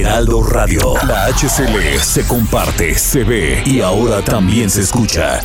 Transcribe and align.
Heraldo 0.00 0.42
Radio. 0.44 0.94
La 1.06 1.26
HCL 1.26 1.98
se 2.00 2.26
comparte, 2.26 2.94
se 2.94 3.24
ve 3.24 3.62
y 3.66 3.80
ahora 3.80 4.22
también 4.22 4.70
se 4.70 4.82
escucha. 4.82 5.40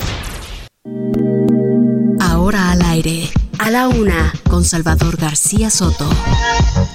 Ahora 2.19 2.71
al 2.71 2.81
aire. 2.83 3.29
A 3.59 3.71
la 3.71 3.87
una, 3.87 4.33
con 4.49 4.65
Salvador 4.65 5.15
García 5.17 5.69
Soto. 5.69 6.09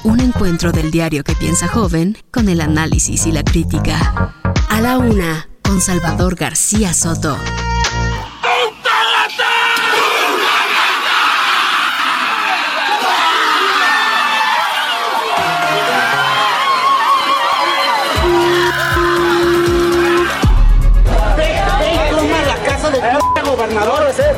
Un 0.05 0.21
encuentro 0.21 0.71
del 0.71 0.91
diario 0.91 1.25
que 1.25 1.35
piensa 1.35 1.67
joven 1.67 2.19
con 2.31 2.49
el 2.49 2.61
análisis 2.61 3.27
y 3.27 3.33
la 3.33 3.43
crítica. 3.43 4.35
A 4.69 4.81
la 4.81 4.99
una, 4.99 5.49
con 5.63 5.81
Salvador 5.81 6.35
García 6.35 6.93
Soto. 6.93 7.37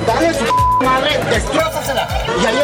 Dale 0.07 0.35
su 0.35 0.85
madre, 0.85 1.19
destrózasela. 1.31 2.09
Y 2.43 2.47
ahí 2.47 2.57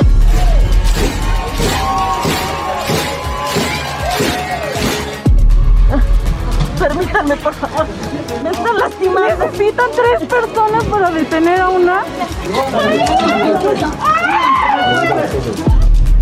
Permítanme, 6.78 7.36
por 7.36 7.54
favor. 7.54 7.86
Me 8.42 8.50
están 8.50 8.78
lastimando. 8.78 9.46
Necesitan 9.46 9.86
tres 9.92 10.28
personas 10.28 10.84
para 10.84 11.10
detener 11.10 11.60
a 11.60 11.68
una. 11.70 12.04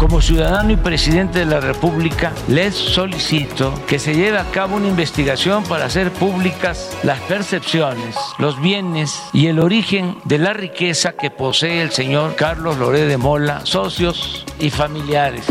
Como 0.05 0.21
ciudadano 0.21 0.71
y 0.71 0.77
presidente 0.77 1.39
de 1.39 1.47
la 1.47 1.61
República, 1.61 2.31
les 2.47 2.75
solicito 2.75 3.73
que 3.87 3.99
se 3.99 4.15
lleve 4.15 4.37
a 4.37 4.51
cabo 4.51 4.77
una 4.77 4.89
investigación 4.89 5.65
para 5.65 5.87
hacer 5.87 6.13
públicas 6.13 6.95
las 7.03 7.19
percepciones, 7.21 8.15
los 8.39 8.61
bienes 8.61 9.19
y 9.33 9.47
el 9.47 9.59
origen 9.59 10.19
de 10.25 10.37
la 10.37 10.53
riqueza 10.53 11.13
que 11.13 11.31
posee 11.31 11.81
el 11.81 11.91
señor 11.91 12.37
Carlos 12.37 12.77
Loré 12.77 13.07
de 13.07 13.17
Mola, 13.17 13.65
socios 13.65 14.45
y 14.61 14.69
familiares. 14.69 15.47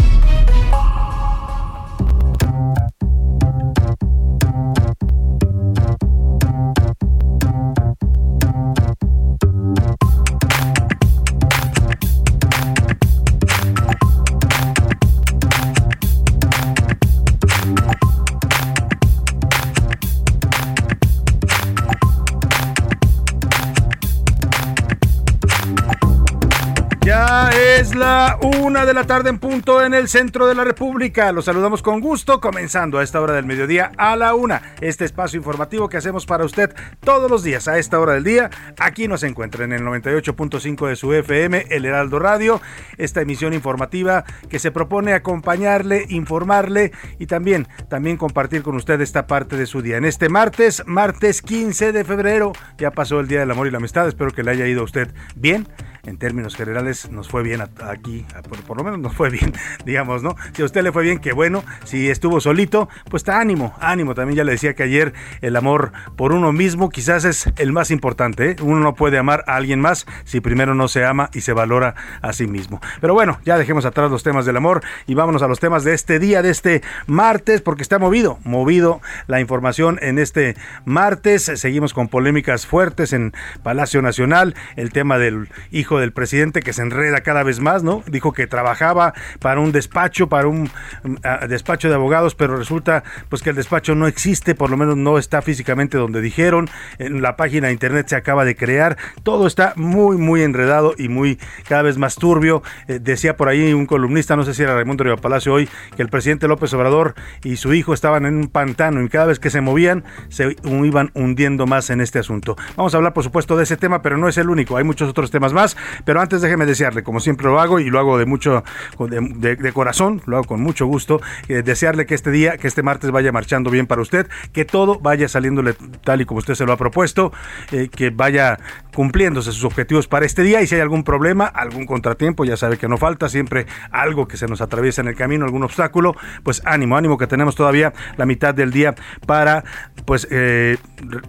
Una 28.43 28.85
de 28.85 28.93
la 28.93 29.05
tarde 29.05 29.29
en 29.29 29.39
punto 29.39 29.81
en 29.81 29.93
el 29.93 30.09
centro 30.09 30.47
de 30.47 30.55
la 30.55 30.65
República. 30.65 31.31
Los 31.31 31.45
saludamos 31.45 31.81
con 31.81 32.01
gusto, 32.01 32.41
comenzando 32.41 32.99
a 32.99 33.03
esta 33.03 33.21
hora 33.21 33.33
del 33.33 33.45
mediodía 33.45 33.93
a 33.97 34.17
la 34.17 34.35
una. 34.35 34.61
Este 34.81 35.05
espacio 35.05 35.37
informativo 35.37 35.87
que 35.87 35.95
hacemos 35.95 36.25
para 36.25 36.43
usted 36.43 36.75
todos 36.99 37.31
los 37.31 37.43
días 37.43 37.69
a 37.69 37.77
esta 37.77 37.99
hora 38.01 38.13
del 38.13 38.25
día. 38.25 38.49
Aquí 38.79 39.07
nos 39.07 39.23
encuentra 39.23 39.63
en 39.63 39.71
el 39.71 39.83
98.5 39.83 40.87
de 40.89 40.95
su 40.97 41.13
FM, 41.13 41.67
El 41.69 41.85
Heraldo 41.85 42.19
Radio. 42.19 42.61
Esta 42.97 43.21
emisión 43.21 43.53
informativa 43.53 44.25
que 44.49 44.59
se 44.59 44.71
propone 44.71 45.13
acompañarle, 45.13 46.05
informarle 46.09 46.91
y 47.19 47.27
también, 47.27 47.69
también 47.87 48.17
compartir 48.17 48.61
con 48.61 48.75
usted 48.75 48.99
esta 48.99 49.25
parte 49.25 49.55
de 49.55 49.67
su 49.67 49.81
día. 49.81 49.95
En 49.95 50.05
este 50.05 50.27
martes, 50.27 50.83
martes 50.85 51.41
15 51.41 51.93
de 51.93 52.03
febrero, 52.03 52.51
ya 52.77 52.91
pasó 52.91 53.21
el 53.21 53.27
Día 53.29 53.39
del 53.39 53.51
Amor 53.51 53.67
y 53.67 53.71
la 53.71 53.77
Amistad. 53.77 54.07
Espero 54.07 54.31
que 54.31 54.43
le 54.43 54.51
haya 54.51 54.67
ido 54.67 54.81
a 54.81 54.85
usted 54.85 55.13
bien 55.35 55.65
en 56.05 56.17
términos 56.17 56.55
generales 56.55 57.09
nos 57.11 57.29
fue 57.29 57.43
bien 57.43 57.61
aquí, 57.61 58.25
por, 58.67 58.77
lo 58.77 58.83
menos 58.83 58.99
nos 58.99 59.13
fue 59.13 59.29
bien, 59.29 59.53
digamos, 59.85 60.21
¿no? 60.21 60.35
Si 60.53 60.61
a 60.61 60.65
usted 60.65 60.83
le 60.83 60.91
fue 60.91 61.03
bien, 61.03 61.19
qué 61.19 61.31
bueno. 61.31 61.63
Si 61.85 62.09
estuvo 62.09 62.41
solito, 62.41 62.89
pues 63.09 63.21
está 63.21 63.39
ánimo, 63.39 63.73
ánimo. 63.79 64.13
También 64.13 64.37
ya 64.37 64.43
le 64.43 64.51
decía 64.51 64.73
que 64.73 64.83
ayer 64.83 65.13
el 65.41 65.55
amor 65.55 65.93
por 66.17 66.33
uno 66.33 66.51
mismo 66.51 66.89
quizás 66.89 67.23
es 67.23 67.49
el 67.57 67.71
más 67.71 67.89
importante. 67.89 68.51
¿eh? 68.51 68.55
Uno 68.61 68.81
no 68.81 68.95
puede 68.95 69.17
amar 69.17 69.45
a 69.47 69.55
alguien 69.55 69.79
más 69.79 70.05
si 70.25 70.41
primero 70.41 70.75
no 70.75 70.89
se 70.89 71.05
ama 71.05 71.29
y 71.33 71.41
se 71.41 71.53
valora 71.53 71.95
a 72.21 72.33
sí 72.33 72.47
mismo. 72.47 72.81
Pero 72.99 73.13
bueno, 73.13 73.39
ya 73.45 73.57
dejemos 73.57 73.85
atrás 73.85 74.11
los 74.11 74.23
temas 74.23 74.45
del 74.45 74.57
amor 74.57 74.83
y 75.07 75.13
vámonos 75.13 75.41
a 75.41 75.47
los 75.47 75.61
temas 75.61 75.85
de 75.85 75.93
este 75.93 76.19
día, 76.19 76.41
de 76.41 76.49
este 76.49 76.81
martes, 77.07 77.61
porque 77.61 77.81
está 77.81 77.97
movido, 77.97 78.39
movido 78.43 78.99
la 79.27 79.39
información 79.39 79.99
en 80.01 80.19
este 80.19 80.57
martes. 80.83 81.43
Seguimos 81.55 81.93
con 81.93 82.09
polémicas 82.09 82.67
fuertes 82.67 83.13
en 83.13 83.33
Palacio 83.63 84.01
Nacional, 84.01 84.55
el 84.75 84.91
tema 84.91 85.17
del 85.17 85.47
hijo 85.71 85.92
del 85.99 86.13
presidente 86.13 86.61
que 86.61 86.73
se 86.73 86.81
enreda 86.81 87.21
cada 87.21 87.43
vez 87.43 87.59
más, 87.59 87.83
¿no? 87.83 88.03
Dijo 88.07 88.33
que 88.33 88.47
trabajaba 88.47 89.13
para 89.39 89.59
un 89.59 89.71
despacho, 89.71 90.29
para 90.29 90.47
un 90.47 90.69
uh, 91.03 91.47
despacho 91.47 91.89
de 91.89 91.95
abogados, 91.95 92.35
pero 92.35 92.57
resulta 92.57 93.03
pues 93.29 93.41
que 93.41 93.51
el 93.51 93.55
despacho 93.55 93.95
no 93.95 94.07
existe, 94.07 94.55
por 94.55 94.69
lo 94.69 94.77
menos 94.77 94.97
no 94.97 95.17
está 95.17 95.41
físicamente 95.41 95.97
donde 95.97 96.21
dijeron, 96.21 96.69
en 96.99 97.21
la 97.21 97.35
página 97.35 97.67
de 97.67 97.73
internet 97.73 98.07
se 98.07 98.15
acaba 98.15 98.45
de 98.45 98.55
crear, 98.55 98.97
todo 99.23 99.47
está 99.47 99.73
muy 99.75 100.17
muy 100.17 100.41
enredado 100.41 100.93
y 100.97 101.09
muy 101.09 101.39
cada 101.67 101.83
vez 101.83 101.97
más 101.97 102.15
turbio. 102.15 102.63
Eh, 102.87 102.99
decía 103.01 103.37
por 103.37 103.49
ahí 103.49 103.73
un 103.73 103.85
columnista, 103.85 104.35
no 104.35 104.43
sé 104.43 104.53
si 104.53 104.63
era 104.63 104.75
Raimundo 104.75 105.03
Riva 105.03 105.17
Palacio 105.17 105.53
hoy, 105.53 105.69
que 105.95 106.01
el 106.01 106.09
presidente 106.09 106.47
López 106.47 106.73
Obrador 106.73 107.15
y 107.43 107.57
su 107.57 107.73
hijo 107.73 107.93
estaban 107.93 108.25
en 108.25 108.35
un 108.35 108.47
pantano 108.47 109.01
y 109.01 109.09
cada 109.09 109.25
vez 109.25 109.39
que 109.39 109.49
se 109.49 109.61
movían 109.61 110.03
se 110.29 110.55
iban 110.63 111.11
hundiendo 111.13 111.65
más 111.67 111.89
en 111.89 112.01
este 112.01 112.19
asunto. 112.19 112.55
Vamos 112.75 112.93
a 112.93 112.97
hablar 112.97 113.13
por 113.13 113.23
supuesto 113.23 113.57
de 113.57 113.63
ese 113.63 113.77
tema, 113.77 114.01
pero 114.01 114.17
no 114.17 114.27
es 114.27 114.37
el 114.37 114.49
único, 114.49 114.77
hay 114.77 114.83
muchos 114.83 115.09
otros 115.09 115.31
temas 115.31 115.53
más, 115.53 115.77
pero 116.05 116.21
antes 116.21 116.41
déjeme 116.41 116.65
desearle, 116.65 117.03
como 117.03 117.19
siempre 117.19 117.47
lo 117.47 117.59
hago 117.59 117.79
y 117.79 117.89
lo 117.89 117.99
hago 117.99 118.17
de 118.17 118.25
mucho, 118.25 118.63
de, 118.99 119.73
corazón, 119.73 120.21
lo 120.25 120.37
hago 120.37 120.45
con 120.45 120.61
mucho 120.61 120.85
gusto, 120.85 121.21
eh, 121.47 121.61
desearle 121.63 122.05
que 122.05 122.15
este 122.15 122.31
día, 122.31 122.57
que 122.57 122.67
este 122.67 122.83
martes 122.83 123.11
vaya 123.11 123.31
marchando 123.31 123.69
bien 123.69 123.87
para 123.87 124.01
usted, 124.01 124.27
que 124.51 124.65
todo 124.65 124.99
vaya 124.99 125.27
saliéndole 125.27 125.73
tal 126.03 126.21
y 126.21 126.25
como 126.25 126.39
usted 126.39 126.55
se 126.55 126.65
lo 126.65 126.73
ha 126.73 126.77
propuesto, 126.77 127.31
eh, 127.71 127.89
que 127.89 128.09
vaya 128.09 128.59
cumpliéndose 128.93 129.51
sus 129.51 129.63
objetivos 129.63 130.07
para 130.07 130.25
este 130.25 130.43
día 130.43 130.61
y 130.61 130.67
si 130.67 130.75
hay 130.75 130.81
algún 130.81 131.03
problema, 131.03 131.45
algún 131.45 131.85
contratiempo, 131.85 132.45
ya 132.45 132.57
sabe 132.57 132.77
que 132.77 132.87
no 132.87 132.97
falta, 132.97 133.29
siempre 133.29 133.65
algo 133.91 134.27
que 134.27 134.37
se 134.37 134.47
nos 134.47 134.61
atraviesa 134.61 135.01
en 135.01 135.07
el 135.07 135.15
camino, 135.15 135.45
algún 135.45 135.63
obstáculo, 135.63 136.15
pues 136.43 136.61
ánimo, 136.65 136.97
ánimo 136.97 137.17
que 137.17 137.27
tenemos 137.27 137.55
todavía 137.55 137.93
la 138.17 138.25
mitad 138.25 138.53
del 138.53 138.71
día 138.71 138.95
para, 139.25 139.63
pues, 140.05 140.27
eh, 140.29 140.77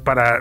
para 0.04 0.38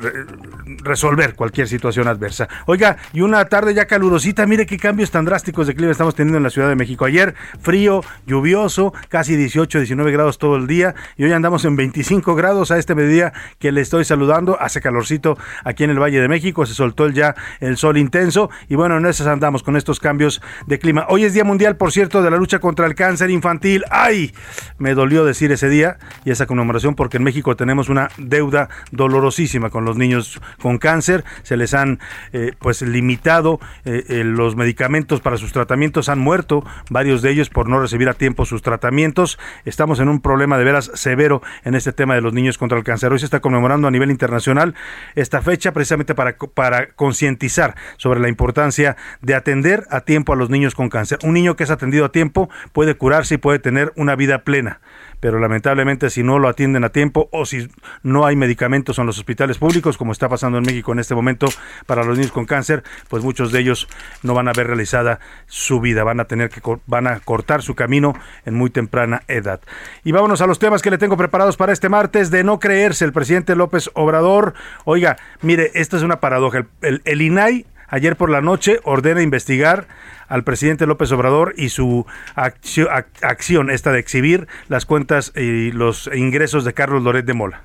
resolver 0.84 1.36
cualquier 1.36 1.68
situación 1.68 2.08
adversa. 2.08 2.48
Oiga, 2.66 2.98
y 3.14 3.22
una 3.22 3.46
tarde 3.46 3.74
ya 3.74 3.86
calurosita, 4.04 4.46
mire 4.46 4.66
qué 4.66 4.78
cambios 4.78 5.12
tan 5.12 5.24
drásticos 5.24 5.66
de 5.66 5.76
clima 5.76 5.90
estamos 5.90 6.14
teniendo 6.14 6.36
en 6.36 6.44
la 6.44 6.50
Ciudad 6.50 6.68
de 6.68 6.76
México. 6.76 7.06
Ayer 7.06 7.36
frío, 7.62 8.02
lluvioso, 8.28 8.94
casi 9.08 9.38
18, 9.38 9.78
19 9.78 10.12
grados 10.12 10.40
todo 10.40 10.58
el 10.58 10.68
día 10.68 10.94
y 11.16 11.24
hoy 11.24 11.32
andamos 11.32 11.64
en 11.64 11.78
25 11.78 12.36
grados 12.36 12.70
a 12.72 12.78
este 12.78 12.96
mediodía 12.96 13.32
que 13.60 13.72
le 13.72 13.80
estoy 13.80 14.04
saludando. 14.04 14.60
Hace 14.60 14.82
calorcito 14.82 15.38
aquí 15.64 15.86
en 15.86 15.90
el 15.90 16.00
Valle 16.00 16.20
de 16.20 16.28
México, 16.28 16.66
se 16.66 16.74
soltó 16.74 17.08
ya 17.08 17.34
el 17.62 17.78
sol 17.78 17.98
intenso 17.98 18.50
y 18.68 18.76
bueno, 18.76 18.98
en 18.98 19.06
esas 19.06 19.28
andamos 19.28 19.64
con 19.64 19.78
estos 19.78 20.02
cambios 20.02 20.42
de 20.68 20.80
clima. 20.80 21.06
Hoy 21.08 21.24
es 21.24 21.34
Día 21.34 21.46
Mundial, 21.46 21.78
por 21.78 21.94
cierto, 21.94 22.22
de 22.22 22.30
la 22.30 22.36
lucha 22.36 22.60
contra 22.60 22.88
el 22.88 22.96
cáncer 22.96 23.30
infantil. 23.30 23.86
¡Ay! 23.90 24.34
Me 24.80 24.96
dolió 24.96 25.24
decir 25.24 25.54
ese 25.54 25.70
día 25.70 25.98
y 26.26 26.32
esa 26.32 26.46
conmemoración 26.46 26.96
porque 26.96 27.16
en 27.16 27.24
México 27.24 27.56
tenemos 27.56 27.88
una 27.88 28.10
deuda 28.18 28.68
dolorosísima 28.92 29.70
con 29.70 29.86
los 29.86 29.96
niños 29.96 30.42
con 30.62 30.78
cáncer. 30.78 31.24
Se 31.44 31.56
les 31.56 31.74
han 31.74 32.00
eh, 32.34 32.52
pues 32.60 32.82
limitado 32.82 33.62
eh, 33.86 33.93
eh, 33.94 34.06
eh, 34.10 34.24
los 34.24 34.56
medicamentos 34.56 35.22
para 35.22 35.38
sus 35.38 35.54
tratamientos 35.54 36.10
han 36.10 36.18
muerto, 36.18 36.66
varios 36.90 37.22
de 37.22 37.30
ellos 37.30 37.50
por 37.52 37.70
no 37.70 37.80
recibir 37.80 38.10
a 38.10 38.16
tiempo 38.16 38.44
sus 38.46 38.64
tratamientos. 38.64 39.38
Estamos 39.66 40.00
en 40.00 40.10
un 40.10 40.20
problema 40.20 40.58
de 40.58 40.64
veras 40.64 40.90
severo 40.96 41.44
en 41.64 41.76
este 41.76 41.94
tema 41.94 42.16
de 42.16 42.22
los 42.22 42.34
niños 42.34 42.58
contra 42.58 42.78
el 42.78 42.84
cáncer. 42.84 43.12
Hoy 43.12 43.20
se 43.20 43.26
está 43.26 43.40
conmemorando 43.40 43.88
a 43.88 43.92
nivel 43.92 44.10
internacional 44.10 44.74
esta 45.14 45.44
fecha 45.44 45.74
precisamente 45.74 46.16
para, 46.16 46.36
para 46.38 46.88
concientizar 46.94 47.76
sobre 47.98 48.20
la 48.20 48.30
importancia 48.30 48.98
de 49.22 49.36
atender 49.36 49.86
a 49.92 50.02
tiempo 50.02 50.34
a 50.34 50.36
los 50.36 50.50
niños 50.50 50.74
con 50.74 50.90
cáncer. 50.90 51.20
Un 51.24 51.36
niño 51.36 51.56
que 51.56 51.64
es 51.64 51.70
atendido 51.70 52.06
a 52.06 52.12
tiempo 52.12 52.50
puede 52.72 52.96
curarse 52.96 53.36
y 53.36 53.38
puede 53.38 53.60
tener 53.60 53.94
una 53.96 54.16
vida 54.16 54.44
plena 54.44 54.82
pero 55.24 55.40
lamentablemente 55.40 56.10
si 56.10 56.22
no 56.22 56.38
lo 56.38 56.50
atienden 56.50 56.84
a 56.84 56.90
tiempo 56.90 57.30
o 57.32 57.46
si 57.46 57.70
no 58.02 58.26
hay 58.26 58.36
medicamentos 58.36 59.00
en 59.00 59.06
los 59.06 59.18
hospitales 59.18 59.58
públicos, 59.58 59.98
como 59.98 60.12
está 60.12 60.28
pasando 60.28 60.58
en 60.58 60.66
México 60.66 60.92
en 60.92 61.00
este 61.00 61.16
momento 61.16 61.48
para 61.86 62.04
los 62.04 62.18
niños 62.18 62.34
con 62.34 62.46
cáncer, 62.46 62.84
pues 63.08 63.24
muchos 63.24 63.54
de 63.54 63.62
ellos 63.62 63.88
no 64.22 64.34
van 64.34 64.50
a 64.50 64.52
ver 64.52 64.68
realizada 64.68 65.22
su 65.46 65.80
vida, 65.80 66.04
van 66.04 66.20
a 66.20 66.26
tener 66.26 66.50
que 66.50 66.60
van 66.88 67.08
a 67.08 67.22
cortar 67.22 67.62
su 67.62 67.74
camino 67.74 68.14
en 68.44 68.56
muy 68.56 68.70
temprana 68.70 69.24
edad. 69.30 69.62
Y 70.04 70.12
vámonos 70.12 70.42
a 70.42 70.46
los 70.46 70.60
temas 70.60 70.82
que 70.82 70.92
le 70.92 70.98
tengo 70.98 71.16
preparados 71.16 71.56
para 71.56 71.72
este 71.72 71.88
martes 71.88 72.30
de 72.30 72.44
no 72.44 72.60
creerse 72.60 73.06
el 73.06 73.14
presidente 73.14 73.56
López 73.56 73.92
Obrador. 73.94 74.54
Oiga, 74.84 75.16
mire, 75.42 75.72
esta 75.74 75.96
es 75.96 76.04
una 76.04 76.20
paradoja. 76.20 76.66
El, 76.82 77.02
el 77.06 77.22
INAI 77.22 77.66
ayer 77.94 78.16
por 78.16 78.32
la 78.32 78.42
noche 78.42 78.80
ordena 78.84 79.22
investigar 79.22 79.88
al 80.28 80.44
presidente 80.44 80.88
López 80.88 81.12
Obrador 81.12 81.54
y 81.56 81.70
su 81.70 82.08
acción, 82.36 83.70
esta 83.70 83.92
de 83.92 84.00
exhibir 84.00 84.48
las 84.68 84.88
cuentas 84.88 85.32
y 85.36 85.72
los 85.72 86.10
ingresos 86.12 86.66
de 86.66 86.74
Carlos 86.74 87.04
Loret 87.04 87.26
de 87.26 87.34
Mola. 87.36 87.62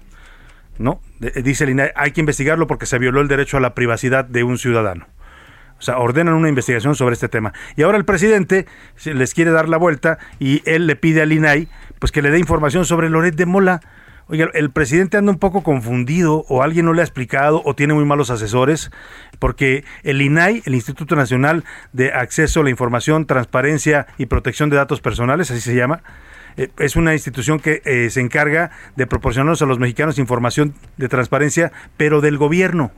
¿No? 0.77 1.01
Dice 1.19 1.65
el 1.65 1.93
hay 1.95 2.13
que 2.13 2.21
investigarlo 2.21 2.67
porque 2.67 2.85
se 2.85 2.99
violó 2.99 3.23
el 3.23 3.29
derecho 3.29 3.57
a 3.57 3.61
la 3.61 3.75
privacidad 3.75 4.27
de 4.27 4.45
un 4.45 4.59
ciudadano. 4.59 5.07
O 5.79 5.83
sea, 5.83 5.99
ordenan 5.99 6.35
una 6.35 6.51
investigación 6.51 6.95
sobre 6.95 7.15
este 7.15 7.29
tema. 7.29 7.55
Y 7.77 7.83
ahora 7.83 7.97
el 7.97 8.05
presidente 8.05 8.67
les 9.05 9.33
quiere 9.33 9.51
dar 9.51 9.69
la 9.69 9.79
vuelta 9.79 10.19
y 10.39 10.63
él 10.67 10.87
le 10.87 10.95
pide 10.95 11.23
al 11.23 11.33
INAI 11.33 11.69
pues 11.99 12.13
que 12.13 12.21
le 12.21 12.31
dé 12.31 12.39
información 12.39 12.85
sobre 12.85 13.09
Loret 13.09 13.35
de 13.35 13.47
Mola. 13.47 13.81
Oiga, 14.31 14.51
el 14.53 14.71
presidente 14.71 15.17
anda 15.17 15.33
un 15.33 15.39
poco 15.39 15.63
confundido 15.63 16.45
o 16.51 16.63
alguien 16.63 16.85
no 16.85 16.93
le 16.93 17.01
ha 17.01 17.05
explicado 17.05 17.63
o 17.65 17.75
tiene 17.75 17.95
muy 17.95 18.05
malos 18.05 18.29
asesores, 18.29 18.91
porque 19.39 19.85
el 20.03 20.21
INAI, 20.21 20.63
el 20.67 20.75
Instituto 20.75 21.17
Nacional 21.17 21.65
de 21.95 22.13
Acceso 22.13 22.61
a 22.61 22.65
la 22.65 22.69
Información, 22.69 23.25
Transparencia 23.25 24.07
y 24.19 24.27
Protección 24.27 24.69
de 24.69 24.77
Datos 24.77 25.01
Personales, 25.01 25.51
así 25.51 25.63
se 25.63 25.75
llama, 25.75 26.03
eh, 26.59 26.69
es 26.79 26.95
una 26.97 27.15
institución 27.15 27.59
que 27.59 27.81
eh, 27.87 28.11
se 28.11 28.21
encarga 28.21 28.71
de 28.97 29.07
proporcionarnos 29.07 29.63
a 29.63 29.67
los 29.67 29.79
mexicanos 29.79 30.19
información 30.19 30.75
de 30.99 31.09
transparencia, 31.09 31.73
pero 31.97 32.21
del 32.21 32.37
gobierno 32.37 32.93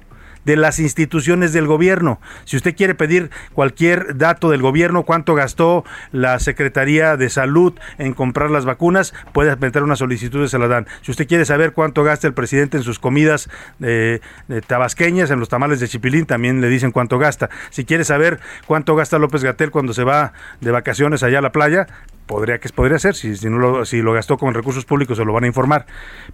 de 0.44 0.56
las 0.56 0.78
instituciones 0.78 1.52
del 1.52 1.66
gobierno. 1.66 2.20
Si 2.44 2.56
usted 2.56 2.74
quiere 2.74 2.94
pedir 2.94 3.30
cualquier 3.52 4.16
dato 4.16 4.50
del 4.50 4.62
gobierno, 4.62 5.04
cuánto 5.04 5.34
gastó 5.34 5.84
la 6.12 6.38
Secretaría 6.38 7.16
de 7.16 7.28
Salud 7.30 7.74
en 7.98 8.14
comprar 8.14 8.50
las 8.50 8.64
vacunas, 8.64 9.14
puede 9.32 9.54
meter 9.56 9.82
una 9.82 9.96
solicitud 9.96 10.44
y 10.44 10.48
se 10.48 10.58
la 10.58 10.68
dan. 10.68 10.86
Si 11.02 11.10
usted 11.10 11.26
quiere 11.26 11.44
saber 11.44 11.72
cuánto 11.72 12.04
gasta 12.04 12.26
el 12.26 12.34
presidente 12.34 12.76
en 12.76 12.82
sus 12.82 12.98
comidas 12.98 13.48
eh, 13.80 14.20
tabasqueñas, 14.66 15.30
en 15.30 15.40
los 15.40 15.48
tamales 15.48 15.80
de 15.80 15.88
Chipilín, 15.88 16.26
también 16.26 16.60
le 16.60 16.68
dicen 16.68 16.92
cuánto 16.92 17.18
gasta. 17.18 17.50
Si 17.70 17.84
quiere 17.84 18.04
saber 18.04 18.40
cuánto 18.66 18.96
gasta 18.96 19.18
López 19.18 19.42
Gatel 19.42 19.70
cuando 19.70 19.92
se 19.92 20.04
va 20.04 20.32
de 20.60 20.70
vacaciones 20.70 21.22
allá 21.22 21.38
a 21.38 21.42
la 21.42 21.52
playa, 21.52 21.86
podría 22.30 22.60
que 22.60 22.68
podría 22.68 22.98
ser 23.00 23.16
si, 23.16 23.34
si 23.34 23.50
no 23.50 23.58
lo, 23.58 23.84
si 23.84 24.02
lo 24.02 24.12
gastó 24.12 24.38
con 24.38 24.54
recursos 24.54 24.84
públicos 24.84 25.18
se 25.18 25.24
lo 25.24 25.32
van 25.32 25.42
a 25.42 25.46
informar. 25.48 25.86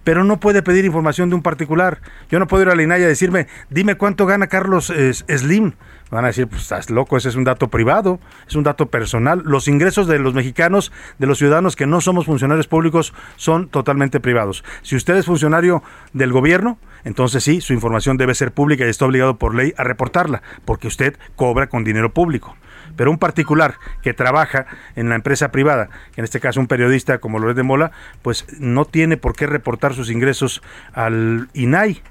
Pero 0.03 0.23
no 0.23 0.39
puede 0.39 0.61
pedir 0.61 0.85
información 0.85 1.29
de 1.29 1.35
un 1.35 1.41
particular. 1.41 2.01
Yo 2.29 2.37
no 2.37 2.45
puedo 2.45 2.61
ir 2.61 2.69
a 2.69 2.75
la 2.75 2.83
INAI 2.83 3.03
a 3.03 3.07
decirme 3.07 3.47
dime 3.71 3.95
cuánto 3.95 4.27
gana 4.27 4.45
Carlos 4.45 4.93
Slim 5.27 5.73
van 6.11 6.23
a 6.23 6.27
decir 6.27 6.47
pues 6.47 6.61
estás 6.61 6.89
loco 6.89 7.17
ese 7.17 7.27
es 7.27 7.35
un 7.35 7.43
dato 7.43 7.69
privado 7.69 8.19
es 8.47 8.55
un 8.55 8.63
dato 8.63 8.91
personal. 8.91 9.41
Los 9.43 9.67
ingresos 9.67 10.05
de 10.05 10.19
los 10.19 10.35
mexicanos 10.35 10.91
de 11.17 11.25
los 11.25 11.39
ciudadanos 11.39 11.75
que 11.75 11.87
no 11.87 11.99
somos 11.99 12.27
funcionarios 12.27 12.67
públicos 12.67 13.13
son 13.35 13.67
totalmente 13.67 14.19
privados. 14.19 14.63
Si 14.83 14.95
usted 14.95 15.15
es 15.15 15.25
funcionario 15.25 15.81
del 16.13 16.31
gobierno 16.31 16.77
entonces 17.05 17.43
sí 17.43 17.59
su 17.59 17.73
información 17.73 18.17
debe 18.17 18.35
ser 18.35 18.51
pública 18.51 18.85
y 18.85 18.89
está 18.89 19.05
obligado 19.05 19.37
por 19.39 19.55
ley 19.55 19.73
a 19.77 19.83
reportarla 19.83 20.43
porque 20.63 20.87
usted 20.87 21.17
cobra 21.35 21.67
con 21.67 21.83
dinero 21.83 22.13
público 22.13 22.55
pero 22.97 23.09
un 23.09 23.17
particular 23.17 23.75
que 24.01 24.13
trabaja 24.13 24.65
en 24.97 25.07
la 25.07 25.15
empresa 25.15 25.51
privada, 25.51 25.89
en 26.17 26.25
este 26.25 26.41
caso 26.41 26.59
un 26.59 26.67
periodista 26.67 27.19
como 27.19 27.39
Loret 27.39 27.55
de 27.55 27.63
Mola, 27.63 27.91
pues 28.21 28.45
no 28.59 28.83
tiene 28.83 29.15
por 29.15 29.35
qué 29.35 29.47
reportar 29.47 29.93
sus 29.93 30.09
ingresos 30.09 30.61
al 30.93 31.47
INAI. 31.53 32.01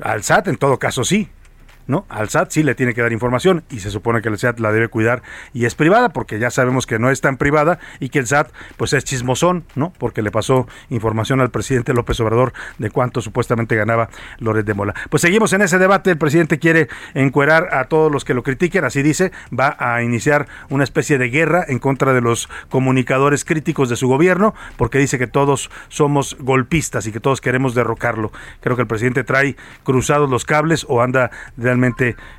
Al 0.00 0.22
SAT 0.22 0.46
en 0.46 0.56
todo 0.56 0.78
caso 0.78 1.02
sí, 1.02 1.28
¿no? 1.88 2.06
Al 2.08 2.28
SAT 2.28 2.52
sí 2.52 2.62
le 2.62 2.76
tiene 2.76 2.94
que 2.94 3.02
dar 3.02 3.12
información 3.12 3.64
y 3.70 3.80
se 3.80 3.90
supone 3.90 4.22
que 4.22 4.28
el 4.28 4.38
SAT 4.38 4.60
la 4.60 4.70
debe 4.70 4.88
cuidar 4.88 5.22
y 5.52 5.64
es 5.64 5.74
privada 5.74 6.10
porque 6.10 6.38
ya 6.38 6.50
sabemos 6.50 6.86
que 6.86 6.98
no 6.98 7.10
es 7.10 7.20
tan 7.20 7.38
privada 7.38 7.80
y 7.98 8.10
que 8.10 8.20
el 8.20 8.26
SAT 8.26 8.52
pues 8.76 8.92
es 8.92 9.04
chismosón, 9.04 9.64
¿no? 9.74 9.92
Porque 9.98 10.22
le 10.22 10.30
pasó 10.30 10.68
información 10.90 11.40
al 11.40 11.50
presidente 11.50 11.94
López 11.94 12.20
Obrador 12.20 12.52
de 12.78 12.90
cuánto 12.90 13.20
supuestamente 13.22 13.74
ganaba 13.74 14.10
Loret 14.38 14.66
de 14.66 14.74
Mola. 14.74 14.94
Pues 15.10 15.22
seguimos 15.22 15.52
en 15.54 15.62
ese 15.62 15.78
debate, 15.78 16.10
el 16.10 16.18
presidente 16.18 16.58
quiere 16.58 16.88
encuerar 17.14 17.74
a 17.74 17.84
todos 17.84 18.12
los 18.12 18.24
que 18.24 18.34
lo 18.34 18.42
critiquen, 18.42 18.84
así 18.84 19.02
dice, 19.02 19.32
va 19.58 19.74
a 19.78 20.02
iniciar 20.02 20.46
una 20.68 20.84
especie 20.84 21.16
de 21.16 21.30
guerra 21.30 21.64
en 21.66 21.78
contra 21.78 22.12
de 22.12 22.20
los 22.20 22.50
comunicadores 22.68 23.44
críticos 23.46 23.88
de 23.88 23.96
su 23.96 24.08
gobierno 24.08 24.54
porque 24.76 24.98
dice 24.98 25.18
que 25.18 25.26
todos 25.26 25.70
somos 25.88 26.36
golpistas 26.38 27.06
y 27.06 27.12
que 27.12 27.20
todos 27.20 27.40
queremos 27.40 27.74
derrocarlo. 27.74 28.30
Creo 28.60 28.76
que 28.76 28.82
el 28.82 28.88
presidente 28.88 29.24
trae 29.24 29.56
cruzados 29.84 30.28
los 30.28 30.44
cables 30.44 30.84
o 30.88 31.00
anda 31.00 31.30
de 31.56 31.77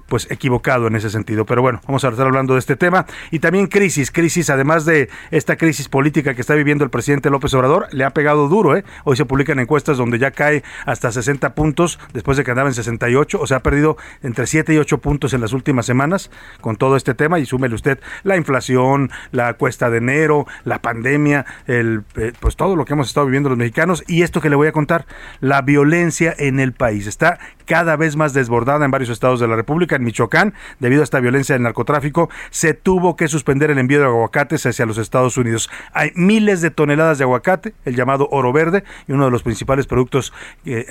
pues 0.08 0.30
equivocado 0.32 0.88
en 0.88 0.96
ese 0.96 1.10
sentido. 1.10 1.46
Pero 1.46 1.62
bueno, 1.62 1.82
vamos 1.88 2.04
a 2.04 2.10
estar 2.10 2.26
hablando 2.26 2.54
de 2.54 2.60
este 2.60 2.76
tema. 2.76 3.06
Y 3.32 3.40
también 3.40 3.68
crisis, 3.68 4.12
crisis, 4.12 4.50
además 4.50 4.86
de 4.86 5.10
esta 5.32 5.56
crisis 5.56 5.88
política 5.88 6.34
que 6.34 6.42
está 6.42 6.56
viviendo 6.56 6.84
el 6.84 6.90
presidente 6.90 7.30
López 7.30 7.54
Obrador, 7.54 7.88
le 7.92 8.04
ha 8.04 8.12
pegado 8.12 8.48
duro, 8.48 8.76
¿eh? 8.76 8.84
Hoy 9.04 9.16
se 9.16 9.26
publican 9.26 9.60
encuestas 9.60 9.98
donde 9.98 10.20
ya 10.20 10.32
cae 10.32 10.64
hasta 10.86 11.12
60 11.12 11.54
puntos 11.56 12.00
después 12.14 12.38
de 12.38 12.44
que 12.44 12.52
andaba 12.52 12.70
en 12.70 12.76
68, 12.76 13.40
o 13.40 13.48
sea, 13.48 13.58
ha 13.58 13.64
perdido 13.64 13.98
entre 14.24 14.48
7 14.48 14.74
y 14.74 14.78
8 14.78 14.98
puntos 15.00 15.34
en 15.34 15.42
las 15.42 15.54
últimas 15.54 15.86
semanas 15.86 16.32
con 16.62 16.76
todo 16.76 16.96
este 16.96 17.14
tema 17.14 17.40
y 17.40 17.46
súmele 17.46 17.76
usted 17.76 18.00
la 18.24 18.38
inflación, 18.38 19.12
la 19.32 19.54
cuesta 19.54 19.90
de 19.90 19.98
enero, 19.98 20.48
la 20.64 20.82
pandemia, 20.82 21.46
el, 21.68 22.04
eh, 22.16 22.34
pues 22.40 22.56
todo 22.56 22.76
lo 22.76 22.86
que 22.86 22.94
hemos 22.94 23.08
estado 23.08 23.26
viviendo 23.26 23.50
los 23.50 23.58
mexicanos 23.58 24.04
y 24.08 24.24
esto 24.24 24.42
que 24.42 24.50
le 24.50 24.56
voy 24.56 24.68
a 24.68 24.72
contar, 24.72 25.06
la 25.40 25.62
violencia 25.62 26.34
en 26.38 26.60
el 26.60 26.74
país 26.74 27.08
está 27.08 27.40
cada 27.70 27.96
vez 27.96 28.16
más 28.16 28.34
desbordada 28.34 28.84
en 28.84 28.90
varios 28.90 29.12
estados 29.12 29.40
de 29.40 29.48
la 29.48 29.56
República. 29.56 29.96
En 29.96 30.04
Michoacán, 30.04 30.56
debido 30.80 31.02
a 31.02 31.04
esta 31.04 31.20
violencia 31.20 31.54
del 31.54 31.62
narcotráfico, 31.62 32.28
se 32.50 32.74
tuvo 32.74 33.16
que 33.16 33.28
suspender 33.28 33.70
el 33.70 33.78
envío 33.78 34.00
de 34.00 34.06
aguacates 34.06 34.66
hacia 34.66 34.88
los 34.88 34.98
Estados 34.98 35.38
Unidos. 35.38 35.70
Hay 35.94 36.12
miles 36.16 36.62
de 36.62 36.72
toneladas 36.72 37.20
de 37.20 37.26
aguacate, 37.26 37.76
el 37.86 37.96
llamado 37.96 38.28
oro 38.32 38.52
verde, 38.52 38.84
y 39.08 39.12
uno 39.12 39.26
de 39.26 39.32
los 39.32 39.44
principales 39.44 39.86
productos 39.86 40.34
eh, 40.66 40.88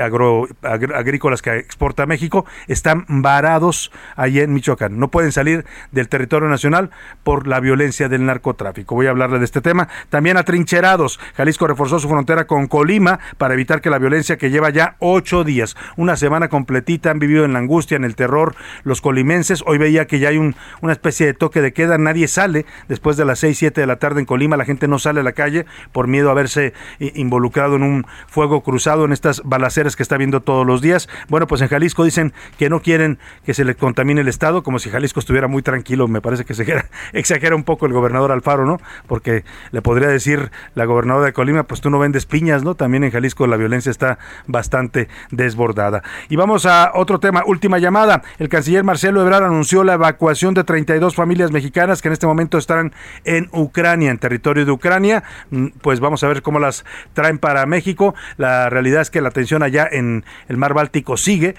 agrícolas 0.63 1.43
que 1.43 1.57
exporta 1.57 2.07
México, 2.07 2.47
están 2.69 3.07
varados 3.09 3.91
allí 4.15 4.39
en 4.39 4.53
Michoacán. 4.53 5.01
No 5.01 5.09
pueden 5.09 5.33
salir 5.33 5.67
del 5.91 6.09
territorio 6.09 6.49
nacional 6.49 6.91
por 7.25 7.49
la 7.49 7.59
violencia 7.59 8.09
del 8.09 8.25
narcotráfico. 8.25 8.95
Voy 8.95 9.09
a 9.09 9.11
hablarle 9.11 9.41
de 9.41 9.47
este 9.47 9.61
tema. 9.61 9.89
También 10.11 10.37
atrincherados. 10.37 11.19
Jalisco 11.37 11.67
reforzó 11.67 11.99
su 11.99 12.09
frontera 12.09 12.47
con 12.47 12.69
Colima 12.69 13.19
para 13.37 13.55
evitar 13.55 13.81
que 13.81 13.91
la 13.91 13.99
violencia 13.99 14.39
que 14.39 14.51
lleva 14.51 14.71
ya 14.71 14.95
ocho 15.01 15.43
días, 15.43 15.77
una 15.97 16.15
semana 16.15 16.47
con 16.47 16.68
completita, 16.69 17.11
han 17.11 17.19
vivido 17.19 17.47
en 17.47 17.55
la 17.55 17.61
angustia, 17.61 17.97
en 17.97 18.05
el 18.05 18.15
terror 18.15 18.55
los 18.85 19.01
colimenses. 19.01 19.65
Hoy 19.67 19.79
veía 19.79 20.07
que 20.07 20.19
ya 20.19 20.29
hay 20.29 20.37
un, 20.37 20.55
una 20.83 20.93
especie 20.93 21.25
de 21.25 21.33
toque 21.33 21.63
de 21.63 21.73
queda, 21.73 21.97
nadie 21.97 22.29
sale 22.29 22.67
después 22.89 23.17
de 23.17 23.25
las 23.25 23.39
6, 23.39 23.57
7 23.57 23.81
de 23.81 23.87
la 23.87 23.97
tarde 23.97 24.21
en 24.21 24.27
Colima, 24.27 24.59
la 24.59 24.67
gente 24.67 24.87
no 24.87 24.99
sale 24.99 25.21
a 25.21 25.23
la 25.23 25.33
calle 25.33 25.65
por 25.93 26.09
miedo 26.09 26.31
a 26.31 26.35
verse 26.35 26.75
involucrado 26.99 27.77
en 27.77 27.85
un 27.85 28.07
fuego 28.27 28.63
cruzado, 28.63 29.07
en 29.07 29.13
estas 29.13 29.41
balaceras 29.47 29.97
que 29.97 30.03
está 30.03 30.19
viendo 30.19 30.43
todos 30.43 30.67
los 30.67 30.83
días. 30.83 31.09
Bueno, 31.29 31.47
pues 31.47 31.63
en 31.63 31.69
Jalisco 31.69 32.05
dicen 32.05 32.35
que 32.59 32.69
no 32.69 32.83
quieren 32.83 33.19
que 33.47 33.55
se 33.55 33.65
le 33.65 33.75
contamine 33.75 34.21
el 34.21 34.29
Estado, 34.29 34.63
como 34.63 34.79
si 34.79 34.91
Jalisco 34.91 35.21
estuviera 35.21 35.49
muy 35.49 35.63
tranquilo, 35.63 36.07
me 36.07 36.21
parece 36.21 36.45
que 36.45 36.53
se 36.53 36.67
exagera, 37.15 37.57
un 37.57 37.65
poco 37.65 37.87
el 37.87 37.95
gobernador 37.95 38.31
Alfaro, 38.31 38.67
¿no? 38.67 38.79
Porque 39.07 39.43
le 39.71 39.81
podría 39.81 40.09
decir 40.09 40.51
la 40.75 40.85
gobernadora 40.85 41.25
de 41.25 41.33
Colima, 41.33 41.63
pues 41.63 41.81
tú 41.81 41.89
no 41.89 41.99
vendes 41.99 42.27
piñas, 42.27 42.63
¿no? 42.63 42.75
También 42.75 43.05
en 43.05 43.11
Jalisco 43.11 43.47
la 43.47 43.57
violencia 43.57 43.89
está 43.89 44.19
bastante 44.47 45.09
desbordada. 45.31 46.03
Y 46.29 46.37
vamos 46.37 46.58
a 46.67 46.93
otro 46.95 47.21
tema, 47.21 47.43
última 47.47 47.79
llamada. 47.79 48.23
El 48.39 48.49
canciller 48.49 48.85
Marcelo 48.85 49.23
Ebrard 49.23 49.45
anunció 49.45 49.85
la 49.85 49.95
evacuación 49.95 50.55
de 50.55 50.65
32 50.65 51.15
familias 51.15 51.53
mexicanas 51.53 52.03
que 52.03 52.09
en 52.09 52.13
este 52.13 52.27
momento 52.27 52.59
están 52.59 52.93
en 53.25 53.49
Ucrania, 53.53 54.11
en 54.11 54.19
territorio 54.19 54.65
de 54.65 54.73
Ucrania. 54.73 55.23
Mm, 55.51 55.69
pues 55.83 56.01
vamos 56.01 56.23
a 56.25 56.29
ver 56.29 56.43
cómo 56.43 56.59
las 56.59 56.85
traen 57.13 57.39
para 57.39 57.67
México. 57.67 58.15
La 58.37 58.71
realidad 58.71 59.03
es 59.03 59.11
que 59.11 59.21
la 59.21 59.31
tensión 59.31 59.63
allá 59.63 59.89
en 59.91 60.25
el 60.49 60.57
mar 60.57 60.75
Báltico 60.75 61.17
sigue. 61.17 61.55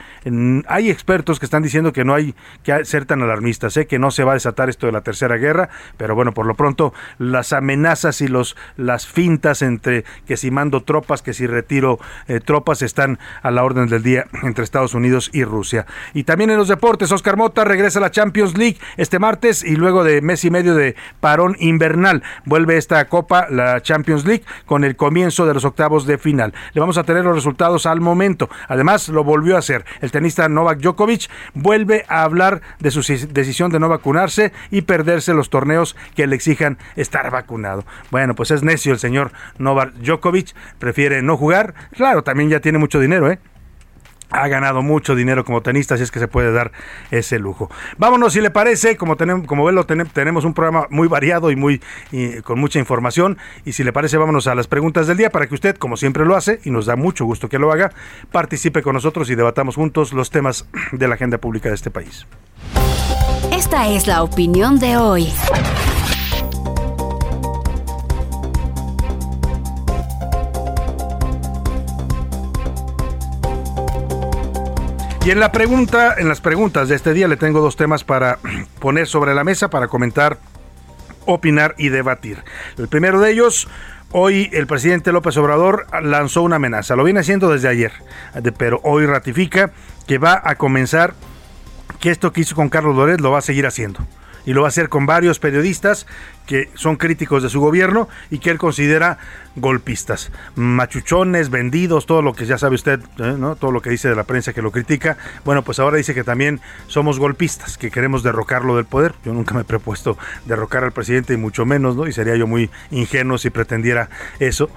hay 0.67 0.89
expertos 0.89 1.39
que 1.39 1.45
están 1.45 1.63
diciendo 1.63 1.93
que 1.93 2.05
no 2.05 2.13
hay 2.13 2.35
que 2.63 2.85
ser 2.85 3.05
tan 3.05 3.21
alarmistas, 3.21 3.75
¿eh? 3.77 3.87
que 3.87 3.99
no 3.99 4.11
se 4.11 4.23
va 4.23 4.31
a 4.31 4.35
desatar 4.35 4.69
esto 4.69 4.85
de 4.85 4.91
la 4.91 5.01
tercera 5.01 5.37
guerra, 5.37 5.69
pero 5.97 6.15
bueno, 6.15 6.33
por 6.33 6.45
lo 6.45 6.55
pronto 6.55 6.93
las 7.17 7.53
amenazas 7.53 8.21
y 8.21 8.27
los 8.27 8.55
las 8.77 9.07
fintas 9.07 9.61
entre 9.61 10.05
que 10.25 10.37
si 10.37 10.51
mando 10.51 10.83
tropas, 10.83 11.21
que 11.21 11.33
si 11.33 11.47
retiro 11.47 11.99
eh, 12.27 12.39
tropas 12.39 12.81
están 12.81 13.19
a 13.41 13.51
la 13.51 13.63
orden 13.63 13.87
del 13.87 14.03
día 14.03 14.25
entre 14.43 14.63
Estados 14.63 14.88
Estados 14.89 14.95
Unidos 14.95 15.29
y 15.33 15.43
Rusia. 15.43 15.85
Y 16.13 16.23
también 16.23 16.49
en 16.49 16.57
los 16.57 16.67
deportes, 16.67 17.11
Oscar 17.11 17.37
Mota 17.37 17.63
regresa 17.63 17.99
a 17.99 18.01
la 18.01 18.11
Champions 18.11 18.57
League 18.57 18.77
este 18.97 19.19
martes 19.19 19.63
y 19.63 19.75
luego 19.75 20.03
de 20.03 20.21
mes 20.21 20.43
y 20.45 20.49
medio 20.49 20.73
de 20.75 20.95
parón 21.19 21.55
invernal 21.59 22.23
vuelve 22.45 22.77
esta 22.77 23.05
copa, 23.05 23.47
la 23.49 23.81
Champions 23.81 24.25
League, 24.25 24.43
con 24.65 24.83
el 24.83 24.95
comienzo 24.95 25.45
de 25.45 25.53
los 25.53 25.65
octavos 25.65 26.05
de 26.05 26.17
final. 26.17 26.53
Le 26.73 26.81
vamos 26.81 26.97
a 26.97 27.03
tener 27.03 27.23
los 27.23 27.35
resultados 27.35 27.85
al 27.85 28.01
momento. 28.01 28.49
Además, 28.67 29.09
lo 29.09 29.23
volvió 29.23 29.55
a 29.55 29.59
hacer. 29.59 29.85
El 30.01 30.11
tenista 30.11 30.49
Novak 30.49 30.79
Djokovic 30.79 31.29
vuelve 31.53 32.05
a 32.07 32.23
hablar 32.23 32.61
de 32.79 32.91
su 32.91 33.01
decisión 33.31 33.71
de 33.71 33.79
no 33.79 33.89
vacunarse 33.89 34.51
y 34.71 34.81
perderse 34.81 35.33
los 35.33 35.49
torneos 35.49 35.95
que 36.15 36.27
le 36.27 36.35
exijan 36.35 36.77
estar 36.95 37.29
vacunado. 37.29 37.85
Bueno, 38.11 38.35
pues 38.35 38.51
es 38.51 38.63
necio 38.63 38.93
el 38.93 38.99
señor 38.99 39.31
Novak 39.57 39.93
Djokovic, 39.95 40.55
prefiere 40.79 41.21
no 41.21 41.37
jugar. 41.37 41.75
Claro, 41.91 42.23
también 42.23 42.49
ya 42.49 42.59
tiene 42.59 42.77
mucho 42.77 42.99
dinero, 42.99 43.29
¿eh? 43.29 43.39
Ha 44.29 44.47
ganado 44.47 44.81
mucho 44.81 45.15
dinero 45.15 45.43
como 45.43 45.61
tenista, 45.61 45.95
así 45.95 46.03
es 46.03 46.11
que 46.11 46.19
se 46.19 46.27
puede 46.27 46.51
dar 46.51 46.71
ese 47.11 47.39
lujo. 47.39 47.69
Vámonos, 47.97 48.33
si 48.33 48.41
le 48.41 48.51
parece, 48.51 48.97
como 48.97 49.15
tenemos, 49.15 49.47
como 49.47 49.65
ven, 49.65 49.77
tenemos 50.13 50.45
un 50.45 50.53
programa 50.53 50.87
muy 50.89 51.07
variado 51.07 51.51
y 51.51 51.55
muy 51.55 51.81
con 52.43 52.59
mucha 52.59 52.79
información. 52.79 53.37
Y 53.65 53.73
si 53.73 53.83
le 53.83 53.93
parece, 53.93 54.17
vámonos 54.17 54.47
a 54.47 54.55
las 54.55 54.67
preguntas 54.67 55.07
del 55.07 55.17
día 55.17 55.29
para 55.29 55.47
que 55.47 55.55
usted, 55.55 55.75
como 55.77 55.97
siempre 55.97 56.25
lo 56.25 56.35
hace, 56.35 56.59
y 56.63 56.71
nos 56.71 56.85
da 56.85 56.95
mucho 56.95 57.25
gusto 57.25 57.49
que 57.49 57.59
lo 57.59 57.71
haga, 57.71 57.91
participe 58.31 58.81
con 58.81 58.93
nosotros 58.93 59.29
y 59.29 59.35
debatamos 59.35 59.75
juntos 59.75 60.13
los 60.13 60.29
temas 60.29 60.65
de 60.91 61.07
la 61.07 61.15
agenda 61.15 61.37
pública 61.37 61.69
de 61.69 61.75
este 61.75 61.91
país. 61.91 62.27
Esta 63.51 63.87
es 63.87 64.07
la 64.07 64.23
opinión 64.23 64.79
de 64.79 64.97
hoy. 64.97 65.29
Y 75.29 75.31
en 75.31 75.39
la 75.39 75.51
pregunta, 75.51 76.15
en 76.17 76.27
las 76.27 76.41
preguntas 76.41 76.89
de 76.89 76.95
este 76.95 77.13
día 77.13 77.27
le 77.27 77.37
tengo 77.37 77.61
dos 77.61 77.75
temas 77.75 78.03
para 78.03 78.39
poner 78.79 79.05
sobre 79.05 79.35
la 79.35 79.43
mesa 79.43 79.69
para 79.69 79.87
comentar, 79.87 80.39
opinar 81.27 81.75
y 81.77 81.89
debatir. 81.89 82.43
El 82.79 82.87
primero 82.87 83.19
de 83.19 83.29
ellos, 83.29 83.67
Hoy 84.11 84.49
el 84.53 84.65
presidente 84.65 85.11
López 85.11 85.37
Obrador 85.37 85.85
lanzó 86.01 86.41
una 86.41 86.55
amenaza, 86.55 86.95
lo 86.95 87.03
viene 87.03 87.19
haciendo 87.19 87.51
desde 87.51 87.67
ayer, 87.67 87.91
pero 88.57 88.79
hoy 88.81 89.05
ratifica 89.05 89.69
que 90.07 90.17
va 90.17 90.41
a 90.43 90.55
comenzar, 90.55 91.13
que 91.99 92.09
esto 92.09 92.33
que 92.33 92.41
hizo 92.41 92.55
con 92.55 92.69
Carlos 92.69 92.95
Loret 92.95 93.21
lo 93.21 93.29
va 93.29 93.37
a 93.37 93.43
seguir 93.43 93.67
haciendo. 93.67 93.99
Y 94.47 94.53
lo 94.53 94.61
va 94.61 94.67
a 94.67 94.69
hacer 94.69 94.89
con 94.89 95.05
varios 95.05 95.37
periodistas 95.37 96.07
que 96.49 96.71
son 96.73 96.95
críticos 96.95 97.43
de 97.43 97.49
su 97.49 97.59
gobierno 97.59 98.09
y 98.31 98.39
que 98.39 98.49
él 98.49 98.57
considera 98.57 99.19
golpistas, 99.55 100.31
machuchones, 100.55 101.51
vendidos, 101.51 102.07
todo 102.07 102.23
lo 102.23 102.33
que 102.33 102.47
ya 102.47 102.57
sabe 102.57 102.73
usted, 102.73 103.01
¿eh? 103.19 103.35
¿no? 103.37 103.55
todo 103.55 103.71
lo 103.71 103.83
que 103.83 103.91
dice 103.91 104.09
de 104.09 104.15
la 104.15 104.23
prensa 104.23 104.51
que 104.51 104.63
lo 104.63 104.71
critica. 104.71 105.15
Bueno, 105.45 105.61
pues 105.61 105.77
ahora 105.77 105.97
dice 105.97 106.15
que 106.15 106.23
también 106.23 106.59
somos 106.87 107.19
golpistas, 107.19 107.77
que 107.77 107.91
queremos 107.91 108.23
derrocarlo 108.23 108.75
del 108.77 108.85
poder. 108.85 109.13
Yo 109.23 109.31
nunca 109.31 109.53
me 109.53 109.61
he 109.61 109.63
propuesto 109.63 110.17
derrocar 110.45 110.83
al 110.83 110.91
presidente 110.91 111.35
y 111.35 111.37
mucho 111.37 111.67
menos, 111.67 111.95
¿no? 111.95 112.07
Y 112.07 112.13
sería 112.13 112.35
yo 112.35 112.47
muy 112.47 112.71
ingenuo 112.89 113.37
si 113.37 113.51
pretendiera 113.51 114.09
eso 114.39 114.71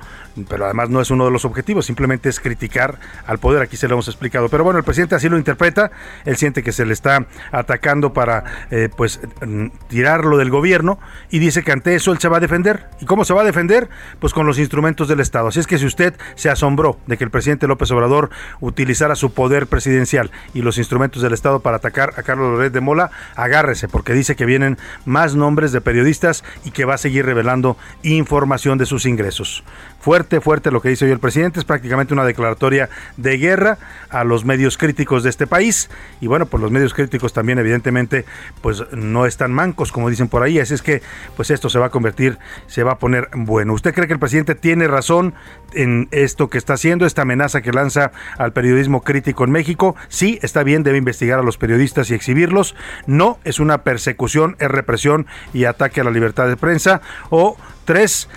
pero 0.48 0.64
además 0.64 0.90
no 0.90 1.00
es 1.00 1.10
uno 1.10 1.24
de 1.24 1.30
los 1.30 1.44
objetivos, 1.44 1.86
simplemente 1.86 2.28
es 2.28 2.40
criticar 2.40 2.98
al 3.26 3.38
poder, 3.38 3.62
aquí 3.62 3.76
se 3.76 3.88
lo 3.88 3.94
hemos 3.94 4.08
explicado. 4.08 4.48
Pero 4.48 4.64
bueno, 4.64 4.78
el 4.78 4.84
presidente 4.84 5.14
así 5.14 5.28
lo 5.28 5.36
interpreta, 5.36 5.90
él 6.24 6.36
siente 6.36 6.62
que 6.62 6.72
se 6.72 6.86
le 6.86 6.92
está 6.92 7.26
atacando 7.50 8.12
para 8.12 8.44
eh, 8.70 8.88
pues 8.94 9.20
mm, 9.44 9.66
tirarlo 9.88 10.38
del 10.38 10.50
gobierno 10.50 10.98
y 11.30 11.38
dice 11.38 11.61
que 11.64 11.72
ante 11.72 11.94
eso 11.94 12.12
él 12.12 12.18
se 12.18 12.28
va 12.28 12.38
a 12.38 12.40
defender. 12.40 12.86
¿Y 13.00 13.04
cómo 13.04 13.24
se 13.24 13.34
va 13.34 13.42
a 13.42 13.44
defender? 13.44 13.88
Pues 14.20 14.32
con 14.32 14.46
los 14.46 14.58
instrumentos 14.58 15.08
del 15.08 15.20
Estado. 15.20 15.48
Así 15.48 15.60
es 15.60 15.66
que 15.66 15.78
si 15.78 15.86
usted 15.86 16.14
se 16.34 16.50
asombró 16.50 16.98
de 17.06 17.16
que 17.16 17.24
el 17.24 17.30
presidente 17.30 17.66
López 17.66 17.90
Obrador 17.90 18.30
utilizara 18.60 19.14
su 19.14 19.32
poder 19.32 19.66
presidencial 19.66 20.30
y 20.54 20.62
los 20.62 20.78
instrumentos 20.78 21.22
del 21.22 21.32
Estado 21.32 21.60
para 21.60 21.76
atacar 21.76 22.14
a 22.16 22.22
Carlos 22.22 22.52
Loret 22.52 22.72
de 22.72 22.80
Mola, 22.80 23.10
agárrese, 23.36 23.88
porque 23.88 24.12
dice 24.12 24.36
que 24.36 24.46
vienen 24.46 24.78
más 25.04 25.34
nombres 25.34 25.72
de 25.72 25.80
periodistas 25.80 26.44
y 26.64 26.70
que 26.70 26.84
va 26.84 26.94
a 26.94 26.98
seguir 26.98 27.26
revelando 27.26 27.76
información 28.02 28.78
de 28.78 28.86
sus 28.86 29.06
ingresos. 29.06 29.64
Fuerte, 30.02 30.40
fuerte 30.40 30.72
lo 30.72 30.82
que 30.82 30.88
dice 30.88 31.04
hoy 31.04 31.12
el 31.12 31.20
presidente, 31.20 31.60
es 31.60 31.64
prácticamente 31.64 32.12
una 32.12 32.24
declaratoria 32.24 32.90
de 33.16 33.38
guerra 33.38 33.78
a 34.10 34.24
los 34.24 34.44
medios 34.44 34.76
críticos 34.76 35.22
de 35.22 35.30
este 35.30 35.46
país. 35.46 35.90
Y 36.20 36.26
bueno, 36.26 36.46
pues 36.46 36.60
los 36.60 36.72
medios 36.72 36.92
críticos 36.92 37.32
también 37.32 37.60
evidentemente 37.60 38.24
pues 38.62 38.82
no 38.90 39.26
están 39.26 39.52
mancos, 39.52 39.92
como 39.92 40.10
dicen 40.10 40.26
por 40.26 40.42
ahí, 40.42 40.58
así 40.58 40.74
es 40.74 40.82
que 40.82 41.02
pues 41.36 41.52
esto 41.52 41.70
se 41.70 41.78
va 41.78 41.86
a 41.86 41.90
convertir, 41.90 42.40
se 42.66 42.82
va 42.82 42.94
a 42.94 42.98
poner 42.98 43.28
bueno. 43.32 43.74
¿Usted 43.74 43.94
cree 43.94 44.08
que 44.08 44.14
el 44.14 44.18
presidente 44.18 44.56
tiene 44.56 44.88
razón 44.88 45.34
en 45.72 46.08
esto 46.10 46.50
que 46.50 46.58
está 46.58 46.72
haciendo, 46.72 47.06
esta 47.06 47.22
amenaza 47.22 47.62
que 47.62 47.70
lanza 47.70 48.10
al 48.38 48.52
periodismo 48.52 49.02
crítico 49.02 49.44
en 49.44 49.52
México? 49.52 49.94
Sí, 50.08 50.36
está 50.42 50.64
bien, 50.64 50.82
debe 50.82 50.98
investigar 50.98 51.38
a 51.38 51.44
los 51.44 51.58
periodistas 51.58 52.10
y 52.10 52.14
exhibirlos. 52.14 52.74
No, 53.06 53.38
es 53.44 53.60
una 53.60 53.84
persecución, 53.84 54.56
es 54.58 54.68
represión 54.68 55.28
y 55.54 55.66
ataque 55.66 56.00
a 56.00 56.04
la 56.04 56.10
libertad 56.10 56.48
de 56.48 56.56
prensa. 56.56 57.02
O 57.30 57.56
tres, 57.84 58.28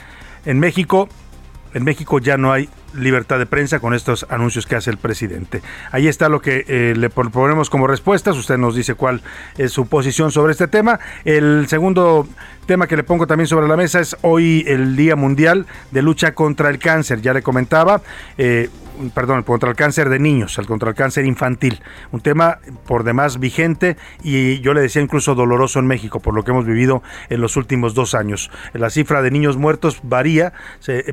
en 0.45 0.59
México 0.59 1.09
en 1.75 1.83
México 1.83 2.19
ya 2.19 2.37
no 2.37 2.53
hay 2.53 2.69
libertad 2.93 3.37
de 3.37 3.45
prensa 3.45 3.79
con 3.79 3.93
estos 3.93 4.25
anuncios 4.29 4.65
que 4.65 4.77
hace 4.77 4.89
el 4.89 4.97
presidente. 4.97 5.61
Ahí 5.91 6.07
está 6.07 6.29
lo 6.29 6.41
que 6.41 6.63
eh, 6.67 6.93
le 6.95 7.09
proponemos 7.09 7.69
como 7.69 7.85
respuestas. 7.85 8.37
Usted 8.37 8.57
nos 8.57 8.75
dice 8.75 8.95
cuál 8.95 9.21
es 9.57 9.73
su 9.73 9.85
posición 9.85 10.31
sobre 10.31 10.53
este 10.53 10.69
tema. 10.69 11.01
El 11.25 11.67
segundo 11.67 12.27
tema 12.65 12.87
que 12.87 12.97
le 12.97 13.03
pongo 13.03 13.27
también 13.27 13.47
sobre 13.47 13.67
la 13.67 13.77
mesa 13.77 13.99
es 13.99 14.17
hoy 14.21 14.63
el 14.67 14.95
Día 14.95 15.15
Mundial 15.15 15.65
de 15.91 16.01
Lucha 16.01 16.33
contra 16.33 16.69
el 16.69 16.79
Cáncer. 16.79 17.21
Ya 17.21 17.33
le 17.33 17.41
comentaba, 17.41 18.01
eh, 18.37 18.69
perdón, 19.13 19.43
contra 19.43 19.69
el 19.69 19.75
cáncer 19.75 20.09
de 20.09 20.19
niños, 20.19 20.59
contra 20.67 20.89
el 20.89 20.95
cáncer 20.95 21.25
infantil. 21.25 21.81
Un 22.11 22.21
tema 22.21 22.59
por 22.87 23.03
demás 23.03 23.39
vigente 23.39 23.97
y 24.23 24.59
yo 24.61 24.73
le 24.73 24.81
decía 24.81 25.01
incluso 25.01 25.35
doloroso 25.35 25.79
en 25.79 25.87
México 25.87 26.19
por 26.19 26.33
lo 26.33 26.43
que 26.43 26.51
hemos 26.51 26.65
vivido 26.65 27.03
en 27.29 27.41
los 27.41 27.55
últimos 27.57 27.93
dos 27.93 28.15
años. 28.15 28.49
La 28.73 28.89
cifra 28.89 29.21
de 29.21 29.31
niños 29.31 29.57
muertos 29.57 29.99
varía, 30.03 30.53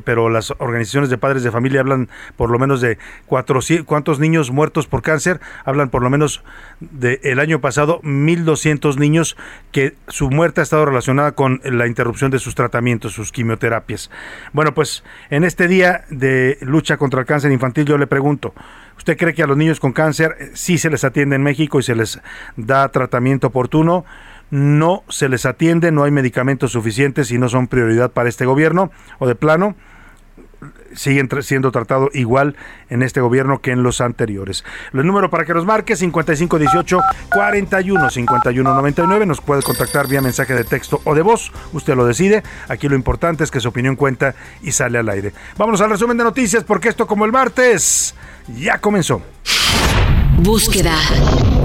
pero 0.04 0.28
las 0.30 0.52
organizaciones 0.59 1.11
de 1.11 1.18
padres 1.18 1.42
de 1.42 1.50
familia 1.50 1.80
hablan 1.80 2.09
por 2.37 2.50
lo 2.50 2.59
menos 2.59 2.80
de 2.80 2.99
cuántos 3.26 4.18
niños 4.21 4.50
muertos 4.50 4.87
por 4.87 5.02
cáncer, 5.02 5.40
hablan 5.64 5.90
por 5.90 6.02
lo 6.02 6.11
menos 6.11 6.42
del 6.80 7.21
el 7.23 7.40
año 7.40 7.61
pasado 7.61 8.00
1.200 8.02 8.97
niños 8.97 9.37
que 9.73 9.94
su 10.09 10.30
muerte 10.30 10.61
ha 10.61 10.64
estado 10.64 10.85
relacionada 10.85 11.32
con 11.32 11.41
la 11.49 11.87
interrupción 11.87 12.30
de 12.30 12.38
sus 12.38 12.54
tratamientos, 12.54 13.12
sus 13.12 13.32
quimioterapias. 13.32 14.11
Bueno, 14.52 14.75
pues 14.75 15.04
en 15.30 15.44
este 15.44 15.68
día 15.68 16.04
de 16.11 16.58
lucha 16.61 16.96
contra 16.96 17.20
el 17.20 17.26
cáncer 17.26 17.52
infantil, 17.52 17.84
yo 17.84 17.99
le 17.99 18.06
pregunto, 18.06 18.54
¿usted 18.96 19.16
cree 19.16 19.34
que 19.34 19.42
a 19.42 19.46
los 19.46 19.56
niños 19.56 19.80
con 19.80 19.92
cáncer 19.92 20.37
eh, 20.38 20.50
sí 20.54 20.78
se 20.78 20.90
les 20.90 21.04
atiende 21.04 21.37
en 21.37 21.42
México 21.42 21.78
y 21.78 21.82
se 21.82 21.94
les 21.94 22.20
da 22.56 22.88
tratamiento 22.88 23.49
oportuno? 23.49 24.04
No 24.50 25.02
se 25.08 25.28
les 25.28 25.46
atiende, 25.46 25.92
no 25.92 26.04
hay 26.04 26.11
medicamentos 26.11 26.72
suficientes 26.72 27.30
y 27.30 27.38
no 27.38 27.49
son 27.49 27.68
prioridad 27.68 28.11
para 28.11 28.28
este 28.28 28.44
gobierno 28.44 28.90
o 29.18 29.26
de 29.26 29.34
plano 29.34 29.76
siguen 30.94 31.28
siendo 31.42 31.70
tratados 31.72 32.11
igual 32.14 32.56
en 32.90 33.02
este 33.02 33.20
gobierno 33.20 33.61
que 33.61 33.70
en 33.70 33.82
los 33.82 34.00
anteriores. 34.00 34.64
El 34.92 35.06
número 35.06 35.30
para 35.30 35.44
que 35.44 35.54
nos 35.54 35.64
marque 35.64 35.96
5518 35.96 37.00
41 37.32 38.11
51 38.11 38.75
99 38.75 39.26
nos 39.26 39.40
puede 39.40 39.62
contactar 39.62 40.08
vía 40.08 40.20
mensaje 40.20 40.54
de 40.54 40.64
texto 40.64 41.00
o 41.04 41.14
de 41.14 41.22
voz, 41.22 41.52
usted 41.72 41.94
lo 41.94 42.04
decide. 42.04 42.42
Aquí 42.68 42.88
lo 42.88 42.96
importante 42.96 43.44
es 43.44 43.50
que 43.50 43.61
su 43.61 43.68
opinión 43.68 43.96
cuenta 43.96 44.34
y 44.62 44.72
sale 44.72 44.99
al 44.99 45.08
aire. 45.08 45.32
Vámonos 45.56 45.80
al 45.80 45.90
resumen 45.90 46.16
de 46.16 46.25
noticias 46.25 46.64
porque 46.64 46.88
esto 46.88 47.06
como 47.06 47.25
el 47.25 47.32
martes 47.32 48.14
ya 48.58 48.78
comenzó. 48.78 49.22
Búsqueda. 50.42 50.96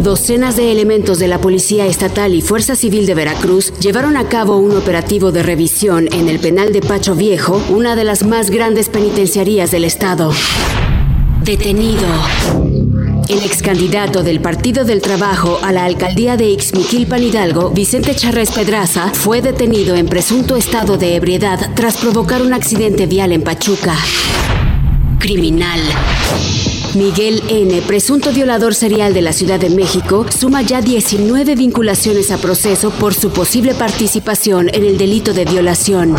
Docenas 0.03 0.55
de 0.55 0.72
elementos 0.72 1.17
de 1.17 1.27
la 1.27 1.41
Policía 1.41 1.88
Estatal 1.88 2.36
y 2.36 2.41
Fuerza 2.41 2.75
Civil 2.75 3.07
de 3.07 3.15
Veracruz 3.15 3.74
llevaron 3.79 4.17
a 4.17 4.29
cabo 4.29 4.57
un 4.57 4.77
operativo 4.77 5.31
de 5.31 5.41
revisión 5.41 6.07
en 6.13 6.29
el 6.29 6.38
penal 6.38 6.72
de 6.74 6.81
Pacho 6.81 7.15
Viejo, 7.15 7.60
una 7.69 7.96
de 7.96 8.03
las 8.03 8.24
más 8.24 8.51
grandes 8.51 8.89
penitenciarías 8.89 9.72
del 9.72 9.84
estado. 9.84 10.31
Detenido. 11.41 12.07
El 13.27 13.39
ex 13.39 13.63
candidato 13.63 14.22
del 14.22 14.41
Partido 14.41 14.86
del 14.86 15.01
Trabajo 15.01 15.57
a 15.63 15.72
la 15.72 15.86
alcaldía 15.86 16.38
de 16.38 16.51
Ixmiquilpan 16.51 17.24
Hidalgo, 17.24 17.72
Vicente 17.72 18.15
Charres 18.15 18.51
Pedraza, 18.51 19.10
fue 19.12 19.41
detenido 19.41 19.96
en 19.96 20.05
presunto 20.05 20.55
estado 20.55 20.98
de 20.98 21.15
ebriedad 21.15 21.72
tras 21.75 21.98
provocar 21.98 22.43
un 22.43 22.53
accidente 22.53 23.07
vial 23.07 23.31
en 23.31 23.41
Pachuca. 23.41 23.96
Criminal. 25.17 25.79
Miguel 26.96 27.44
N., 27.50 27.82
presunto 27.82 28.32
violador 28.32 28.74
serial 28.74 29.13
de 29.13 29.22
la 29.22 29.34
Ciudad 29.34 29.60
de 29.60 29.70
México, 29.70 30.25
suma 30.29 30.62
ya 30.62 30.82
19 30.82 31.56
vinculaciones 31.56 32.32
a 32.32 32.38
proceso 32.38 32.91
por 32.91 33.13
su 33.13 33.29
posible 33.32 33.74
participación 33.74 34.70
en 34.74 34.84
el 34.84 34.98
delito 34.98 35.34
de 35.34 35.46
violación. 35.46 36.15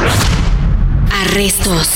Arrestos. 1.11 1.89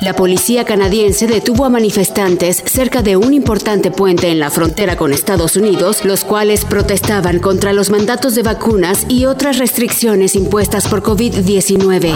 La 0.00 0.14
policía 0.14 0.64
canadiense 0.64 1.26
detuvo 1.26 1.64
a 1.64 1.70
manifestantes 1.70 2.62
cerca 2.64 3.02
de 3.02 3.16
un 3.16 3.34
importante 3.34 3.90
puente 3.90 4.28
en 4.28 4.38
la 4.38 4.50
frontera 4.50 4.96
con 4.96 5.12
Estados 5.12 5.56
Unidos, 5.56 6.04
los 6.04 6.24
cuales 6.24 6.64
protestaban 6.64 7.40
contra 7.40 7.72
los 7.72 7.90
mandatos 7.90 8.36
de 8.36 8.42
vacunas 8.42 9.06
y 9.08 9.24
otras 9.24 9.58
restricciones 9.58 10.36
impuestas 10.36 10.86
por 10.86 11.02
COVID-19. 11.02 12.14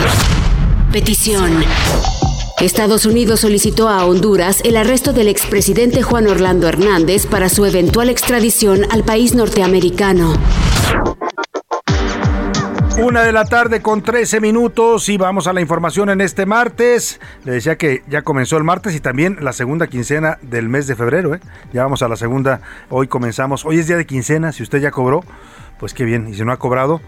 Petición. 0.92 1.64
Estados 2.62 3.06
Unidos 3.06 3.40
solicitó 3.40 3.88
a 3.88 4.06
Honduras 4.06 4.60
el 4.64 4.76
arresto 4.76 5.12
del 5.12 5.26
expresidente 5.26 6.04
Juan 6.04 6.28
Orlando 6.28 6.68
Hernández 6.68 7.26
para 7.26 7.48
su 7.48 7.66
eventual 7.66 8.08
extradición 8.08 8.86
al 8.92 9.02
país 9.02 9.34
norteamericano. 9.34 10.34
Una 13.02 13.22
de 13.22 13.32
la 13.32 13.46
tarde 13.46 13.82
con 13.82 14.02
13 14.02 14.40
minutos 14.40 15.08
y 15.08 15.16
vamos 15.16 15.48
a 15.48 15.52
la 15.52 15.60
información 15.60 16.08
en 16.10 16.20
este 16.20 16.46
martes. 16.46 17.18
Le 17.44 17.50
decía 17.50 17.76
que 17.76 18.04
ya 18.08 18.22
comenzó 18.22 18.58
el 18.58 18.62
martes 18.62 18.94
y 18.94 19.00
también 19.00 19.38
la 19.40 19.52
segunda 19.52 19.88
quincena 19.88 20.38
del 20.42 20.68
mes 20.68 20.86
de 20.86 20.94
febrero. 20.94 21.34
¿eh? 21.34 21.40
Ya 21.72 21.82
vamos 21.82 22.02
a 22.02 22.08
la 22.08 22.14
segunda, 22.14 22.60
hoy 22.90 23.08
comenzamos. 23.08 23.64
Hoy 23.64 23.80
es 23.80 23.88
día 23.88 23.96
de 23.96 24.06
quincena, 24.06 24.52
si 24.52 24.62
usted 24.62 24.78
ya 24.78 24.92
cobró, 24.92 25.24
pues 25.80 25.94
qué 25.94 26.04
bien. 26.04 26.28
Y 26.28 26.34
si 26.34 26.44
no 26.44 26.52
ha 26.52 26.58
cobrado, 26.58 27.00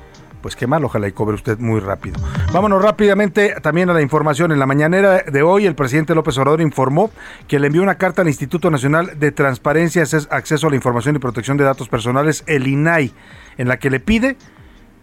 pues 0.44 0.56
qué 0.56 0.66
mal, 0.66 0.84
ojalá 0.84 1.08
y 1.08 1.12
cobre 1.12 1.36
usted 1.36 1.58
muy 1.58 1.80
rápido. 1.80 2.20
Vámonos 2.52 2.82
rápidamente 2.82 3.54
también 3.62 3.88
a 3.88 3.94
la 3.94 4.02
información. 4.02 4.52
En 4.52 4.58
la 4.58 4.66
mañanera 4.66 5.22
de 5.22 5.42
hoy, 5.42 5.64
el 5.64 5.74
presidente 5.74 6.14
López 6.14 6.36
Obrador 6.36 6.60
informó 6.60 7.10
que 7.48 7.58
le 7.58 7.68
envió 7.68 7.82
una 7.82 7.94
carta 7.94 8.20
al 8.20 8.28
Instituto 8.28 8.70
Nacional 8.70 9.18
de 9.18 9.32
Transparencia, 9.32 10.04
Acceso 10.28 10.66
a 10.66 10.70
la 10.70 10.76
Información 10.76 11.16
y 11.16 11.18
Protección 11.18 11.56
de 11.56 11.64
Datos 11.64 11.88
Personales, 11.88 12.44
el 12.46 12.66
INAI, 12.66 13.14
en 13.56 13.68
la 13.68 13.78
que 13.78 13.88
le 13.88 14.00
pide 14.00 14.36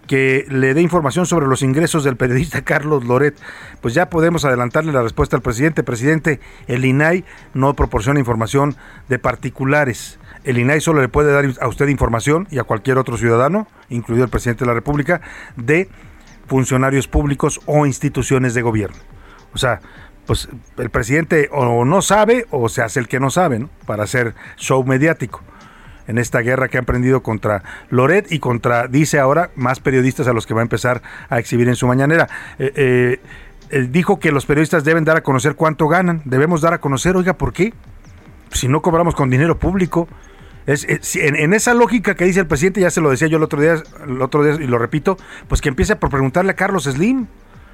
que 0.06 0.46
le 0.48 0.76
dé 0.76 0.82
información 0.84 1.26
sobre 1.26 1.48
los 1.48 1.64
ingresos 1.64 2.04
del 2.04 2.18
periodista 2.18 2.62
Carlos 2.64 3.04
Loret. 3.06 3.36
Pues 3.82 3.96
ya 3.96 4.12
podemos 4.12 4.46
adelantarle 4.46 4.92
la 4.92 5.02
respuesta 5.02 5.38
al 5.38 5.42
presidente. 5.42 5.82
Presidente, 5.82 6.40
el 6.68 6.86
INAI 6.86 7.26
no 7.56 7.76
proporciona 7.76 8.20
información 8.20 8.76
de 9.10 9.18
particulares. 9.18 10.20
El 10.44 10.58
INAI 10.58 10.82
solo 10.82 11.02
le 11.02 11.08
puede 11.08 11.32
dar 11.32 11.46
a 11.60 11.68
usted 11.68 11.88
información 11.88 12.48
y 12.50 12.60
a 12.60 12.64
cualquier 12.64 12.98
otro 12.98 13.18
ciudadano, 13.18 13.68
incluido 13.90 14.24
el 14.24 14.30
presidente 14.30 14.66
de 14.66 14.68
la 14.68 14.74
República, 14.74 15.22
de 15.56 15.90
funcionarios 16.48 17.08
públicos 17.08 17.62
o 17.66 17.86
instituciones 17.86 18.54
de 18.54 18.62
gobierno. 18.62 18.98
O 19.54 19.58
sea, 19.58 19.82
pues 20.26 20.50
el 20.78 20.90
presidente 20.90 21.50
o 21.52 21.86
no 21.86 22.02
sabe 22.02 22.46
o 22.52 22.70
se 22.70 22.82
hace 22.82 23.00
el 23.00 23.08
que 23.08 23.20
no 23.20 23.30
sabe, 23.30 23.60
¿no? 23.60 23.70
Para 23.86 24.04
hacer 24.04 24.34
show 24.58 24.84
mediático 24.84 25.42
en 26.08 26.18
esta 26.18 26.40
guerra 26.40 26.68
que 26.68 26.78
ha 26.78 26.80
emprendido 26.80 27.24
contra 27.24 27.64
Loret 27.90 28.32
y 28.32 28.40
contra, 28.40 28.88
dice 28.88 29.20
ahora, 29.20 29.52
más 29.56 29.80
periodistas 29.80 30.28
a 30.28 30.34
los 30.34 30.46
que 30.46 30.54
va 30.54 30.62
a 30.62 30.64
empezar 30.64 31.02
a 31.30 31.40
exhibir 31.40 31.68
en 31.70 31.76
su 31.76 31.88
mañanera. 31.88 32.28
Eh, 32.60 33.20
eh, 33.70 33.88
dijo 33.90 34.20
que 34.20 34.32
los 34.32 34.46
periodistas 34.46 34.84
deben 34.84 35.06
dar 35.06 35.18
a 35.18 35.22
conocer 35.22 35.56
cuánto 35.56 35.88
ganan, 35.88 36.22
debemos 36.26 36.62
dar 36.62 36.74
a 36.74 36.80
conocer, 36.80 37.16
oiga, 37.16 37.34
¿por 37.34 37.54
qué? 37.54 37.74
Si 38.52 38.68
no 38.68 38.82
cobramos 38.82 39.16
con 39.16 39.30
dinero 39.30 39.58
público. 39.58 40.08
Es, 40.68 40.86
en, 41.16 41.54
esa 41.54 41.74
lógica 41.74 42.16
que 42.16 42.26
dice 42.26 42.42
el 42.42 42.48
presidente, 42.48 42.82
ya 42.82 42.92
se 42.92 43.02
lo 43.02 43.10
decía 43.10 43.28
yo 43.28 43.38
el 43.38 43.44
otro 43.44 43.62
día, 43.62 43.82
el 44.06 44.22
otro 44.22 44.44
día 44.44 44.54
y 44.64 44.68
lo 44.68 44.78
repito, 44.78 45.18
pues 45.48 45.62
que 45.62 45.70
empiece 45.70 45.96
por 45.96 46.10
preguntarle 46.10 46.52
a 46.52 46.56
Carlos 46.56 46.84
Slim 46.84 47.28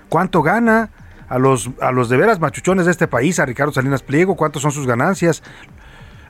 cuánto 0.09 0.41
gana, 0.41 0.89
a 1.29 1.37
los, 1.37 1.69
a 1.81 1.91
los 1.91 2.07
de 2.09 2.17
veras 2.17 2.39
machuchones 2.39 2.85
de 2.85 2.91
este 2.91 3.07
país, 3.07 3.39
a 3.39 3.45
Ricardo 3.45 3.73
Salinas 3.73 4.01
Pliego, 4.01 4.35
cuántos 4.35 4.61
son 4.61 4.71
sus 4.71 4.87
ganancias, 4.87 5.43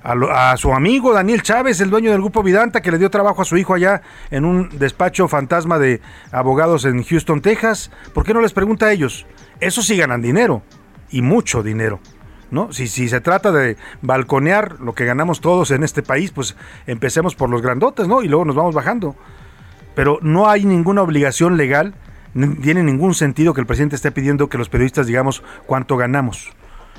a, 0.03 0.55
su 0.57 0.73
amigo 0.73 1.13
Daniel 1.13 1.41
Chávez, 1.41 1.81
el 1.81 1.89
dueño 1.89 2.11
del 2.11 2.21
grupo 2.21 2.41
Vidanta, 2.41 2.81
que 2.81 2.91
le 2.91 2.97
dio 2.97 3.09
trabajo 3.09 3.41
a 3.41 3.45
su 3.45 3.57
hijo 3.57 3.73
allá 3.73 4.01
en 4.31 4.45
un 4.45 4.69
despacho 4.79 5.27
fantasma 5.27 5.79
de 5.79 6.01
abogados 6.31 6.85
en 6.85 7.03
Houston, 7.03 7.41
Texas. 7.41 7.91
¿Por 8.13 8.23
qué 8.23 8.33
no 8.33 8.41
les 8.41 8.53
pregunta 8.53 8.87
a 8.87 8.91
ellos? 8.93 9.25
Eso 9.59 9.81
sí 9.81 9.97
ganan 9.97 10.21
dinero, 10.21 10.63
y 11.09 11.21
mucho 11.21 11.61
dinero. 11.61 11.99
¿No? 12.49 12.71
Si, 12.71 12.87
si 12.87 13.09
se 13.09 13.19
trata 13.19 13.51
de 13.51 13.75
balconear 14.01 14.79
lo 14.79 14.93
que 14.93 15.05
ganamos 15.05 15.41
todos 15.41 15.71
en 15.71 15.83
este 15.83 16.01
país, 16.01 16.31
pues 16.31 16.55
empecemos 16.85 17.35
por 17.35 17.49
los 17.49 17.61
grandotes, 17.61 18.07
¿no? 18.07 18.21
Y 18.21 18.29
luego 18.29 18.45
nos 18.45 18.55
vamos 18.55 18.73
bajando. 18.73 19.15
Pero 19.95 20.19
no 20.21 20.49
hay 20.49 20.63
ninguna 20.63 21.01
obligación 21.01 21.57
legal, 21.57 21.93
tiene 22.61 22.83
ningún 22.83 23.15
sentido 23.15 23.53
que 23.53 23.61
el 23.61 23.67
presidente 23.67 23.95
esté 23.95 24.11
pidiendo 24.11 24.47
que 24.47 24.57
los 24.57 24.69
periodistas 24.69 25.07
digamos 25.07 25.43
cuánto 25.65 25.97
ganamos. 25.97 26.51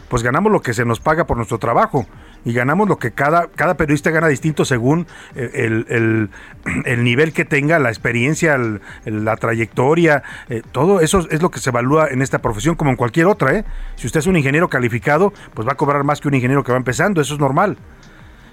Pues 0.09 0.23
ganamos 0.23 0.53
lo 0.53 0.63
que 0.63 0.75
se 0.75 0.85
nos 0.85 1.01
paga 1.01 1.27
por 1.27 1.37
nuestro 1.37 1.59
trabajo 1.59 2.07
y 2.45 2.53
ganamos 2.53 2.89
lo 2.89 2.99
que 2.99 3.13
cada, 3.13 3.49
cada 3.49 3.77
periodista 3.77 4.11
gana 4.11 4.29
distinto 4.29 4.65
según 4.65 5.07
el, 5.35 6.31
nivel 6.99 7.33
que 7.33 7.45
tenga, 7.45 7.79
la 7.79 7.89
experiencia, 7.89 8.59
la 9.05 9.37
trayectoria, 9.37 10.23
eh, 10.49 10.63
todo 10.73 11.01
eso 11.01 11.27
es 11.31 11.43
lo 11.43 11.51
que 11.51 11.61
se 11.61 11.71
evalúa 11.71 12.09
en 12.09 12.23
esta 12.23 12.41
profesión 12.41 12.75
como 12.75 12.91
en 12.91 12.97
cualquier 12.97 13.27
otra. 13.27 13.55
¿eh? 13.55 13.65
Si 13.97 14.07
usted 14.07 14.21
es 14.21 14.27
un 14.27 14.37
ingeniero 14.37 14.69
calificado, 14.69 15.33
pues 15.55 15.67
va 15.67 15.73
a 15.73 15.77
cobrar 15.77 16.05
más 16.05 16.21
que 16.21 16.29
un 16.29 16.35
ingeniero 16.35 16.65
que 16.65 16.73
va 16.73 16.79
empezando, 16.79 17.21
eso 17.21 17.35
es 17.35 17.41
normal. 17.41 17.77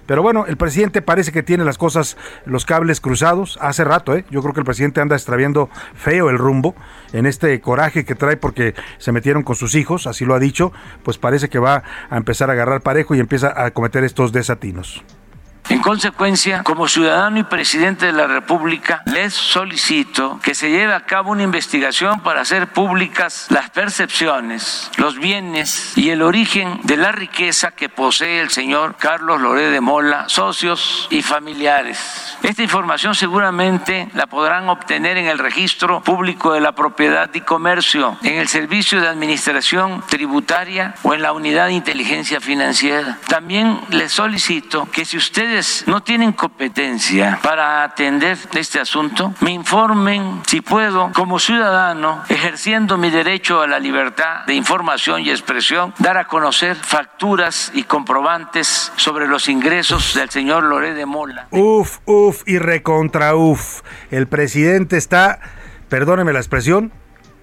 Pero 0.05 0.21
bueno, 0.21 0.45
el 0.47 0.57
presidente 0.57 1.01
parece 1.01 1.31
que 1.31 1.43
tiene 1.43 1.63
las 1.65 1.77
cosas, 1.77 2.17
los 2.45 2.65
cables 2.65 3.01
cruzados. 3.01 3.57
Hace 3.61 3.83
rato, 3.83 4.15
¿eh? 4.15 4.25
Yo 4.29 4.41
creo 4.41 4.53
que 4.53 4.59
el 4.59 4.65
presidente 4.65 5.01
anda 5.01 5.15
extraviando 5.15 5.69
feo 5.95 6.29
el 6.29 6.37
rumbo 6.37 6.75
en 7.13 7.25
este 7.25 7.59
coraje 7.61 8.05
que 8.05 8.15
trae 8.15 8.37
porque 8.37 8.75
se 8.97 9.11
metieron 9.11 9.43
con 9.43 9.55
sus 9.55 9.75
hijos, 9.75 10.07
así 10.07 10.25
lo 10.25 10.35
ha 10.35 10.39
dicho. 10.39 10.71
Pues 11.03 11.17
parece 11.17 11.49
que 11.49 11.59
va 11.59 11.83
a 12.09 12.17
empezar 12.17 12.49
a 12.49 12.53
agarrar 12.53 12.81
parejo 12.81 13.15
y 13.15 13.19
empieza 13.19 13.53
a 13.63 13.71
cometer 13.71 14.03
estos 14.03 14.31
desatinos. 14.31 15.03
En 15.67 15.81
consecuencia, 15.81 16.61
como 16.61 16.87
ciudadano 16.87 17.39
y 17.39 17.43
presidente 17.43 18.05
de 18.05 18.11
la 18.11 18.27
República, 18.27 19.01
les 19.05 19.33
solicito 19.33 20.39
que 20.43 20.53
se 20.53 20.69
lleve 20.69 20.93
a 20.93 21.05
cabo 21.05 21.31
una 21.31 21.41
investigación 21.41 22.19
para 22.19 22.41
hacer 22.41 22.67
públicas 22.67 23.47
las 23.49 23.71
percepciones, 23.71 24.91
los 24.97 25.17
bienes 25.17 25.97
y 25.97 26.11
el 26.11 26.21
origen 26.21 26.79
de 26.83 26.97
la 26.97 27.11
riqueza 27.11 27.71
que 27.71 27.89
posee 27.89 28.41
el 28.41 28.51
señor 28.51 28.95
Carlos 28.99 29.41
Loré 29.41 29.71
de 29.71 29.81
Mola, 29.81 30.29
socios 30.29 31.07
y 31.09 31.23
familiares. 31.23 32.37
Esta 32.43 32.61
información 32.61 33.15
seguramente 33.15 34.07
la 34.13 34.27
podrán 34.27 34.69
obtener 34.69 35.17
en 35.17 35.25
el 35.25 35.39
registro 35.39 36.03
público 36.03 36.53
de 36.53 36.61
la 36.61 36.73
propiedad 36.73 37.31
y 37.33 37.41
comercio, 37.41 38.19
en 38.21 38.35
el 38.35 38.47
servicio 38.47 39.01
de 39.01 39.07
administración 39.07 40.03
tributaria 40.07 40.93
o 41.01 41.15
en 41.15 41.23
la 41.23 41.33
unidad 41.33 41.67
de 41.67 41.73
inteligencia 41.73 42.39
financiera. 42.39 43.17
También 43.27 43.79
les 43.89 44.11
solicito 44.11 44.87
que 44.91 45.05
si 45.05 45.17
ustedes 45.17 45.54
no 45.85 46.03
tienen 46.03 46.33
competencia 46.33 47.39
para 47.41 47.83
atender 47.83 48.37
este 48.55 48.79
asunto, 48.79 49.33
me 49.39 49.51
informen 49.51 50.41
si 50.45 50.59
puedo, 50.59 51.11
como 51.13 51.39
ciudadano, 51.39 52.23
ejerciendo 52.27 52.97
mi 52.97 53.09
derecho 53.09 53.61
a 53.61 53.67
la 53.67 53.79
libertad 53.79 54.45
de 54.47 54.53
información 54.53 55.21
y 55.21 55.29
expresión, 55.29 55.93
dar 55.99 56.17
a 56.17 56.25
conocer 56.27 56.75
facturas 56.75 57.71
y 57.73 57.83
comprobantes 57.83 58.91
sobre 58.97 59.27
los 59.27 59.47
ingresos 59.47 60.13
del 60.13 60.29
señor 60.29 60.63
Loré 60.63 60.93
de 60.93 61.05
Mola. 61.05 61.47
Uf, 61.51 61.99
uf 62.05 62.41
y 62.45 62.59
recontra 62.59 63.35
uf. 63.35 63.81
El 64.11 64.27
presidente 64.27 64.97
está, 64.97 65.39
perdóneme 65.87 66.33
la 66.33 66.39
expresión, 66.39 66.91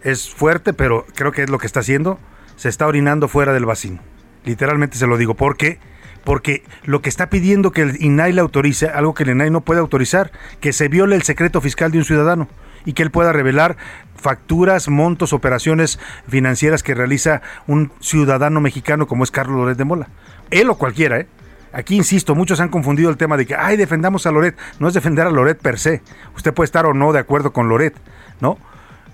es 0.03 0.29
fuerte, 0.29 0.75
pero 0.75 1.07
creo 1.15 1.33
que 1.33 1.45
es 1.45 1.51
lo 1.51 1.59
que 1.59 1.67
está 1.67 1.81
haciendo, 1.81 2.19
se 2.57 2.69
está 2.69 2.87
orinando 2.87 3.27
fuera 3.29 3.55
del 3.55 3.65
vacío. 3.65 3.99
Literalmente 4.45 4.99
se 4.99 5.07
lo 5.07 5.17
digo, 5.17 5.35
porque 5.35 5.81
porque 6.25 6.65
lo 6.85 7.03
que 7.03 7.09
está 7.09 7.29
pidiendo 7.31 7.73
que 7.73 7.83
el 7.83 8.03
INAI 8.03 8.33
le 8.33 8.41
autorice, 8.41 8.89
algo 8.89 9.15
que 9.15 9.25
el 9.25 9.31
INAI 9.31 9.51
no 9.51 9.63
puede 9.63 9.81
autorizar, 9.81 10.33
que 10.61 10.73
se 10.73 10.89
viole 10.89 11.17
el 11.17 11.23
secreto 11.23 11.61
fiscal 11.61 11.91
de 11.91 11.99
un 11.99 12.05
ciudadano 12.05 12.49
y 12.85 12.93
que 12.93 13.03
él 13.03 13.11
pueda 13.11 13.33
revelar 13.33 13.77
facturas, 14.17 14.89
montos, 14.89 15.33
operaciones 15.33 15.99
financieras 16.29 16.83
que 16.83 16.95
realiza 16.95 17.43
un 17.67 17.93
ciudadano 18.01 18.61
mexicano 18.61 19.07
como 19.07 19.25
es 19.25 19.31
Carlos 19.31 19.57
Loret 19.57 19.79
de 19.79 19.85
Mola. 19.85 20.09
Él 20.51 20.71
o 20.71 20.77
cualquiera, 20.77 21.21
¿eh? 21.21 21.27
Aquí 21.73 21.97
insisto, 21.97 22.35
muchos 22.35 22.61
han 22.61 22.69
confundido 22.69 23.09
el 23.09 23.17
tema 23.17 23.39
de 23.39 23.47
que, 23.47 23.55
ay, 23.55 23.79
defendamos 23.79 24.27
a 24.27 24.31
Loret. 24.31 24.57
No 24.79 24.89
es 24.89 24.95
defender 24.95 25.27
a 25.27 25.31
Loret 25.31 25.59
per 25.59 25.79
se. 25.79 26.03
Usted 26.37 26.53
puede 26.53 26.67
estar 26.67 26.85
o 26.85 26.93
no 26.93 27.15
de 27.15 27.19
acuerdo 27.19 27.55
con 27.55 27.69
Loret, 27.69 27.95
¿no? 28.41 28.59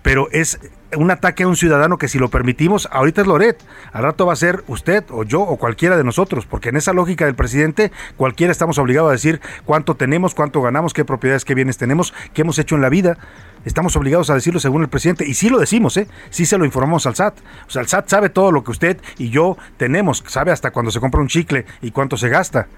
Pero 0.03 0.29
es 0.33 0.59
un 0.97 1.11
ataque 1.11 1.43
a 1.43 1.49
un 1.49 1.57
ciudadano 1.57 1.99
que 1.99 2.09
si 2.09 2.19
lo 2.19 2.31
permitimos, 2.31 2.89
ahorita 2.91 3.21
es 3.21 3.27
Loret, 3.27 3.63
al 3.93 4.03
rato 4.03 4.27
va 4.27 4.33
a 4.33 4.37
ser 4.37 4.65
usted 4.69 5.05
o 5.11 5.25
yo 5.25 5.43
o 5.43 5.57
cualquiera 5.57 5.97
de 5.97 6.05
nosotros, 6.05 6.47
porque 6.47 6.71
en 6.71 6.77
esa 6.77 6.93
lógica 6.93 7.27
del 7.27 7.35
presidente, 7.35 7.93
cualquiera 8.17 8.51
estamos 8.51 8.79
obligados 8.79 9.11
a 9.11 9.13
decir 9.13 9.41
cuánto 9.65 9.97
tenemos, 9.97 10.35
cuánto 10.35 10.63
ganamos, 10.63 10.95
qué 10.95 11.05
propiedades, 11.05 11.45
qué 11.45 11.55
bienes 11.55 11.77
tenemos, 11.77 12.15
qué 12.33 12.43
hemos 12.43 12.59
hecho 12.59 12.75
en 12.75 12.83
la 12.83 12.89
vida. 12.89 13.19
Estamos 13.65 13.97
obligados 13.97 14.31
a 14.31 14.35
decirlo 14.35 14.61
según 14.61 14.83
el 14.83 14.89
presidente, 14.89 15.27
y 15.27 15.35
sí 15.35 15.49
lo 15.51 15.59
decimos, 15.59 15.97
¿eh? 15.97 16.09
sí 16.31 16.47
se 16.47 16.57
lo 16.57 16.65
informamos 16.65 17.07
al 17.07 17.17
SAT. 17.17 17.39
O 17.67 17.71
sea, 17.71 17.83
el 17.83 17.89
SAT 17.89 18.09
sabe 18.09 18.29
todo 18.31 18.53
lo 18.53 18.65
que 18.65 18.71
usted 18.71 18.99
y 19.19 19.31
yo 19.31 19.59
tenemos, 19.77 20.25
sabe 20.27 20.53
hasta 20.53 20.71
cuando 20.71 20.91
se 20.91 21.01
compra 21.01 21.21
un 21.21 21.29
chicle 21.29 21.67
y 21.83 21.91
cuánto 21.91 22.17
se 22.17 22.29
gasta. 22.29 22.69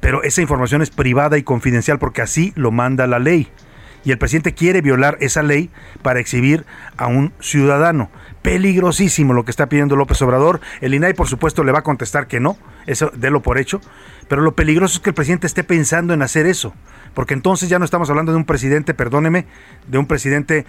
Pero 0.00 0.22
esa 0.22 0.40
información 0.40 0.82
es 0.82 0.90
privada 0.90 1.36
y 1.36 1.42
confidencial 1.42 1.98
porque 1.98 2.22
así 2.22 2.52
lo 2.56 2.72
manda 2.72 3.06
la 3.06 3.18
ley 3.18 3.50
y 4.04 4.12
el 4.12 4.18
presidente 4.18 4.54
quiere 4.54 4.80
violar 4.80 5.16
esa 5.20 5.42
ley 5.42 5.70
para 6.02 6.20
exhibir 6.20 6.64
a 6.96 7.06
un 7.06 7.32
ciudadano. 7.40 8.10
Peligrosísimo 8.42 9.34
lo 9.34 9.44
que 9.44 9.50
está 9.50 9.68
pidiendo 9.68 9.96
López 9.96 10.20
Obrador. 10.22 10.60
El 10.80 10.94
INAI, 10.94 11.14
por 11.14 11.28
supuesto, 11.28 11.62
le 11.62 11.72
va 11.72 11.80
a 11.80 11.82
contestar 11.82 12.26
que 12.26 12.40
no, 12.40 12.56
eso 12.86 13.10
délo 13.14 13.42
por 13.42 13.58
hecho. 13.58 13.80
Pero 14.28 14.42
lo 14.42 14.54
peligroso 14.54 14.96
es 14.96 15.00
que 15.00 15.10
el 15.10 15.14
presidente 15.14 15.46
esté 15.46 15.64
pensando 15.64 16.14
en 16.14 16.22
hacer 16.22 16.46
eso, 16.46 16.74
porque 17.14 17.34
entonces 17.34 17.68
ya 17.68 17.78
no 17.78 17.84
estamos 17.84 18.08
hablando 18.08 18.32
de 18.32 18.38
un 18.38 18.44
presidente, 18.44 18.94
perdóneme, 18.94 19.46
de 19.86 19.98
un 19.98 20.06
presidente 20.06 20.64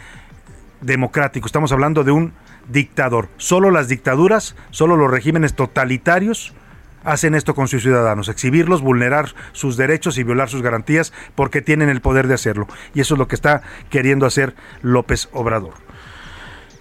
democrático, 0.82 1.46
estamos 1.46 1.72
hablando 1.72 2.04
de 2.04 2.12
un 2.12 2.34
dictador. 2.68 3.30
Solo 3.38 3.72
las 3.72 3.88
dictaduras, 3.88 4.56
solo 4.72 4.98
los 4.98 5.10
regímenes 5.10 5.54
totalitarios 5.54 6.54
hacen 7.04 7.36
esto 7.36 7.56
con 7.56 7.68
sus 7.68 7.82
ciudadanos, 7.82 8.30
exhibirlos, 8.30 8.82
vulnerar 8.82 9.34
sus 9.52 9.78
derechos 9.78 10.18
y 10.18 10.24
violar 10.24 10.50
sus 10.50 10.62
garantías 10.62 11.14
porque 11.36 11.62
tienen 11.62 11.90
el 11.90 12.02
poder 12.02 12.28
de 12.28 12.36
hacerlo. 12.36 12.68
Y 12.94 13.02
eso 13.02 13.16
es 13.16 13.20
lo 13.20 13.28
que 13.28 13.36
está 13.36 13.62
queriendo 13.90 14.26
hacer 14.26 14.56
López 14.82 15.30
Obrador. 15.34 15.74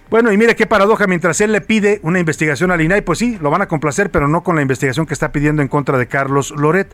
Bueno, 0.09 0.31
y 0.33 0.37
mire 0.37 0.57
qué 0.57 0.67
paradoja, 0.67 1.07
mientras 1.07 1.39
él 1.39 1.53
le 1.53 1.61
pide 1.61 2.01
una 2.03 2.19
investigación 2.19 2.69
al 2.69 2.81
INAI, 2.81 3.01
pues 3.01 3.19
sí, 3.19 3.37
lo 3.41 3.49
van 3.49 3.61
a 3.61 3.67
complacer, 3.67 4.11
pero 4.11 4.27
no 4.27 4.43
con 4.43 4.57
la 4.57 4.61
investigación 4.61 5.05
que 5.05 5.13
está 5.13 5.31
pidiendo 5.31 5.61
en 5.61 5.69
contra 5.69 5.97
de 5.97 6.07
Carlos 6.07 6.51
Loret. 6.51 6.93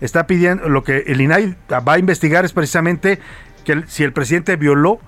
Está 0.00 0.26
pidiendo, 0.26 0.68
lo 0.68 0.82
que 0.82 1.04
el 1.06 1.20
INAI 1.20 1.56
va 1.70 1.92
a 1.92 1.98
investigar 1.98 2.44
es 2.44 2.52
precisamente 2.52 3.20
que 3.64 3.84
si 3.86 4.02
el 4.02 4.12
presidente 4.12 4.56
violó 4.56 5.00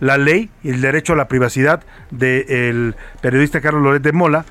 la 0.00 0.16
ley 0.16 0.50
y 0.62 0.70
el 0.70 0.80
derecho 0.80 1.12
a 1.12 1.16
la 1.16 1.28
privacidad 1.28 1.82
del 2.10 2.96
periodista 3.20 3.60
Carlos 3.60 3.82
Loret 3.82 4.02
de 4.02 4.12
Mola, 4.12 4.46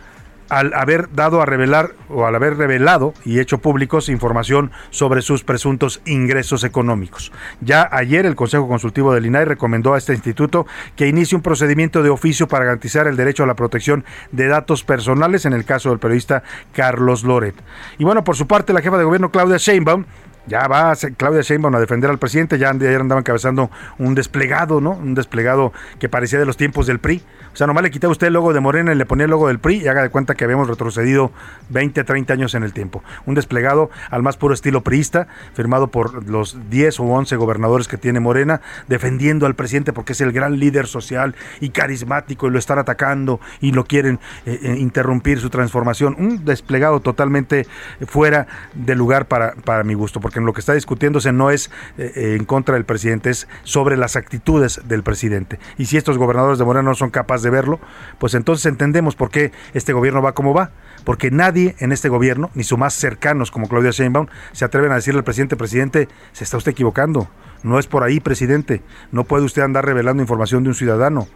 al 0.49 0.73
haber 0.73 1.13
dado 1.13 1.41
a 1.41 1.45
revelar 1.45 1.91
o 2.09 2.25
al 2.25 2.35
haber 2.35 2.57
revelado 2.57 3.13
y 3.23 3.39
hecho 3.39 3.59
públicos 3.59 4.09
información 4.09 4.71
sobre 4.89 5.21
sus 5.21 5.43
presuntos 5.43 6.01
ingresos 6.05 6.63
económicos. 6.63 7.31
Ya 7.61 7.87
ayer 7.91 8.25
el 8.25 8.35
Consejo 8.35 8.67
Consultivo 8.67 9.13
del 9.13 9.25
INAI 9.25 9.45
recomendó 9.45 9.93
a 9.93 9.97
este 9.97 10.13
instituto 10.13 10.65
que 10.95 11.07
inicie 11.07 11.35
un 11.35 11.41
procedimiento 11.41 12.03
de 12.03 12.09
oficio 12.09 12.47
para 12.47 12.65
garantizar 12.65 13.07
el 13.07 13.17
derecho 13.17 13.43
a 13.43 13.47
la 13.47 13.55
protección 13.55 14.05
de 14.31 14.47
datos 14.47 14.83
personales 14.83 15.45
en 15.45 15.53
el 15.53 15.65
caso 15.65 15.89
del 15.89 15.99
periodista 15.99 16.43
Carlos 16.73 17.23
Loret. 17.23 17.55
Y 17.97 18.03
bueno, 18.03 18.23
por 18.23 18.35
su 18.35 18.47
parte, 18.47 18.73
la 18.73 18.81
jefa 18.81 18.97
de 18.97 19.03
gobierno 19.03 19.31
Claudia 19.31 19.57
Sheinbaum 19.57 20.05
ya 20.47 20.67
va 20.67 20.93
Claudia 21.17 21.41
Sheinbaum 21.41 21.73
a 21.75 21.79
defender 21.79 22.09
al 22.09 22.19
presidente, 22.19 22.59
ya 22.59 22.69
ayer 22.69 23.01
andaba 23.01 23.19
encabezando 23.19 23.71
un 23.97 24.13
desplegado, 24.13 24.79
¿no? 24.79 24.91
Un 24.91 25.15
desplegado 25.15 25.73
que 25.99 26.07
parecía 26.07 26.39
de 26.39 26.45
los 26.45 26.57
tiempos 26.57 26.85
del 26.85 26.99
PRI. 26.99 27.23
O 27.55 27.57
sea, 27.57 27.67
nomás 27.67 27.83
le 27.83 27.89
quitaba 27.91 28.11
usted 28.11 28.27
el 28.27 28.33
logo 28.33 28.51
de 28.51 28.59
Morena 28.59 28.91
y 28.91 28.95
le 28.95 29.05
ponía 29.05 29.23
el 29.23 29.31
logo 29.31 29.47
del 29.47 29.59
PRI 29.59 29.77
y 29.77 29.87
haga 29.87 30.01
de 30.01 30.09
cuenta 30.09 30.35
que 30.35 30.43
habíamos 30.43 30.67
retrocedido 30.67 31.31
20, 31.69 32.03
30 32.03 32.33
años 32.33 32.53
en 32.53 32.63
el 32.63 32.73
tiempo. 32.73 33.01
Un 33.25 33.33
desplegado 33.33 33.89
al 34.09 34.23
más 34.23 34.35
puro 34.35 34.53
estilo 34.53 34.81
priista, 34.83 35.29
firmado 35.53 35.87
por 35.87 36.27
los 36.27 36.57
10 36.69 36.99
o 36.99 37.03
11 37.03 37.33
gobernadores 37.37 37.87
que 37.87 37.95
tiene 37.97 38.19
Morena, 38.19 38.59
defendiendo 38.89 39.45
al 39.45 39.55
presidente 39.55 39.93
porque 39.93 40.11
es 40.11 40.19
el 40.19 40.33
gran 40.33 40.59
líder 40.59 40.85
social 40.85 41.33
y 41.61 41.69
carismático 41.69 42.45
y 42.47 42.49
lo 42.51 42.59
están 42.59 42.77
atacando 42.77 43.39
y 43.61 43.71
lo 43.71 43.85
quieren 43.85 44.19
eh, 44.45 44.59
eh, 44.61 44.75
interrumpir 44.77 45.39
su 45.39 45.49
transformación. 45.49 46.17
Un 46.19 46.43
desplegado 46.43 46.99
totalmente 46.99 47.67
fuera 48.05 48.47
de 48.73 48.95
lugar 48.95 49.29
para, 49.29 49.53
para 49.63 49.85
mi 49.85 49.93
gusto, 49.93 50.19
porque 50.19 50.39
en 50.39 50.45
lo 50.45 50.51
que 50.51 50.59
está 50.59 50.73
discutiéndose 50.73 51.31
no 51.31 51.51
es 51.51 51.71
eh, 51.97 52.35
en 52.37 52.43
contra 52.43 52.75
del 52.75 52.83
presidente, 52.83 53.29
es 53.29 53.47
sobre 53.63 53.95
las 53.95 54.17
actitudes 54.17 54.81
del 54.83 55.03
presidente. 55.03 55.57
Y 55.77 55.85
si 55.85 55.95
estos 55.95 56.17
gobernadores 56.17 56.59
de 56.59 56.65
Morena 56.65 56.89
no 56.89 56.95
son 56.95 57.11
capaces 57.11 57.44
de 57.45 57.51
verlo, 57.51 57.79
pues 58.19 58.33
entonces 58.33 58.65
entendemos 58.65 59.15
por 59.15 59.29
qué 59.29 59.53
este 59.73 59.93
gobierno 59.93 60.21
va 60.21 60.33
como 60.33 60.53
va. 60.53 60.71
Porque 61.05 61.31
nadie 61.31 61.75
en 61.79 61.91
este 61.91 62.09
gobierno, 62.09 62.49
ni 62.55 62.63
sus 62.63 62.77
más 62.77 62.93
cercanos 62.93 63.51
como 63.51 63.69
Claudia 63.69 63.91
Sheinbaum, 63.91 64.27
se 64.51 64.65
atreven 64.65 64.91
a 64.91 64.95
decirle 64.95 65.19
al 65.19 65.23
presidente, 65.23 65.55
presidente, 65.55 66.09
se 66.33 66.43
está 66.43 66.57
usted 66.57 66.71
equivocando. 66.71 67.29
No 67.63 67.79
es 67.79 67.87
por 67.87 68.03
ahí, 68.03 68.19
presidente. 68.19 68.81
No 69.11 69.23
puede 69.23 69.45
usted 69.45 69.61
andar 69.61 69.85
revelando 69.85 70.21
información 70.21 70.63
de 70.63 70.69
un 70.69 70.75
ciudadano. 70.75 71.27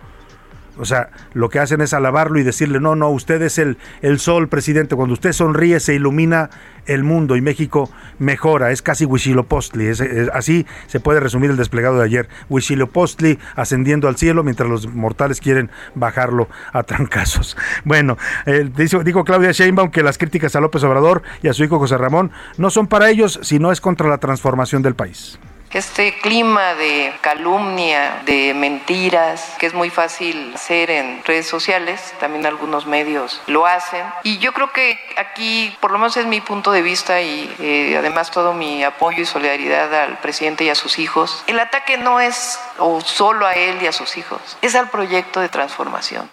O 0.80 0.86
sea, 0.86 1.10
lo 1.34 1.50
que 1.50 1.60
hacen 1.60 1.82
es 1.82 1.94
alabarlo 1.94 2.40
y 2.40 2.44
decirle, 2.44 2.80
no, 2.80 2.96
no, 2.96 3.10
usted 3.10 3.42
es 3.42 3.58
el, 3.58 3.78
el 4.02 4.20
sol, 4.20 4.48
presidente. 4.48 4.96
Cuando 4.96 5.14
usted 5.14 5.34
sonríe 5.34 5.80
se 5.80 5.94
ilumina 5.94 6.50
el 6.86 7.04
mundo 7.04 7.36
y 7.36 7.42
México 7.42 7.90
mejora. 8.18 8.72
Es 8.72 8.82
casi 8.82 9.06
Huichilopostli. 9.06 9.92
Así 10.34 10.66
se 10.88 11.00
puede 11.00 11.20
resumir 11.20 11.52
el 11.52 11.58
desplegado 11.58 12.00
de 12.00 12.06
ayer. 12.06 12.30
Huichilopostli 12.50 13.40
ascendiendo 13.56 14.08
al 14.08 14.18
cielo 14.18 14.44
mientras 14.44 14.70
los 14.70 14.88
mortales 14.94 15.40
quieren 15.40 15.70
bajarlo 15.96 16.50
a 16.74 16.84
trancazos. 16.84 17.58
Bueno, 17.86 18.18
eh, 18.46 18.70
dijo, 18.76 19.04
dijo 19.04 19.24
Claudia 19.24 19.52
Sheinbaum 19.52 19.90
que 19.90 20.04
las 20.04 20.18
críticas 20.18 20.56
a 20.56 20.60
López 20.60 20.84
Obrador 20.84 21.24
y 21.42 21.48
a 21.48 21.54
su 21.54 21.64
hijo 21.64 21.80
José 21.80 21.98
Ramón 21.98 22.32
no 22.58 22.70
son 22.70 22.88
para 22.88 23.10
ellos, 23.10 23.40
sino 23.42 23.72
es 23.72 23.82
contra 23.82 24.08
la 24.10 24.18
transformación 24.18 24.82
del 24.82 24.96
país 24.96 25.40
este 25.72 26.20
clima 26.20 26.74
de 26.76 27.14
calumnia, 27.22 28.22
de 28.26 28.54
mentiras, 28.54 29.56
que 29.60 29.68
es 29.68 29.74
muy 29.74 29.90
fácil 29.90 30.54
hacer 30.56 30.90
en 30.90 31.24
redes 31.24 31.48
sociales, 31.48 32.14
también 32.20 32.46
algunos 32.46 32.86
medios 32.86 33.42
lo 33.48 33.66
hacen. 33.66 34.06
Y 34.24 34.40
yo 34.40 34.54
creo 34.54 34.72
que 34.72 35.00
aquí, 35.18 35.76
por 35.80 35.92
lo 35.92 36.00
menos 36.00 36.18
es 36.18 36.26
mi 36.26 36.42
punto 36.42 36.72
de 36.72 36.82
vista 36.82 37.22
y 37.22 37.54
eh, 37.60 37.96
además 37.98 38.32
todo 38.32 38.54
mi 38.54 38.84
apoyo 38.84 39.22
y 39.22 39.26
solidaridad 39.26 39.94
al 39.94 40.18
presidente 40.20 40.64
y 40.64 40.70
a 40.70 40.76
sus 40.76 41.00
hijos, 41.00 41.44
el 41.48 41.60
ataque 41.60 41.98
no 41.98 42.20
es 42.20 42.60
o 42.78 43.02
solo 43.02 43.46
a 43.46 43.54
él 43.54 43.82
y 43.82 43.88
a 43.88 43.92
sus 43.92 44.18
hijos, 44.18 44.58
es 44.62 44.76
al 44.76 44.90
proyecto 44.90 45.40
de 45.40 45.50
transformación. 45.50 46.30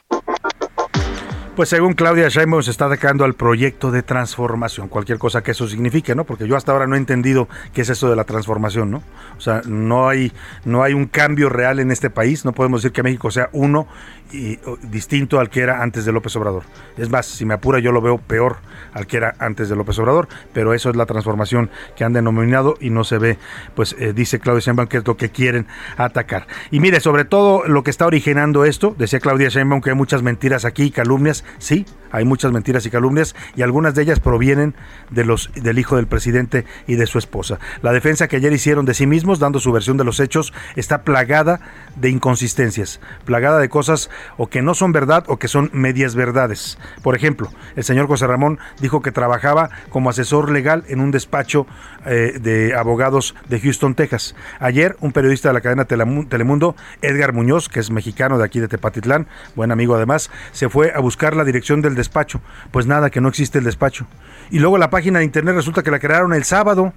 Pues 1.56 1.70
según 1.70 1.94
Claudia 1.94 2.28
Sheinbaum 2.28 2.62
se 2.62 2.70
está 2.70 2.84
atacando 2.84 3.24
al 3.24 3.32
proyecto 3.32 3.90
de 3.90 4.02
transformación, 4.02 4.88
cualquier 4.88 5.16
cosa 5.16 5.42
que 5.42 5.52
eso 5.52 5.66
signifique, 5.66 6.14
¿no? 6.14 6.24
Porque 6.24 6.46
yo 6.46 6.54
hasta 6.54 6.72
ahora 6.72 6.86
no 6.86 6.96
he 6.96 6.98
entendido 6.98 7.48
qué 7.72 7.80
es 7.80 7.88
eso 7.88 8.10
de 8.10 8.14
la 8.14 8.24
transformación, 8.24 8.90
¿no? 8.90 9.02
O 9.38 9.40
sea, 9.40 9.62
no 9.64 10.06
hay 10.06 10.32
no 10.66 10.82
hay 10.82 10.92
un 10.92 11.06
cambio 11.06 11.48
real 11.48 11.80
en 11.80 11.90
este 11.90 12.10
país, 12.10 12.44
no 12.44 12.52
podemos 12.52 12.82
decir 12.82 12.92
que 12.92 13.02
México 13.02 13.30
sea 13.30 13.48
uno 13.52 13.88
y, 14.32 14.58
distinto 14.82 15.40
al 15.40 15.50
que 15.50 15.60
era 15.60 15.82
antes 15.82 16.04
de 16.04 16.12
López 16.12 16.34
Obrador. 16.36 16.64
Es 16.96 17.10
más, 17.10 17.26
si 17.26 17.44
me 17.44 17.54
apura 17.54 17.78
yo 17.78 17.92
lo 17.92 18.00
veo 18.00 18.18
peor 18.18 18.56
al 18.92 19.06
que 19.06 19.16
era 19.18 19.34
antes 19.38 19.68
de 19.68 19.76
López 19.76 19.98
Obrador, 19.98 20.28
pero 20.52 20.74
eso 20.74 20.90
es 20.90 20.96
la 20.96 21.06
transformación 21.06 21.70
que 21.96 22.04
han 22.04 22.12
denominado 22.12 22.76
y 22.80 22.90
no 22.90 23.04
se 23.04 23.18
ve, 23.18 23.38
pues 23.74 23.94
eh, 23.98 24.12
dice 24.12 24.38
Claudia 24.40 24.60
Sheinbaum 24.60 24.88
que 24.88 24.98
es 24.98 25.06
lo 25.06 25.16
que 25.16 25.30
quieren 25.30 25.66
atacar. 25.96 26.46
Y 26.70 26.80
mire, 26.80 27.00
sobre 27.00 27.24
todo 27.24 27.66
lo 27.66 27.82
que 27.82 27.90
está 27.90 28.06
originando 28.06 28.64
esto, 28.64 28.94
decía 28.98 29.20
Claudia 29.20 29.48
Sheinbaum 29.48 29.80
que 29.80 29.90
hay 29.90 29.96
muchas 29.96 30.22
mentiras 30.22 30.64
aquí, 30.64 30.90
calumnias, 30.90 31.44
Sí, 31.58 31.86
hay 32.10 32.24
muchas 32.24 32.52
mentiras 32.52 32.86
y 32.86 32.90
calumnias 32.90 33.34
y 33.56 33.62
algunas 33.62 33.94
de 33.94 34.02
ellas 34.02 34.20
provienen 34.20 34.74
de 35.10 35.24
los, 35.24 35.50
del 35.54 35.78
hijo 35.78 35.96
del 35.96 36.06
presidente 36.06 36.64
y 36.86 36.94
de 36.94 37.06
su 37.06 37.18
esposa. 37.18 37.58
La 37.82 37.92
defensa 37.92 38.28
que 38.28 38.36
ayer 38.36 38.52
hicieron 38.52 38.86
de 38.86 38.94
sí 38.94 39.06
mismos, 39.06 39.38
dando 39.38 39.60
su 39.60 39.72
versión 39.72 39.96
de 39.96 40.04
los 40.04 40.20
hechos, 40.20 40.52
está 40.76 41.02
plagada 41.02 41.60
de 41.96 42.10
inconsistencias, 42.10 43.00
plagada 43.24 43.58
de 43.58 43.68
cosas 43.68 44.10
o 44.36 44.48
que 44.48 44.62
no 44.62 44.74
son 44.74 44.92
verdad 44.92 45.24
o 45.28 45.38
que 45.38 45.48
son 45.48 45.70
medias 45.72 46.14
verdades. 46.14 46.78
Por 47.02 47.14
ejemplo, 47.16 47.50
el 47.76 47.84
señor 47.84 48.06
José 48.06 48.26
Ramón 48.26 48.58
dijo 48.80 49.02
que 49.02 49.12
trabajaba 49.12 49.70
como 49.90 50.10
asesor 50.10 50.50
legal 50.50 50.84
en 50.88 51.00
un 51.00 51.10
despacho 51.10 51.66
eh, 52.04 52.38
de 52.40 52.74
abogados 52.74 53.34
de 53.48 53.60
Houston, 53.60 53.94
Texas. 53.94 54.34
Ayer, 54.60 54.96
un 55.00 55.12
periodista 55.12 55.48
de 55.48 55.54
la 55.54 55.60
cadena 55.60 55.84
Telemundo, 55.84 56.76
Edgar 57.02 57.32
Muñoz, 57.32 57.68
que 57.68 57.80
es 57.80 57.90
mexicano 57.90 58.38
de 58.38 58.44
aquí 58.44 58.60
de 58.60 58.68
Tepatitlán, 58.68 59.26
buen 59.54 59.72
amigo 59.72 59.94
además, 59.94 60.30
se 60.52 60.68
fue 60.68 60.92
a 60.94 61.00
buscar 61.00 61.36
la 61.36 61.44
dirección 61.44 61.82
del 61.82 61.94
despacho. 61.94 62.40
Pues 62.70 62.86
nada, 62.86 63.10
que 63.10 63.20
no 63.20 63.28
existe 63.28 63.58
el 63.58 63.64
despacho. 63.64 64.06
Y 64.50 64.58
luego 64.58 64.78
la 64.78 64.90
página 64.90 65.18
de 65.18 65.24
internet 65.24 65.54
resulta 65.54 65.82
que 65.82 65.90
la 65.90 65.98
crearon 65.98 66.32
el 66.32 66.44
sábado 66.44 66.92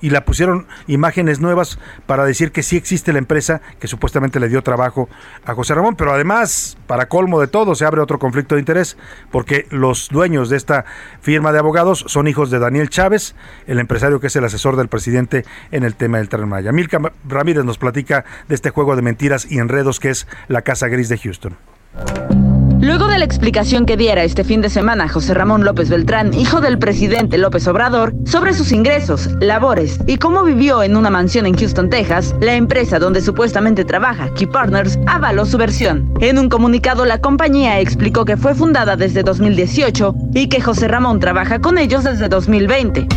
y 0.00 0.10
la 0.10 0.24
pusieron 0.24 0.66
imágenes 0.86 1.40
nuevas 1.40 1.78
para 2.06 2.24
decir 2.24 2.52
que 2.52 2.62
sí 2.62 2.76
existe 2.76 3.12
la 3.12 3.18
empresa 3.18 3.60
que 3.78 3.88
supuestamente 3.88 4.40
le 4.40 4.48
dio 4.48 4.62
trabajo 4.62 5.08
a 5.44 5.54
José 5.54 5.74
Ramón, 5.74 5.96
pero 5.96 6.12
además, 6.12 6.76
para 6.86 7.08
colmo 7.08 7.40
de 7.40 7.46
todo, 7.46 7.74
se 7.74 7.84
abre 7.84 8.00
otro 8.00 8.18
conflicto 8.18 8.54
de 8.54 8.60
interés 8.60 8.96
porque 9.30 9.66
los 9.70 10.08
dueños 10.08 10.50
de 10.50 10.56
esta 10.56 10.84
firma 11.20 11.52
de 11.52 11.58
abogados 11.58 12.04
son 12.08 12.26
hijos 12.26 12.50
de 12.50 12.58
Daniel 12.58 12.88
Chávez, 12.88 13.34
el 13.66 13.78
empresario 13.78 14.20
que 14.20 14.28
es 14.28 14.36
el 14.36 14.44
asesor 14.44 14.76
del 14.76 14.88
presidente 14.88 15.44
en 15.70 15.84
el 15.84 15.94
tema 15.94 16.18
del 16.18 16.28
Tren. 16.28 16.48
Milka 16.72 16.98
Ramírez 17.26 17.64
nos 17.64 17.78
platica 17.78 18.24
de 18.48 18.54
este 18.54 18.70
juego 18.70 18.96
de 18.96 19.02
mentiras 19.02 19.46
y 19.50 19.58
enredos 19.58 20.00
que 20.00 20.10
es 20.10 20.26
la 20.48 20.62
Casa 20.62 20.88
Gris 20.88 21.08
de 21.08 21.18
Houston. 21.18 22.47
Luego 22.80 23.08
de 23.08 23.18
la 23.18 23.24
explicación 23.24 23.86
que 23.86 23.96
diera 23.96 24.22
este 24.22 24.44
fin 24.44 24.60
de 24.60 24.70
semana 24.70 25.08
José 25.08 25.34
Ramón 25.34 25.64
López 25.64 25.90
Beltrán, 25.90 26.32
hijo 26.32 26.60
del 26.60 26.78
presidente 26.78 27.36
López 27.36 27.66
Obrador, 27.66 28.14
sobre 28.24 28.54
sus 28.54 28.70
ingresos, 28.70 29.28
labores 29.40 29.98
y 30.06 30.18
cómo 30.18 30.44
vivió 30.44 30.84
en 30.84 30.96
una 30.96 31.10
mansión 31.10 31.46
en 31.46 31.56
Houston, 31.56 31.90
Texas, 31.90 32.36
la 32.40 32.54
empresa 32.54 33.00
donde 33.00 33.20
supuestamente 33.20 33.84
trabaja, 33.84 34.32
Key 34.34 34.46
Partners, 34.46 34.96
avaló 35.06 35.44
su 35.44 35.58
versión. 35.58 36.14
En 36.20 36.38
un 36.38 36.48
comunicado, 36.48 37.04
la 37.04 37.20
compañía 37.20 37.80
explicó 37.80 38.24
que 38.24 38.36
fue 38.36 38.54
fundada 38.54 38.94
desde 38.94 39.24
2018 39.24 40.14
y 40.34 40.48
que 40.48 40.60
José 40.60 40.86
Ramón 40.86 41.18
trabaja 41.18 41.58
con 41.58 41.78
ellos 41.78 42.04
desde 42.04 42.28
2020. 42.28 43.08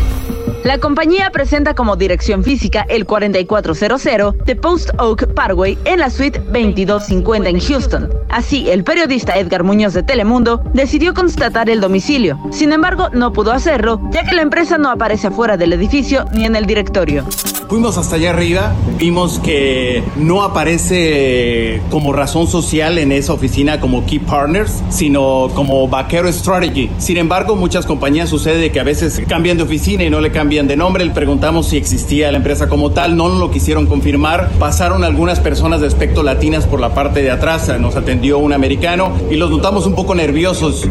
La 0.63 0.77
compañía 0.77 1.31
presenta 1.31 1.73
como 1.73 1.95
dirección 1.95 2.43
física 2.43 2.85
el 2.87 3.07
4400 3.07 4.35
de 4.45 4.55
Post 4.55 4.91
Oak 4.99 5.33
Parkway 5.33 5.75
en 5.85 5.99
la 5.99 6.11
suite 6.11 6.39
2250 6.39 7.49
en 7.49 7.59
Houston. 7.59 8.09
Así, 8.29 8.69
el 8.69 8.83
periodista 8.83 9.37
Edgar 9.39 9.63
Muñoz 9.63 9.93
de 9.93 10.03
Telemundo 10.03 10.61
decidió 10.73 11.15
constatar 11.15 11.67
el 11.71 11.81
domicilio. 11.81 12.39
Sin 12.51 12.71
embargo, 12.73 13.09
no 13.11 13.33
pudo 13.33 13.51
hacerlo, 13.51 13.99
ya 14.11 14.23
que 14.23 14.35
la 14.35 14.43
empresa 14.43 14.77
no 14.77 14.91
aparece 14.91 15.27
afuera 15.27 15.57
del 15.57 15.73
edificio 15.73 16.25
ni 16.31 16.45
en 16.45 16.55
el 16.55 16.67
directorio. 16.67 17.25
Fuimos 17.67 17.97
hasta 17.97 18.17
allá 18.17 18.31
arriba, 18.31 18.75
vimos 18.99 19.39
que 19.39 20.03
no 20.17 20.43
aparece 20.43 21.81
como 21.89 22.11
razón 22.11 22.45
social 22.47 22.97
en 22.97 23.13
esa 23.13 23.31
oficina 23.31 23.79
como 23.79 24.05
Key 24.05 24.19
Partners, 24.19 24.83
sino 24.89 25.49
como 25.55 25.87
Vaquero 25.87 26.29
Strategy. 26.31 26.89
Sin 26.97 27.15
embargo, 27.15 27.55
muchas 27.55 27.85
compañías 27.85 28.29
sucede 28.29 28.73
que 28.73 28.81
a 28.81 28.83
veces 28.83 29.21
cambian 29.25 29.55
de 29.55 29.63
oficina 29.63 30.03
y 30.03 30.09
no 30.09 30.19
le 30.19 30.31
cambian 30.31 30.50
bien 30.51 30.67
de 30.67 30.75
nombre, 30.75 31.05
le 31.05 31.11
preguntamos 31.11 31.69
si 31.69 31.77
existía 31.77 32.29
la 32.29 32.37
empresa 32.37 32.67
como 32.67 32.91
tal, 32.91 33.15
no 33.15 33.29
lo 33.29 33.49
quisieron 33.51 33.87
confirmar, 33.87 34.49
pasaron 34.59 35.05
algunas 35.05 35.39
personas 35.39 35.79
de 35.79 35.87
aspecto 35.87 36.23
latinas 36.23 36.67
por 36.67 36.81
la 36.81 36.93
parte 36.93 37.23
de 37.23 37.31
atrás, 37.31 37.71
nos 37.79 37.95
atendió 37.95 38.37
un 38.37 38.51
americano 38.51 39.13
y 39.31 39.37
los 39.37 39.49
notamos 39.49 39.85
un 39.85 39.95
poco 39.95 40.13
nerviosos. 40.13 40.85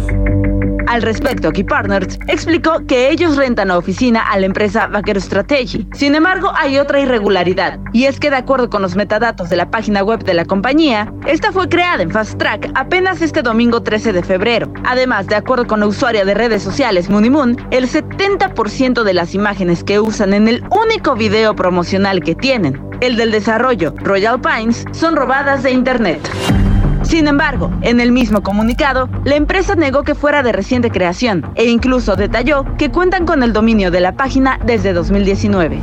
Al 0.91 1.03
respecto, 1.03 1.53
Key 1.53 1.63
Partners 1.63 2.19
explicó 2.27 2.85
que 2.85 3.11
ellos 3.11 3.37
rentan 3.37 3.69
la 3.69 3.79
oficina 3.79 4.23
a 4.23 4.41
la 4.41 4.47
empresa 4.47 4.89
Vaquero 4.89 5.21
Strategy. 5.21 5.87
Sin 5.93 6.17
embargo, 6.17 6.51
hay 6.59 6.79
otra 6.79 6.99
irregularidad, 6.99 7.79
y 7.93 8.07
es 8.07 8.19
que 8.19 8.29
de 8.29 8.35
acuerdo 8.35 8.69
con 8.71 8.83
los 8.83 8.97
metadatos 8.97 9.49
de 9.51 9.57
la 9.57 9.71
página 9.71 10.03
web 10.03 10.25
de 10.25 10.35
la 10.35 10.45
compañía, 10.45 11.15
esta 11.29 11.53
fue 11.53 11.69
creada 11.69 12.03
en 12.03 12.11
Fast 12.11 12.39
Track 12.39 12.73
apenas 12.75 13.23
este 13.23 13.41
domingo 13.41 13.85
13 13.85 14.13
de 14.13 14.25
febrero. 14.25 14.73
Además, 14.85 15.29
de 15.29 15.37
acuerdo 15.37 15.69
con 15.69 15.79
la 15.79 15.87
usuaria 15.87 16.25
de 16.25 16.35
redes 16.35 16.65
sociales 16.65 17.09
Moon, 17.09 17.57
el 17.71 17.89
70% 17.89 19.05
de 19.05 19.15
las 19.15 19.33
imágenes 19.33 19.85
que 19.85 20.01
usan 20.01 20.35
en 20.35 20.49
el 20.49 20.65
único 20.73 21.15
video 21.15 21.55
promocional 21.55 22.21
que 22.21 22.35
tienen, 22.35 22.83
el 23.01 23.17
del 23.17 23.31
desarrollo 23.31 23.95
Royal 23.99 24.41
Pines, 24.41 24.85
son 24.91 25.15
robadas 25.15 25.63
de 25.63 25.71
Internet. 25.71 26.70
Sin 27.03 27.27
embargo, 27.27 27.71
en 27.83 28.01
el 28.01 28.13
mismo 28.13 28.43
comunicado, 28.43 29.09
la 29.25 29.35
empresa 29.35 29.75
negó 29.75 30.03
que 30.03 30.15
fuera 30.15 30.43
de 30.43 30.53
reciente 30.53 30.91
creación 30.91 31.51
e 31.55 31.65
incluso 31.65 32.17
detalló 32.17 32.65
que 32.77 32.91
cuentan 32.91 33.27
con 33.27 33.43
el 33.43 33.53
dominio 33.53 33.91
de 33.91 34.01
la 34.01 34.13
página 34.13 34.59
desde 34.65 34.93
2019. 34.93 35.81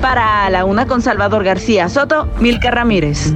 Para 0.00 0.48
la 0.50 0.64
una 0.64 0.86
con 0.86 1.02
Salvador 1.02 1.42
García 1.44 1.88
Soto, 1.88 2.28
Milka 2.40 2.70
Ramírez. 2.70 3.34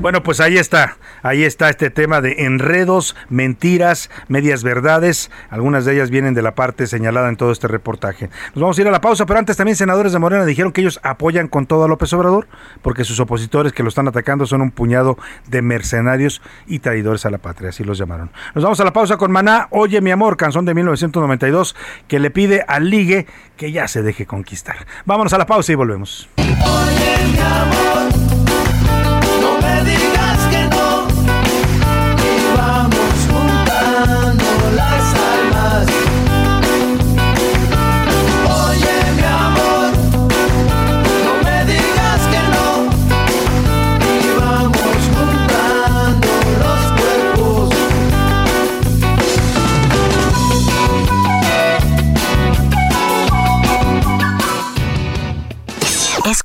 Bueno, 0.00 0.22
pues 0.22 0.38
ahí 0.38 0.56
está, 0.56 0.96
ahí 1.22 1.42
está 1.42 1.68
este 1.68 1.90
tema 1.90 2.20
de 2.20 2.44
enredos, 2.44 3.16
mentiras, 3.28 4.10
medias 4.28 4.62
verdades. 4.62 5.28
Algunas 5.50 5.84
de 5.84 5.94
ellas 5.94 6.10
vienen 6.10 6.34
de 6.34 6.42
la 6.42 6.54
parte 6.54 6.86
señalada 6.86 7.28
en 7.28 7.36
todo 7.36 7.50
este 7.50 7.66
reportaje. 7.66 8.30
Nos 8.54 8.62
vamos 8.62 8.78
a 8.78 8.80
ir 8.80 8.86
a 8.86 8.92
la 8.92 9.00
pausa, 9.00 9.26
pero 9.26 9.40
antes 9.40 9.56
también 9.56 9.74
senadores 9.74 10.12
de 10.12 10.20
Morena 10.20 10.44
dijeron 10.44 10.70
que 10.70 10.82
ellos 10.82 11.00
apoyan 11.02 11.48
con 11.48 11.66
todo 11.66 11.82
a 11.82 11.88
López 11.88 12.12
Obrador, 12.12 12.46
porque 12.80 13.02
sus 13.02 13.18
opositores 13.18 13.72
que 13.72 13.82
lo 13.82 13.88
están 13.88 14.06
atacando 14.06 14.46
son 14.46 14.62
un 14.62 14.70
puñado 14.70 15.18
de 15.48 15.62
mercenarios 15.62 16.42
y 16.68 16.78
traidores 16.78 17.26
a 17.26 17.30
la 17.30 17.38
patria, 17.38 17.70
así 17.70 17.82
los 17.82 17.98
llamaron. 17.98 18.30
Nos 18.54 18.62
vamos 18.62 18.78
a 18.78 18.84
la 18.84 18.92
pausa 18.92 19.16
con 19.16 19.32
Maná, 19.32 19.66
Oye 19.70 20.00
mi 20.00 20.12
amor, 20.12 20.36
canción 20.36 20.64
de 20.64 20.74
1992, 20.74 21.74
que 22.06 22.20
le 22.20 22.30
pide 22.30 22.64
al 22.68 22.88
ligue 22.88 23.26
que 23.56 23.72
ya 23.72 23.88
se 23.88 24.02
deje 24.02 24.26
conquistar. 24.26 24.76
Vámonos 25.06 25.32
a 25.32 25.38
la 25.38 25.46
pausa 25.46 25.72
y 25.72 25.74
volvemos. 25.74 26.28
Oye 26.36 27.32
mi 27.32 27.40
amor. 27.40 28.27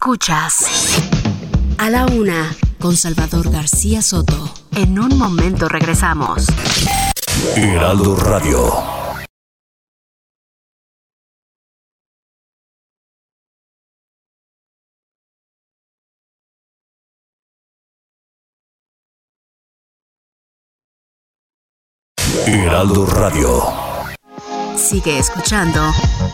Escuchas 0.06 0.66
a 1.78 1.90
la 1.90 2.06
una 2.08 2.54
con 2.78 2.98
Salvador 2.98 3.50
García 3.50 4.02
Soto. 4.02 4.54
En 4.76 5.00
un 5.00 5.18
momento 5.18 5.70
regresamos. 5.70 6.46
Heraldo 7.56 8.18
Radio. 8.18 8.74
Heraldo 22.46 23.06
Radio. 23.06 23.64
Sigue 24.76 25.18
escuchando 25.18 25.80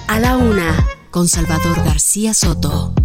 a 0.07 0.19
la 0.19 0.37
una 0.37 0.87
con 1.11 1.27
Salvador 1.27 1.83
García 1.83 2.33
Soto. 2.33 2.95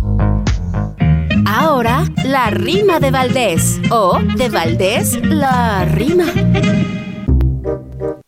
La 2.24 2.50
rima 2.50 3.00
de 3.00 3.10
Valdés 3.10 3.80
o 3.90 4.18
de 4.36 4.48
Valdés 4.48 5.20
la 5.24 5.84
rima. 5.84 6.24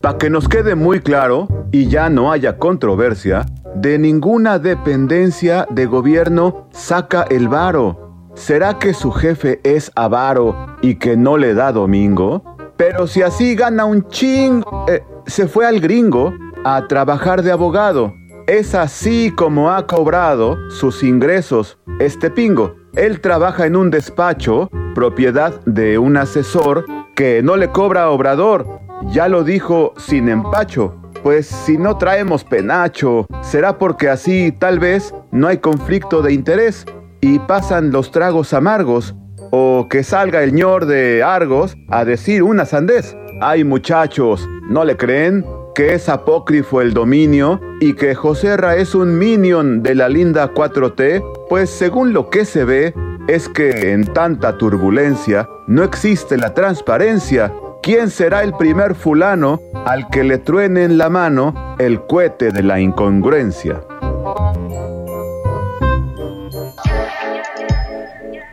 Para 0.00 0.18
que 0.18 0.30
nos 0.30 0.48
quede 0.48 0.74
muy 0.74 1.00
claro 1.00 1.48
y 1.72 1.88
ya 1.88 2.08
no 2.08 2.30
haya 2.30 2.58
controversia, 2.58 3.46
de 3.74 3.98
ninguna 3.98 4.58
dependencia 4.58 5.66
de 5.70 5.86
gobierno 5.86 6.68
saca 6.72 7.24
el 7.28 7.48
varo. 7.48 8.30
¿Será 8.34 8.78
que 8.78 8.94
su 8.94 9.10
jefe 9.12 9.60
es 9.64 9.90
avaro 9.94 10.76
y 10.82 10.96
que 10.96 11.16
no 11.16 11.36
le 11.36 11.54
da 11.54 11.72
domingo? 11.72 12.42
Pero 12.76 13.06
si 13.06 13.22
así 13.22 13.54
gana 13.54 13.84
un 13.84 14.06
ching, 14.08 14.62
eh, 14.88 15.02
se 15.26 15.48
fue 15.48 15.66
al 15.66 15.80
gringo 15.80 16.34
a 16.64 16.86
trabajar 16.86 17.42
de 17.42 17.52
abogado. 17.52 18.12
Es 18.46 18.74
así 18.74 19.32
como 19.34 19.70
ha 19.70 19.86
cobrado 19.86 20.56
sus 20.70 21.02
ingresos 21.02 21.78
este 21.98 22.30
pingo. 22.30 22.76
Él 22.96 23.20
trabaja 23.20 23.66
en 23.66 23.76
un 23.76 23.90
despacho, 23.90 24.70
propiedad 24.94 25.60
de 25.66 25.98
un 25.98 26.16
asesor, 26.16 26.86
que 27.14 27.42
no 27.42 27.56
le 27.56 27.68
cobra 27.68 28.08
Obrador. 28.08 28.66
Ya 29.08 29.28
lo 29.28 29.44
dijo 29.44 29.92
sin 29.98 30.30
empacho. 30.30 30.96
Pues 31.22 31.46
si 31.46 31.76
no 31.76 31.98
traemos 31.98 32.42
penacho, 32.42 33.26
será 33.42 33.76
porque 33.76 34.08
así 34.08 34.50
tal 34.50 34.78
vez 34.78 35.14
no 35.30 35.48
hay 35.48 35.58
conflicto 35.58 36.22
de 36.22 36.32
interés 36.32 36.86
y 37.20 37.38
pasan 37.40 37.90
los 37.90 38.10
tragos 38.10 38.54
amargos. 38.54 39.14
O 39.50 39.88
que 39.90 40.02
salga 40.02 40.42
el 40.42 40.54
ñor 40.54 40.86
de 40.86 41.22
Argos 41.22 41.76
a 41.90 42.06
decir 42.06 42.42
una 42.42 42.64
sandez. 42.64 43.14
Ay 43.42 43.62
muchachos, 43.62 44.48
¿no 44.70 44.84
le 44.86 44.96
creen? 44.96 45.44
Que 45.76 45.92
es 45.92 46.08
apócrifo 46.08 46.80
el 46.80 46.94
dominio 46.94 47.60
y 47.80 47.92
que 47.92 48.14
Joserra 48.14 48.76
es 48.76 48.94
un 48.94 49.18
minion 49.18 49.82
de 49.82 49.94
la 49.94 50.08
linda 50.08 50.54
4T, 50.54 51.22
pues 51.50 51.68
según 51.68 52.14
lo 52.14 52.30
que 52.30 52.46
se 52.46 52.64
ve, 52.64 52.94
es 53.28 53.50
que 53.50 53.92
en 53.92 54.06
tanta 54.06 54.56
turbulencia 54.56 55.46
no 55.66 55.84
existe 55.84 56.38
la 56.38 56.54
transparencia. 56.54 57.52
¿Quién 57.82 58.08
será 58.08 58.42
el 58.42 58.54
primer 58.54 58.94
fulano 58.94 59.60
al 59.84 60.08
que 60.08 60.24
le 60.24 60.38
truene 60.38 60.84
en 60.84 60.96
la 60.96 61.10
mano 61.10 61.76
el 61.78 62.00
cohete 62.06 62.52
de 62.52 62.62
la 62.62 62.80
incongruencia? 62.80 63.82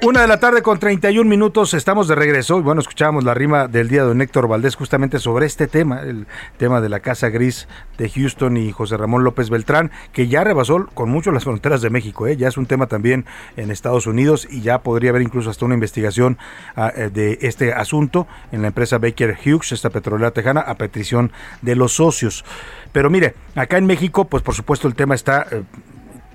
Una 0.06 0.20
de 0.20 0.28
la 0.28 0.38
tarde 0.38 0.62
con 0.62 0.80
31 0.80 1.30
minutos, 1.30 1.74
estamos 1.74 2.10
de 2.10 2.16
regreso 2.16 2.60
y 2.60 2.62
bueno, 2.62 2.82
escuchábamos 2.82 3.24
la 3.24 3.34
rima 3.34 3.70
del 3.70 3.88
día 3.88 4.04
de 4.04 4.22
Héctor 4.22 4.50
Valdés 4.50 4.76
justamente 4.76 5.18
sobre 5.18 5.46
este 5.46 5.66
tema, 5.68 6.02
el 6.02 6.28
tema 6.58 6.82
de 6.82 6.90
la 6.90 7.00
Casa 7.00 7.30
Gris 7.30 7.70
de 7.98 8.10
Houston 8.10 8.58
y 8.58 8.74
José 8.74 8.98
Ramón 8.98 9.24
López 9.24 9.50
Beltrán, 9.50 9.92
que 10.12 10.28
ya 10.28 10.44
rebasó 10.44 10.88
con 10.94 11.10
mucho 11.10 11.32
las 11.32 11.46
fronteras 11.46 11.82
de 11.82 11.90
México, 11.90 12.28
¿eh? 12.28 12.36
ya 12.36 12.50
es 12.50 12.58
un 12.58 12.66
tema 12.66 12.88
también 12.88 13.26
en 13.56 13.72
Estados 13.72 14.06
Unidos 14.06 14.46
y 14.52 14.60
ya 14.60 14.80
podría 14.80 15.12
haber 15.12 15.22
incluso 15.22 15.50
hasta 15.50 15.64
una 15.64 15.76
investigación 15.76 16.38
ah, 16.76 16.92
eh, 16.94 17.10
de 17.10 17.38
este 17.42 17.72
asunto 17.72 18.28
en 18.52 18.62
la 18.62 18.68
empresa 18.68 18.98
Baker 18.98 19.38
Hughes, 19.46 19.72
esta 19.72 19.90
petrolera 19.90 20.32
tejana, 20.32 20.60
a 20.60 20.76
petición 20.76 21.32
de 21.62 21.78
los 21.78 21.94
socios. 21.94 22.44
Pero 22.92 23.10
mire, 23.10 23.36
acá 23.56 23.78
en 23.78 23.86
México, 23.86 24.26
pues 24.26 24.44
por 24.44 24.54
supuesto 24.54 24.90
el 24.90 24.96
tema 24.96 25.16
está... 25.16 25.48
Eh, 25.50 25.64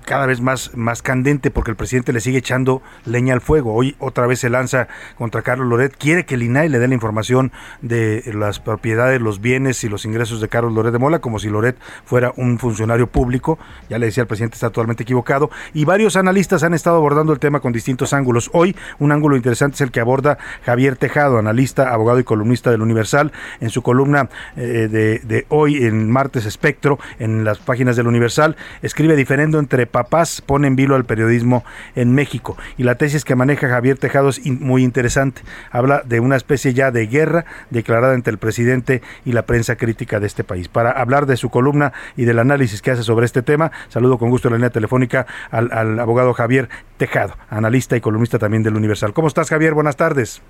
cada 0.09 0.25
vez 0.25 0.41
más, 0.41 0.71
más 0.75 1.03
candente 1.03 1.51
porque 1.51 1.69
el 1.69 1.77
presidente 1.77 2.13
le 2.13 2.19
sigue 2.19 2.39
echando 2.39 2.81
leña 3.05 3.35
al 3.35 3.41
fuego. 3.41 3.75
Hoy 3.75 3.95
otra 3.99 4.25
vez 4.25 4.39
se 4.39 4.49
lanza 4.49 4.87
contra 5.19 5.43
Carlos 5.43 5.67
Loret. 5.67 5.95
Quiere 5.95 6.25
que 6.25 6.33
el 6.33 6.41
INAI 6.41 6.67
le 6.67 6.79
dé 6.79 6.87
la 6.87 6.95
información 6.95 7.51
de 7.83 8.23
las 8.33 8.59
propiedades, 8.59 9.21
los 9.21 9.39
bienes 9.39 9.83
y 9.83 9.87
los 9.87 10.05
ingresos 10.05 10.41
de 10.41 10.47
Carlos 10.47 10.73
Loret 10.73 10.91
de 10.91 10.97
Mola, 10.97 11.19
como 11.19 11.37
si 11.37 11.47
Loret 11.47 11.77
fuera 12.05 12.33
un 12.37 12.57
funcionario 12.57 13.05
público. 13.05 13.59
Ya 13.87 13.99
le 13.99 14.07
decía 14.07 14.21
el 14.21 14.27
presidente, 14.27 14.55
está 14.55 14.71
totalmente 14.71 15.03
equivocado. 15.03 15.51
Y 15.75 15.85
varios 15.85 16.15
analistas 16.15 16.63
han 16.63 16.73
estado 16.73 16.97
abordando 16.97 17.31
el 17.31 17.37
tema 17.37 17.59
con 17.59 17.71
distintos 17.71 18.11
ángulos. 18.11 18.49
Hoy 18.51 18.75
un 18.97 19.11
ángulo 19.11 19.35
interesante 19.35 19.75
es 19.75 19.81
el 19.81 19.91
que 19.91 19.99
aborda 19.99 20.39
Javier 20.65 20.95
Tejado, 20.95 21.37
analista, 21.37 21.93
abogado 21.93 22.17
y 22.17 22.23
columnista 22.23 22.71
del 22.71 22.81
Universal, 22.81 23.31
en 23.59 23.69
su 23.69 23.83
columna 23.83 24.27
eh, 24.55 24.87
de, 24.89 25.19
de 25.19 25.45
hoy 25.49 25.85
en 25.85 26.09
martes 26.09 26.47
espectro, 26.47 26.97
en 27.19 27.43
las 27.43 27.59
páginas 27.59 27.95
del 27.95 28.07
Universal, 28.07 28.55
escribe 28.81 29.15
diferendo 29.15 29.59
entre 29.59 29.85
papás 30.03 30.41
pone 30.41 30.65
en 30.67 30.77
vilo 30.77 30.95
al 30.95 31.03
periodismo 31.03 31.65
en 31.93 32.13
México. 32.13 32.55
Y 32.77 32.83
la 32.83 32.95
tesis 32.95 33.25
que 33.25 33.35
maneja 33.35 33.67
Javier 33.67 33.97
Tejado 33.97 34.29
es 34.29 34.45
muy 34.45 34.83
interesante. 34.83 35.41
Habla 35.71 36.03
de 36.05 36.21
una 36.21 36.37
especie 36.37 36.73
ya 36.73 36.89
de 36.91 37.07
guerra 37.07 37.43
declarada 37.69 38.13
entre 38.13 38.31
el 38.31 38.37
presidente 38.37 39.01
y 39.25 39.33
la 39.33 39.41
prensa 39.41 39.75
crítica 39.75 40.21
de 40.21 40.27
este 40.27 40.45
país. 40.45 40.69
Para 40.69 40.91
hablar 40.91 41.25
de 41.25 41.35
su 41.35 41.49
columna 41.49 41.91
y 42.15 42.23
del 42.23 42.39
análisis 42.39 42.81
que 42.81 42.91
hace 42.91 43.03
sobre 43.03 43.25
este 43.25 43.41
tema, 43.41 43.73
saludo 43.89 44.17
con 44.17 44.29
gusto 44.29 44.49
la 44.49 44.55
línea 44.55 44.69
telefónica 44.69 45.27
al, 45.51 45.69
al 45.73 45.99
abogado 45.99 46.33
Javier 46.33 46.69
Tejado, 46.95 47.35
analista 47.49 47.97
y 47.97 48.01
columnista 48.01 48.39
también 48.39 48.63
del 48.63 48.77
Universal. 48.77 49.11
¿Cómo 49.11 49.27
estás, 49.27 49.49
Javier? 49.49 49.73
Buenas 49.73 49.97
tardes 49.97 50.41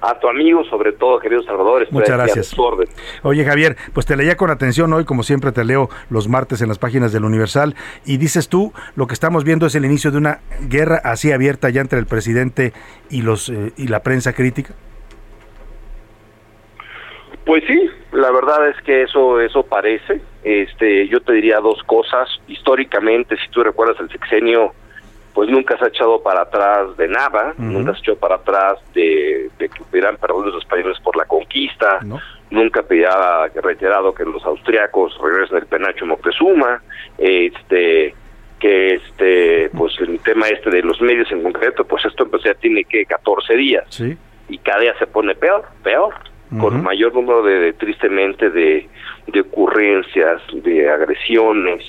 a 0.00 0.18
tu 0.18 0.28
amigo, 0.28 0.64
sobre 0.64 0.92
todo, 0.92 1.18
querido 1.18 1.42
Salvador. 1.42 1.86
Muchas 1.90 2.16
gracias. 2.16 2.56
Oye, 3.22 3.44
Javier, 3.44 3.76
pues 3.92 4.06
te 4.06 4.16
leía 4.16 4.36
con 4.36 4.50
atención 4.50 4.92
hoy, 4.92 5.04
como 5.04 5.22
siempre 5.22 5.52
te 5.52 5.64
leo 5.64 5.88
los 6.10 6.28
martes 6.28 6.62
en 6.62 6.68
las 6.68 6.78
páginas 6.78 7.12
del 7.12 7.24
Universal, 7.24 7.74
y 8.04 8.16
dices 8.16 8.48
tú, 8.48 8.72
lo 8.96 9.06
que 9.06 9.14
estamos 9.14 9.44
viendo 9.44 9.66
es 9.66 9.74
el 9.74 9.84
inicio 9.84 10.10
de 10.10 10.18
una 10.18 10.40
guerra 10.68 11.00
así 11.04 11.32
abierta 11.32 11.70
ya 11.70 11.80
entre 11.80 11.98
el 11.98 12.06
presidente 12.06 12.72
y, 13.10 13.22
los, 13.22 13.48
eh, 13.48 13.72
y 13.76 13.88
la 13.88 14.02
prensa 14.02 14.32
crítica. 14.32 14.74
Pues 17.44 17.64
sí, 17.66 17.90
la 18.12 18.30
verdad 18.30 18.68
es 18.68 18.76
que 18.82 19.04
eso 19.04 19.40
eso 19.40 19.62
parece. 19.62 20.20
Este, 20.44 21.08
yo 21.08 21.20
te 21.20 21.32
diría 21.32 21.60
dos 21.60 21.82
cosas. 21.84 22.28
Históricamente, 22.46 23.36
si 23.38 23.48
tú 23.50 23.62
recuerdas 23.62 23.98
el 24.00 24.10
sexenio, 24.10 24.74
pues 25.38 25.50
nunca 25.50 25.78
se 25.78 25.84
ha 25.84 25.86
echado 25.86 26.20
para 26.20 26.42
atrás 26.42 26.96
de 26.96 27.06
nada, 27.06 27.54
nunca 27.58 27.92
se 27.92 27.98
ha 27.98 28.00
echado 28.00 28.18
para 28.18 28.34
atrás 28.34 28.80
de, 28.92 29.48
que 29.56 29.68
hubieran 29.88 30.16
perdón 30.16 30.50
los 30.50 30.60
españoles 30.60 30.98
por 30.98 31.16
la 31.16 31.26
conquista, 31.26 32.00
nunca 32.50 32.80
había 32.80 33.46
reiterado 33.62 34.12
que 34.12 34.24
los 34.24 34.44
austriacos 34.44 35.16
regresen 35.22 35.58
el 35.58 35.66
penacho 35.66 36.06
Moctezuma, 36.06 36.82
este 37.18 38.16
que 38.58 38.94
este 38.94 39.70
pues 39.78 39.92
el 40.00 40.18
tema 40.18 40.48
este 40.48 40.70
de 40.70 40.82
los 40.82 41.00
medios 41.00 41.30
en 41.30 41.44
concreto 41.44 41.84
pues 41.84 42.04
esto 42.04 42.28
pues 42.28 42.42
ya 42.42 42.54
tiene 42.54 42.82
que 42.82 43.06
14 43.06 43.54
días. 43.54 44.00
Y 44.48 44.58
cada 44.58 44.80
día 44.80 44.98
se 44.98 45.06
pone 45.06 45.36
peor 45.36 45.66
peor 45.84 46.14
con 46.58 46.82
mayor 46.82 47.14
número 47.14 47.44
de, 47.44 47.74
tristemente 47.74 48.50
de, 48.50 48.88
de 49.28 49.40
ocurrencias 49.40 50.42
de 50.52 50.90
agresiones 50.90 51.84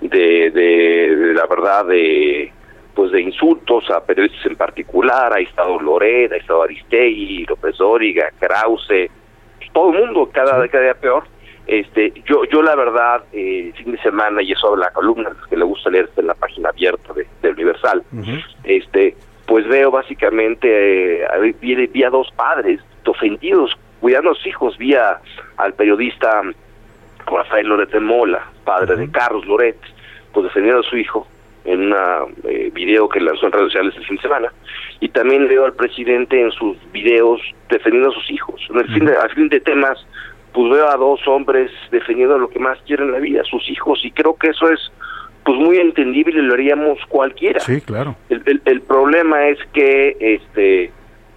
de, 0.00 0.50
de, 0.52 1.34
la 1.34 1.46
verdad 1.46 1.86
de 1.86 2.52
pues 2.94 3.10
de 3.12 3.20
insultos 3.20 3.90
a 3.90 4.04
periodistas 4.04 4.46
en 4.46 4.56
particular 4.56 5.32
ha 5.32 5.40
estado 5.40 5.80
Loreda 5.80 6.36
ha 6.36 6.38
estado 6.38 6.62
Aristegui 6.62 7.44
López 7.46 7.76
Dóriga 7.76 8.30
Krause 8.38 9.10
todo 9.74 9.92
el 9.92 10.06
mundo 10.06 10.30
cada, 10.32 10.66
cada 10.68 10.84
día 10.84 10.94
peor. 10.94 11.24
Este, 11.66 12.12
yo, 12.26 12.44
yo 12.44 12.62
la 12.62 12.74
verdad, 12.76 13.24
eh, 13.32 13.72
fin 13.76 13.92
de 13.92 13.98
semana, 13.98 14.42
y 14.42 14.52
eso 14.52 14.76
la 14.76 14.90
columna 14.90 15.30
que 15.48 15.56
le 15.56 15.64
gusta 15.64 15.90
leer 15.90 16.08
en 16.16 16.26
la 16.26 16.34
página 16.34 16.70
abierta 16.70 17.12
de, 17.12 17.50
Universal, 17.50 18.02
este, 18.64 19.16
pues 19.46 19.66
veo 19.66 19.90
básicamente, 19.90 21.24
eh, 21.24 21.54
vi, 21.60 22.04
a 22.04 22.10
dos 22.10 22.30
padres 22.36 22.80
ofendidos, 23.06 23.76
cuidando 24.00 24.30
a 24.30 24.34
sus 24.34 24.46
hijos, 24.46 24.78
vi 24.78 24.94
al 24.94 25.74
periodista 25.74 26.42
Rafael 27.26 27.66
Loret 27.66 27.90
de 27.90 28.00
Mola, 28.00 28.46
padre 28.64 28.96
de 28.96 29.10
Carlos 29.10 29.46
Loret, 29.46 29.76
pues 30.32 30.44
defendiendo 30.44 30.80
a 30.80 30.90
su 30.90 30.96
hijo 30.96 31.26
en 31.64 31.92
un 31.92 32.34
eh, 32.44 32.70
video 32.72 33.08
que 33.08 33.20
lanzó 33.20 33.46
en 33.46 33.52
redes 33.52 33.66
sociales 33.72 33.94
el 33.96 34.06
fin 34.06 34.16
de 34.16 34.22
semana, 34.22 34.52
y 35.00 35.08
también 35.08 35.48
veo 35.48 35.64
al 35.64 35.74
presidente 35.74 36.40
en 36.40 36.50
sus 36.52 36.76
videos 36.92 37.40
defendiendo 37.68 38.10
a 38.10 38.14
sus 38.14 38.30
hijos, 38.30 38.60
en 38.70 38.78
el 38.78 38.86
fin 38.92 39.04
de, 39.06 39.16
al 39.16 39.30
fin 39.30 39.48
de 39.48 39.60
temas 39.60 40.06
pues 40.52 40.70
veo 40.70 40.88
a 40.88 40.96
dos 40.96 41.20
hombres 41.26 41.72
defendiendo 41.90 42.38
lo 42.38 42.48
que 42.48 42.60
más 42.60 42.78
quieren 42.86 43.06
en 43.06 43.12
la 43.12 43.18
vida, 43.18 43.42
sus 43.42 43.68
hijos, 43.68 44.00
y 44.04 44.12
creo 44.12 44.36
que 44.36 44.50
eso 44.50 44.70
es 44.70 44.92
pues 45.44 45.58
muy 45.58 45.78
entendible 45.78 46.38
y 46.38 46.42
lo 46.42 46.54
haríamos 46.54 46.98
cualquiera. 47.08 47.60
Sí, 47.60 47.80
claro. 47.80 48.16
El, 48.30 48.62
el, 48.64 48.80
problema 48.80 49.48
es 49.48 49.58
que 49.72 50.16
este 50.18 50.90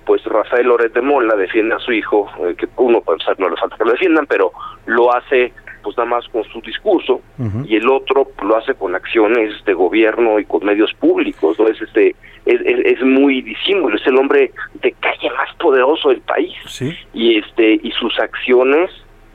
pues 0.05 0.23
Rafael 0.23 0.67
Loret 0.67 0.93
de 0.93 1.01
Mola 1.01 1.35
defiende 1.35 1.75
a 1.75 1.79
su 1.79 1.91
hijo, 1.91 2.31
eh, 2.39 2.55
que 2.57 2.67
uno 2.77 3.01
pensar 3.01 3.37
no 3.39 3.49
le 3.49 3.57
falta 3.57 3.75
que 3.75 3.83
lo 3.83 3.91
defiendan, 3.91 4.25
pero 4.25 4.53
lo 4.85 5.13
hace 5.13 5.51
pues 5.87 5.95
nada 5.95 6.09
más 6.09 6.27
con 6.27 6.43
su 6.51 6.59
discurso 6.59 7.21
y 7.65 7.77
el 7.77 7.87
otro 7.87 8.29
lo 8.43 8.57
hace 8.57 8.73
con 8.73 8.93
acciones 8.93 9.53
de 9.63 9.73
gobierno 9.73 10.37
y 10.37 10.43
con 10.43 10.65
medios 10.65 10.93
públicos, 10.95 11.57
¿no? 11.57 11.65
Es 11.69 11.81
este 11.81 12.13
es, 12.45 12.59
es, 12.61 13.01
muy 13.03 13.41
disímulo, 13.41 13.95
es 13.95 14.05
el 14.05 14.17
hombre 14.17 14.51
de 14.81 14.91
calle 14.91 15.29
más 15.37 15.55
poderoso 15.55 16.09
del 16.09 16.19
país. 16.19 16.53
¿Sí? 16.65 16.93
Y 17.13 17.37
este 17.37 17.79
y 17.81 17.89
sus 17.91 18.19
acciones 18.19 18.91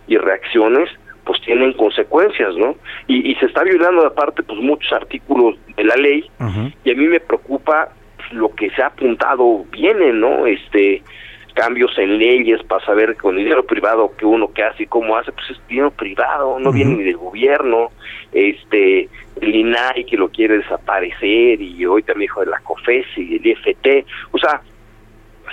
y 0.07 0.19
reacciones 0.19 0.91
pues 1.25 1.41
tienen 1.41 1.73
consecuencias, 1.73 2.55
¿no? 2.57 2.77
Y, 3.07 3.35
se 3.37 3.47
está 3.47 3.65
violando 3.65 4.07
aparte 4.07 4.43
pues 4.43 4.61
muchos 4.61 4.93
artículos 4.93 5.57
de 5.75 5.85
la 5.85 5.97
ley 5.97 6.31
y 6.85 6.91
a 6.91 6.95
mí 6.95 7.07
me 7.07 7.21
preocupa 7.21 7.95
lo 8.33 8.55
que 8.55 8.69
se 8.73 8.83
ha 8.83 8.89
apuntado 8.89 9.65
viene, 9.71 10.13
¿no? 10.13 10.45
Este 10.47 11.03
cambios 11.53 11.97
en 11.99 12.19
leyes 12.19 12.63
para 12.65 12.85
saber 12.85 13.17
con 13.17 13.37
dinero 13.37 13.65
privado 13.65 14.13
que 14.17 14.27
uno 14.27 14.53
que 14.53 14.63
hace 14.63 14.85
y 14.85 14.87
cómo 14.87 15.17
hace, 15.17 15.33
pues 15.33 15.51
es 15.51 15.69
dinero 15.69 15.91
privado, 15.91 16.59
no 16.59 16.73
viene 16.73 16.97
ni 16.97 17.05
del 17.05 17.17
gobierno, 17.17 17.91
este, 18.33 19.09
el 19.41 19.55
INAI 19.55 20.05
que 20.05 20.17
lo 20.17 20.29
quiere 20.29 20.59
desaparecer 20.59 21.61
y 21.61 21.85
hoy 21.87 22.03
también 22.03 22.29
dijo 22.29 22.41
de 22.41 22.47
la 22.47 22.61
COFES 22.61 23.07
y 23.17 23.37
el 23.37 23.47
IFT, 23.47 24.07
o 24.33 24.39
sea, 24.39 24.61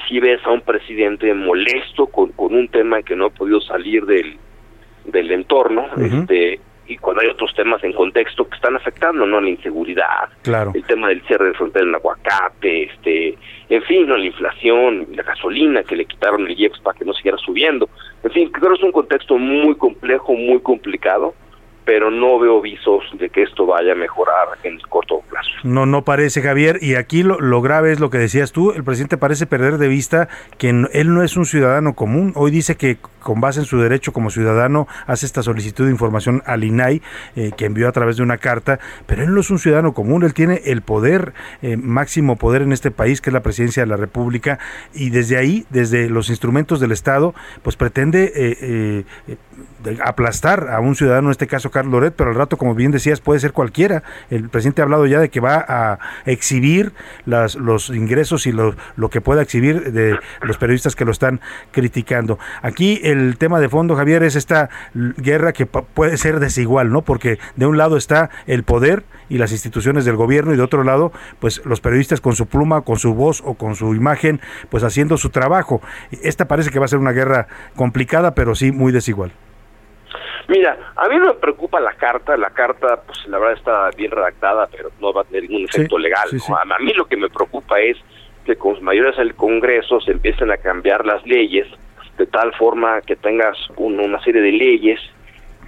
si 0.07 0.19
ves 0.19 0.39
a 0.45 0.51
un 0.51 0.62
presidente 0.62 1.33
molesto 1.33 2.07
con, 2.07 2.31
con 2.31 2.53
un 2.55 2.67
tema 2.67 3.01
que 3.01 3.15
no 3.15 3.25
ha 3.25 3.29
podido 3.29 3.59
salir 3.62 4.05
del, 4.05 4.38
del 5.05 5.31
entorno, 5.31 5.88
este 5.97 6.59
y 6.89 6.97
cuando 6.97 7.21
hay 7.21 7.28
otros 7.28 7.54
temas 7.54 7.84
en 7.84 7.93
contexto 7.93 8.49
que 8.49 8.56
están 8.56 8.75
afectando, 8.75 9.25
¿no? 9.25 9.39
La 9.39 9.49
inseguridad, 9.49 10.28
claro. 10.41 10.71
el 10.73 10.84
tema 10.86 11.08
del 11.08 11.21
cierre 11.28 11.49
de 11.49 11.54
frontera 11.54 11.86
en 11.86 11.93
aguacate, 11.93 12.84
este, 12.84 13.38
en 13.69 13.84
fin, 13.84 14.08
¿no? 14.08 14.17
la 14.17 14.25
inflación, 14.25 15.08
la 15.13 15.21
gasolina 15.21 15.84
que 15.84 15.95
le 15.95 16.06
quitaron 16.06 16.47
el 16.47 16.60
IEPS 16.60 16.80
para 16.80 16.97
que 16.97 17.06
no 17.06 17.13
siguiera 17.13 17.38
subiendo. 17.38 17.88
En 18.23 18.32
fin, 18.32 18.49
creo 18.49 18.69
que 18.71 18.78
es 18.78 18.84
un 18.84 18.91
contexto 18.91 19.38
muy 19.38 19.75
complejo, 19.75 20.34
muy 20.34 20.60
complicado, 20.62 21.36
pero 21.89 22.12
no 22.12 22.38
veo 22.38 22.62
visos 22.62 23.04
de 23.13 23.32
que 23.32 23.41
esto 23.41 23.65
vaya 23.65 23.93
a 23.93 23.95
mejorar 23.95 24.49
en 24.62 24.75
el 24.75 24.88
corto 24.88 25.23
plazo. 25.28 25.49
No, 25.63 25.88
no 25.88 26.04
parece, 26.04 26.43
Javier. 26.43 26.78
Y 26.82 26.93
aquí 26.93 27.23
lo, 27.23 27.62
grave 27.63 27.91
es 27.91 27.99
lo 27.99 28.12
que 28.12 28.19
decías 28.19 28.52
tú. 28.52 28.73
El 28.73 28.84
presidente 28.84 29.17
parece 29.17 29.47
perder 29.47 29.80
de 29.80 29.88
vista 29.88 30.30
que 30.60 30.69
él 30.69 31.13
no 31.15 31.23
es 31.23 31.36
un 31.36 31.47
ciudadano 31.47 31.95
común. 31.95 32.32
Hoy 32.36 32.52
dice 32.52 32.78
que 32.78 32.97
con 33.23 33.41
base 33.41 33.62
en 33.62 33.65
su 33.65 33.82
derecho 33.82 34.13
como 34.13 34.30
ciudadano 34.30 34.88
hace 35.08 35.25
esta 35.25 35.41
solicitud 35.41 35.86
de 35.86 35.91
información 35.91 36.43
al 36.45 36.63
INAI 36.63 37.02
eh, 37.36 37.52
que 37.58 37.65
envió 37.65 37.89
a 37.89 37.91
través 37.91 38.17
de 38.17 38.23
una 38.23 38.38
carta, 38.38 38.80
pero 39.08 39.23
él 39.23 39.34
no 39.34 39.41
es 39.41 39.49
un 39.49 39.58
ciudadano 39.58 39.95
común. 39.95 40.21
Él 40.21 40.36
tiene 40.36 40.62
el 40.65 40.84
poder, 40.84 41.34
eh, 41.63 41.75
máximo 41.75 42.36
poder 42.36 42.62
en 42.62 42.71
este 42.71 42.91
país, 42.91 43.19
que 43.19 43.32
es 43.32 43.34
la 43.34 43.41
presidencia 43.41 43.82
de 43.82 43.88
la 43.88 43.97
República. 43.97 44.60
Y 44.93 45.10
desde 45.10 45.38
ahí, 45.38 45.65
desde 45.71 46.08
los 46.08 46.30
instrumentos 46.30 46.80
del 46.80 46.91
Estado, 46.91 47.34
pues 47.63 47.75
pretende 47.75 48.32
eh, 48.36 49.06
aplastar 50.06 50.69
a 50.69 50.80
un 50.82 50.95
ciudadano, 50.95 51.30
en 51.30 51.32
este 51.32 51.47
caso 51.47 51.71
Carlos 51.79 51.93
Loret, 51.93 52.13
pero 52.13 52.31
al 52.31 52.35
rato, 52.35 52.57
como 52.57 52.75
bien 52.75 52.91
decías, 52.91 53.21
puede 53.21 53.39
ser 53.39 53.53
cualquiera. 53.53 54.03
El 54.29 54.49
presidente 54.49 54.81
ha 54.81 54.83
hablado 54.83 55.05
ya 55.07 55.21
de 55.21 55.29
que 55.29 55.39
va 55.39 55.63
a 55.65 55.97
exhibir 56.25 56.91
las, 57.25 57.55
los 57.55 57.89
ingresos 57.89 58.47
y 58.47 58.51
lo, 58.51 58.75
lo 58.97 59.09
que 59.09 59.21
pueda 59.21 59.41
exhibir 59.41 59.93
de 59.93 60.19
los 60.41 60.57
periodistas 60.57 60.97
que 60.97 61.05
lo 61.05 61.11
están 61.11 61.39
criticando. 61.71 62.37
Aquí 62.61 62.99
el 63.01 63.37
tema 63.37 63.61
de 63.61 63.69
fondo, 63.69 63.95
Javier, 63.95 64.23
es 64.23 64.35
esta 64.35 64.69
guerra 64.93 65.53
que 65.53 65.65
puede 65.67 66.17
ser 66.17 66.41
desigual, 66.41 66.91
¿no? 66.91 67.01
Porque 67.01 67.39
de 67.55 67.65
un 67.65 67.77
lado 67.77 67.95
está 67.95 68.29
el 68.45 68.63
poder 68.63 69.05
y 69.29 69.37
las 69.37 69.53
instituciones 69.53 70.03
del 70.03 70.17
gobierno 70.17 70.53
y 70.53 70.57
de 70.57 70.63
otro 70.63 70.83
lado, 70.83 71.13
pues 71.39 71.61
los 71.63 71.79
periodistas 71.79 72.19
con 72.19 72.35
su 72.35 72.47
pluma, 72.47 72.81
con 72.81 72.99
su 72.99 73.13
voz 73.13 73.41
o 73.45 73.53
con 73.53 73.75
su 73.75 73.95
imagen, 73.95 74.41
pues 74.69 74.83
haciendo 74.83 75.15
su 75.15 75.29
trabajo. 75.29 75.81
Esta 76.23 76.49
parece 76.49 76.71
que 76.71 76.79
va 76.79 76.85
a 76.85 76.89
ser 76.89 76.99
una 76.99 77.13
guerra 77.13 77.47
complicada, 77.77 78.35
pero 78.35 78.53
sí 78.53 78.73
muy 78.73 78.91
desigual. 78.91 79.31
Mira, 80.49 80.93
a 80.95 81.07
mí 81.07 81.17
no 81.17 81.27
me 81.27 81.33
preocupa 81.35 81.79
la 81.79 81.93
carta, 81.93 82.35
la 82.35 82.49
carta, 82.49 83.01
pues 83.05 83.19
la 83.27 83.38
verdad 83.38 83.57
está 83.57 83.89
bien 83.95 84.09
redactada, 84.09 84.67
pero 84.67 84.89
no 84.99 85.13
va 85.13 85.21
a 85.21 85.23
tener 85.25 85.43
ningún 85.43 85.65
efecto 85.65 85.99
legal. 85.99 86.27
A 86.49 86.79
mí 86.79 86.91
lo 86.93 87.05
que 87.05 87.17
me 87.17 87.29
preocupa 87.29 87.79
es 87.79 87.97
que 88.45 88.55
con 88.55 88.73
los 88.73 88.81
mayores 88.81 89.15
del 89.17 89.35
Congreso 89.35 90.01
se 90.01 90.12
empiecen 90.12 90.51
a 90.51 90.57
cambiar 90.57 91.05
las 91.05 91.23
leyes 91.23 91.67
de 92.17 92.25
tal 92.25 92.51
forma 92.55 92.99
que 93.01 93.15
tengas 93.15 93.57
una 93.77 94.19
serie 94.23 94.41
de 94.41 94.51
leyes 94.51 94.99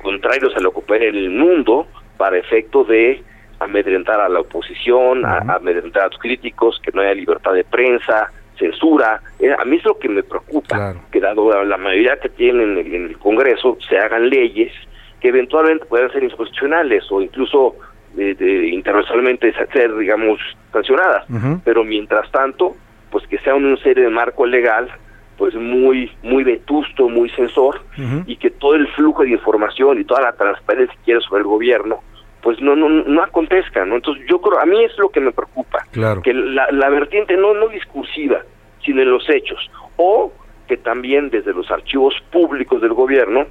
contrarios 0.02 0.56
a 0.56 0.60
lo 0.60 0.72
que 0.72 0.80
opera 0.80 1.06
en 1.06 1.16
el 1.16 1.30
mundo 1.30 1.86
para 2.18 2.38
efecto 2.38 2.84
de 2.84 3.24
amedrentar 3.60 4.20
a 4.20 4.30
la 4.30 4.40
oposición, 4.40 5.26
a, 5.26 5.38
amedrentar 5.58 6.04
a 6.04 6.08
los 6.08 6.18
críticos, 6.18 6.82
que 6.84 6.92
no 6.92 7.02
haya 7.02 7.14
libertad 7.14 7.54
de 7.54 7.64
prensa, 7.64 8.32
censura. 8.62 9.22
Eh, 9.40 9.54
a 9.58 9.66
mí 9.66 9.78
es 9.78 9.86
lo 9.86 9.98
que 9.98 10.08
me 10.08 10.24
preocupa, 10.24 10.94
que 11.12 11.20
dado 11.20 11.64
la 11.64 11.78
mayoría 11.78 12.18
que 12.18 12.30
tienen 12.30 12.78
en 12.78 13.06
el, 13.06 13.18
Congreso, 13.18 13.78
se 13.90 13.98
hagan 13.98 14.30
leyes 14.30 14.72
que 15.20 15.30
eventualmente 15.30 15.86
puedan 15.86 16.12
ser 16.12 16.24
inconstitucionales 16.24 17.04
o 17.12 17.22
incluso 17.22 17.76
de, 18.14 18.70
internacionalmente 18.70 19.54
ser, 19.72 19.96
digamos, 19.98 20.40
sancionadas. 20.72 21.26
Pero 21.64 21.84
mientras 21.84 22.32
tanto, 22.32 22.76
pues 23.10 23.28
que 23.28 23.38
sea 23.40 23.56
una 23.56 23.78
serie 23.78 24.06
de 24.06 24.10
marco 24.10 24.46
legal 24.46 24.90
pues 25.38 25.56
muy 25.56 26.12
muy 26.22 26.44
vetusto, 26.44 27.10
muy 27.10 27.28
sensor 27.32 27.82
y 28.28 28.36
que 28.36 28.52
todo 28.52 28.76
el 28.76 28.88
flujo 28.90 29.24
de 29.24 29.32
información 29.32 30.00
y 30.00 30.04
toda 30.04 30.22
la 30.22 30.34
transparencia 30.34 30.96
que 30.98 31.04
quiere 31.06 31.22
sobre 31.22 31.42
el 31.42 31.48
gobierno 31.48 32.02
pues 32.42 32.60
no 32.62 32.76
no 32.76 32.90
no 32.90 33.24
acontezca, 33.24 33.86
¿no? 33.86 33.96
Entonces 33.96 34.26
yo 34.30 34.42
creo 34.42 34.60
a 34.60 34.66
mí 34.66 34.84
es 34.84 34.98
lo 34.98 35.10
que 35.10 35.20
me 35.20 35.32
preocupa, 35.32 35.86
que 36.24 36.34
la, 36.34 36.68
la 36.72 36.90
vertiente 36.90 37.38
no 37.38 37.54
no 37.54 37.68
discursiva, 37.68 38.42
sino 38.84 39.02
en 39.02 39.12
los 39.12 39.30
hechos 39.30 39.70
o 39.98 40.32
que 40.68 40.78
también 40.78 41.30
desde 41.30 41.54
los 41.54 41.70
archivos 41.70 42.16
públicos 42.32 42.82
del 42.82 42.94
gobierno 42.94 43.46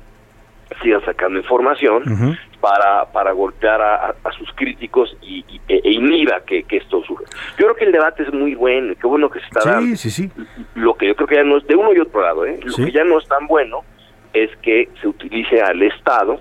sigan 0.83 1.05
sacando 1.05 1.39
información 1.39 2.39
para, 2.61 3.05
para 3.13 3.33
golpear 3.33 3.81
a, 3.83 4.15
sus 4.39 4.51
críticos 4.55 5.17
y, 5.21 5.45
e, 5.69 5.81
e, 5.85 5.91
inhiba 5.93 6.41
que, 6.47 6.65
esto 6.71 6.99
ocurra. 6.99 7.27
Yo 7.59 7.67
creo 7.67 7.75
que 7.75 7.85
el 7.85 7.93
debate 7.93 8.23
es 8.23 8.33
muy 8.33 8.55
bueno, 8.55 8.95
qué 8.99 9.07
bueno 9.07 9.29
que 9.29 9.41
se 9.41 9.47
está 9.47 9.69
dando. 9.69 9.97
Sí, 9.97 10.11
sí. 10.11 10.31
Lo 10.75 10.95
que 10.95 11.09
yo 11.09 11.17
creo 11.17 11.29
que 11.29 11.35
ya 11.37 11.45
no 11.45 11.59
es 11.59 11.67
de 11.67 11.75
uno 11.75 11.93
y 11.93 11.99
otro 11.99 12.23
lado, 12.23 12.47
¿eh? 12.47 12.59
lo 12.63 12.75
que 12.75 12.93
ya 12.93 13.05
no 13.05 13.19
es 13.19 13.29
tan 13.29 13.47
bueno 13.47 13.81
es 14.33 14.51
que 14.63 14.89
se 15.01 15.09
utilice 15.09 15.61
al 15.61 15.83
Estado 15.83 16.41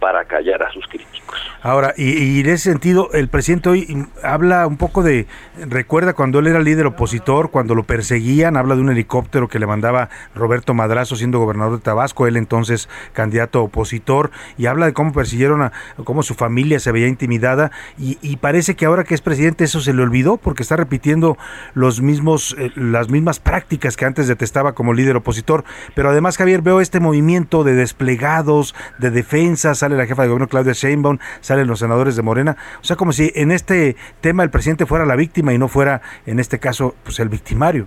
para 0.00 0.24
callar 0.24 0.62
a 0.62 0.72
sus 0.72 0.86
críticos. 0.86 1.38
Ahora, 1.62 1.92
y, 1.96 2.40
en 2.40 2.46
ese 2.46 2.70
sentido, 2.70 3.10
el 3.12 3.28
presidente 3.28 3.68
hoy 3.68 4.06
habla 4.24 4.66
un 4.66 4.78
poco 4.78 5.02
de, 5.02 5.26
recuerda 5.58 6.14
cuando 6.14 6.38
él 6.38 6.46
era 6.46 6.58
líder 6.58 6.86
opositor, 6.86 7.50
cuando 7.50 7.74
lo 7.74 7.84
perseguían, 7.84 8.56
habla 8.56 8.74
de 8.74 8.80
un 8.80 8.90
helicóptero 8.90 9.46
que 9.46 9.58
le 9.58 9.66
mandaba 9.66 10.08
Roberto 10.34 10.72
Madrazo 10.72 11.16
siendo 11.16 11.38
gobernador 11.38 11.76
de 11.76 11.82
Tabasco, 11.82 12.26
él 12.26 12.38
entonces 12.38 12.88
candidato 13.12 13.62
opositor, 13.62 14.30
y 14.56 14.66
habla 14.66 14.86
de 14.86 14.94
cómo 14.94 15.12
persiguieron 15.12 15.60
a, 15.60 15.72
cómo 16.04 16.22
su 16.22 16.34
familia 16.34 16.80
se 16.80 16.92
veía 16.92 17.08
intimidada, 17.08 17.70
y, 17.98 18.36
parece 18.38 18.74
que 18.74 18.86
ahora 18.86 19.04
que 19.04 19.14
es 19.14 19.20
presidente 19.20 19.64
eso 19.64 19.80
se 19.80 19.92
le 19.92 20.02
olvidó, 20.02 20.38
porque 20.38 20.62
está 20.62 20.76
repitiendo 20.76 21.36
los 21.74 22.00
mismos, 22.00 22.56
eh, 22.58 22.70
las 22.74 23.10
mismas 23.10 23.38
prácticas 23.38 23.98
que 23.98 24.06
antes 24.06 24.28
detestaba 24.28 24.72
como 24.72 24.94
líder 24.94 25.16
opositor. 25.16 25.64
Pero 25.94 26.08
además, 26.08 26.38
Javier, 26.38 26.62
veo 26.62 26.80
este 26.80 27.00
movimiento 27.00 27.64
de 27.64 27.74
desplegados, 27.74 28.74
de 28.98 29.10
defensa, 29.10 29.74
sale 29.90 30.02
la 30.02 30.06
jefa 30.06 30.22
de 30.22 30.28
gobierno 30.28 30.46
Claudia 30.46 30.72
Sheinbaum, 30.72 31.18
salen 31.40 31.66
los 31.66 31.80
senadores 31.80 32.16
de 32.16 32.22
Morena, 32.22 32.56
o 32.80 32.84
sea, 32.84 32.96
como 32.96 33.12
si 33.12 33.32
en 33.34 33.50
este 33.50 33.96
tema 34.20 34.44
el 34.44 34.50
presidente 34.50 34.86
fuera 34.86 35.04
la 35.04 35.16
víctima 35.16 35.52
y 35.52 35.58
no 35.58 35.68
fuera, 35.68 36.00
en 36.26 36.38
este 36.38 36.58
caso, 36.58 36.94
pues 37.02 37.18
el 37.18 37.28
victimario. 37.28 37.86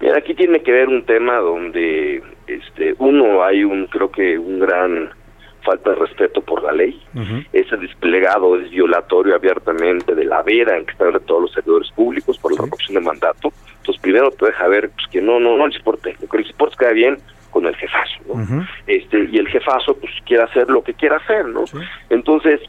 Mira, 0.00 0.18
aquí 0.18 0.34
tiene 0.34 0.62
que 0.62 0.70
ver 0.70 0.88
un 0.88 1.04
tema 1.04 1.38
donde, 1.38 2.22
este, 2.46 2.94
uno, 2.98 3.42
hay 3.42 3.64
un, 3.64 3.86
creo 3.86 4.10
que 4.10 4.38
un 4.38 4.60
gran 4.60 5.10
falta 5.64 5.90
de 5.90 5.96
respeto 5.96 6.42
por 6.42 6.62
la 6.62 6.70
ley. 6.70 7.02
Ese 7.52 7.76
desplegado 7.76 8.60
es 8.60 8.70
violatorio 8.70 9.34
abiertamente 9.34 10.14
de 10.14 10.24
la 10.24 10.42
vera 10.42 10.76
en 10.76 10.84
que 10.84 10.92
están 10.92 11.18
todos 11.26 11.42
los 11.42 11.52
servidores 11.52 11.90
públicos 11.90 12.38
por 12.38 12.52
la 12.52 12.62
revocación 12.62 12.94
de 12.94 13.00
mandato. 13.00 13.52
Entonces, 13.78 14.00
primero 14.00 14.30
te 14.30 14.46
deja 14.46 14.68
ver 14.68 14.90
pues, 14.90 15.08
que 15.10 15.20
no, 15.20 15.40
no, 15.40 15.56
no 15.56 15.66
les 15.66 15.76
importa. 15.76 16.10
Lo 16.20 16.28
que 16.28 16.38
les 16.38 16.50
importa 16.50 16.76
queda 16.78 16.92
bien 16.92 17.18
con 17.56 17.64
el 17.64 17.74
jefazo, 17.76 18.20
¿no? 18.28 18.66
este, 18.86 19.30
y 19.32 19.38
el 19.38 19.48
jefazo, 19.48 19.96
pues, 19.96 20.12
quiere 20.26 20.42
hacer 20.42 20.68
lo 20.68 20.82
que 20.82 20.92
quiera 20.92 21.16
hacer, 21.16 21.46
¿no? 21.46 21.64
Entonces, 22.10 22.60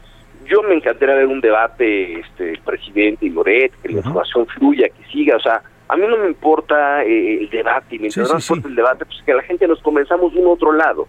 yo 0.46 0.62
me 0.62 0.76
encantaría 0.76 1.14
ver 1.14 1.26
un 1.26 1.42
debate, 1.42 2.20
este, 2.20 2.58
presidente 2.64 3.26
y 3.26 3.28
Loret, 3.28 3.70
que 3.82 3.90
la 3.90 3.98
información 3.98 4.46
fluya, 4.46 4.88
que 4.88 5.04
siga, 5.12 5.36
o 5.36 5.40
sea, 5.40 5.60
a 5.88 5.96
mí 5.98 6.06
no 6.08 6.16
me 6.16 6.26
importa 6.26 7.04
eh, 7.04 7.40
el 7.42 7.50
debate, 7.50 7.96
y 7.96 7.98
mientras 7.98 8.28
no 8.28 8.36
me 8.36 8.40
importa 8.40 8.68
el 8.68 8.74
debate, 8.76 9.04
pues 9.04 9.22
que 9.26 9.34
la 9.34 9.42
gente 9.42 9.68
nos 9.68 9.82
comenzamos 9.82 10.32
de 10.32 10.40
un 10.40 10.46
otro 10.46 10.72
lado. 10.72 11.06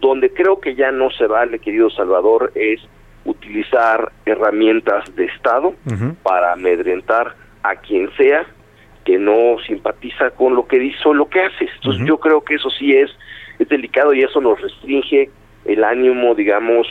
Donde 0.00 0.32
creo 0.32 0.60
que 0.60 0.76
ya 0.76 0.92
no 0.92 1.10
se 1.10 1.26
vale, 1.26 1.58
querido 1.58 1.90
Salvador, 1.90 2.52
es 2.54 2.80
utilizar 3.24 4.12
herramientas 4.26 5.12
de 5.16 5.24
Estado 5.24 5.74
para 6.22 6.52
amedrentar 6.52 7.34
a 7.64 7.74
quien 7.74 8.08
sea 8.16 8.46
que 9.06 9.18
no 9.18 9.56
simpatiza 9.64 10.30
con 10.30 10.56
lo 10.56 10.66
que 10.66 10.80
dice 10.80 10.98
o 11.04 11.14
lo 11.14 11.28
que 11.28 11.40
hace. 11.40 11.68
Entonces 11.76 12.06
yo 12.06 12.18
creo 12.18 12.42
que 12.42 12.56
eso 12.56 12.68
sí 12.70 12.92
es, 12.92 13.10
es 13.58 13.68
delicado 13.68 14.12
y 14.12 14.22
eso 14.22 14.40
nos 14.40 14.60
restringe 14.60 15.30
el 15.64 15.84
ánimo, 15.84 16.34
digamos, 16.34 16.88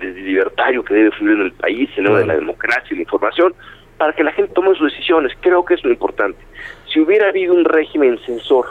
de 0.00 0.10
libertario 0.14 0.82
que 0.82 0.94
debe 0.94 1.10
fluir 1.12 1.36
en 1.36 1.42
el 1.42 1.52
país, 1.52 1.90
el 1.96 2.04
de 2.04 2.26
la 2.26 2.34
democracia 2.34 2.88
y 2.90 2.94
la 2.94 3.02
información, 3.02 3.54
para 3.98 4.14
que 4.14 4.24
la 4.24 4.32
gente 4.32 4.54
tome 4.54 4.74
sus 4.74 4.90
decisiones. 4.90 5.32
Creo 5.40 5.64
que 5.66 5.74
es 5.74 5.84
lo 5.84 5.90
importante. 5.90 6.38
Si 6.90 6.98
hubiera 6.98 7.28
habido 7.28 7.52
un 7.52 7.66
régimen 7.66 8.18
censor 8.24 8.66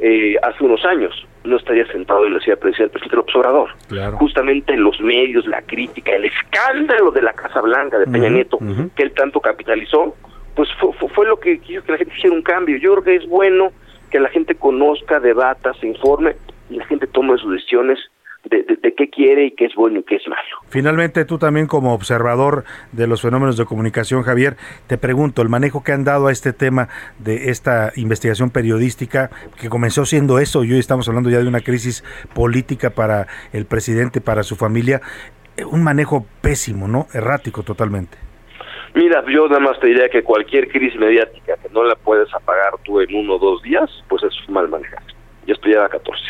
eh, 0.00 0.36
hace 0.42 0.64
unos 0.64 0.82
años, 0.86 1.26
no 1.44 1.56
estaría 1.56 1.86
sentado 1.88 2.26
en 2.26 2.34
la 2.34 2.40
ciudad 2.40 2.58
presidencial 2.58 2.90
presidente 2.90 3.16
López 3.16 3.36
Obrador. 3.36 3.70
Justamente 4.12 4.74
los 4.76 4.98
medios, 5.00 5.46
la 5.46 5.60
crítica, 5.60 6.12
el 6.12 6.24
escándalo 6.24 7.10
de 7.10 7.20
la 7.20 7.34
Casa 7.34 7.60
Blanca 7.60 7.98
de 7.98 8.06
Peña 8.06 8.30
Nieto, 8.30 8.58
que 8.96 9.02
él 9.02 9.12
tanto 9.12 9.38
capitalizó, 9.40 10.16
pues 10.54 10.68
fue, 11.14 11.26
lo 11.26 11.38
que 11.40 11.58
quiso 11.58 11.82
que 11.82 11.92
la 11.92 11.98
gente 11.98 12.14
hiciera 12.16 12.36
un 12.36 12.42
cambio. 12.42 12.76
Yo 12.76 12.92
creo 12.92 13.04
que 13.04 13.16
es 13.16 13.28
bueno 13.28 13.72
que 14.10 14.20
la 14.20 14.28
gente 14.28 14.54
conozca, 14.54 15.20
debata, 15.20 15.72
se 15.74 15.86
informe 15.86 16.36
y 16.70 16.76
la 16.76 16.86
gente 16.86 17.06
tome 17.06 17.36
sus 17.38 17.52
decisiones 17.52 17.98
de, 18.44 18.94
qué 18.96 19.08
quiere 19.08 19.46
y 19.46 19.50
qué 19.52 19.66
es 19.66 19.74
bueno 19.74 20.00
y 20.00 20.02
qué 20.02 20.16
es 20.16 20.28
malo. 20.28 20.42
Finalmente, 20.68 21.24
tú 21.24 21.38
también 21.38 21.66
como 21.66 21.94
observador 21.94 22.64
de 22.90 23.06
los 23.06 23.22
fenómenos 23.22 23.56
de 23.56 23.64
comunicación, 23.64 24.22
Javier, 24.22 24.56
te 24.86 24.98
pregunto, 24.98 25.42
el 25.42 25.48
manejo 25.48 25.82
que 25.82 25.92
han 25.92 26.04
dado 26.04 26.26
a 26.26 26.32
este 26.32 26.52
tema 26.52 26.88
de 27.18 27.50
esta 27.50 27.92
investigación 27.96 28.50
periodística, 28.50 29.30
que 29.60 29.68
comenzó 29.68 30.04
siendo 30.04 30.38
eso, 30.38 30.64
y 30.64 30.72
hoy 30.72 30.78
estamos 30.78 31.08
hablando 31.08 31.30
ya 31.30 31.38
de 31.38 31.48
una 31.48 31.60
crisis 31.60 32.04
política 32.34 32.90
para 32.90 33.28
el 33.52 33.64
presidente, 33.64 34.20
para 34.20 34.42
su 34.42 34.56
familia, 34.56 35.00
eh, 35.56 35.64
un 35.64 35.82
manejo 35.82 36.26
pésimo, 36.40 36.88
¿no? 36.88 37.06
Errático 37.14 37.62
totalmente. 37.62 38.31
Mira, 38.94 39.24
yo 39.26 39.48
nada 39.48 39.60
más 39.60 39.80
te 39.80 39.86
diría 39.86 40.08
que 40.08 40.22
cualquier 40.22 40.68
crisis 40.68 40.98
mediática 40.98 41.56
que 41.56 41.68
no 41.70 41.82
la 41.82 41.94
puedes 41.94 42.32
apagar 42.34 42.74
tú 42.84 43.00
en 43.00 43.14
uno 43.14 43.36
o 43.36 43.38
dos 43.38 43.62
días, 43.62 43.90
pues 44.08 44.22
es 44.22 44.34
mal 44.48 44.68
manejado. 44.68 45.06
Ya 45.46 45.54
estoy 45.54 45.74
a 45.74 45.88
14. 45.88 46.22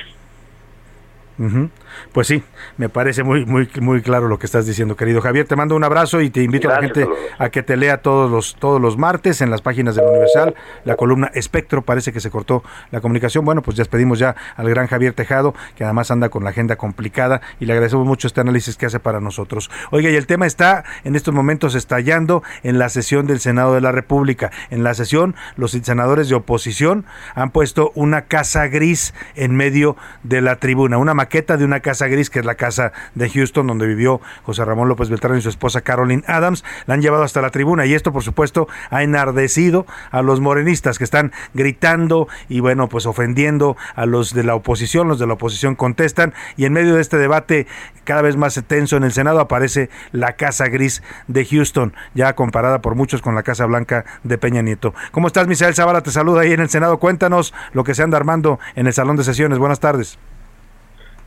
Pues 2.13 2.27
sí, 2.27 2.43
me 2.77 2.89
parece 2.89 3.23
muy, 3.23 3.45
muy, 3.45 3.69
muy 3.81 4.03
claro 4.03 4.29
lo 4.29 4.39
que 4.39 4.47
estás 4.47 4.67
diciendo, 4.67 4.97
querido 4.97 5.21
Javier. 5.21 5.47
Te 5.47 5.57
mando 5.57 5.77
un 5.77 5.85
abrazo 5.85 6.21
y 6.21 6.31
te 6.31 6.43
invito 6.43 6.69
a 6.71 6.75
la 6.75 6.81
gente 6.81 7.09
a 7.39 7.51
que 7.51 7.63
te 7.63 7.77
lea 7.77 7.99
todos 7.99 8.31
los, 8.31 8.57
todos 8.57 8.81
los 8.81 8.97
martes 8.97 9.41
en 9.41 9.51
las 9.51 9.63
páginas 9.63 9.95
del 9.95 10.07
Universal, 10.07 10.55
la 10.85 10.97
columna 10.97 11.31
Espectro, 11.35 11.83
parece 11.83 12.13
que 12.13 12.21
se 12.21 12.31
cortó 12.31 12.63
la 12.91 13.01
comunicación. 13.01 13.45
Bueno, 13.45 13.63
pues 13.63 13.77
despedimos 13.77 14.19
ya 14.19 14.35
al 14.57 14.69
gran 14.69 14.87
Javier 14.87 15.13
Tejado, 15.13 15.55
que 15.77 15.85
además 15.85 16.11
anda 16.11 16.29
con 16.29 16.45
la 16.45 16.51
agenda 16.51 16.77
complicada 16.77 17.41
y 17.61 17.67
le 17.67 17.73
agradecemos 17.73 18.07
mucho 18.07 18.27
este 18.27 18.41
análisis 18.41 18.77
que 18.77 18.87
hace 18.87 19.01
para 19.01 19.21
nosotros. 19.21 19.71
Oiga, 19.91 20.11
y 20.11 20.17
el 20.17 20.27
tema 20.27 20.47
está 20.47 20.85
en 21.05 21.17
estos 21.17 21.35
momentos 21.35 21.75
estallando 21.75 22.43
en 22.63 22.79
la 22.79 22.89
sesión 22.89 23.27
del 23.27 23.41
Senado 23.41 23.75
de 23.75 23.81
la 23.81 23.93
República. 23.93 24.51
En 24.71 24.83
la 24.83 24.95
sesión, 24.95 25.35
los 25.57 25.73
senadores 25.73 26.29
de 26.29 26.35
oposición 26.35 27.05
han 27.35 27.51
puesto 27.51 27.93
una 27.95 28.23
casa 28.23 28.67
gris 28.69 29.15
en 29.35 29.55
medio 29.55 29.97
de 30.23 30.41
la 30.41 30.57
tribuna, 30.57 30.99
una 30.99 31.15
maqueta 31.15 31.57
de 31.57 31.65
una 31.65 31.81
casa 31.83 32.07
Gris, 32.07 32.31
que 32.31 32.39
es 32.39 32.45
la 32.45 32.55
casa 32.55 32.93
de 33.15 33.29
Houston 33.29 33.67
donde 33.67 33.87
vivió 33.87 34.21
José 34.45 34.65
Ramón 34.65 34.89
López 34.89 35.11
Beltrán 35.11 35.37
y 35.37 35.43
su 35.43 35.51
esposa 35.51 35.83
Carolyn 35.83 36.25
Adams. 36.27 36.65
La 36.87 36.95
han 36.95 37.03
llevado 37.03 37.25
hasta 37.25 37.43
la 37.43 37.51
tribuna 37.51 37.85
y 37.85 37.95
esto, 37.95 38.13
por 38.13 38.23
supuesto, 38.23 38.69
ha 38.91 39.03
enardecido 39.03 39.87
a 40.11 40.23
los 40.23 40.41
morenistas 40.41 40.99
que 40.99 41.05
están 41.05 41.33
gritando 41.55 42.29
y, 42.49 42.61
bueno, 42.61 42.89
pues 42.89 43.07
ofendiendo 43.07 43.77
a 43.95 44.07
los 44.07 44.33
de 44.33 44.45
la 44.45 44.55
oposición. 44.55 45.09
Los 45.09 45.19
de 45.19 45.27
la 45.27 45.35
oposición 45.35 45.75
contestan 45.75 46.33
y 46.57 46.65
en 46.65 46.73
medio 46.73 46.95
de 46.95 47.03
este 47.03 47.19
debate 47.19 47.67
cada 48.05 48.23
vez 48.23 48.37
más 48.37 48.61
tenso 48.67 48.97
en 48.97 49.05
el 49.05 49.13
Senado 49.13 49.41
aparece 49.41 49.91
la 50.13 50.33
Casa 50.35 50.69
Gris 50.69 51.03
de 51.29 51.45
Houston, 51.45 51.95
ya 52.15 52.35
comparada 52.35 52.81
por 52.81 52.95
muchos 52.95 53.23
con 53.23 53.35
la 53.35 53.43
Casa 53.43 53.67
Blanca 53.67 54.05
de 54.23 54.39
Peña 54.39 54.63
Nieto. 54.63 54.95
¿Cómo 55.11 55.27
estás, 55.27 55.47
Misael 55.47 55.75
Zavala? 55.75 56.03
Te 56.03 56.11
saluda 56.11 56.43
ahí 56.43 56.53
en 56.53 56.61
el 56.61 56.69
Senado. 56.69 56.99
Cuéntanos 56.99 57.55
lo 57.73 57.85
que 57.85 57.95
se 57.95 58.03
anda 58.03 58.17
armando 58.17 58.59
en 58.75 58.87
el 58.87 58.93
Salón 58.93 59.17
de 59.17 59.25
Sesiones. 59.25 59.59
Buenas 59.59 59.81
tardes. 59.81 60.19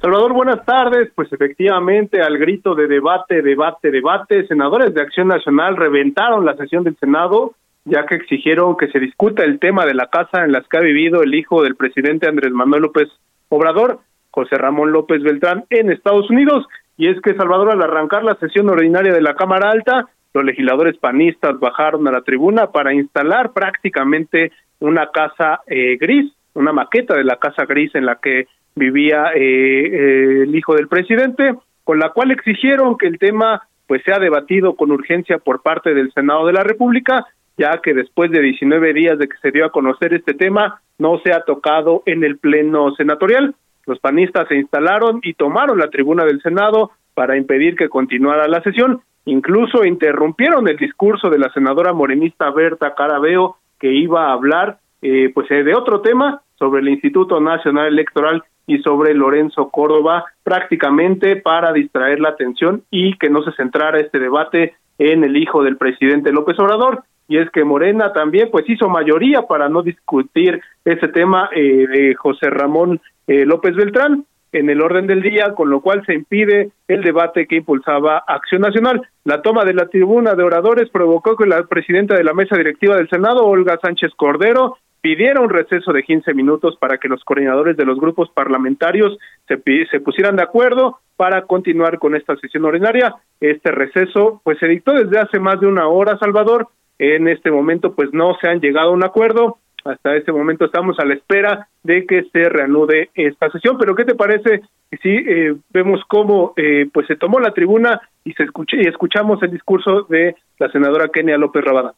Salvador, 0.02 0.34
buenas 0.34 0.64
tardes. 0.66 1.12
Pues 1.16 1.32
efectivamente, 1.32 2.22
al 2.22 2.38
grito 2.38 2.76
de 2.76 2.88
debate, 2.88 3.42
debate, 3.42 3.92
debate, 3.92 4.48
senadores 4.48 4.94
de 4.94 5.02
Acción 5.02 5.28
Nacional 5.28 5.78
reventaron 5.78 6.46
la 6.46 6.56
sesión 6.56 6.84
del 6.84 6.98
Senado, 6.98 7.54
ya 7.86 8.06
que 8.06 8.16
exigieron 8.16 8.78
que 8.78 8.88
se 8.90 9.00
discuta 9.00 9.44
el 9.44 9.60
tema 9.60 9.86
de 9.86 9.94
la 9.94 10.08
casa 10.08 10.44
en 10.44 10.52
las 10.52 10.68
que 10.68 10.78
ha 10.78 10.82
vivido 10.82 11.24
el 11.24 11.34
hijo 11.34 11.64
del 11.64 11.76
presidente 11.76 12.28
Andrés 12.28 12.52
Manuel 12.52 12.84
López 12.84 13.10
Obrador, 13.50 14.00
José 14.32 14.58
Ramón 14.58 14.92
López 14.92 15.24
Beltrán, 15.24 15.66
en 15.70 15.92
Estados 15.92 16.30
Unidos. 16.30 16.66
Y 16.98 17.08
es 17.08 17.20
que, 17.22 17.36
Salvador, 17.36 17.72
al 17.72 17.82
arrancar 17.82 18.24
la 18.24 18.36
sesión 18.36 18.70
ordinaria 18.70 19.14
de 19.14 19.22
la 19.22 19.36
Cámara 19.36 19.72
Alta, 19.72 20.08
los 20.34 20.44
legisladores 20.44 20.98
panistas 20.98 21.60
bajaron 21.60 22.08
a 22.08 22.12
la 22.12 22.22
tribuna 22.22 22.68
para 22.68 22.94
instalar 22.94 23.54
prácticamente 23.54 24.52
una 24.80 25.10
casa 25.12 25.62
eh, 25.68 25.98
gris, 25.98 26.32
una 26.54 26.74
maqueta 26.74 27.16
de 27.16 27.24
la 27.24 27.38
casa 27.38 27.66
gris 27.66 27.96
en 27.96 28.06
la 28.06 28.18
que 28.18 28.48
vivía 28.76 29.32
eh, 29.34 29.40
eh, 29.40 30.44
el 30.44 30.56
hijo 30.56 30.76
del 30.76 30.88
presidente, 30.88 31.56
con 31.84 32.00
la 32.00 32.10
cual 32.10 32.32
exigieron 32.32 32.98
que 32.98 33.08
el 33.08 33.20
tema 33.20 33.64
pues 33.88 34.04
sea 34.04 34.20
debatido 34.20 34.76
con 34.76 34.92
urgencia 34.92 35.38
por 35.38 35.62
parte 35.62 35.94
del 35.94 36.12
Senado 36.12 36.46
de 36.46 36.54
la 36.54 36.64
República, 36.64 37.26
ya 37.58 37.80
que 37.82 37.94
después 37.94 38.32
de 38.32 38.42
19 38.42 38.94
días 38.94 39.18
de 39.18 39.28
que 39.28 39.38
se 39.42 39.52
dio 39.52 39.66
a 39.66 39.72
conocer 39.72 40.14
este 40.14 40.34
tema, 40.34 40.82
no 40.98 41.20
se 41.24 41.32
ha 41.32 41.42
tocado 41.42 42.04
en 42.06 42.24
el 42.24 42.38
Pleno 42.38 42.94
Senatorial. 42.96 43.56
Los 43.86 44.00
panistas 44.00 44.48
se 44.48 44.56
instalaron 44.56 45.20
y 45.24 45.36
tomaron 45.36 45.78
la 45.78 45.90
tribuna 45.90 46.26
del 46.26 46.42
Senado 46.42 46.92
para 47.14 47.38
impedir 47.38 47.76
que 47.76 47.90
continuara 47.90 48.48
la 48.48 48.62
sesión. 48.62 49.02
Incluso 49.26 49.86
interrumpieron 49.86 50.68
el 50.68 50.78
discurso 50.78 51.30
de 51.30 51.40
la 51.40 51.52
senadora 51.54 51.94
morenista 51.94 52.50
Berta 52.50 52.94
Carabeo, 52.96 53.58
que 53.80 53.92
iba 53.94 54.28
a 54.28 54.34
hablar 54.34 54.80
eh, 55.02 55.32
pues 55.34 55.48
de 55.50 55.76
otro 55.76 56.02
tema 56.02 56.42
sobre 56.58 56.82
el 56.82 56.90
Instituto 56.90 57.40
Nacional 57.40 57.88
Electoral 57.88 58.44
y 58.68 58.80
sobre 58.80 59.14
Lorenzo 59.14 59.70
Córdoba 59.70 60.26
prácticamente 60.44 61.36
para 61.36 61.74
distraer 61.74 62.20
la 62.20 62.30
atención 62.30 62.84
y 62.90 63.18
que 63.18 63.30
no 63.30 63.44
se 63.44 63.52
centrara 63.54 64.00
este 64.00 64.20
debate 64.20 64.76
en 64.98 65.24
el 65.24 65.38
hijo 65.38 65.64
del 65.64 65.78
presidente 65.78 66.32
López 66.32 66.58
Obrador 66.60 67.04
y 67.28 67.38
es 67.38 67.50
que 67.52 67.64
Morena 67.64 68.14
también 68.14 68.50
pues 68.52 68.70
hizo 68.70 68.88
mayoría 68.90 69.44
para 69.44 69.70
no 69.70 69.82
discutir 69.82 70.62
ese 70.84 71.08
tema 71.08 71.50
eh, 71.56 71.88
de 71.88 72.16
José 72.16 72.50
Ramón 72.50 73.02
eh, 73.28 73.46
López 73.46 73.76
Beltrán 73.76 74.26
en 74.52 74.70
el 74.70 74.82
orden 74.82 75.06
del 75.06 75.22
día, 75.22 75.54
con 75.54 75.70
lo 75.70 75.82
cual 75.82 76.06
se 76.06 76.14
impide 76.14 76.72
el 76.88 77.02
debate 77.02 77.46
que 77.46 77.58
impulsaba 77.58 78.24
Acción 78.26 78.62
Nacional. 78.62 79.02
La 79.26 79.42
toma 79.42 79.66
de 79.66 79.74
la 79.74 79.88
tribuna 79.88 80.34
de 80.34 80.44
oradores 80.44 80.90
provocó 80.90 81.36
que 81.36 81.46
la 81.46 81.64
presidenta 81.64 82.16
de 82.16 82.24
la 82.24 82.34
mesa 82.34 82.56
directiva 82.56 82.96
del 82.96 83.10
Senado, 83.10 83.46
Olga 83.46 83.78
Sánchez 83.82 84.12
Cordero, 84.16 84.78
pidiera 85.06 85.40
un 85.40 85.52
receso 85.52 85.94
de 85.94 86.02
15 86.02 86.34
minutos 86.34 86.78
para 86.78 86.98
que 86.98 87.08
los 87.08 87.24
coordinadores 87.24 87.78
de 87.78 87.86
los 87.86 88.00
grupos 88.00 88.28
parlamentarios 88.32 89.16
se, 89.48 89.62
se 89.92 90.00
pusieran 90.00 90.36
de 90.36 90.42
acuerdo 90.42 90.98
para 91.16 91.44
continuar 91.44 92.00
con 92.00 92.16
esta 92.16 92.36
sesión 92.38 92.66
ordinaria. 92.66 93.14
Este 93.40 93.70
receso 93.70 94.42
pues 94.44 94.58
se 94.58 94.66
dictó 94.66 94.94
desde 94.94 95.20
hace 95.20 95.40
más 95.40 95.60
de 95.60 95.68
una 95.68 95.88
hora, 95.88 96.18
Salvador. 96.18 96.70
En 96.98 97.28
este 97.28 97.52
momento 97.52 97.94
pues 97.94 98.10
no 98.14 98.36
se 98.42 98.48
han 98.48 98.60
llegado 98.62 98.90
a 98.90 98.94
un 98.94 99.06
acuerdo. 99.06 99.60
Hasta 99.84 100.16
este 100.16 100.32
momento 100.32 100.66
estamos 100.66 100.98
a 100.98 101.06
la 101.06 101.14
espera 101.14 101.68
de 101.84 102.08
que 102.08 102.24
se 102.34 102.50
reanude 102.50 103.12
esta 103.14 103.52
sesión. 103.52 103.78
Pero 103.78 103.94
¿qué 103.94 104.06
te 104.06 104.16
parece 104.16 104.62
si 105.04 105.10
eh, 105.10 105.54
vemos 105.70 106.02
cómo 106.08 106.56
eh, 106.58 106.90
pues 106.92 107.06
se 107.06 107.16
tomó 107.16 107.40
la 107.40 107.54
tribuna 107.54 108.02
y 108.24 108.34
se 108.34 108.42
escuche, 108.42 108.78
y 108.78 108.88
escuchamos 108.88 109.40
el 109.44 109.52
discurso 109.52 110.08
de 110.10 110.36
la 110.58 110.72
senadora 110.72 111.10
Kenia 111.10 111.38
López 111.38 111.64
Rabada? 111.64 111.94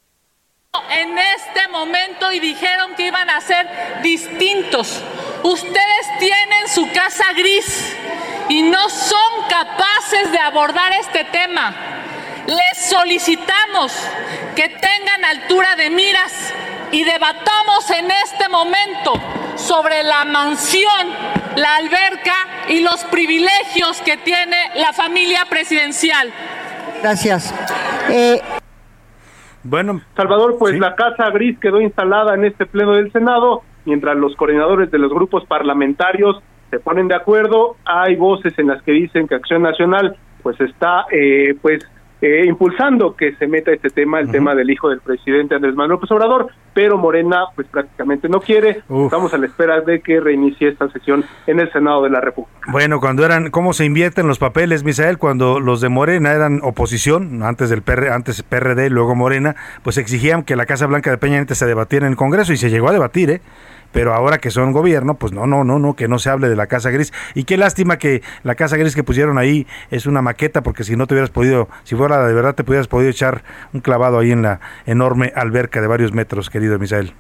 En 0.89 1.18
este 1.18 1.68
momento 1.70 2.32
y 2.32 2.39
dijeron 2.39 2.95
que 2.95 3.07
iban 3.07 3.30
a 3.30 3.41
ser 3.41 4.01
distintos. 4.01 5.01
Ustedes 5.43 6.20
tienen 6.20 6.68
su 6.68 6.91
casa 6.91 7.26
gris 7.36 7.95
y 8.49 8.63
no 8.63 8.89
son 8.89 9.43
capaces 9.49 10.32
de 10.32 10.39
abordar 10.39 10.91
este 10.93 11.24
tema. 11.26 11.76
Les 12.47 12.89
solicitamos 12.89 13.93
que 14.55 14.70
tengan 14.70 15.26
altura 15.26 15.76
de 15.76 15.89
miras 15.89 16.34
y 16.91 17.03
debatamos 17.03 17.89
en 17.91 18.09
este 18.09 18.47
momento 18.49 19.13
sobre 19.57 20.03
la 20.03 20.24
mansión, 20.26 21.13
la 21.55 21.76
alberca 21.76 22.36
y 22.70 22.80
los 22.80 23.03
privilegios 23.05 24.01
que 24.01 24.18
tiene 24.18 24.72
la 24.76 24.93
familia 24.93 25.45
presidencial. 25.45 26.32
Gracias. 27.01 27.53
Eh, 28.09 28.41
bueno, 29.64 30.01
Salvador, 30.16 30.55
pues 30.58 30.80
la 30.80 30.95
Casa 30.95 31.30
Gris 31.32 31.60
quedó 31.60 31.82
instalada 31.82 32.36
en 32.36 32.45
este 32.45 32.66
pleno 32.66 32.93
del 32.93 33.12
Senado, 33.12 33.64
mientras 33.86 34.16
los 34.16 34.36
coordinadores 34.36 34.91
de 34.91 34.99
los 34.99 35.12
grupos 35.12 35.45
parlamentarios 35.45 36.41
se 36.70 36.80
ponen 36.80 37.08
de 37.08 37.16
acuerdo. 37.16 37.76
Hay 37.86 38.16
voces 38.16 38.58
en 38.60 38.68
las 38.68 38.82
que 38.84 38.91
dicen 38.91 39.28
que 39.28 39.36
Acción 39.36 39.62
Nacional 39.62 40.16
pues 40.43 40.60
está 40.62 41.05
eh, 41.12 41.55
pues 41.62 41.84
eh, 42.22 42.45
impulsando 42.47 43.15
que 43.15 43.36
se 43.36 43.47
meta 43.47 43.72
este 43.72 43.89
tema, 43.89 44.20
el 44.20 44.32
tema 44.32 44.55
del 44.55 44.70
hijo 44.70 44.89
del 44.89 45.01
presidente 45.01 45.55
Andrés 45.55 45.76
Manuel 45.76 45.91
López 45.91 46.11
Obrador, 46.11 46.47
pero 46.74 46.97
Morena 46.97 47.45
pues 47.55 47.68
prácticamente 47.68 48.28
no 48.28 48.39
quiere. 48.39 48.82
Estamos 48.89 49.34
a 49.34 49.38
la 49.38 49.45
espera 49.45 49.82
de 49.82 50.01
que 50.01 50.20
reinicie 50.20 50.70
esta 50.70 50.89
sesión 50.89 51.24
en 51.45 51.59
el 51.59 51.72
Senado 51.72 52.03
de 52.03 52.09
la 52.09 52.20
República. 52.20 52.59
Bueno, 52.72 52.99
cuando 52.99 53.24
eran, 53.24 53.51
¿cómo 53.51 53.74
se 53.74 53.86
invierten 53.86 54.28
los 54.28 54.39
papeles, 54.39 54.84
Misael? 54.84 55.18
Cuando 55.18 55.59
los 55.59 55.80
de 55.80 55.89
Morena 55.89 56.32
eran 56.32 56.59
oposición, 56.63 57.43
antes 57.43 57.70
del 57.70 57.84
PR, 57.84 58.09
antes 58.09 58.41
PRD, 58.41 58.89
luego 58.89 59.15
Morena, 59.15 59.55
pues 59.84 59.97
exigían 59.97 60.43
que 60.43 60.55
la 60.55 60.65
Casa 60.65 60.88
Blanca 60.88 61.11
de 61.11 61.18
Peña 61.18 61.38
Nieto 61.38 61.55
se 61.55 61.65
debatiera 61.65 62.07
en 62.07 62.13
el 62.13 62.18
Congreso 62.18 62.51
y 62.51 62.57
se 62.57 62.70
llegó 62.70 62.89
a 62.89 62.93
debatir, 62.93 63.30
¿eh? 63.30 63.41
Pero 63.97 64.13
ahora 64.13 64.37
que 64.37 64.51
son 64.51 64.73
gobierno, 64.73 65.15
pues 65.15 65.33
no, 65.33 65.47
no, 65.47 65.63
no, 65.63 65.79
no, 65.79 65.95
que 65.95 66.07
no 66.07 66.19
se 66.19 66.29
hable 66.29 66.49
de 66.49 66.55
la 66.55 66.67
Casa 66.67 66.91
Gris. 66.91 67.11
Y 67.33 67.45
qué 67.45 67.57
lástima 67.57 67.97
que 67.97 68.21
la 68.43 68.53
Casa 68.53 68.77
Gris 68.77 68.93
que 68.93 69.03
pusieron 69.03 69.39
ahí 69.39 69.65
es 69.89 70.05
una 70.05 70.21
maqueta, 70.21 70.61
porque 70.61 70.83
si 70.83 70.95
no 70.95 71.07
te 71.07 71.15
hubieras 71.15 71.31
podido, 71.31 71.67
si 71.81 71.95
fuera 71.95 72.27
de 72.27 72.31
verdad, 72.31 72.53
te 72.53 72.61
hubieras 72.61 72.87
podido 72.87 73.09
echar 73.09 73.41
un 73.73 73.79
clavado 73.79 74.19
ahí 74.19 74.29
en 74.29 74.43
la 74.43 74.59
enorme 74.85 75.31
alberca 75.35 75.81
de 75.81 75.87
varios 75.87 76.13
metros, 76.13 76.51
querido 76.51 76.77
Misael. 76.77 77.13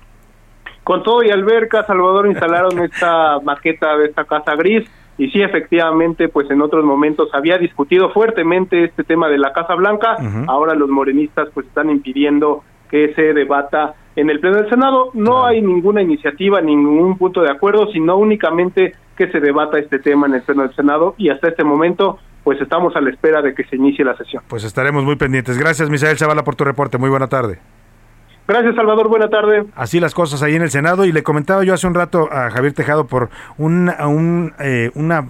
Con 0.83 1.01
todo 1.01 1.23
y 1.23 1.31
alberca, 1.31 1.83
Salvador 1.83 2.27
instalaron 2.27 2.77
esta 2.83 3.39
maqueta 3.39 3.97
de 3.97 4.09
esta 4.09 4.25
Casa 4.25 4.53
Gris 4.55 4.87
y 5.17 5.31
sí 5.31 5.41
efectivamente 5.41 6.29
pues 6.29 6.47
en 6.51 6.61
otros 6.61 6.85
momentos 6.85 7.29
había 7.33 7.57
discutido 7.57 8.11
fuertemente 8.11 8.83
este 8.83 9.03
tema 9.03 9.29
de 9.29 9.39
la 9.39 9.51
Casa 9.51 9.73
Blanca 9.73 10.15
ahora 10.45 10.75
los 10.75 10.89
morenistas 10.89 11.49
pues 11.55 11.65
están 11.65 11.89
impidiendo 11.89 12.63
que 12.91 13.15
se 13.15 13.33
debata 13.33 13.95
en 14.17 14.29
el 14.29 14.39
Pleno 14.39 14.57
del 14.57 14.69
Senado. 14.69 15.11
No 15.13 15.45
hay 15.45 15.61
ninguna 15.61 16.01
iniciativa, 16.01 16.59
ningún 16.59 17.17
punto 17.17 17.41
de 17.41 17.51
acuerdo, 17.51 17.87
sino 17.93 18.17
únicamente 18.17 18.95
que 19.15 19.31
se 19.31 19.39
debata 19.39 19.79
este 19.79 19.99
tema 19.99 20.27
en 20.27 20.33
el 20.33 20.41
Pleno 20.41 20.63
del 20.63 20.75
Senado 20.75 21.15
y 21.17 21.29
hasta 21.29 21.47
este 21.47 21.63
momento 21.63 22.19
pues 22.43 22.59
estamos 22.61 22.95
a 22.95 23.01
la 23.01 23.09
espera 23.09 23.41
de 23.41 23.53
que 23.53 23.63
se 23.65 23.75
inicie 23.75 24.03
la 24.03 24.15
sesión. 24.17 24.41
Pues 24.47 24.63
estaremos 24.63 25.03
muy 25.03 25.17
pendientes. 25.17 25.57
Gracias, 25.57 25.89
Misael 25.89 26.17
Zavala, 26.17 26.43
por 26.43 26.55
tu 26.55 26.63
reporte. 26.63 26.97
Muy 26.97 27.09
buena 27.09 27.27
tarde. 27.27 27.59
Gracias, 28.47 28.75
Salvador. 28.75 29.09
Buena 29.09 29.27
tarde. 29.27 29.65
Así 29.75 29.99
las 29.99 30.13
cosas 30.13 30.41
ahí 30.41 30.55
en 30.55 30.61
el 30.61 30.71
Senado. 30.71 31.03
Y 31.05 31.11
le 31.11 31.23
comentaba 31.23 31.63
yo 31.65 31.73
hace 31.73 31.85
un 31.85 31.93
rato 31.93 32.29
a 32.31 32.49
Javier 32.49 32.73
Tejado 32.73 33.05
por 33.05 33.29
un, 33.57 33.91
un 33.99 34.53
eh, 34.59 34.91
una 34.95 35.27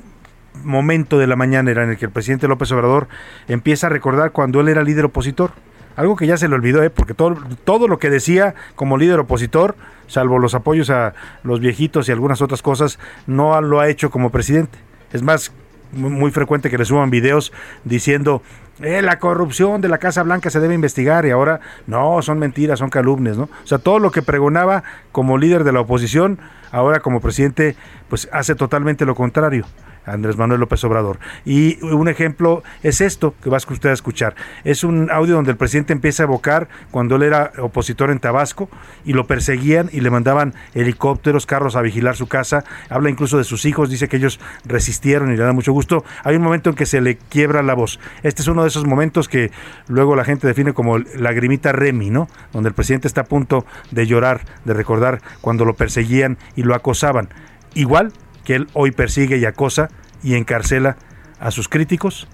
momento 0.63 1.17
de 1.17 1.27
la 1.27 1.35
mañana 1.35 1.71
en 1.71 1.89
el 1.89 1.97
que 1.97 2.05
el 2.05 2.11
presidente 2.11 2.47
López 2.47 2.71
Obrador 2.71 3.07
empieza 3.47 3.87
a 3.87 3.89
recordar 3.89 4.31
cuando 4.31 4.61
él 4.61 4.69
era 4.69 4.83
líder 4.83 5.05
opositor 5.05 5.51
algo 5.97 6.15
que 6.15 6.27
ya 6.27 6.37
se 6.37 6.47
le 6.47 6.55
olvidó, 6.55 6.81
¿eh? 6.83 6.89
porque 6.89 7.13
todo, 7.13 7.35
todo 7.65 7.87
lo 7.89 7.99
que 7.99 8.09
decía 8.09 8.55
como 8.75 8.97
líder 8.97 9.19
opositor, 9.19 9.75
salvo 10.07 10.39
los 10.39 10.55
apoyos 10.55 10.89
a 10.89 11.13
los 11.43 11.59
viejitos 11.59 12.07
y 12.07 12.13
algunas 12.13 12.41
otras 12.41 12.61
cosas, 12.61 12.99
no 13.25 13.59
lo 13.61 13.81
ha 13.81 13.89
hecho 13.89 14.09
como 14.09 14.29
presidente. 14.29 14.77
Es 15.11 15.23
más, 15.23 15.51
muy 15.91 16.31
frecuente 16.31 16.69
que 16.69 16.77
le 16.77 16.85
suban 16.85 17.09
videos 17.09 17.51
diciendo 17.83 18.41
eh, 18.81 19.01
la 19.01 19.19
corrupción 19.19 19.81
de 19.81 19.89
la 19.89 19.97
Casa 19.97 20.21
Blanca 20.23 20.49
se 20.49 20.59
debe 20.59 20.75
investigar 20.75 21.25
y 21.25 21.31
ahora 21.31 21.61
no, 21.87 22.21
son 22.21 22.39
mentiras, 22.39 22.79
son 22.79 22.89
calumnias, 22.89 23.37
¿no? 23.37 23.43
O 23.43 23.67
sea, 23.67 23.79
todo 23.79 23.99
lo 23.99 24.11
que 24.11 24.21
pregonaba 24.21 24.83
como 25.11 25.37
líder 25.37 25.63
de 25.63 25.71
la 25.71 25.81
oposición, 25.81 26.39
ahora 26.71 26.99
como 26.99 27.19
presidente, 27.19 27.75
pues 28.09 28.29
hace 28.31 28.53
totalmente 28.53 29.05
lo 29.05 29.15
contrario. 29.15 29.65
Andrés 30.07 30.37
Manuel 30.37 30.59
López 30.59 30.83
Obrador. 30.83 31.19
Y 31.45 31.83
un 31.83 32.07
ejemplo 32.07 32.63
es 32.81 33.01
esto 33.01 33.35
que 33.43 33.49
vas 33.49 33.67
usted 33.69 33.89
a 33.89 33.93
escuchar. 33.93 34.35
Es 34.63 34.83
un 34.83 35.11
audio 35.11 35.35
donde 35.35 35.51
el 35.51 35.57
presidente 35.57 35.93
empieza 35.93 36.23
a 36.23 36.25
evocar 36.25 36.67
cuando 36.91 37.17
él 37.17 37.23
era 37.23 37.51
opositor 37.59 38.09
en 38.09 38.19
Tabasco 38.19 38.69
y 39.05 39.13
lo 39.13 39.27
perseguían 39.27 39.89
y 39.91 40.01
le 40.01 40.09
mandaban 40.09 40.53
helicópteros, 40.73 41.45
carros 41.45 41.75
a 41.75 41.81
vigilar 41.81 42.15
su 42.15 42.27
casa. 42.27 42.63
Habla 42.89 43.09
incluso 43.09 43.37
de 43.37 43.43
sus 43.43 43.65
hijos, 43.65 43.89
dice 43.89 44.07
que 44.07 44.17
ellos 44.17 44.39
resistieron 44.65 45.31
y 45.31 45.37
le 45.37 45.43
da 45.43 45.53
mucho 45.53 45.73
gusto. 45.73 46.03
Hay 46.23 46.35
un 46.35 46.41
momento 46.41 46.69
en 46.69 46.75
que 46.75 46.85
se 46.85 47.01
le 47.01 47.17
quiebra 47.17 47.61
la 47.63 47.73
voz. 47.73 47.99
Este 48.23 48.41
es 48.41 48.47
uno 48.47 48.63
de 48.63 48.69
esos 48.69 48.85
momentos 48.85 49.27
que 49.27 49.51
luego 49.87 50.15
la 50.15 50.23
gente 50.23 50.47
define 50.47 50.73
como 50.73 50.97
lagrimita 50.97 51.71
Remy, 51.71 52.09
¿no? 52.09 52.27
Donde 52.53 52.69
el 52.69 52.75
presidente 52.75 53.07
está 53.07 53.21
a 53.21 53.25
punto 53.25 53.65
de 53.91 54.07
llorar, 54.07 54.41
de 54.65 54.73
recordar 54.73 55.21
cuando 55.41 55.65
lo 55.65 55.75
perseguían 55.75 56.37
y 56.55 56.63
lo 56.63 56.75
acosaban. 56.75 57.29
Igual 57.73 58.11
que 58.47 58.55
él 58.55 58.69
hoy 58.71 58.91
persigue 58.91 59.37
y 59.37 59.43
acosa 59.43 59.89
y 60.23 60.35
encarcela 60.35 60.95
a 61.37 61.51
sus 61.51 61.67
críticos 61.67 62.27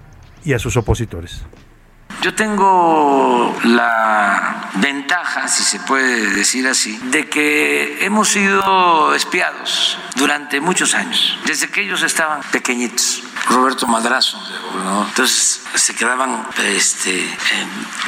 y 0.44 0.52
a 0.52 0.60
sus 0.60 0.76
opositores. 0.76 1.42
Yo 2.22 2.36
tengo 2.36 3.52
la 3.64 4.70
ventaja, 4.76 5.48
si 5.48 5.64
se 5.64 5.80
puede 5.80 6.30
decir 6.30 6.68
así, 6.68 6.96
de 7.10 7.28
que 7.28 8.06
hemos 8.06 8.28
sido 8.28 9.12
espiados 9.12 9.98
durante 10.14 10.60
muchos 10.60 10.94
años, 10.94 11.36
desde 11.46 11.68
que 11.68 11.82
ellos 11.82 12.04
estaban 12.04 12.42
pequeñitos. 12.52 13.24
Roberto 13.50 13.88
Madrazo, 13.88 14.40
entonces 15.08 15.62
se 15.74 15.96
quedaban 15.96 16.46
este, 16.64 17.28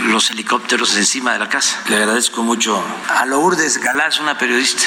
los 0.06 0.30
helicópteros 0.30 0.96
encima 0.96 1.32
de 1.32 1.40
la 1.40 1.48
casa. 1.48 1.82
Le 1.88 1.96
agradezco 1.96 2.44
mucho 2.44 2.82
a 3.08 3.26
Lourdes 3.26 3.78
Galás, 3.78 4.20
una 4.20 4.38
periodista, 4.38 4.84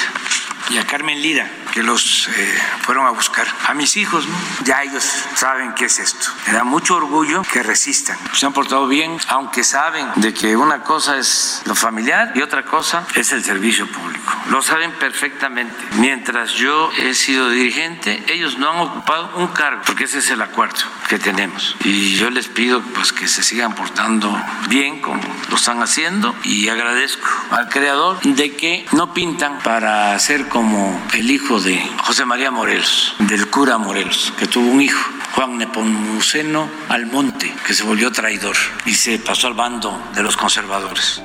y 0.70 0.78
a 0.78 0.86
Carmen 0.86 1.20
Lira, 1.20 1.50
que 1.72 1.82
los 1.82 2.28
eh, 2.28 2.58
fueron 2.82 3.06
a 3.06 3.10
buscar. 3.10 3.46
A 3.66 3.74
mis 3.74 3.96
hijos, 3.96 4.26
ya 4.64 4.82
ellos 4.82 5.04
saben 5.34 5.74
qué 5.74 5.86
es 5.86 5.98
esto. 5.98 6.26
Me 6.46 6.52
da 6.52 6.64
mucho 6.64 6.96
orgullo 6.96 7.42
que 7.42 7.62
resistan. 7.62 8.16
Se 8.32 8.46
han 8.46 8.52
portado 8.52 8.86
bien, 8.86 9.18
aunque 9.28 9.64
saben 9.64 10.08
de 10.16 10.34
que 10.34 10.56
una 10.56 10.82
cosa 10.82 11.16
es 11.16 11.62
lo 11.64 11.74
familiar 11.74 12.32
y 12.34 12.42
otra 12.42 12.64
cosa 12.64 13.06
es 13.14 13.32
el 13.32 13.44
servicio 13.44 13.86
público. 13.86 14.32
Lo 14.50 14.62
saben 14.62 14.92
perfectamente. 14.92 15.76
Mientras 15.96 16.52
yo 16.52 16.90
he 16.98 17.14
sido 17.14 17.50
dirigente, 17.50 18.24
ellos 18.28 18.58
no 18.58 18.70
han 18.70 18.78
ocupado 18.80 19.36
un 19.36 19.48
cargo, 19.48 19.82
porque 19.86 20.04
ese 20.04 20.18
es 20.18 20.30
el 20.30 20.42
acuerdo 20.42 20.80
que 21.08 21.18
tenemos. 21.18 21.76
Y 21.84 22.16
yo 22.16 22.30
les 22.30 22.48
pido 22.48 22.82
pues 22.94 23.12
que 23.12 23.28
se 23.28 23.42
sigan 23.42 23.74
portando 23.74 24.36
bien 24.68 25.00
como 25.00 25.20
lo 25.48 25.56
están 25.56 25.82
haciendo 25.82 26.34
y 26.44 26.68
agradezco 26.68 27.28
al 27.50 27.68
creador 27.68 28.20
de 28.22 28.54
que 28.56 28.86
no 28.92 29.12
pintan 29.12 29.58
para 29.60 30.18
ser 30.18 30.48
como 30.48 31.00
el 31.12 31.30
hijo 31.30 31.59
de 31.64 31.78
José 32.04 32.24
María 32.24 32.50
Morelos, 32.50 33.14
del 33.18 33.50
cura 33.50 33.76
Morelos, 33.76 34.32
que 34.38 34.46
tuvo 34.46 34.70
un 34.70 34.80
hijo, 34.80 35.10
Juan 35.34 35.58
Nepomuceno 35.58 36.68
Almonte, 36.88 37.52
que 37.66 37.74
se 37.74 37.84
volvió 37.84 38.10
traidor 38.10 38.56
y 38.86 38.94
se 38.94 39.18
pasó 39.18 39.48
al 39.48 39.54
bando 39.54 40.00
de 40.14 40.22
los 40.22 40.36
conservadores. 40.36 41.22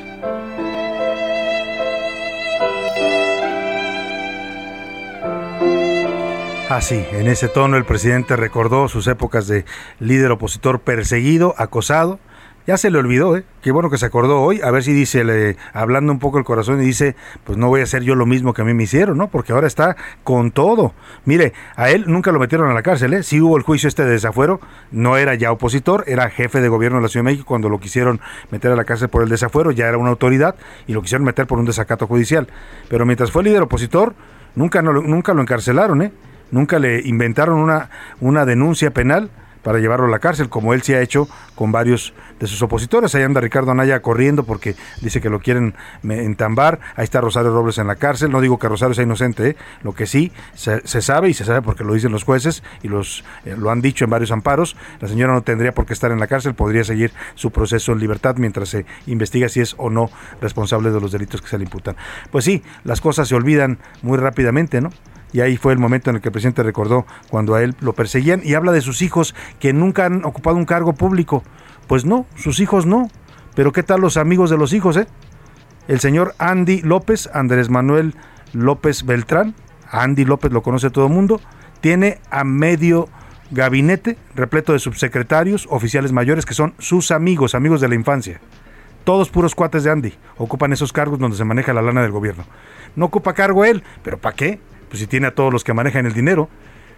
Así, 6.69 7.05
en 7.11 7.27
ese 7.27 7.47
tono 7.47 7.77
el 7.77 7.85
presidente 7.85 8.35
recordó 8.35 8.89
sus 8.89 9.07
épocas 9.07 9.47
de 9.47 9.65
líder 9.99 10.31
opositor 10.31 10.81
perseguido, 10.81 11.55
acosado, 11.57 12.19
Ya 12.67 12.77
se 12.77 12.89
le 12.89 12.97
olvidó, 12.97 13.37
¿eh? 13.37 13.43
Qué 13.61 13.71
bueno 13.71 13.91
que 13.91 13.99
se 13.99 14.07
acordó 14.07 14.41
hoy. 14.41 14.59
A 14.63 14.71
ver 14.71 14.81
si 14.81 14.91
dice, 14.91 15.23
le, 15.23 15.55
hablando 15.71 16.11
un 16.11 16.17
poco 16.17 16.39
el 16.39 16.43
corazón, 16.43 16.81
y 16.81 16.85
dice, 16.85 17.15
pues 17.43 17.59
no 17.59 17.67
voy 17.67 17.81
a 17.81 17.83
hacer 17.83 18.01
yo 18.01 18.15
lo 18.15 18.25
mismo 18.25 18.53
que 18.53 18.63
a 18.63 18.65
mí 18.65 18.73
me 18.73 18.83
hicieron, 18.83 19.19
¿no? 19.19 19.27
Porque 19.27 19.53
ahora 19.53 19.67
está 19.67 19.95
con 20.23 20.49
todo. 20.49 20.93
Mire, 21.25 21.53
a 21.75 21.91
él 21.91 22.05
nunca 22.07 22.31
lo 22.31 22.39
metieron 22.39 22.71
a 22.71 22.73
la 22.73 22.81
cárcel, 22.81 23.13
¿eh? 23.13 23.21
Sí 23.21 23.39
hubo 23.39 23.57
el 23.57 23.63
juicio 23.63 23.87
este 23.87 24.03
de 24.03 24.11
desafuero. 24.11 24.59
No 24.89 25.15
era 25.15 25.35
ya 25.35 25.51
opositor, 25.51 26.05
era 26.07 26.27
jefe 26.31 26.59
de 26.59 26.67
gobierno 26.67 26.97
de 26.97 27.03
la 27.03 27.07
Ciudad 27.07 27.23
de 27.23 27.31
México 27.31 27.45
cuando 27.47 27.69
lo 27.69 27.79
quisieron 27.79 28.19
meter 28.49 28.71
a 28.71 28.75
la 28.75 28.83
cárcel 28.83 29.09
por 29.09 29.21
el 29.21 29.29
desafuero. 29.29 29.69
Ya 29.69 29.87
era 29.87 29.99
una 29.99 30.09
autoridad 30.09 30.55
y 30.87 30.93
lo 30.93 31.03
quisieron 31.03 31.23
meter 31.23 31.45
por 31.45 31.59
un 31.59 31.65
desacato 31.65 32.07
judicial. 32.07 32.47
Pero 32.89 33.05
mientras 33.05 33.29
fue 33.29 33.43
líder 33.43 33.61
opositor, 33.61 34.15
nunca, 34.55 34.81
no, 34.81 34.91
nunca 34.91 35.35
lo 35.35 35.41
encarcelaron, 35.41 36.01
¿eh? 36.01 36.11
Nunca 36.49 36.79
le 36.79 37.01
inventaron 37.01 37.59
una, 37.59 37.91
una 38.21 38.45
denuncia 38.45 38.89
penal 38.91 39.29
para 39.65 39.79
llevarlo 39.79 40.05
a 40.05 40.09
la 40.09 40.19
cárcel, 40.19 40.47
como 40.47 40.75
él 40.75 40.83
sí 40.83 40.93
ha 40.93 41.01
hecho 41.01 41.27
con 41.55 41.71
varios 41.71 42.13
de 42.39 42.45
sus 42.45 42.61
opositores. 42.61 43.15
Ahí 43.15 43.23
anda 43.23 43.41
Ricardo 43.41 43.71
Anaya 43.71 43.99
corriendo 43.99 44.43
porque 44.43 44.75
dice 45.01 45.21
que 45.21 45.31
lo 45.31 45.39
quieren 45.39 45.73
entambar. 46.03 46.79
Ahí 46.95 47.03
está 47.03 47.19
Rosario 47.19 47.51
Robles 47.51 47.79
en 47.79 47.87
la 47.87 47.95
cárcel. 47.95 48.29
No 48.29 48.41
digo 48.41 48.59
que 48.59 48.67
Rosario 48.67 48.93
sea 48.93 49.05
inocente, 49.05 49.49
¿eh? 49.49 49.55
lo 49.81 49.93
que 49.93 50.05
sí 50.05 50.31
se, 50.53 50.81
sabe 51.01 51.29
y 51.29 51.33
se 51.33 51.45
sabe 51.45 51.63
porque 51.63 51.83
lo 51.83 51.95
dicen 51.95 52.11
los 52.11 52.23
jueces 52.23 52.61
y 52.83 52.89
los 52.89 53.23
eh, 53.43 53.55
lo 53.57 53.71
han 53.71 53.81
dicho 53.81 54.05
en 54.05 54.11
varios 54.11 54.29
amparos. 54.29 54.77
La 54.99 55.07
señora 55.07 55.33
no 55.33 55.41
tendría 55.41 55.73
por 55.73 55.87
qué 55.87 55.93
estar 55.93 56.11
en 56.11 56.19
la 56.19 56.27
cárcel, 56.27 56.53
podría 56.53 56.83
seguir 56.83 57.11
su 57.33 57.49
proceso 57.49 57.91
en 57.91 57.97
libertad 57.97 58.35
mientras 58.37 58.69
se 58.69 58.85
investiga 59.07 59.49
si 59.49 59.61
es 59.61 59.73
o 59.79 59.89
no 59.89 60.11
responsable 60.41 60.91
de 60.91 61.01
los 61.01 61.11
delitos 61.11 61.41
que 61.41 61.47
se 61.47 61.57
le 61.57 61.63
imputan. 61.63 61.95
Pues 62.29 62.45
sí, 62.45 62.61
las 62.83 63.01
cosas 63.01 63.27
se 63.27 63.33
olvidan 63.33 63.79
muy 64.03 64.19
rápidamente, 64.19 64.79
¿no? 64.79 64.91
Y 65.35 65.41
ahí 65.41 65.57
fue 65.57 65.73
el 65.73 65.79
momento 65.79 66.09
en 66.09 66.15
el 66.15 66.21
que 66.21 66.29
el 66.29 66.31
presidente 66.31 66.63
recordó 66.63 67.05
cuando 67.29 67.55
a 67.55 67.61
él 67.61 67.75
lo 67.81 67.91
perseguían 67.91 68.39
y 68.41 68.53
habla 68.53 68.71
de 68.71 68.79
sus 68.79 69.01
hijos 69.01 69.35
que 69.59 69.73
nunca 69.73 70.05
han 70.05 70.23
ocupado 70.23 70.55
un 70.55 70.63
cargo 70.63 70.93
público. 70.93 71.43
Pues 71.87 72.05
no, 72.05 72.25
sus 72.37 72.61
hijos 72.61 72.85
no. 72.85 73.09
Pero 73.53 73.73
¿qué 73.73 73.83
tal 73.83 73.99
los 73.99 74.15
amigos 74.15 74.49
de 74.49 74.57
los 74.57 74.71
hijos, 74.71 74.95
eh? 74.95 75.07
El 75.89 75.99
señor 75.99 76.35
Andy 76.37 76.81
López, 76.83 77.29
Andrés 77.33 77.69
Manuel 77.69 78.15
López 78.53 79.03
Beltrán, 79.03 79.55
Andy 79.91 80.23
López 80.23 80.53
lo 80.53 80.63
conoce 80.63 80.89
todo 80.89 81.07
el 81.07 81.11
mundo, 81.11 81.41
tiene 81.81 82.19
a 82.31 82.45
medio 82.45 83.09
gabinete 83.51 84.17
repleto 84.35 84.71
de 84.71 84.79
subsecretarios, 84.79 85.67
oficiales 85.69 86.13
mayores 86.13 86.45
que 86.45 86.53
son 86.53 86.75
sus 86.79 87.11
amigos, 87.11 87.55
amigos 87.55 87.81
de 87.81 87.89
la 87.89 87.95
infancia. 87.95 88.39
Todos 89.03 89.29
puros 89.29 89.53
cuates 89.53 89.83
de 89.83 89.91
Andy 89.91 90.13
ocupan 90.37 90.71
esos 90.71 90.93
cargos 90.93 91.19
donde 91.19 91.35
se 91.35 91.43
maneja 91.43 91.73
la 91.73 91.81
lana 91.81 92.03
del 92.03 92.11
gobierno. 92.11 92.45
No 92.95 93.07
ocupa 93.07 93.33
cargo 93.33 93.65
él, 93.65 93.83
pero 94.01 94.17
¿para 94.17 94.33
qué? 94.33 94.61
Pues 94.95 95.01
si 95.01 95.07
tiene 95.07 95.27
a 95.27 95.35
todos 95.35 95.51
los 95.51 95.65
que 95.65 95.73
manejan 95.73 96.05
el 96.05 96.13
dinero. 96.13 96.47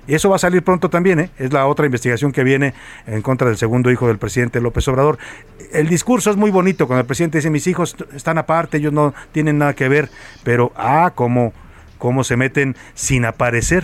Y 0.05 0.13
eso 0.13 0.29
va 0.29 0.35
a 0.35 0.39
salir 0.39 0.61
pronto 0.61 0.87
también, 0.87 1.19
¿eh? 1.19 1.31
es 1.39 1.51
la 1.51 1.65
otra 1.65 1.87
investigación 1.87 2.31
que 2.31 2.43
viene 2.43 2.75
en 3.07 3.23
contra 3.23 3.47
del 3.47 3.57
segundo 3.57 3.89
hijo 3.89 4.07
del 4.07 4.19
presidente 4.19 4.61
López 4.61 4.87
Obrador. 4.87 5.17
El 5.73 5.89
discurso 5.89 6.29
es 6.29 6.37
muy 6.37 6.51
bonito 6.51 6.85
cuando 6.85 7.01
el 7.01 7.07
presidente 7.07 7.39
dice 7.39 7.49
mis 7.49 7.65
hijos 7.65 7.95
están 8.13 8.37
aparte, 8.37 8.77
ellos 8.77 8.93
no 8.93 9.15
tienen 9.31 9.57
nada 9.57 9.73
que 9.73 9.89
ver, 9.89 10.11
pero 10.43 10.71
ah, 10.75 11.13
cómo, 11.15 11.53
cómo 11.97 12.23
se 12.23 12.37
meten 12.37 12.75
sin 12.93 13.25
aparecer 13.25 13.83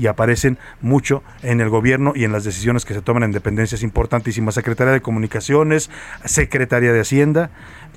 y 0.00 0.06
aparecen 0.06 0.56
mucho 0.80 1.22
en 1.42 1.60
el 1.60 1.68
gobierno 1.68 2.14
y 2.16 2.24
en 2.24 2.32
las 2.32 2.44
decisiones 2.44 2.86
que 2.86 2.94
se 2.94 3.02
toman 3.02 3.24
en 3.24 3.32
dependencias 3.32 3.82
importantísimas. 3.82 4.54
Secretaría 4.54 4.94
de 4.94 5.02
Comunicaciones, 5.02 5.90
Secretaría 6.24 6.94
de 6.94 7.00
Hacienda, 7.00 7.50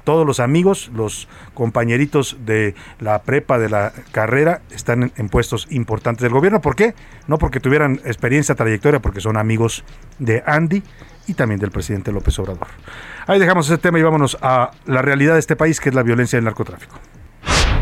todos 0.03 0.25
los 0.25 0.39
amigos, 0.39 0.91
los 0.93 1.27
compañeritos 1.53 2.37
de 2.45 2.75
la 2.99 3.21
prepa, 3.23 3.57
de 3.57 3.69
la 3.69 3.93
carrera, 4.11 4.61
están 4.71 5.11
en, 5.15 5.29
puestos 5.29 5.67
importantes 5.69 6.23
del 6.23 6.31
gobierno. 6.31 6.61
¿Por 6.61 6.75
qué? 6.75 6.93
No 7.27 7.37
porque 7.37 7.59
tuvieran 7.59 7.99
experiencia, 8.05 8.55
trayectoria, 8.55 8.99
porque 8.99 9.21
son 9.21 9.37
amigos 9.37 9.83
de 10.19 10.43
Andy 10.45 10.83
y 11.27 11.33
también 11.33 11.59
del 11.59 11.71
presidente 11.71 12.11
López 12.11 12.37
Obrador. 12.39 12.67
Ahí 13.27 13.39
dejamos 13.39 13.67
ese 13.67 13.77
tema 13.77 13.99
y 13.99 14.01
vámonos 14.01 14.37
a 14.41 14.71
la 14.85 15.01
realidad 15.01 15.33
de 15.33 15.39
este 15.39 15.55
país, 15.55 15.79
que 15.79 15.89
es 15.89 15.95
la 15.95 16.03
violencia 16.03 16.37
del 16.37 16.45
narcotráfico. 16.45 16.99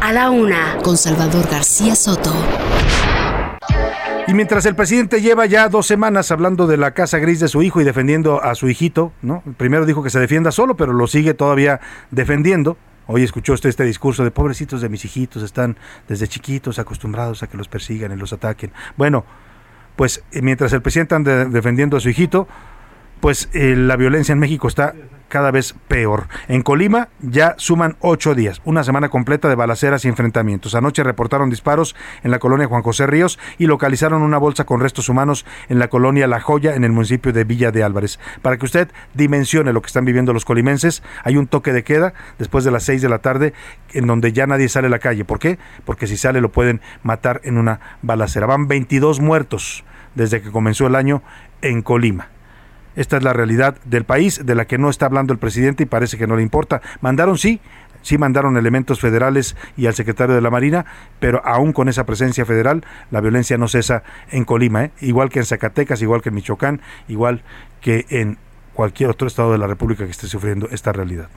A 0.01 0.13
la 0.13 0.30
una, 0.30 0.78
con 0.84 0.97
Salvador 0.97 1.47
García 1.49 1.95
Soto. 1.95 2.34
Y 4.32 4.34
mientras 4.34 4.65
el 4.65 4.75
presidente 4.75 5.19
lleva 5.19 5.45
ya 5.45 5.67
dos 5.67 5.88
semanas 5.88 6.32
hablando 6.32 6.65
de 6.65 6.77
la 6.77 6.91
casa 6.91 7.17
gris 7.17 7.41
de 7.41 7.49
su 7.49 7.63
hijo 7.63 7.82
y 7.82 7.84
defendiendo 7.84 8.41
a 8.41 8.55
su 8.55 8.69
hijito, 8.69 9.11
¿no? 9.21 9.43
Primero 9.57 9.86
dijo 9.86 10.03
que 10.03 10.09
se 10.09 10.21
defienda 10.21 10.53
solo, 10.53 10.77
pero 10.77 10.93
lo 10.93 11.05
sigue 11.05 11.34
todavía 11.34 11.82
defendiendo. 12.11 12.77
Hoy 13.07 13.23
escuchó 13.23 13.51
usted 13.51 13.67
este 13.67 13.84
discurso 13.84 14.23
de 14.23 14.32
pobrecitos 14.32 14.79
de 14.79 14.88
mis 14.88 15.03
hijitos, 15.03 15.43
están 15.43 15.75
desde 16.07 16.29
chiquitos 16.29 16.79
acostumbrados 16.79 17.43
a 17.43 17.47
que 17.47 17.57
los 17.57 17.67
persigan 17.67 18.13
y 18.13 18.15
los 18.15 18.32
ataquen. 18.32 18.71
Bueno, 18.95 19.25
pues 19.97 20.23
eh, 20.32 20.41
mientras 20.41 20.71
el 20.71 20.82
presidente 20.82 21.13
anda 21.13 21.43
defendiendo 21.43 21.97
a 21.97 21.99
su 21.99 22.07
hijito, 22.07 22.47
pues 23.22 23.49
eh, 23.53 23.76
la 23.78 23.95
violencia 23.95 24.34
en 24.34 24.39
México 24.39 24.67
está 24.67 24.93
cada 25.32 25.49
vez 25.49 25.74
peor. 25.88 26.28
En 26.49 26.61
Colima 26.61 27.07
ya 27.22 27.55
suman 27.57 27.95
ocho 28.01 28.36
días, 28.36 28.61
una 28.65 28.84
semana 28.84 29.07
completa 29.07 29.47
de 29.47 29.55
balaceras 29.55 30.03
y 30.03 30.09
enfrentamientos. 30.09 30.76
Anoche 30.76 31.03
reportaron 31.03 31.49
disparos 31.49 31.95
en 32.24 32.32
la 32.32 32.39
colonia 32.39 32.67
Juan 32.67 32.84
José 32.84 33.07
Ríos 33.07 33.39
y 33.57 33.65
localizaron 33.65 34.24
una 34.24 34.38
bolsa 34.38 34.65
con 34.65 34.82
restos 34.82 35.07
humanos 35.07 35.45
en 35.69 35.80
la 35.80 35.88
colonia 35.88 36.28
La 36.28 36.41
Joya, 36.41 36.76
en 36.76 36.84
el 36.84 36.91
municipio 36.91 37.32
de 37.32 37.45
Villa 37.45 37.72
de 37.72 37.82
Álvarez. 37.82 38.19
Para 38.41 38.57
que 38.57 38.65
usted 38.65 38.91
dimensione 39.13 39.72
lo 39.72 39.82
que 39.82 39.88
están 39.88 40.03
viviendo 40.03 40.34
los 40.34 40.43
colimenses, 40.43 41.01
hay 41.24 41.38
un 41.38 41.47
toque 41.47 41.72
de 41.72 41.86
queda 41.86 42.13
después 42.38 42.65
de 42.65 42.72
las 42.72 42.84
seis 42.84 43.01
de 43.01 43.07
la 43.07 43.19
tarde 43.19 43.53
en 43.93 44.07
donde 44.07 44.34
ya 44.34 44.47
nadie 44.47 44.67
sale 44.67 44.88
a 44.88 44.91
la 44.91 44.99
calle. 44.99 45.24
¿Por 45.24 45.39
qué? 45.39 45.57
Porque 45.86 46.07
si 46.07 46.17
sale 46.17 46.41
lo 46.41 46.51
pueden 46.51 46.82
matar 47.03 47.39
en 47.45 47.57
una 47.57 47.80
balacera. 48.01 48.47
Van 48.47 48.67
22 48.67 49.22
muertos 49.22 49.86
desde 50.13 50.41
que 50.41 50.51
comenzó 50.51 50.88
el 50.88 50.95
año 50.95 51.24
en 51.61 51.84
Colima. 51.84 52.28
Esta 52.96 53.18
es 53.18 53.24
la 53.24 53.34
realidad 53.34 53.78
del 53.86 54.04
país 54.04 54.46
de 54.46 54.56
la 54.56 54.66
que 54.66 54.78
no 54.78 54.89
está 54.89 55.06
hablando 55.06 55.34
el 55.34 55.39
presidente 55.39 55.84
y 55.84 55.86
parece 55.86 56.18
que 56.18 56.28
no 56.28 56.36
le 56.36 56.44
importa. 56.44 56.82
Mandaron, 57.00 57.38
sí, 57.38 57.62
sí 58.02 58.18
mandaron 58.18 58.58
elementos 58.58 59.00
federales 59.00 59.56
y 59.78 59.88
al 59.88 59.94
secretario 59.94 60.36
de 60.36 60.42
la 60.42 60.50
Marina, 60.50 60.86
pero 61.20 61.42
aún 61.46 61.74
con 61.74 61.89
esa 61.89 62.06
presencia 62.06 62.46
federal, 62.46 62.84
la 63.12 63.22
violencia 63.22 63.58
no 63.58 63.68
cesa 63.68 64.04
en 64.32 64.46
Colima, 64.46 64.86
¿eh? 64.86 64.92
igual 65.02 65.30
que 65.30 65.39
en 65.39 65.46
Zacatecas, 65.46 66.02
igual 66.02 66.22
que 66.22 66.30
en 66.30 66.36
Michoacán, 66.36 66.82
igual 67.08 67.44
que 67.80 68.06
en 68.10 68.38
cualquier 68.74 69.10
otro 69.10 69.28
estado 69.28 69.52
de 69.52 69.58
la 69.58 69.68
República 69.68 70.06
que 70.06 70.12
esté 70.12 70.28
sufriendo 70.28 70.68
esta 70.72 70.92
realidad. 70.92 71.30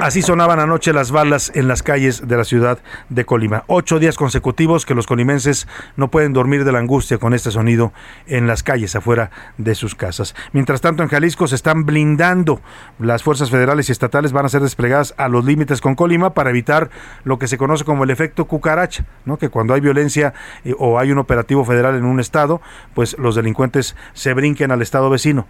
Así 0.00 0.22
sonaban 0.22 0.60
anoche 0.60 0.94
las 0.94 1.10
balas 1.10 1.52
en 1.54 1.68
las 1.68 1.82
calles 1.82 2.26
de 2.26 2.34
la 2.38 2.44
ciudad 2.44 2.78
de 3.10 3.26
Colima. 3.26 3.64
Ocho 3.66 3.98
días 3.98 4.16
consecutivos 4.16 4.86
que 4.86 4.94
los 4.94 5.06
colimenses 5.06 5.68
no 5.94 6.10
pueden 6.10 6.32
dormir 6.32 6.64
de 6.64 6.72
la 6.72 6.78
angustia 6.78 7.18
con 7.18 7.34
este 7.34 7.50
sonido 7.50 7.92
en 8.26 8.46
las 8.46 8.62
calles 8.62 8.96
afuera 8.96 9.30
de 9.58 9.74
sus 9.74 9.94
casas. 9.94 10.34
Mientras 10.52 10.80
tanto, 10.80 11.02
en 11.02 11.10
Jalisco 11.10 11.46
se 11.46 11.54
están 11.54 11.84
blindando. 11.84 12.62
Las 12.98 13.22
fuerzas 13.22 13.50
federales 13.50 13.90
y 13.90 13.92
estatales 13.92 14.32
van 14.32 14.46
a 14.46 14.48
ser 14.48 14.62
desplegadas 14.62 15.12
a 15.18 15.28
los 15.28 15.44
límites 15.44 15.82
con 15.82 15.94
Colima 15.96 16.32
para 16.32 16.48
evitar 16.48 16.88
lo 17.24 17.38
que 17.38 17.46
se 17.46 17.58
conoce 17.58 17.84
como 17.84 18.04
el 18.04 18.10
efecto 18.10 18.46
cucaracha, 18.46 19.04
¿no? 19.26 19.36
que 19.36 19.50
cuando 19.50 19.74
hay 19.74 19.82
violencia 19.82 20.32
eh, 20.64 20.74
o 20.78 20.98
hay 20.98 21.12
un 21.12 21.18
operativo 21.18 21.62
federal 21.66 21.94
en 21.94 22.06
un 22.06 22.20
estado, 22.20 22.62
pues 22.94 23.18
los 23.18 23.34
delincuentes 23.34 23.96
se 24.14 24.32
brinquen 24.32 24.70
al 24.70 24.80
estado 24.80 25.10
vecino 25.10 25.46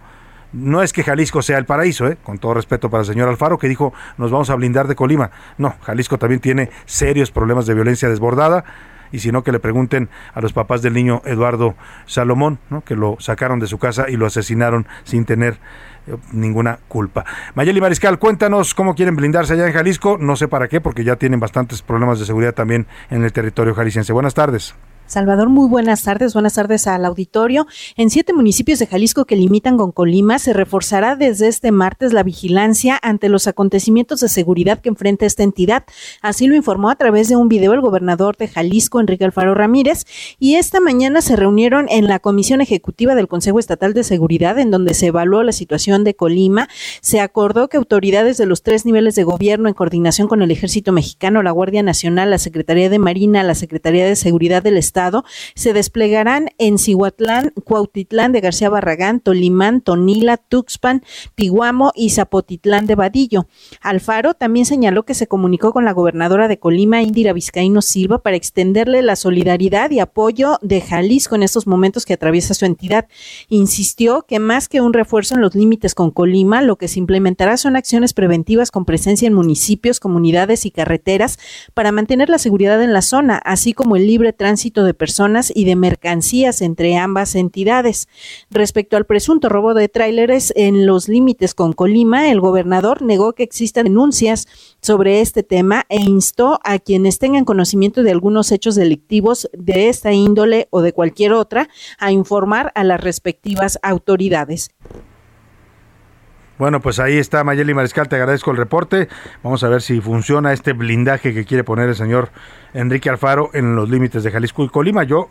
no 0.53 0.81
es 0.81 0.93
que 0.93 1.03
Jalisco 1.03 1.41
sea 1.41 1.57
el 1.57 1.65
paraíso, 1.65 2.07
¿eh? 2.07 2.17
con 2.23 2.37
todo 2.37 2.53
respeto 2.53 2.89
para 2.89 3.01
el 3.01 3.07
señor 3.07 3.29
Alfaro, 3.29 3.57
que 3.57 3.67
dijo 3.67 3.93
nos 4.17 4.31
vamos 4.31 4.49
a 4.49 4.55
blindar 4.55 4.87
de 4.87 4.95
Colima. 4.95 5.31
No, 5.57 5.75
Jalisco 5.81 6.17
también 6.17 6.41
tiene 6.41 6.69
serios 6.85 7.31
problemas 7.31 7.65
de 7.65 7.73
violencia 7.73 8.09
desbordada. 8.09 8.63
Y 9.13 9.19
si 9.19 9.31
no, 9.31 9.43
que 9.43 9.51
le 9.51 9.59
pregunten 9.59 10.09
a 10.33 10.39
los 10.39 10.53
papás 10.53 10.81
del 10.81 10.93
niño 10.93 11.21
Eduardo 11.25 11.75
Salomón, 12.05 12.59
¿no? 12.69 12.81
que 12.81 12.95
lo 12.95 13.17
sacaron 13.19 13.59
de 13.59 13.67
su 13.67 13.77
casa 13.77 14.09
y 14.09 14.15
lo 14.15 14.25
asesinaron 14.25 14.87
sin 15.03 15.25
tener 15.25 15.59
eh, 16.07 16.15
ninguna 16.31 16.79
culpa. 16.87 17.25
Mayeli 17.53 17.81
Mariscal, 17.81 18.19
cuéntanos 18.19 18.73
cómo 18.73 18.95
quieren 18.95 19.17
blindarse 19.17 19.53
allá 19.53 19.67
en 19.67 19.73
Jalisco. 19.73 20.17
No 20.17 20.37
sé 20.37 20.47
para 20.47 20.69
qué, 20.69 20.79
porque 20.79 21.03
ya 21.03 21.17
tienen 21.17 21.41
bastantes 21.41 21.81
problemas 21.81 22.19
de 22.19 22.25
seguridad 22.25 22.53
también 22.53 22.87
en 23.09 23.23
el 23.23 23.33
territorio 23.33 23.75
jalisciense. 23.75 24.13
Buenas 24.13 24.33
tardes. 24.33 24.75
Salvador, 25.11 25.49
muy 25.49 25.67
buenas 25.67 26.03
tardes. 26.03 26.33
Buenas 26.33 26.53
tardes 26.53 26.87
al 26.87 27.03
auditorio. 27.03 27.67
En 27.97 28.09
siete 28.09 28.31
municipios 28.31 28.79
de 28.79 28.87
Jalisco 28.87 29.25
que 29.25 29.35
limitan 29.35 29.75
con 29.75 29.91
Colima 29.91 30.39
se 30.39 30.53
reforzará 30.53 31.17
desde 31.17 31.49
este 31.49 31.73
martes 31.73 32.13
la 32.13 32.23
vigilancia 32.23 32.97
ante 33.01 33.27
los 33.27 33.45
acontecimientos 33.45 34.21
de 34.21 34.29
seguridad 34.29 34.79
que 34.79 34.87
enfrenta 34.87 35.25
esta 35.25 35.43
entidad. 35.43 35.83
Así 36.21 36.47
lo 36.47 36.55
informó 36.55 36.89
a 36.89 36.95
través 36.95 37.27
de 37.27 37.35
un 37.35 37.49
video 37.49 37.73
el 37.73 37.81
gobernador 37.81 38.37
de 38.37 38.47
Jalisco, 38.47 39.01
Enrique 39.01 39.25
Alfaro 39.25 39.53
Ramírez, 39.53 40.05
y 40.39 40.55
esta 40.55 40.79
mañana 40.79 41.21
se 41.21 41.35
reunieron 41.35 41.87
en 41.89 42.07
la 42.07 42.19
Comisión 42.19 42.61
Ejecutiva 42.61 43.13
del 43.13 43.27
Consejo 43.27 43.59
Estatal 43.59 43.93
de 43.93 44.05
Seguridad, 44.05 44.59
en 44.59 44.71
donde 44.71 44.93
se 44.93 45.07
evaluó 45.07 45.43
la 45.43 45.51
situación 45.51 46.05
de 46.05 46.15
Colima. 46.15 46.69
Se 47.01 47.19
acordó 47.19 47.67
que 47.67 47.75
autoridades 47.75 48.37
de 48.37 48.45
los 48.45 48.63
tres 48.63 48.85
niveles 48.85 49.15
de 49.15 49.25
gobierno, 49.25 49.67
en 49.67 49.73
coordinación 49.73 50.29
con 50.29 50.41
el 50.41 50.51
Ejército 50.51 50.93
Mexicano, 50.93 51.43
la 51.43 51.51
Guardia 51.51 51.83
Nacional, 51.83 52.29
la 52.29 52.37
Secretaría 52.37 52.89
de 52.89 52.97
Marina, 52.97 53.43
la 53.43 53.55
Secretaría 53.55 54.05
de 54.05 54.15
Seguridad 54.15 54.63
del 54.63 54.77
Estado, 54.77 55.00
se 55.55 55.73
desplegarán 55.73 56.49
en 56.57 56.77
Cihuatlán, 56.77 57.53
Cuautitlán 57.63 58.31
de 58.31 58.41
García 58.41 58.69
Barragán, 58.69 59.19
Tolimán, 59.19 59.81
Tonila, 59.81 60.37
Tuxpan, 60.37 61.03
Piguamo 61.35 61.91
y 61.95 62.09
Zapotitlán 62.09 62.85
de 62.85 62.95
Vadillo. 62.95 63.47
Alfaro 63.81 64.33
también 64.33 64.65
señaló 64.65 65.03
que 65.03 65.13
se 65.13 65.27
comunicó 65.27 65.73
con 65.73 65.85
la 65.85 65.93
gobernadora 65.93 66.47
de 66.47 66.59
Colima, 66.59 67.01
Indira 67.01 67.33
Vizcaíno 67.33 67.81
Silva, 67.81 68.19
para 68.19 68.35
extenderle 68.35 69.01
la 69.01 69.15
solidaridad 69.15 69.91
y 69.91 69.99
apoyo 69.99 70.57
de 70.61 70.81
Jalisco 70.81 71.35
en 71.35 71.43
estos 71.43 71.67
momentos 71.67 72.05
que 72.05 72.13
atraviesa 72.13 72.53
su 72.53 72.65
entidad. 72.65 73.07
Insistió 73.49 74.25
que 74.27 74.39
más 74.39 74.67
que 74.67 74.81
un 74.81 74.93
refuerzo 74.93 75.35
en 75.35 75.41
los 75.41 75.55
límites 75.55 75.95
con 75.95 76.11
Colima, 76.11 76.61
lo 76.61 76.77
que 76.77 76.87
se 76.87 76.99
implementará 76.99 77.57
son 77.57 77.75
acciones 77.75 78.13
preventivas 78.13 78.71
con 78.71 78.85
presencia 78.85 79.27
en 79.27 79.33
municipios, 79.33 79.99
comunidades 79.99 80.65
y 80.65 80.71
carreteras 80.71 81.39
para 81.73 81.91
mantener 81.91 82.29
la 82.29 82.37
seguridad 82.37 82.81
en 82.81 82.93
la 82.93 83.01
zona, 83.01 83.37
así 83.37 83.73
como 83.73 83.95
el 83.95 84.07
libre 84.07 84.33
tránsito 84.33 84.83
de 84.83 84.90
personas 84.93 85.51
y 85.53 85.65
de 85.65 85.75
mercancías 85.75 86.61
entre 86.61 86.97
ambas 86.97 87.35
entidades. 87.35 88.07
Respecto 88.49 88.97
al 88.97 89.05
presunto 89.05 89.49
robo 89.49 89.73
de 89.73 89.89
tráileres 89.89 90.53
en 90.55 90.85
los 90.85 91.07
límites 91.07 91.53
con 91.53 91.73
Colima, 91.73 92.29
el 92.29 92.39
gobernador 92.39 93.01
negó 93.01 93.33
que 93.33 93.43
existan 93.43 93.85
denuncias 93.85 94.47
sobre 94.81 95.21
este 95.21 95.43
tema 95.43 95.85
e 95.89 96.01
instó 96.01 96.59
a 96.63 96.79
quienes 96.79 97.19
tengan 97.19 97.45
conocimiento 97.45 98.03
de 98.03 98.11
algunos 98.11 98.51
hechos 98.51 98.75
delictivos 98.75 99.49
de 99.53 99.89
esta 99.89 100.13
índole 100.13 100.67
o 100.71 100.81
de 100.81 100.93
cualquier 100.93 101.33
otra 101.33 101.69
a 101.97 102.11
informar 102.11 102.71
a 102.75 102.83
las 102.83 103.01
respectivas 103.01 103.79
autoridades. 103.81 104.69
Bueno, 106.61 106.79
pues 106.79 106.99
ahí 106.99 107.17
está 107.17 107.43
Mayeli 107.43 107.73
Mariscal, 107.73 108.07
te 108.07 108.17
agradezco 108.17 108.51
el 108.51 108.57
reporte. 108.57 109.09
Vamos 109.41 109.63
a 109.63 109.67
ver 109.67 109.81
si 109.81 109.99
funciona 109.99 110.53
este 110.53 110.73
blindaje 110.73 111.33
que 111.33 111.43
quiere 111.43 111.63
poner 111.63 111.89
el 111.89 111.95
señor 111.95 112.29
Enrique 112.75 113.09
Alfaro 113.09 113.49
en 113.53 113.75
los 113.75 113.89
límites 113.89 114.21
de 114.21 114.29
Jalisco 114.29 114.63
y 114.63 114.69
Colima. 114.69 115.03
Yo 115.03 115.27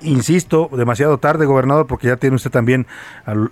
insisto, 0.00 0.70
demasiado 0.72 1.18
tarde, 1.18 1.46
gobernador, 1.46 1.86
porque 1.86 2.08
ya 2.08 2.16
tiene 2.16 2.34
usted 2.34 2.50
también 2.50 2.88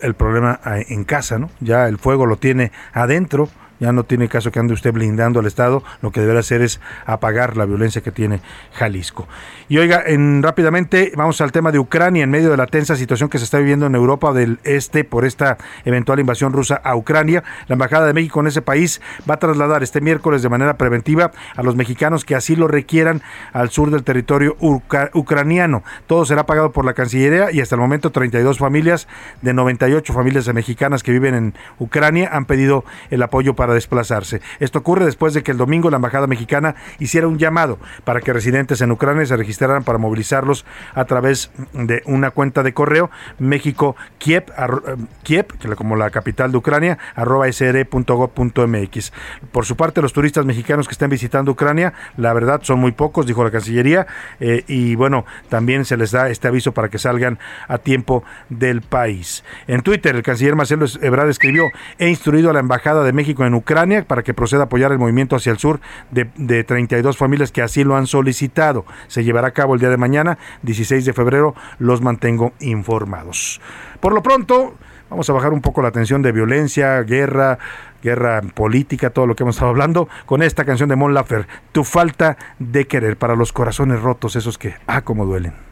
el 0.00 0.14
problema 0.14 0.58
eh, 0.66 0.86
en 0.88 1.04
casa, 1.04 1.38
¿no? 1.38 1.50
Ya 1.60 1.86
el 1.86 1.98
fuego 1.98 2.26
lo 2.26 2.36
tiene 2.36 2.72
adentro 2.92 3.48
ya 3.80 3.92
no 3.92 4.04
tiene 4.04 4.28
caso 4.28 4.50
que 4.50 4.58
ande 4.58 4.74
usted 4.74 4.92
blindando 4.92 5.40
al 5.40 5.46
Estado, 5.46 5.82
lo 6.02 6.10
que 6.10 6.20
deberá 6.20 6.40
hacer 6.40 6.62
es 6.62 6.80
apagar 7.04 7.56
la 7.56 7.64
violencia 7.64 8.02
que 8.02 8.12
tiene 8.12 8.40
Jalisco. 8.72 9.26
Y 9.68 9.78
oiga, 9.78 10.02
en, 10.06 10.42
rápidamente 10.42 11.12
vamos 11.16 11.40
al 11.40 11.52
tema 11.52 11.72
de 11.72 11.78
Ucrania, 11.78 12.24
en 12.24 12.30
medio 12.30 12.50
de 12.50 12.56
la 12.56 12.66
tensa 12.66 12.96
situación 12.96 13.28
que 13.28 13.38
se 13.38 13.44
está 13.44 13.58
viviendo 13.58 13.86
en 13.86 13.94
Europa 13.94 14.32
del 14.32 14.58
Este 14.64 15.04
por 15.04 15.24
esta 15.24 15.58
eventual 15.84 16.20
invasión 16.20 16.52
rusa 16.52 16.80
a 16.82 16.96
Ucrania. 16.96 17.42
La 17.66 17.74
Embajada 17.74 18.06
de 18.06 18.12
México 18.12 18.40
en 18.40 18.46
ese 18.46 18.62
país 18.62 19.00
va 19.28 19.34
a 19.34 19.38
trasladar 19.38 19.82
este 19.82 20.00
miércoles 20.00 20.42
de 20.42 20.48
manera 20.48 20.76
preventiva 20.76 21.32
a 21.56 21.62
los 21.62 21.76
mexicanos 21.76 22.24
que 22.24 22.34
así 22.34 22.56
lo 22.56 22.68
requieran 22.68 23.22
al 23.52 23.70
sur 23.70 23.90
del 23.90 24.04
territorio 24.04 24.56
ucraniano. 24.60 25.82
Todo 26.06 26.24
será 26.24 26.46
pagado 26.46 26.72
por 26.72 26.84
la 26.84 26.94
Cancillería 26.94 27.50
y 27.50 27.60
hasta 27.60 27.74
el 27.74 27.80
momento 27.80 28.12
32 28.12 28.58
familias 28.58 29.08
de 29.42 29.52
98 29.52 30.12
familias 30.12 30.52
mexicanas 30.52 31.02
que 31.02 31.12
viven 31.12 31.34
en 31.34 31.54
Ucrania 31.78 32.30
han 32.32 32.44
pedido 32.44 32.84
el 33.10 33.22
apoyo 33.22 33.54
para 33.54 33.65
desplazarse. 33.74 34.40
Esto 34.60 34.80
ocurre 34.80 35.04
después 35.04 35.34
de 35.34 35.42
que 35.42 35.52
el 35.52 35.58
domingo 35.58 35.90
la 35.90 35.96
Embajada 35.96 36.26
Mexicana 36.26 36.74
hiciera 36.98 37.28
un 37.28 37.38
llamado 37.38 37.78
para 38.04 38.20
que 38.20 38.32
residentes 38.32 38.80
en 38.80 38.90
Ucrania 38.90 39.26
se 39.26 39.36
registraran 39.36 39.84
para 39.84 39.98
movilizarlos 39.98 40.64
a 40.94 41.04
través 41.04 41.50
de 41.72 42.02
una 42.06 42.30
cuenta 42.30 42.62
de 42.62 42.74
correo 42.74 43.10
México 43.38 43.96
Kiev, 44.18 44.44
eh, 44.56 44.96
Kiev 45.22 45.46
como 45.76 45.96
la 45.96 46.10
capital 46.10 46.52
de 46.52 46.58
Ucrania, 46.58 46.98
arroba 47.14 47.50
sr.gov.mx. 47.50 49.12
Por 49.52 49.64
su 49.64 49.76
parte, 49.76 50.02
los 50.02 50.12
turistas 50.12 50.44
mexicanos 50.44 50.86
que 50.86 50.92
estén 50.92 51.10
visitando 51.10 51.52
Ucrania, 51.52 51.92
la 52.16 52.32
verdad 52.32 52.60
son 52.62 52.78
muy 52.78 52.92
pocos, 52.92 53.26
dijo 53.26 53.44
la 53.44 53.50
Cancillería, 53.50 54.06
eh, 54.40 54.64
y 54.66 54.94
bueno, 54.94 55.24
también 55.48 55.84
se 55.84 55.96
les 55.96 56.10
da 56.10 56.28
este 56.28 56.48
aviso 56.48 56.72
para 56.72 56.88
que 56.88 56.98
salgan 56.98 57.38
a 57.68 57.78
tiempo 57.78 58.24
del 58.48 58.82
país. 58.82 59.44
En 59.66 59.82
Twitter, 59.82 60.16
el 60.16 60.22
canciller 60.22 60.56
Marcelo 60.56 60.86
Ebrard 61.00 61.28
escribió, 61.28 61.64
he 61.98 62.08
instruido 62.08 62.50
a 62.50 62.52
la 62.52 62.60
Embajada 62.60 63.04
de 63.04 63.12
México 63.12 63.44
en 63.44 63.54
Ucrania 63.56 64.04
para 64.06 64.22
que 64.22 64.34
proceda 64.34 64.62
a 64.62 64.64
apoyar 64.64 64.92
el 64.92 64.98
movimiento 64.98 65.36
hacia 65.36 65.52
el 65.52 65.58
sur 65.58 65.80
de, 66.10 66.28
de 66.36 66.64
32 66.64 67.16
familias 67.16 67.52
que 67.52 67.62
así 67.62 67.84
lo 67.84 67.96
han 67.96 68.06
solicitado. 68.06 68.84
Se 69.08 69.24
llevará 69.24 69.48
a 69.48 69.52
cabo 69.52 69.74
el 69.74 69.80
día 69.80 69.90
de 69.90 69.96
mañana, 69.96 70.38
16 70.62 71.04
de 71.04 71.12
febrero, 71.12 71.54
los 71.78 72.00
mantengo 72.02 72.52
informados. 72.60 73.60
Por 74.00 74.12
lo 74.12 74.22
pronto, 74.22 74.74
vamos 75.10 75.28
a 75.28 75.32
bajar 75.32 75.52
un 75.52 75.60
poco 75.60 75.82
la 75.82 75.90
tensión 75.90 76.22
de 76.22 76.32
violencia, 76.32 77.00
guerra, 77.02 77.58
guerra 78.02 78.40
política, 78.54 79.10
todo 79.10 79.26
lo 79.26 79.34
que 79.34 79.42
hemos 79.42 79.56
estado 79.56 79.70
hablando, 79.70 80.08
con 80.26 80.42
esta 80.42 80.64
canción 80.64 80.88
de 80.88 80.96
Mon 80.96 81.14
Laffer, 81.14 81.46
Tu 81.72 81.84
falta 81.84 82.36
de 82.58 82.86
querer 82.86 83.16
para 83.16 83.36
los 83.36 83.52
corazones 83.52 84.00
rotos, 84.00 84.36
esos 84.36 84.58
que, 84.58 84.74
ah, 84.86 85.02
como 85.02 85.24
duelen. 85.24 85.65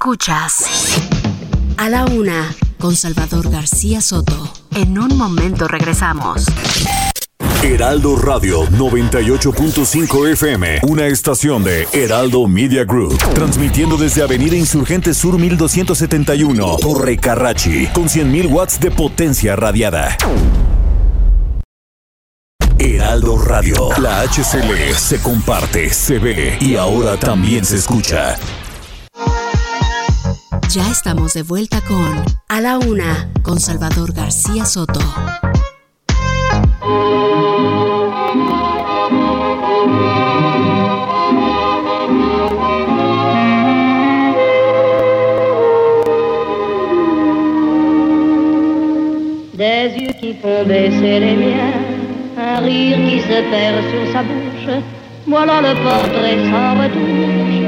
Escuchas 0.00 0.64
a 1.76 1.88
la 1.88 2.04
una 2.04 2.54
con 2.78 2.94
Salvador 2.94 3.50
García 3.50 4.00
Soto. 4.00 4.48
En 4.76 4.96
un 4.96 5.18
momento 5.18 5.66
regresamos. 5.66 6.46
Heraldo 7.64 8.14
Radio 8.14 8.64
98.5 8.66 10.28
FM, 10.28 10.78
una 10.84 11.06
estación 11.08 11.64
de 11.64 11.88
Heraldo 11.92 12.46
Media 12.46 12.84
Group, 12.84 13.18
transmitiendo 13.34 13.96
desde 13.96 14.22
Avenida 14.22 14.54
Insurgente 14.54 15.12
Sur 15.12 15.36
1271, 15.36 16.76
Torre 16.76 17.16
Carrachi, 17.16 17.88
con 17.88 18.04
100.000 18.04 18.52
watts 18.52 18.78
de 18.78 18.92
potencia 18.92 19.56
radiada. 19.56 20.16
Heraldo 22.78 23.36
Radio, 23.36 23.88
la 23.98 24.22
HCL 24.22 24.94
se 24.96 25.20
comparte, 25.20 25.90
se 25.90 26.20
ve 26.20 26.56
y 26.60 26.76
ahora 26.76 27.16
también 27.18 27.64
se 27.64 27.74
escucha. 27.74 28.36
Ya 30.70 30.86
estamos 30.90 31.32
de 31.32 31.42
vuelta 31.42 31.80
con 31.80 32.22
A 32.50 32.60
la 32.60 32.76
Una, 32.76 33.30
con 33.42 33.58
Salvador 33.58 34.12
García 34.12 34.66
Soto. 34.66 35.00
Des 49.54 49.96
yeux 49.96 50.12
qui 50.20 50.34
font 50.34 50.66
baisser 50.66 51.20
les 51.20 51.34
miens, 51.34 51.72
un 52.36 52.60
rire 52.60 52.98
qui 53.08 53.20
se 53.20 53.42
perd 53.50 53.80
sur 53.90 54.12
sa 54.12 54.22
bouche, 54.22 54.82
voilà 55.26 55.62
le 55.62 55.74
portrait 55.82 56.44
sans 56.50 56.74
retouche 56.78 57.67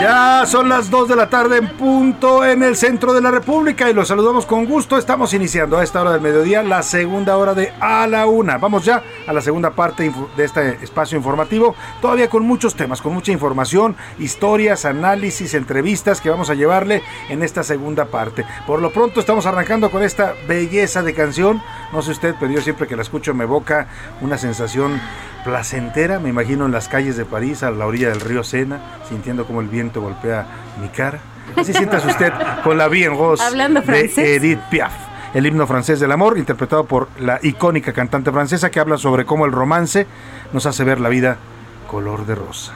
Ya 0.00 0.44
son 0.46 0.68
las 0.68 0.90
2 0.90 1.08
de 1.08 1.16
la 1.16 1.28
tarde 1.28 1.56
en 1.56 1.70
punto 1.70 2.44
en 2.44 2.62
el 2.62 2.76
centro 2.76 3.12
de 3.12 3.20
la 3.20 3.32
República 3.32 3.90
y 3.90 3.92
los 3.92 4.06
saludamos 4.06 4.46
con 4.46 4.64
gusto. 4.64 4.96
Estamos 4.96 5.34
iniciando 5.34 5.76
a 5.76 5.82
esta 5.82 6.00
hora 6.00 6.12
del 6.12 6.20
mediodía 6.20 6.62
la 6.62 6.84
segunda 6.84 7.36
hora 7.36 7.52
de 7.52 7.72
A 7.80 8.06
la 8.06 8.26
Una. 8.26 8.58
Vamos 8.58 8.84
ya 8.84 9.02
a 9.26 9.32
la 9.32 9.40
segunda 9.40 9.72
parte 9.72 10.12
de 10.36 10.44
este 10.44 10.78
espacio 10.84 11.18
informativo, 11.18 11.74
todavía 12.00 12.30
con 12.30 12.44
muchos 12.44 12.76
temas, 12.76 13.02
con 13.02 13.12
mucha 13.12 13.32
información, 13.32 13.96
historias, 14.20 14.84
análisis, 14.84 15.54
entrevistas 15.54 16.20
que 16.20 16.30
vamos 16.30 16.48
a 16.48 16.54
llevarle 16.54 17.02
en 17.28 17.42
esta 17.42 17.64
segunda 17.64 18.04
parte. 18.04 18.44
Por 18.68 18.80
lo 18.80 18.92
pronto 18.92 19.18
estamos 19.18 19.46
arrancando 19.46 19.90
con 19.90 20.04
esta 20.04 20.32
belleza 20.46 21.02
de 21.02 21.12
canción. 21.12 21.60
No 21.92 22.02
sé 22.02 22.12
usted, 22.12 22.36
pero 22.38 22.52
yo 22.52 22.60
siempre 22.60 22.86
que 22.86 22.94
la 22.94 23.02
escucho 23.02 23.34
me 23.34 23.44
evoca 23.44 23.88
una 24.20 24.38
sensación 24.38 25.00
placentera, 25.48 26.18
me 26.18 26.28
imagino 26.28 26.66
en 26.66 26.72
las 26.72 26.88
calles 26.88 27.16
de 27.16 27.24
París, 27.24 27.62
a 27.62 27.70
la 27.70 27.86
orilla 27.86 28.10
del 28.10 28.20
río 28.20 28.44
Sena, 28.44 28.80
sintiendo 29.08 29.46
como 29.46 29.62
el 29.62 29.68
viento 29.68 30.02
golpea 30.02 30.46
mi 30.80 30.88
cara. 30.88 31.20
Así 31.56 31.72
siéntase 31.72 32.06
usted 32.06 32.30
con 32.62 32.76
la 32.76 32.88
bien 32.88 33.16
voz 33.16 33.40
Hablando 33.40 33.80
de 33.80 33.86
francés. 33.86 34.18
Edith 34.18 34.60
Piaf. 34.70 34.92
El 35.32 35.46
himno 35.46 35.66
francés 35.66 36.00
del 36.00 36.12
amor, 36.12 36.36
interpretado 36.36 36.84
por 36.84 37.08
la 37.18 37.40
icónica 37.42 37.94
cantante 37.94 38.30
francesa 38.30 38.70
que 38.70 38.78
habla 38.78 38.98
sobre 38.98 39.24
cómo 39.24 39.46
el 39.46 39.52
romance 39.52 40.06
nos 40.52 40.66
hace 40.66 40.84
ver 40.84 41.00
la 41.00 41.08
vida 41.08 41.38
color 41.86 42.26
de 42.26 42.34
rosa. 42.34 42.74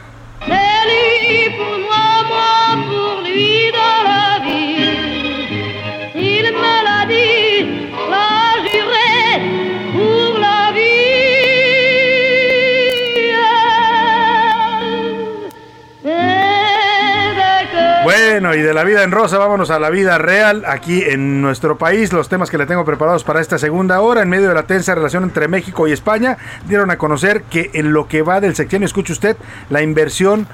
Y 18.55 18.61
de 18.61 18.75
la 18.75 18.85
vida 18.85 19.03
en 19.03 19.13
rosa, 19.13 19.39
vámonos 19.39 19.71
a 19.71 19.79
la 19.79 19.89
vida 19.89 20.19
real 20.19 20.65
aquí 20.67 21.03
en 21.03 21.41
nuestro 21.41 21.79
país. 21.79 22.13
Los 22.13 22.29
temas 22.29 22.51
que 22.51 22.59
le 22.59 22.67
tengo 22.67 22.85
preparados 22.85 23.25
para 23.25 23.41
esta 23.41 23.57
segunda 23.57 24.01
hora, 24.01 24.21
en 24.21 24.29
medio 24.29 24.49
de 24.49 24.55
la 24.55 24.65
tensa 24.65 24.95
relación 24.95 25.23
entre 25.23 25.49
México 25.49 25.89
y 25.89 25.93
España, 25.93 26.37
dieron 26.69 26.91
a 26.91 26.99
conocer 26.99 27.45
que 27.45 27.71
en 27.73 27.95
lo 27.95 28.09
que 28.09 28.21
va 28.21 28.43
del 28.43 28.55
sexenio, 28.55 28.85
escuche 28.85 29.15
usted, 29.15 29.39
la 29.71 29.81
inversión 29.81 30.47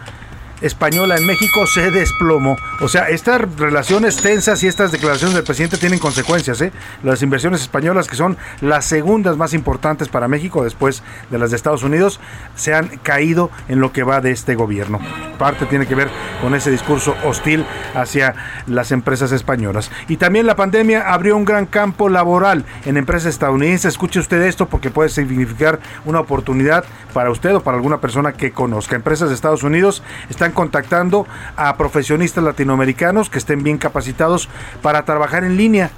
española 0.60 1.16
en 1.16 1.26
México 1.26 1.66
se 1.66 1.90
desplomó. 1.90 2.56
O 2.80 2.88
sea, 2.88 3.08
estas 3.08 3.42
relaciones 3.56 4.16
tensas 4.16 4.62
y 4.62 4.66
estas 4.66 4.92
declaraciones 4.92 5.34
del 5.34 5.44
presidente 5.44 5.76
tienen 5.76 5.98
consecuencias. 5.98 6.60
¿eh? 6.60 6.72
Las 7.02 7.22
inversiones 7.22 7.62
españolas, 7.62 8.08
que 8.08 8.16
son 8.16 8.36
las 8.60 8.84
segundas 8.84 9.36
más 9.36 9.54
importantes 9.54 10.08
para 10.08 10.28
México 10.28 10.64
después 10.64 11.02
de 11.30 11.38
las 11.38 11.50
de 11.50 11.56
Estados 11.56 11.82
Unidos, 11.82 12.20
se 12.54 12.74
han 12.74 12.88
caído 12.98 13.50
en 13.68 13.80
lo 13.80 13.92
que 13.92 14.02
va 14.02 14.20
de 14.20 14.30
este 14.30 14.54
gobierno. 14.54 15.00
Parte 15.38 15.66
tiene 15.66 15.86
que 15.86 15.94
ver 15.94 16.08
con 16.42 16.54
ese 16.54 16.70
discurso 16.70 17.14
hostil 17.24 17.64
hacia 17.94 18.34
las 18.66 18.92
empresas 18.92 19.32
españolas. 19.32 19.90
Y 20.08 20.16
también 20.16 20.46
la 20.46 20.56
pandemia 20.56 21.12
abrió 21.12 21.36
un 21.36 21.44
gran 21.44 21.66
campo 21.66 22.08
laboral 22.08 22.64
en 22.84 22.96
empresas 22.96 23.32
estadounidenses. 23.32 23.92
Escuche 23.92 24.20
usted 24.20 24.42
esto 24.42 24.66
porque 24.68 24.90
puede 24.90 25.08
significar 25.08 25.80
una 26.04 26.20
oportunidad 26.20 26.84
para 27.12 27.30
usted 27.30 27.54
o 27.54 27.62
para 27.62 27.76
alguna 27.76 28.00
persona 28.00 28.32
que 28.32 28.52
conozca. 28.52 28.96
Empresas 28.96 29.28
de 29.28 29.34
Estados 29.34 29.62
Unidos 29.62 30.02
están 30.30 30.47
contactando 30.52 31.26
a 31.56 31.76
profesionistas 31.76 32.44
latinoamericanos 32.44 33.30
que 33.30 33.38
estén 33.38 33.62
bien 33.62 33.78
capacitados 33.78 34.48
para 34.82 35.04
trabajar 35.04 35.44
en 35.44 35.56
línea. 35.56 35.90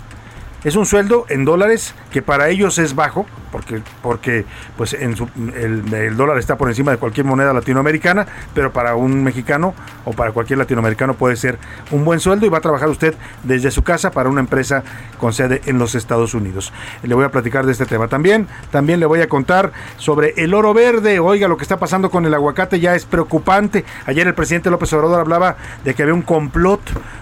Es 0.62 0.76
un 0.76 0.84
sueldo 0.84 1.24
en 1.28 1.44
dólares 1.44 1.94
que 2.12 2.20
para 2.20 2.50
ellos 2.50 2.78
es 2.78 2.94
bajo, 2.94 3.24
porque, 3.50 3.80
porque 4.02 4.44
pues 4.76 4.92
el 4.92 6.16
dólar 6.16 6.38
está 6.38 6.56
por 6.56 6.68
encima 6.68 6.92
de 6.92 6.98
cualquier 6.98 7.26
moneda 7.26 7.52
latinoamericana, 7.52 8.26
pero 8.54 8.72
para 8.72 8.94
un 8.94 9.24
mexicano 9.24 9.74
o 10.04 10.12
para 10.12 10.32
cualquier 10.32 10.58
latinoamericano 10.58 11.14
puede 11.14 11.36
ser 11.36 11.58
un 11.90 12.04
buen 12.04 12.20
sueldo 12.20 12.46
y 12.46 12.48
va 12.48 12.58
a 12.58 12.61
trabajar 12.61 12.88
usted 12.88 13.14
desde 13.42 13.70
su 13.70 13.82
casa 13.82 14.11
para 14.11 14.28
una 14.28 14.40
empresa 14.40 14.82
con 15.18 15.32
sede 15.32 15.62
en 15.66 15.78
los 15.78 15.94
Estados 15.94 16.34
Unidos. 16.34 16.72
Le 17.02 17.14
voy 17.14 17.24
a 17.24 17.30
platicar 17.30 17.64
de 17.64 17.72
este 17.72 17.86
tema 17.86 18.08
también. 18.08 18.46
También 18.70 19.00
le 19.00 19.06
voy 19.06 19.20
a 19.20 19.28
contar 19.28 19.72
sobre 19.96 20.34
el 20.36 20.54
oro 20.54 20.74
verde. 20.74 21.20
Oiga, 21.20 21.48
lo 21.48 21.56
que 21.56 21.62
está 21.62 21.78
pasando 21.78 22.11
con 22.11 22.26
el 22.26 22.34
aguacate 22.34 22.80
ya 22.80 22.94
es 22.94 23.06
preocupante. 23.06 23.84
Ayer 24.06 24.26
el 24.26 24.34
presidente 24.34 24.70
López 24.70 24.92
Obrador 24.92 25.20
hablaba 25.20 25.56
de 25.84 25.94
que 25.94 26.02
había 26.02 26.14
un 26.14 26.22
complot, 26.22 26.80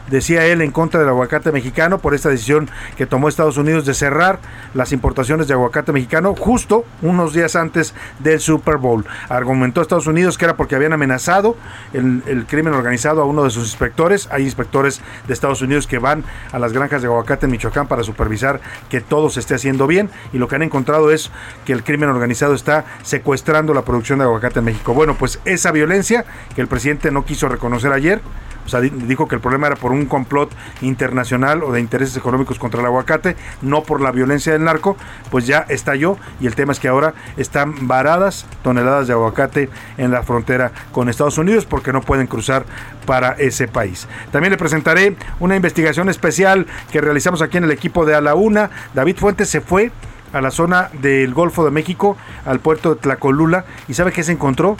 decía 0.08 0.44
él, 0.46 0.60
en 0.60 0.70
contra 0.70 1.00
del 1.00 1.08
aguacate 1.08 1.52
mexicano 1.52 1.98
por 1.98 2.14
esta 2.14 2.28
decisión 2.28 2.68
que 2.96 3.06
tomó 3.06 3.27
Estados 3.28 3.56
Unidos 3.56 3.84
de 3.86 3.94
cerrar 3.94 4.38
las 4.74 4.92
importaciones 4.92 5.48
de 5.48 5.54
aguacate 5.54 5.92
mexicano 5.92 6.34
justo 6.34 6.84
unos 7.02 7.32
días 7.32 7.56
antes 7.56 7.94
del 8.18 8.40
Super 8.40 8.76
Bowl. 8.76 9.04
Argumentó 9.28 9.82
Estados 9.82 10.06
Unidos 10.06 10.38
que 10.38 10.44
era 10.44 10.56
porque 10.56 10.74
habían 10.74 10.92
amenazado 10.92 11.56
el, 11.92 12.46
crimen 12.48 12.74
organizado 12.74 13.22
a 13.22 13.24
uno 13.24 13.44
de 13.44 13.50
sus 13.50 13.64
inspectores. 13.64 14.28
Hay 14.30 14.44
inspectores 14.44 15.00
de 15.26 15.34
Estados 15.34 15.62
Unidos 15.62 15.86
que 15.86 15.98
van 15.98 16.24
a 16.52 16.58
las 16.58 16.72
granjas 16.72 17.02
de 17.02 17.08
aguacate 17.08 17.46
en 17.46 17.52
Michoacán 17.52 17.86
para 17.86 18.02
supervisar 18.02 18.60
que 18.88 19.00
todo 19.00 19.30
se 19.30 19.40
esté 19.40 19.54
haciendo 19.54 19.86
bien 19.86 20.10
y 20.32 20.38
lo 20.38 20.48
que 20.48 20.56
han 20.56 20.62
encontrado 20.62 21.10
es 21.10 21.30
que 21.64 21.72
el 21.72 21.84
crimen 21.84 22.08
organizado 22.08 22.54
está 22.54 22.84
secuestrando 23.02 23.74
la 23.74 23.82
producción 23.82 24.18
de 24.18 24.24
aguacate 24.24 24.58
en 24.60 24.64
México. 24.64 24.94
Bueno, 24.94 25.14
pues 25.18 25.40
esa 25.44 25.72
violencia 25.72 26.24
que 26.54 26.60
el 26.60 26.68
presidente 26.68 27.10
no 27.10 27.24
quiso 27.24 27.48
reconocer 27.48 27.92
ayer, 27.92 28.20
o 28.68 28.70
sea, 28.70 28.80
di- 28.82 28.90
dijo 28.90 29.26
que 29.26 29.34
el 29.34 29.40
problema 29.40 29.66
era 29.66 29.76
por 29.76 29.92
un 29.92 30.04
complot 30.04 30.50
internacional 30.82 31.62
o 31.62 31.72
de 31.72 31.80
intereses 31.80 32.14
económicos 32.18 32.58
contra 32.58 32.80
el 32.80 32.86
aguacate, 32.86 33.34
no 33.62 33.82
por 33.82 34.02
la 34.02 34.12
violencia 34.12 34.52
del 34.52 34.64
narco, 34.64 34.94
pues 35.30 35.46
ya 35.46 35.64
estalló 35.70 36.18
y 36.38 36.46
el 36.46 36.54
tema 36.54 36.72
es 36.72 36.80
que 36.80 36.88
ahora 36.88 37.14
están 37.38 37.88
varadas 37.88 38.44
toneladas 38.62 39.06
de 39.06 39.14
aguacate 39.14 39.70
en 39.96 40.10
la 40.10 40.22
frontera 40.22 40.70
con 40.92 41.08
Estados 41.08 41.38
Unidos 41.38 41.64
porque 41.64 41.94
no 41.94 42.02
pueden 42.02 42.26
cruzar 42.26 42.66
para 43.06 43.30
ese 43.32 43.68
país. 43.68 44.06
También 44.32 44.50
le 44.50 44.58
presentaré 44.58 45.16
una 45.40 45.56
investigación 45.56 46.10
especial 46.10 46.66
que 46.92 47.00
realizamos 47.00 47.40
aquí 47.40 47.56
en 47.56 47.64
el 47.64 47.70
equipo 47.70 48.04
de 48.04 48.14
A 48.14 48.20
la 48.20 48.34
Una. 48.34 48.68
David 48.92 49.16
Fuentes 49.16 49.48
se 49.48 49.62
fue 49.62 49.90
a 50.34 50.42
la 50.42 50.50
zona 50.50 50.90
del 51.00 51.32
Golfo 51.32 51.64
de 51.64 51.70
México, 51.70 52.18
al 52.44 52.60
puerto 52.60 52.94
de 52.94 53.00
Tlacolula, 53.00 53.64
y 53.88 53.94
¿sabe 53.94 54.12
qué 54.12 54.22
se 54.22 54.32
encontró? 54.32 54.76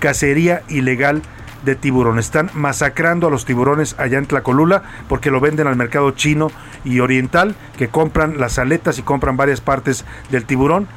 Cacería 0.00 0.62
ilegal 0.68 1.22
de 1.64 1.74
tiburones. 1.74 2.26
Están 2.26 2.50
masacrando 2.54 3.26
a 3.26 3.30
los 3.30 3.44
tiburones 3.44 3.94
allá 3.98 4.18
en 4.18 4.26
Tlacolula 4.26 4.82
porque 5.08 5.30
lo 5.30 5.40
venden 5.40 5.66
al 5.66 5.76
mercado 5.76 6.10
chino 6.12 6.50
y 6.84 7.00
oriental, 7.00 7.54
que 7.76 7.88
compran 7.88 8.38
las 8.38 8.58
aletas 8.58 8.98
y 8.98 9.02
compran 9.02 9.36
varias 9.36 9.60
partes 9.60 10.04
del 10.30 10.44
tiburón. 10.44 10.88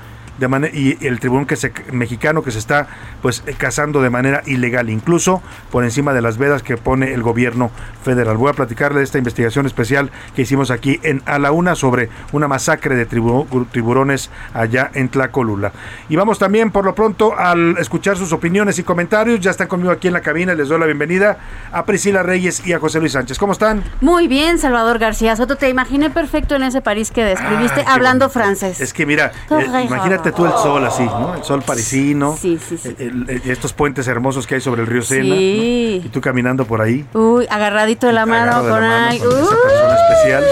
De 0.41 0.71
y 0.73 0.97
el 1.05 1.19
tiburón 1.19 1.45
que 1.45 1.55
se, 1.55 1.71
mexicano 1.91 2.41
que 2.41 2.49
se 2.51 2.57
está 2.59 2.87
pues 3.21 3.43
eh, 3.45 3.53
cazando 3.57 4.01
de 4.01 4.09
manera 4.09 4.41
ilegal, 4.47 4.89
incluso 4.89 5.41
por 5.71 5.83
encima 5.83 6.13
de 6.13 6.21
las 6.21 6.37
vedas 6.37 6.63
que 6.63 6.77
pone 6.77 7.13
el 7.13 7.21
gobierno 7.21 7.69
federal. 8.03 8.37
Voy 8.37 8.49
a 8.49 8.53
platicarle 8.53 8.97
de 8.97 9.03
esta 9.03 9.19
investigación 9.19 9.65
especial 9.67 10.09
que 10.35 10.41
hicimos 10.41 10.71
aquí 10.71 10.99
en 11.03 11.21
A 11.27 11.37
la 11.37 11.51
Una 11.51 11.75
sobre 11.75 12.09
una 12.31 12.47
masacre 12.47 12.95
de 12.95 13.07
tibu- 13.07 13.67
tiburones 13.71 14.31
allá 14.53 14.89
en 14.95 15.09
Tlacolula. 15.09 15.71
Y 16.09 16.15
vamos 16.15 16.39
también 16.39 16.71
por 16.71 16.85
lo 16.85 16.95
pronto 16.95 17.37
al 17.37 17.77
escuchar 17.77 18.17
sus 18.17 18.33
opiniones 18.33 18.79
y 18.79 18.83
comentarios. 18.83 19.39
Ya 19.39 19.51
están 19.51 19.67
conmigo 19.67 19.91
aquí 19.91 20.07
en 20.07 20.13
la 20.13 20.21
cabina. 20.21 20.55
Les 20.55 20.67
doy 20.69 20.79
la 20.79 20.85
bienvenida 20.87 21.37
a 21.71 21.85
Priscila 21.85 22.23
Reyes 22.23 22.65
y 22.65 22.73
a 22.73 22.79
José 22.79 22.99
Luis 22.99 23.11
Sánchez. 23.11 23.37
¿Cómo 23.37 23.53
están? 23.53 23.83
Muy 24.01 24.27
bien, 24.27 24.57
Salvador 24.57 24.97
García 24.97 25.35
Soto. 25.35 25.55
Te 25.55 25.69
imaginé 25.69 26.09
perfecto 26.09 26.55
en 26.55 26.63
ese 26.63 26.81
París 26.81 27.11
que 27.11 27.23
describiste 27.23 27.81
Ay, 27.81 27.85
hablando 27.87 28.29
francés. 28.29 28.81
Es 28.81 28.91
que 28.93 29.05
mira, 29.05 29.31
eh, 29.51 29.85
imagínate 29.87 30.30
Tú 30.35 30.45
el 30.45 30.51
sol 30.53 30.85
así, 30.85 31.03
¿no? 31.03 31.35
El 31.35 31.43
sol 31.43 31.61
parisino. 31.65 32.37
Sí, 32.39 32.57
sí, 32.67 32.77
sí. 32.77 32.95
el- 32.99 33.25
el- 33.29 33.41
estos 33.51 33.73
puentes 33.73 34.07
hermosos 34.07 34.47
que 34.47 34.55
hay 34.55 34.61
sobre 34.61 34.81
el 34.81 34.87
río 34.87 35.01
Sena. 35.01 35.35
Sí. 35.35 35.99
¿no? 36.01 36.05
Y 36.07 36.09
tú 36.09 36.21
caminando 36.21 36.65
por 36.65 36.81
ahí. 36.81 37.05
Uy, 37.13 37.45
agarradito 37.49 38.07
de 38.07 38.13
la 38.13 38.25
mano 38.25 38.61
con 38.61 38.69
con 38.69 38.83
esa 38.83 39.55
persona 39.63 39.97
especial. 40.09 40.43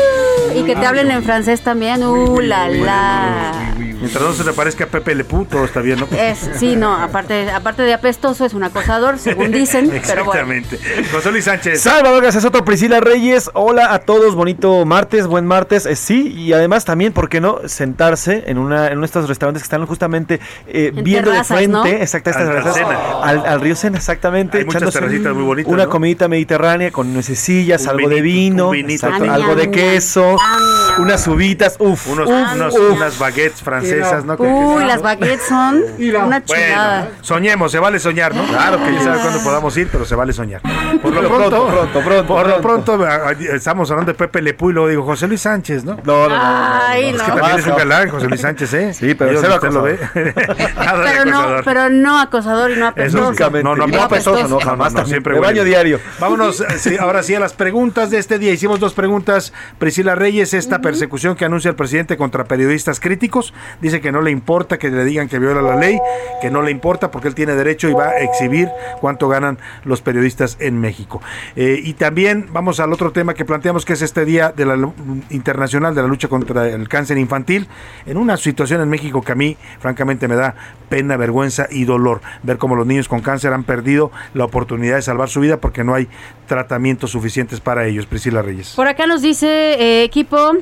Y 0.56 0.64
que 0.64 0.76
te 0.76 0.86
hablen 0.86 1.12
en 1.12 1.24
francés 1.24 1.62
también. 1.62 2.04
Uh, 2.04 2.40
la 2.42 2.68
la. 2.70 3.52
Mientras 4.00 4.24
no 4.24 4.34
se 4.34 4.44
te 4.44 4.54
parezca 4.54 4.86
a 4.86 4.88
Pepe 4.88 5.14
Lepú, 5.16 5.46
todo 5.46 5.66
está 5.66 5.82
bien, 5.82 6.00
¿no? 6.00 6.08
Es, 6.18 6.50
sí, 6.58 6.76
no, 6.76 6.96
aparte, 6.96 7.50
aparte 7.52 7.84
de 7.84 7.94
apestoso, 7.94 8.46
es 8.46 8.54
un 8.54 8.64
acosador, 8.64 9.20
según 9.20 9.52
dicen, 9.52 9.90
pero 10.08 10.26
bueno. 10.26 10.42
Exactamente. 10.42 10.80
José 11.12 11.32
Luis 11.32 11.46
Sánchez. 11.46 11.82
Salvador 11.82 12.24
García 12.24 12.42
Soto, 12.42 12.64
Priscila 12.64 13.00
Reyes, 13.00 13.50
hola 13.54 13.94
a 13.94 14.00
todos, 14.00 14.36
bonito 14.36 14.86
martes, 14.86 15.28
buen 15.28 15.46
martes, 15.46 15.86
eh, 15.86 15.96
sí, 15.96 16.28
y 16.34 16.54
además 16.54 16.86
también, 16.86 17.14
¿por 17.14 17.30
qué 17.30 17.42
no 17.42 17.60
sentarse 17.68 18.44
en 18.48 18.58
una 18.58 18.88
en 18.88 18.94
uno 18.94 19.02
de 19.02 19.06
estos 19.06 19.28
restaurantes 19.28 19.64
que 19.64 19.66
están 19.66 19.86
justamente 19.86 20.40
eh, 20.68 20.92
En 20.96 21.04
viendo 21.04 21.32
terrazas, 21.32 21.50
de 21.50 21.56
frente, 21.68 21.72
¿no? 21.72 21.86
exacta, 21.86 22.30
estas 22.32 22.44
Al- 22.48 22.50
al 22.58 22.64
terrazas, 22.64 22.88
al, 23.24 23.46
al 23.46 23.62
río 23.62 23.76
Sena, 23.76 23.98
exactamente, 23.98 24.60
Hay 24.60 24.66
muchas 24.66 24.94
terracitas 24.94 25.34
muy 25.34 25.44
bonitas, 25.44 25.72
una 25.72 25.84
¿no? 25.86 25.90
comidita 25.90 26.28
mediterránea 26.28 26.92
con 26.92 27.14
nuececillas, 27.14 27.82
Un 27.84 27.90
algo 27.90 28.10
de 28.10 28.22
vino, 28.22 28.70
vinito. 28.72 29.08
exacto, 29.08 29.32
algo 29.32 29.56
de 29.56 29.72
queso, 29.72 30.38
unas 31.00 31.28
uvitas, 31.28 31.76
uff, 31.80 32.08
Unos, 32.08 32.30
uf, 32.30 32.54
unos- 32.56 32.74
uf. 32.76 32.92
unas 32.96 33.18
baguettes 33.20 33.62
francesas, 33.62 33.89
Uy, 34.38 34.86
las 34.86 35.02
baguettes 35.02 35.48
son 35.48 35.84
una 36.26 36.44
chulada. 36.44 37.02
Bueno, 37.04 37.18
soñemos, 37.22 37.72
se 37.72 37.80
vale 37.80 38.00
soñar, 38.00 38.36
¿no? 38.36 38.44
Claro 38.48 38.78
que 38.84 38.94
ya 38.94 39.04
sabe 39.04 39.20
cuándo 39.22 39.44
podamos 39.44 39.76
ir, 39.78 39.88
pero 39.92 40.06
se 40.06 40.16
vale 40.16 40.34
soñar. 40.34 40.62
Por 41.02 41.14
lo 41.14 41.28
pronto, 41.28 41.50
pronto, 41.50 41.68
pronto, 41.68 42.00
pronto, 42.02 42.28
por 42.28 42.48
lo 42.48 42.62
pronto. 42.62 43.08
estamos 43.54 43.90
hablando 43.92 44.12
de 44.12 44.18
Pepe 44.18 44.42
Lepú 44.42 44.70
y 44.70 44.74
luego 44.74 44.90
digo 44.90 45.04
José 45.04 45.28
Luis 45.28 45.42
Sánchez, 45.42 45.84
¿no? 45.84 45.96
No, 46.04 46.28
no, 46.28 46.30
no, 46.30 46.36
no, 46.38 46.80
Ay, 46.88 47.12
no, 47.14 47.18
Es 47.22 47.28
no. 47.28 47.36
que 47.36 47.40
también 47.42 47.60
es 47.60 47.68
un 47.68 47.78
galán, 47.78 48.10
José 48.10 48.28
Luis 48.28 48.42
Sánchez, 48.42 48.74
¿eh? 48.74 48.94
Sí, 48.94 49.16
pero 49.16 49.40
cero 49.42 49.60
de 49.84 49.98
Pero 50.34 51.26
no, 51.26 51.40
acosador. 51.40 51.64
pero 51.64 51.90
no 51.90 52.20
acosador 52.20 52.72
y 52.72 52.76
no 52.78 52.88
apestoso. 52.88 53.50
No, 53.50 53.62
no, 53.64 53.76
no, 53.76 53.88
no 53.88 54.02
apestoso, 54.04 54.44
no, 54.44 54.48
no, 54.50 54.60
jamás 54.60 54.94
siempre 55.08 55.40
baño 55.40 55.64
diario. 55.64 56.00
Vámonos, 56.20 56.62
eh, 56.62 56.66
sí, 56.78 56.98
ahora 56.98 57.24
sí, 57.24 57.36
a 57.36 57.40
las 57.40 57.54
preguntas 57.54 58.10
de 58.10 58.18
este 58.18 58.40
día. 58.40 58.52
Hicimos 58.54 58.80
dos 58.80 58.94
preguntas. 58.94 59.54
Priscila 59.78 60.16
Reyes, 60.16 60.54
esta 60.54 60.80
persecución 60.80 61.36
que 61.36 61.46
anuncia 61.46 61.70
el 61.70 61.76
presidente 61.76 62.18
contra 62.18 62.44
periodistas 62.46 63.00
críticos, 63.00 63.54
dice 63.82 64.02
que 64.02 64.12
no 64.12 64.22
le 64.22 64.32
importa 64.32 64.78
que 64.78 64.90
le 64.90 65.06
digan 65.06 65.28
que 65.28 65.40
viola 65.40 65.62
la 65.62 65.76
ley, 65.76 66.00
que 66.42 66.50
no 66.50 66.62
le 66.62 66.72
importa 66.72 67.12
porque 67.12 67.28
él 67.28 67.36
tiene 67.36 67.56
derecho 67.56 67.90
y 67.90 67.94
va 67.94 68.10
a 68.10 68.20
exhibir 68.20 68.70
cuánto 69.02 69.28
ganan 69.28 69.58
los 69.84 70.02
periodistas 70.02 70.58
en 70.60 70.80
México. 70.80 71.22
Eh, 71.56 71.80
y 71.84 71.94
también 71.94 72.48
vamos 72.52 72.80
al 72.80 72.94
otro 72.94 73.12
tema 73.12 73.34
que 73.34 73.46
planteamos, 73.46 73.86
que 73.86 73.94
es 73.94 74.02
este 74.02 74.26
Día 74.26 74.54
de 74.56 74.66
la, 74.66 74.92
Internacional 75.30 75.96
de 75.96 76.02
la 76.02 76.08
Lucha 76.08 76.28
contra 76.28 76.68
el 76.68 76.88
Cáncer 76.88 77.18
Infantil, 77.18 77.68
en 78.06 78.18
una 78.18 78.38
situación 78.38 78.82
en 78.82 78.90
México 78.90 79.22
que 79.22 79.32
a 79.32 79.36
mí, 79.36 79.58
francamente, 79.80 80.28
me 80.28 80.36
da 80.36 80.56
pena, 80.90 81.18
vergüenza 81.18 81.68
y 81.70 81.86
dolor 81.86 82.22
ver 82.44 82.58
cómo 82.58 82.76
los 82.76 82.86
niños 82.86 83.08
con 83.08 83.22
cáncer 83.22 83.54
han 83.54 83.64
perdido 83.64 84.12
la 84.34 84.46
oportunidad 84.46 84.96
de 84.96 85.02
salvar 85.02 85.30
su 85.30 85.40
vida 85.40 85.58
porque 85.58 85.84
no 85.84 85.94
hay 85.94 86.08
tratamientos 86.48 87.12
suficientes 87.12 87.60
para 87.60 87.86
ellos. 87.86 88.06
Priscila 88.06 88.42
Reyes. 88.42 88.74
Por 88.76 88.88
acá 88.88 89.08
nos 89.08 89.22
dice 89.22 89.48
eh, 89.48 90.04
equipo. 90.04 90.54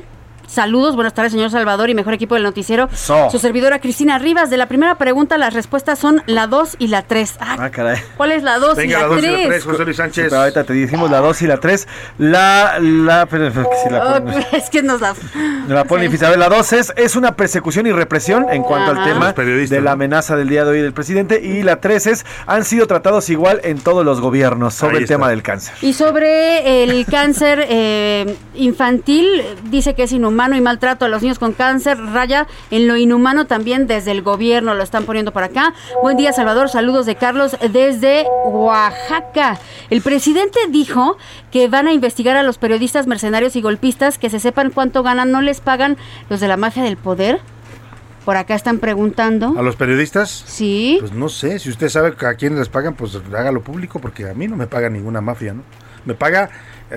Saludos, 0.48 0.94
buenas 0.96 1.12
tardes, 1.12 1.32
señor 1.32 1.50
Salvador 1.50 1.90
y 1.90 1.94
mejor 1.94 2.14
equipo 2.14 2.34
del 2.34 2.42
noticiero. 2.42 2.88
Su 3.30 3.38
servidora 3.38 3.80
Cristina 3.80 4.18
Rivas. 4.18 4.48
De 4.48 4.56
la 4.56 4.66
primera 4.66 4.94
pregunta, 4.96 5.36
las 5.36 5.52
respuestas 5.52 5.98
son 5.98 6.22
la 6.24 6.46
2 6.46 6.76
y 6.78 6.86
la 6.88 7.02
3. 7.02 7.34
Ah, 7.38 7.56
Ah, 7.60 7.70
caray. 7.70 7.98
¿Cuál 8.16 8.32
es 8.32 8.42
la 8.42 8.58
2 8.58 8.74
y 8.78 8.80
Venga, 8.80 8.96
la 9.00 9.02
la 9.02 9.08
dos 9.08 9.18
y 9.18 9.26
la 9.26 9.32
3? 9.34 9.46
tres, 9.48 9.64
José 9.64 9.84
Luis 9.84 9.96
Sí, 9.96 10.02
Sánchez. 10.02 10.24
pero 10.30 10.40
ahorita 10.40 10.64
te 10.64 10.72
dijimos 10.72 11.10
la 11.10 11.18
2 11.18 11.42
y 11.42 11.46
la 11.46 11.58
3. 11.58 11.86
La, 12.16 12.78
la, 12.80 13.26
pero, 13.26 13.50
pero, 13.52 13.68
si 13.84 13.90
la 13.90 14.20
pones- 14.20 14.46
es 14.52 14.70
que 14.70 14.82
nos 14.82 15.02
la... 15.02 15.14
La 15.68 15.84
pone 15.84 16.04
difícil. 16.04 16.24
A 16.26 16.30
ver, 16.30 16.38
la 16.38 16.48
2 16.48 16.72
es, 16.72 16.92
es 16.96 17.14
una 17.14 17.36
persecución 17.36 17.86
y 17.86 17.92
represión 17.92 18.46
en 18.50 18.62
cuanto 18.62 18.92
Ajá. 18.92 19.02
al 19.04 19.08
tema 19.12 19.32
de 19.34 19.80
la 19.82 19.92
amenaza 19.92 20.34
del 20.34 20.48
día 20.48 20.64
de 20.64 20.70
hoy 20.70 20.80
del 20.80 20.94
presidente. 20.94 21.42
Y 21.44 21.62
la 21.62 21.76
3 21.80 22.06
es, 22.06 22.26
han 22.46 22.64
sido 22.64 22.86
tratados 22.86 23.28
igual 23.28 23.60
en 23.64 23.78
todos 23.80 24.02
los 24.02 24.22
gobiernos 24.22 24.72
sobre 24.72 24.92
Ahí 24.92 24.96
el 24.98 25.02
está. 25.04 25.14
tema 25.16 25.28
del 25.28 25.42
cáncer. 25.42 25.74
Y 25.82 25.92
sobre 25.92 26.84
el 26.84 27.04
cáncer 27.04 27.66
eh, 27.68 28.34
infantil, 28.54 29.42
dice 29.64 29.92
que 29.94 30.04
es 30.04 30.12
inhumano 30.12 30.37
y 30.38 30.60
maltrato 30.60 31.04
a 31.04 31.08
los 31.08 31.20
niños 31.20 31.40
con 31.40 31.52
cáncer, 31.52 31.98
raya 31.98 32.46
en 32.70 32.86
lo 32.86 32.96
inhumano 32.96 33.46
también 33.46 33.88
desde 33.88 34.12
el 34.12 34.22
gobierno, 34.22 34.72
lo 34.72 34.84
están 34.84 35.04
poniendo 35.04 35.32
por 35.32 35.42
acá. 35.42 35.74
Buen 36.00 36.16
día, 36.16 36.32
Salvador, 36.32 36.68
saludos 36.68 37.06
de 37.06 37.16
Carlos 37.16 37.56
desde 37.72 38.24
Oaxaca. 38.44 39.58
El 39.90 40.00
presidente 40.00 40.60
dijo 40.68 41.18
que 41.50 41.66
van 41.66 41.88
a 41.88 41.92
investigar 41.92 42.36
a 42.36 42.44
los 42.44 42.56
periodistas 42.56 43.08
mercenarios 43.08 43.56
y 43.56 43.62
golpistas, 43.62 44.16
que 44.16 44.30
se 44.30 44.38
sepan 44.38 44.70
cuánto 44.70 45.02
ganan, 45.02 45.32
no 45.32 45.40
les 45.40 45.60
pagan 45.60 45.96
los 46.30 46.38
de 46.38 46.46
la 46.46 46.56
mafia 46.56 46.84
del 46.84 46.96
poder. 46.96 47.40
Por 48.24 48.36
acá 48.36 48.54
están 48.54 48.78
preguntando. 48.78 49.54
¿A 49.58 49.62
los 49.62 49.74
periodistas? 49.74 50.44
Sí. 50.46 50.98
Pues 51.00 51.12
no 51.12 51.28
sé, 51.28 51.58
si 51.58 51.68
usted 51.68 51.88
sabe 51.88 52.14
a 52.16 52.34
quién 52.34 52.56
les 52.56 52.68
pagan, 52.68 52.94
pues 52.94 53.18
hágalo 53.36 53.62
público, 53.62 53.98
porque 53.98 54.28
a 54.28 54.34
mí 54.34 54.46
no 54.46 54.54
me 54.54 54.68
paga 54.68 54.88
ninguna 54.88 55.20
mafia, 55.20 55.52
¿no? 55.52 55.62
Me 56.04 56.14
paga 56.14 56.48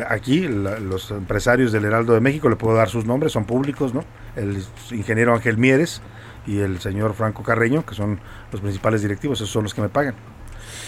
aquí 0.08 0.48
la- 0.48 0.80
los 0.80 1.12
empresarios 1.12 1.72
del 1.72 1.86
Heraldo 1.86 2.14
de 2.14 2.22
México, 2.22 2.50
le 2.50 2.56
puedo 2.56 2.76
dar 2.76 2.90
sus 2.90 3.06
nombres, 3.06 3.32
son 3.32 3.46
públicos, 3.46 3.94
¿no? 3.94 4.04
El 4.36 4.64
ingeniero 4.92 5.34
Ángel 5.34 5.58
Mieres 5.58 6.02
y 6.48 6.60
el 6.60 6.80
señor 6.80 7.14
Franco 7.14 7.44
Carreño, 7.44 7.86
que 7.86 7.96
son 7.96 8.20
los 8.52 8.62
principales 8.62 9.02
directivos, 9.02 9.40
esos 9.40 9.50
son 9.50 9.64
los 9.64 9.74
que 9.74 9.82
me 9.82 9.90
pagan. 9.90 10.16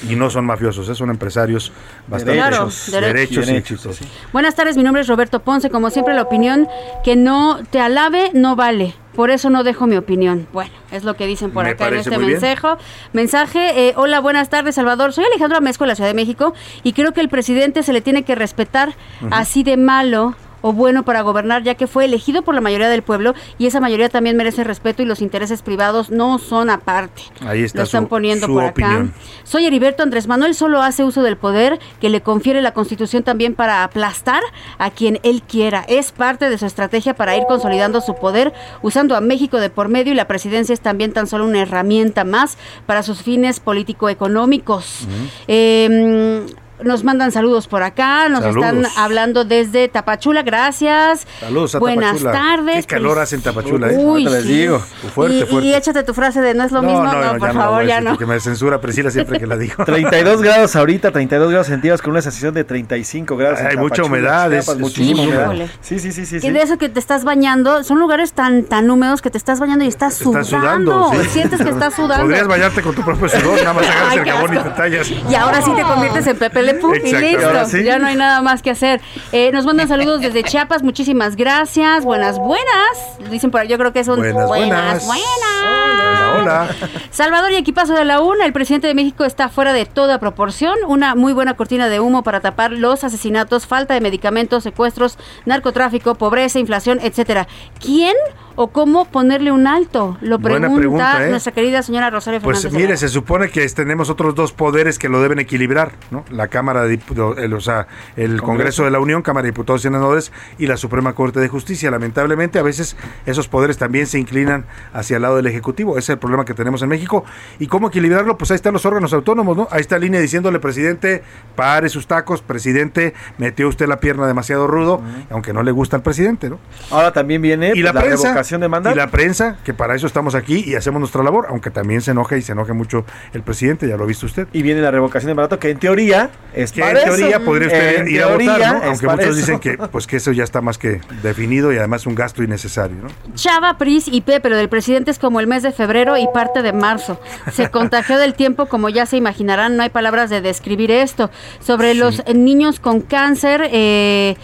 Y 0.10 0.16
no 0.16 0.30
son 0.30 0.45
mafiosos, 0.45 0.89
eh, 0.89 0.95
son 0.95 1.10
empresarios 1.10 1.72
bastante 2.08 2.34
Claro, 2.38 2.66
derechos, 2.66 2.91
derechos. 2.91 3.49
y 3.49 3.56
exitosos. 3.56 3.95
sí. 3.97 4.06
Buenas 4.34 4.56
tardes, 4.56 4.76
mi 4.78 4.84
nombre 4.84 5.01
es 5.01 5.08
Roberto 5.08 5.39
Ponce. 5.41 5.70
Como 5.70 5.89
siempre, 5.89 6.14
la 6.14 6.24
opinión 6.24 6.68
que 7.04 7.16
no 7.16 7.60
te 7.70 7.80
alabe 7.80 8.32
no 8.34 8.56
vale. 8.56 8.95
Por 9.16 9.30
eso 9.30 9.49
no 9.51 9.64
dejo 9.64 9.86
mi 9.86 9.95
opinión. 9.95 10.47
Bueno, 10.54 10.72
es 10.91 11.04
lo 11.04 11.16
que 11.16 11.28
dicen 11.28 11.51
por 11.51 11.66
Me 11.66 11.72
acá 11.72 11.88
en 11.88 11.95
este 11.95 12.18
mensaje. 12.18 12.68
Mensaje, 13.14 13.88
eh, 13.89 13.93
hola, 13.95 14.20
buenas 14.20 14.49
tardes, 14.49 14.74
Salvador. 14.76 15.14
Soy 15.14 15.24
Alejandro 15.26 15.60
Amezco 15.60 15.84
de 15.84 15.89
la 15.89 15.95
Ciudad 15.95 16.10
de 16.10 16.16
México 16.16 16.54
y 16.82 16.93
creo 16.93 17.14
que 17.14 17.22
el 17.22 17.30
presidente 17.30 17.84
se 17.84 17.93
le 17.93 18.01
tiene 18.01 18.24
que 18.24 18.34
respetar 18.34 18.95
así 19.30 19.64
de 19.64 19.78
malo 19.78 20.36
o 20.64 20.74
bueno 20.74 21.03
para 21.05 21.22
gobernar, 21.22 21.61
ya 21.61 21.76
que 21.76 21.86
fue 21.86 22.05
elegido 22.05 22.41
por 22.41 22.55
la 22.55 22.61
mayoría 22.61 22.89
del 22.89 23.03
pueblo 23.03 23.36
y 23.59 23.68
esa 23.68 23.80
mayoría 23.80 24.09
también 24.09 24.36
merece 24.36 24.64
respeto 24.64 25.03
y 25.03 25.05
los 25.05 25.22
intereses 25.22 25.61
privados 25.61 26.09
no 26.09 26.39
son 26.39 26.72
aparte. 26.72 27.22
Ahí 27.45 27.61
está 27.64 27.80
Lo 27.80 27.84
están 27.84 28.03
su- 28.05 28.07
poniendo 28.09 28.47
su 28.47 28.53
por 28.53 28.64
opinión. 28.64 29.14
acá. 29.16 29.26
Soy 29.43 29.68
Heriberto 29.68 30.01
Andrés 30.01 30.26
Manuel, 30.28 30.55
solo 30.55 30.82
hace 30.82 31.03
uso 31.03 31.22
del 31.22 31.38
poder 31.38 31.80
que 32.01 32.09
le 32.09 32.22
confiere 32.22 32.61
la 32.64 32.74
Constitución 32.74 33.22
también 33.24 33.53
para 33.53 33.84
aplastar 33.84 34.41
a 34.80 34.89
quien 34.89 35.20
él 35.24 35.43
quiera. 35.43 35.86
Es 35.88 36.11
parte 36.11 36.49
de 36.49 36.57
su 36.57 36.66
estrategia 36.66 37.14
para 37.14 37.36
ir 37.38 37.43
consolidando 37.47 37.99
su 38.01 38.16
poder, 38.16 38.53
usando 38.82 39.16
a 39.16 39.22
México 39.22 39.59
de 39.59 39.70
por 39.70 39.89
medio 39.89 40.14
y 40.14 40.16
la 40.16 40.28
presidencia 40.28 40.74
es 40.74 40.80
también 40.82 41.11
tan 41.14 41.28
solo 41.28 41.45
una 41.45 41.61
herramienta 41.61 42.24
más 42.24 42.57
para 42.86 43.03
sus 43.03 43.22
fines 43.22 43.59
político-económicos. 43.59 45.07
Eh, 45.47 46.45
nos 46.84 47.04
mandan 47.04 47.32
saludos 47.32 47.68
por 47.68 47.84
acá, 47.84 48.30
nos 48.30 48.42
Saludos. 48.42 48.66
están 48.66 48.86
hablando 49.04 49.46
desde 49.46 49.88
Tapachula, 49.88 50.44
gracias. 50.44 51.26
Saludos 51.40 51.76
a 51.76 51.80
Buenas 51.80 52.22
Tapachula. 52.22 52.32
tardes. 52.32 52.86
Qué 52.88 52.96
calor 52.96 53.18
Fel- 53.18 53.22
hace 53.22 53.36
en 53.36 53.42
Tapachula, 53.42 53.92
¿eh? 53.92 53.98
Uy, 53.98 54.24
les 54.26 54.44
sí. 54.44 54.50
digo. 54.50 54.80
Fuerte, 55.14 55.38
y, 55.38 55.44
fuerte. 55.46 55.68
y 55.68 55.74
échate 55.76 56.04
tu 56.04 56.14
frase 56.14 56.42
de 56.42 56.54
no 56.54 56.64
es 56.64 56.72
lo 56.72 56.82
mismo, 56.82 57.04
no, 57.04 57.38
por 57.38 57.48
ya 57.50 57.54
favor, 57.54 57.76
voy 57.76 57.86
a 57.86 57.88
ya 57.88 57.96
decir, 57.96 58.10
no. 58.12 58.18
Que 58.18 58.26
me 58.26 58.40
censura 58.40 58.80
Priscila 58.82 59.12
siempre 59.12 59.40
que 59.40 59.48
la 59.48 59.58
digo. 59.58 59.84
32 59.86 60.42
grados 60.42 60.76
ahorita, 60.76 61.12
32 61.12 61.50
grados 61.50 61.68
centígrados 61.68 62.02
con 62.02 62.12
una 62.12 62.22
sensación 62.22 62.54
de 62.54 62.64
35 62.64 63.36
grados. 63.38 63.60
en 63.60 63.68
Hay 63.68 63.78
mucha 63.78 64.04
humedad, 64.04 64.52
es- 64.54 64.68
híjole. 64.98 65.70
Sí, 65.82 66.00
sí, 66.00 66.12
sí, 66.12 66.26
sí. 66.26 66.38
Y 66.38 66.40
sí. 66.42 66.50
de 66.52 66.62
eso 66.62 66.78
que 66.78 66.90
te 66.90 67.00
estás 67.00 67.24
bañando, 67.24 67.84
son 67.84 68.00
lugares 68.00 68.34
tan 68.34 68.64
tan 68.64 68.90
húmedos 68.90 69.22
que 69.22 69.30
te 69.30 69.38
estás 69.38 69.60
bañando 69.60 69.84
y 69.86 69.88
estás 69.88 70.16
sudando. 70.16 70.42
Estás 70.42 70.60
sudando, 70.62 71.12
sí. 71.12 71.30
Sientes 71.34 71.62
que 71.62 71.70
estás 71.70 71.94
sudando. 71.94 72.26
Podrías 72.26 72.48
bañarte 72.48 72.82
con 72.82 72.96
tu 72.96 73.02
propio 73.04 73.28
sudor, 73.30 73.58
nada 73.60 73.74
más 73.74 73.86
agarras 73.88 74.12
Ay, 74.12 74.18
el 74.20 74.26
jabón 74.32 74.54
y 74.54 74.58
te 74.60 74.70
tallas. 74.72 75.12
Y 75.30 75.36
ahora 75.36 75.62
sí 75.62 75.72
te 75.76 75.82
conviertes 75.84 76.28
en 76.28 76.38
Pepe 76.38 76.62
Y 77.04 77.14
listo. 77.16 77.66
Sí. 77.66 77.84
Ya 77.84 78.00
no 78.00 78.08
hay 78.08 78.16
nada 78.16 78.42
más 78.42 78.62
que 78.62 78.70
hacer. 78.72 79.02
Eh, 79.32 79.52
nos 79.52 79.66
mandan 79.66 79.88
saludos 79.88 80.22
desde 80.22 80.44
Chiapas, 80.44 80.84
muchísimas 80.84 81.36
gracias. 81.36 82.04
Buenas, 82.04 82.38
buenas. 82.40 83.20
Dicen 83.30 83.52
por 83.52 83.62
ahí, 83.62 83.68
yo 83.68 83.78
creo 83.78 83.94
que 83.94 84.04
son 84.04 84.20
Buenas, 84.20 84.48
buenas. 84.48 85.06
buenas. 85.06 85.24
Hola, 85.64 86.36
hola. 86.40 86.68
Salvador 87.12 87.52
y 87.52 87.56
equipazo 87.56 87.94
de 87.94 88.06
la 88.06 88.22
UNA, 88.22 88.46
el 88.46 88.54
presidente 88.54 88.88
de 88.88 88.94
México 88.94 89.24
está 89.26 89.50
fuera 89.50 89.74
de 89.74 89.86
toda 89.86 90.20
proporción. 90.20 90.78
Una 90.88 91.16
muy 91.16 91.34
buena 91.34 91.56
cortina 91.56 91.90
de 91.90 92.00
humo 92.00 92.24
para 92.24 92.42
tapar 92.42 92.72
los 92.72 93.04
asesinatos, 93.04 93.68
falta 93.68 93.94
de 93.94 94.02
medicamentos, 94.02 94.64
secuestros, 94.64 95.18
narcotráfico, 95.46 96.16
pobreza, 96.16 96.60
inflación, 96.60 97.00
etcétera. 97.02 97.48
¿Quién 97.80 98.16
o 98.56 98.68
cómo 98.68 99.06
ponerle 99.06 99.51
un 99.51 99.68
alto? 99.68 100.18
Lo 100.22 100.39
Buena 100.39 100.68
pregunta 100.68 100.80
pregunta, 100.80 101.26
¿eh? 101.26 101.30
nuestra 101.30 101.54
querida 101.54 101.82
señora 101.82 102.10
Rosario 102.10 102.39
Pues 102.41 102.58
Fernández. 102.58 102.74
mire, 102.74 102.93
Ayala. 102.93 102.97
se 102.97 103.10
supone 103.10 103.49
que 103.49 103.68
tenemos 103.70 104.10
otros 104.10 104.36
dos 104.36 104.51
poderes 104.51 104.99
que 104.99 105.10
lo 105.10 105.22
deben 105.22 105.39
equilibrar, 105.39 105.93
¿no? 106.12 106.24
La 106.30 106.47
Cámara 106.47 106.84
de 106.84 106.89
Diputados, 106.89 107.38
o 107.38 107.62
sea, 107.62 107.88
el 108.16 108.41
Congreso 108.41 108.84
de 108.86 108.91
la 108.91 108.99
Unión, 108.99 109.22
Cámara 109.22 109.43
de 109.43 109.51
Diputados 109.51 109.82
y 109.82 109.84
Senadores 109.84 110.32
y 110.58 110.68
la 110.68 110.78
Suprema 110.78 111.14
Corte 111.14 111.39
de 111.39 111.47
Justicia. 111.47 111.89
Lamentablemente, 111.91 112.60
a 112.60 112.64
veces 112.64 112.95
esos 113.26 113.47
poderes 113.47 113.78
también 113.78 114.08
se 114.08 114.20
inclinan 114.20 114.66
hacia 114.93 115.16
el 115.16 115.22
lado 115.24 115.38
del 115.38 115.47
Ejecutivo. 115.47 115.93
Ese 115.93 115.99
es 115.99 116.10
el 116.10 116.20
problema 116.20 116.45
que 116.45 116.54
tenemos 116.54 116.82
en 116.82 116.89
México. 116.89 117.26
¿Y 117.60 117.68
cómo 117.68 117.88
equilibrarlo? 117.88 118.38
Pues 118.38 118.51
ahí 118.51 118.56
están 118.56 118.74
los 118.74 118.86
órganos 118.86 119.14
autónomos, 119.14 119.58
¿no? 119.58 119.68
Ahí 119.72 119.82
está 119.82 119.97
línea 119.97 120.20
diciéndole, 120.20 120.60
presidente, 120.60 121.24
pare 121.56 121.89
sus 121.89 122.08
tacos, 122.08 122.41
presidente, 122.41 123.14
metió 123.38 123.68
usted 123.68 123.88
la 123.88 123.99
pierna 123.99 124.28
demasiado 124.28 124.68
rudo, 124.68 125.01
aunque 125.30 125.54
no 125.54 125.64
le 125.64 125.72
gusta 125.72 125.95
al 125.95 126.04
presidente, 126.04 126.49
¿no? 126.49 126.60
Ahora 126.91 127.12
también 127.12 127.41
viene 127.41 127.70
y 127.70 127.82
pues, 127.82 127.84
la, 127.84 127.93
prensa 127.93 128.43
de 128.52 128.68
mandato. 128.68 128.96
y 128.96 128.98
la 128.98 129.08
prensa 129.08 129.58
que 129.64 129.74
para 129.74 129.96
eso 129.96 130.08
estamos 130.08 130.36
aquí 130.36 130.64
y 130.68 130.76
hacemos 130.76 131.00
nuestra 131.00 131.24
labor 131.24 131.48
aunque 131.50 131.70
también 131.72 132.02
se 132.02 132.12
enoja 132.12 132.38
y 132.38 132.41
se 132.41 132.52
enoje 132.52 132.74
mucho 132.74 133.06
el 133.34 133.41
presidente 133.41 133.88
ya 133.88 133.98
lo 133.98 134.04
ha 134.04 134.08
visto 134.08 134.26
usted 134.26 134.48
Y 134.54 134.62
viene 134.62 134.82
la 134.82 134.91
revocación 134.91 135.30
de 135.30 135.36
mandato, 135.36 135.60
que 135.60 135.70
en 135.72 135.80
teoría 135.80 136.30
es 136.54 136.72
que 136.72 136.82
para 136.82 137.02
en 137.02 137.08
eso. 137.08 137.16
teoría 137.18 137.39
podría 137.39 137.68
usted 137.68 138.00
En 138.02 138.08
ir 138.10 138.22
a 138.24 138.28
votar 138.28 138.82
aunque 138.86 139.08
muchos 139.08 139.26
eso. 139.26 139.36
dicen 139.36 139.60
que 139.60 139.78
pues 139.91 140.08
que 140.08 140.18
eso 140.18 140.32
ya 140.32 140.44
está 140.44 140.62
más 140.62 140.78
que 140.78 141.02
definido 141.22 141.72
y 141.74 141.78
además 141.78 142.06
un 142.06 142.16
gasto 142.16 142.44
innecesario 142.44 142.98
¿no? 143.02 143.08
Chava, 143.36 143.78
Pris 143.78 144.08
y 144.08 144.22
P, 144.22 144.39
pero 144.41 144.56
del 144.58 144.70
presidente 144.70 145.12
es 145.12 145.20
como 145.20 145.39
el 145.39 145.48
mes 145.48 145.64
de 145.64 145.72
febrero 145.72 146.18
y 146.18 146.28
parte 146.34 146.62
de 146.62 146.74
marzo. 146.74 147.20
Se 147.52 147.70
contagió 147.70 148.18
del 148.18 148.34
tiempo, 148.36 148.66
como 148.68 148.89
ya 148.89 149.06
se 149.06 149.18
imaginarán, 149.18 149.78
no 149.78 149.84
hay 149.84 149.89
palabras 149.89 150.30
de 150.30 150.41
describir 150.41 150.91
esto. 150.91 151.30
Sobre 151.60 151.94
los 151.94 152.24
niños 152.34 152.80
con 152.80 153.02
cáncer, 153.02 153.70
eh, 153.72 154.36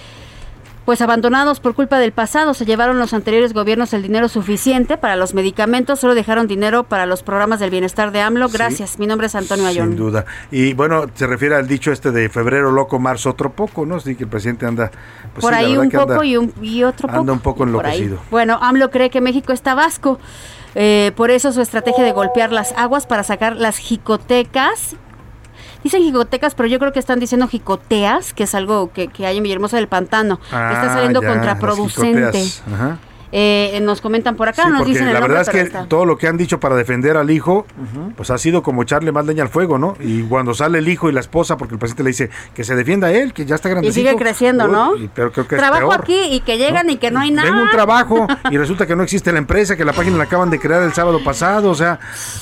pues 0.90 1.02
abandonados 1.02 1.60
por 1.60 1.76
culpa 1.76 2.00
del 2.00 2.12
pasado, 2.14 2.56
se 2.56 2.66
llevaron 2.66 2.98
los 2.98 3.14
anteriores 3.14 3.54
gobiernos 3.54 3.94
el 3.94 4.02
dinero 4.02 4.28
suficiente 4.28 4.98
para 4.98 5.16
los 5.18 5.36
medicamentos, 5.36 6.00
solo 6.00 6.16
dejaron 6.16 6.48
dinero 6.48 6.84
para 6.84 7.06
los 7.06 7.22
programas 7.22 7.60
del 7.60 7.70
bienestar 7.70 8.12
de 8.12 8.22
AMLO. 8.22 8.48
Sí. 8.48 8.58
Gracias, 8.58 8.98
mi 8.98 9.06
nombre 9.06 9.28
es 9.28 9.36
Antonio 9.36 9.68
sin 9.68 9.78
Ayón. 9.84 9.96
duda 9.96 10.26
y 10.50 10.74
bueno 10.74 11.06
se 11.14 11.28
refiere 11.28 11.54
al 11.54 11.68
dicho 11.68 11.92
este 11.92 12.10
de 12.12 12.28
febrero 12.30 12.72
loco 12.72 12.98
marzo 12.98 13.30
otro 13.30 13.52
poco 13.52 13.86
no 13.86 13.98
así 13.98 14.16
que 14.16 14.24
el 14.24 14.32
presidente 14.32 14.66
anda 14.66 14.90
pues 15.36 15.44
por 15.46 15.54
sí, 15.54 15.60
ahí 15.60 15.78
un 15.78 15.92
poco 15.92 16.14
anda- 16.14 16.26
y, 16.26 16.38
un, 16.38 16.52
y 16.60 16.84
otro 16.84 17.08
poco. 17.08 17.20
anda 17.20 17.34
un 17.34 17.40
poco 17.40 17.64
enloquecido. 17.66 18.18
Bueno, 18.32 18.58
AMLO 18.60 18.90
cree 18.90 19.12
que 19.12 19.22
México 19.22 19.54
está 19.54 19.76
vasco. 19.76 20.18
Eh, 20.74 21.12
por 21.16 21.30
eso 21.30 21.52
su 21.52 21.62
estrategia 21.62 22.04
de 22.04 22.14
golpear 22.14 22.52
las 22.52 22.72
aguas 22.76 23.06
para 23.06 23.22
sacar 23.22 23.56
las 23.58 23.78
jicotecas. 23.78 24.96
Dicen 25.84 26.02
jicotecas, 26.04 26.56
pero 26.56 26.68
yo 26.68 26.78
creo 26.80 26.92
que 26.92 27.00
están 27.00 27.20
diciendo 27.20 27.48
jicoteas, 27.48 28.34
que 28.34 28.44
es 28.44 28.54
algo 28.56 28.92
que, 28.92 29.08
que 29.08 29.26
hay 29.26 29.38
en 29.38 29.44
Villahermosa 29.44 29.78
del 29.78 29.88
Pantano. 29.88 30.38
que 30.40 30.46
está 30.46 30.92
Ah, 30.92 30.94
saliendo 30.94 31.22
ya, 31.22 31.30
contraproducente. 31.30 32.44
Ajá. 32.74 32.98
Eh, 33.32 33.80
nos 33.84 34.02
comentan 34.02 34.36
por 34.36 34.48
acá, 34.50 34.64
Sí, 34.64 34.70
nos 34.70 34.80
porque 34.80 34.92
dicen 34.94 35.08
el 35.08 35.14
la 35.14 35.20
nombre, 35.20 35.38
verdad 35.38 35.54
es 35.56 35.62
que 35.62 35.68
está. 35.68 35.86
todo 35.86 36.06
lo 36.06 36.18
que 36.18 36.28
han 36.28 36.38
dicho 36.38 36.60
para 36.60 36.76
defender 36.76 37.16
al 37.18 37.30
hijo, 37.30 37.66
pues 38.18 38.30
ha 38.32 38.38
sido 38.38 38.64
como 38.64 38.82
echarle 38.84 39.12
más 39.12 39.26
leña 39.26 39.44
al 39.44 39.50
fuego, 39.50 39.78
¿no? 39.78 39.96
Y 40.00 40.24
cuando 40.24 40.54
sale 40.54 40.80
el 40.80 40.88
hijo 40.90 41.10
y 41.10 41.14
la 41.14 41.20
esposa, 41.20 41.56
porque 41.58 41.76
el 41.76 41.80
presidente 41.80 42.04
le 42.04 42.10
dice 42.10 42.30
que 42.54 42.64
se 42.64 42.76
defienda 42.76 43.08
a 43.08 43.12
él, 43.12 43.34
que 43.34 43.46
ya 43.46 43.56
está 43.56 43.70
Y 43.70 43.72
grandecito. 43.72 44.10
sigue 44.10 44.16
creciendo, 44.20 44.68
¿no? 44.68 44.92
Uy, 44.94 45.04
y- 45.06 45.10
pero 45.14 45.32
creo 45.32 45.48
que 45.48 45.56
es 45.56 45.62
Trabajo 45.62 45.90
peor. 45.90 46.02
aquí 46.02 46.20
y 46.32 46.40
que 46.42 46.58
llegan 46.58 46.90
y 46.90 46.98
que 46.98 47.12
no 47.12 47.20
hay 47.20 47.32
nada. 47.32 47.48
Tengo 47.50 47.62
un 47.62 47.70
trabajo 47.70 48.28
y 48.52 48.58
resulta 48.58 48.88
que 48.88 48.96
no 48.96 49.04
existe 49.04 49.32
la 49.32 49.38
empresa, 49.38 49.76
que 49.78 49.86
la 49.86 49.94
página 49.94 50.18
la 50.18 50.24
acaban 50.24 50.50
de 50.50 50.60
crear 50.60 50.82
el 50.82 50.94
sábado 50.94 51.24
pasado, 51.24 51.70
o 51.70 51.76
sea, 51.76 52.00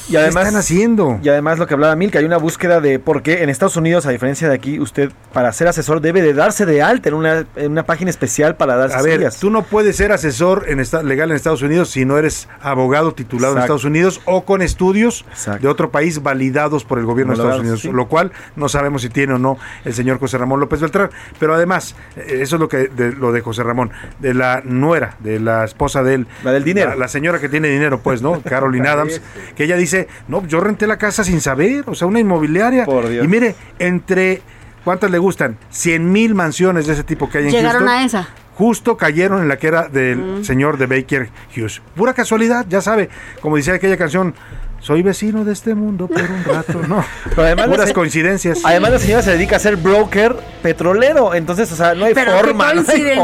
Y 0.09 0.15
además, 0.15 0.35
¿qué 0.43 0.47
están 0.47 0.59
haciendo? 0.59 1.19
Y 1.21 1.29
además 1.29 1.59
lo 1.59 1.67
que 1.67 1.73
hablaba 1.73 1.95
Mil, 1.95 2.11
que 2.11 2.17
hay 2.19 2.25
una 2.25 2.37
búsqueda 2.37 2.79
de 2.79 2.99
por 2.99 3.21
qué 3.23 3.43
en 3.43 3.49
Estados 3.49 3.75
Unidos, 3.75 4.05
a 4.05 4.11
diferencia 4.11 4.47
de 4.47 4.55
aquí, 4.55 4.79
usted 4.79 5.11
para 5.33 5.51
ser 5.51 5.67
asesor 5.67 5.99
debe 6.01 6.21
de 6.21 6.33
darse 6.33 6.65
de 6.65 6.81
alta 6.81 7.09
en 7.09 7.15
una, 7.15 7.45
en 7.55 7.71
una 7.71 7.83
página 7.83 8.09
especial 8.09 8.55
para 8.55 8.75
dar 8.75 8.91
A 8.93 9.01
ver, 9.01 9.29
tú 9.39 9.49
no 9.49 9.63
puedes 9.63 9.95
ser 9.97 10.11
asesor 10.11 10.65
en 10.67 10.76
esta- 10.79 11.03
legal 11.03 11.29
en 11.29 11.35
Estados 11.35 11.61
Unidos 11.61 11.89
si 11.89 12.05
no 12.05 12.17
eres 12.17 12.47
abogado 12.61 13.13
titulado 13.13 13.53
en. 13.53 13.59
Estados 13.59 13.85
Unidos 13.85 14.21
o 14.25 14.45
con 14.45 14.61
estudios 14.61 15.25
de 15.59 15.67
otro 15.67 15.91
país 15.91 16.23
validados 16.23 16.83
por 16.83 16.99
el 16.99 17.05
gobierno 17.05 17.33
de 17.33 17.39
Estados 17.39 17.61
Unidos, 17.61 17.81
sí. 17.81 17.91
lo 17.91 18.07
cual 18.07 18.31
no 18.55 18.69
sabemos 18.69 19.01
si 19.01 19.09
tiene 19.09 19.33
o 19.33 19.37
no 19.37 19.57
el 19.85 19.93
señor 19.93 20.19
José 20.19 20.37
Ramón 20.37 20.59
López 20.59 20.81
Beltrán. 20.81 21.09
Pero 21.39 21.53
además, 21.53 21.95
eh, 22.15 22.39
eso 22.41 22.55
es 22.55 22.59
lo 22.59 22.69
que 22.69 22.87
de, 22.87 23.13
lo 23.13 23.31
de 23.31 23.41
José 23.41 23.63
Ramón, 23.63 23.91
de 24.19 24.33
la 24.33 24.61
nuera, 24.63 25.15
de 25.19 25.39
la 25.39 25.63
esposa 25.65 26.03
de 26.03 26.15
él. 26.15 26.27
La 26.43 26.51
del 26.51 26.63
dinero. 26.63 26.95
La, 26.95 27.07
señora 27.07 27.39
que 27.39 27.49
tiene 27.49 27.67
dinero, 27.69 27.99
pues, 28.01 28.21
¿no? 28.21 28.41
Caroline 28.45 28.87
Adams, 28.87 29.21
que 29.55 29.63
ella 29.63 29.77
dice, 29.77 30.07
no, 30.27 30.45
yo 30.45 30.59
renté 30.59 30.87
la 30.87 30.97
casa 30.97 31.23
sin 31.23 31.41
saber, 31.41 31.83
o 31.87 31.95
sea, 31.95 32.07
una 32.07 32.19
inmobiliaria. 32.19 32.85
Dios. 32.85 33.25
Y 33.25 33.27
mire, 33.27 33.55
entre... 33.79 34.41
¿Cuántas 34.83 35.11
le 35.11 35.17
gustan? 35.17 35.57
100 35.69 36.11
mil 36.13 36.33
mansiones 36.33 36.87
de 36.87 36.93
ese 36.93 37.03
tipo 37.03 37.29
que 37.29 37.39
hay 37.39 37.47
en 37.47 37.51
Llegaron 37.51 37.85
Houston 37.85 37.89
a 37.89 38.05
esa. 38.05 38.29
Justo 38.57 38.97
cayeron 38.97 39.43
en 39.43 39.47
la 39.47 39.57
que 39.57 39.67
era 39.67 39.87
del 39.87 40.17
Mm. 40.39 40.43
señor 40.43 40.77
de 40.77 40.87
Baker 40.87 41.29
Hughes. 41.55 41.79
Pura 41.95 42.13
casualidad, 42.13 42.65
ya 42.67 42.81
sabe, 42.81 43.07
como 43.39 43.55
decía 43.57 43.75
aquella 43.75 43.97
canción, 43.97 44.33
soy 44.87 45.01
vecino 45.03 45.43
de 45.43 45.51
este 45.51 45.75
mundo 45.75 46.07
por 46.07 46.21
un 46.21 46.43
rato, 46.45 46.81
¿no? 46.87 47.03
Pero 47.29 47.41
además 47.43 47.67
Puras 47.67 47.87
se- 47.89 47.93
coincidencias. 47.93 48.59
Además 48.63 48.91
la 48.91 48.99
señora 48.99 49.21
se 49.21 49.31
dedica 49.31 49.57
a 49.57 49.59
ser 49.59 49.75
broker 49.75 50.33
petrolero, 50.63 51.33
entonces, 51.33 51.69
o 51.73 51.75
sea, 51.75 51.93
no 51.93 52.05
hay 52.05 52.13
Pero 52.13 52.31
forma, 52.37 52.69
qué 52.69 52.75
no 52.75 52.83
hay. 52.89 53.17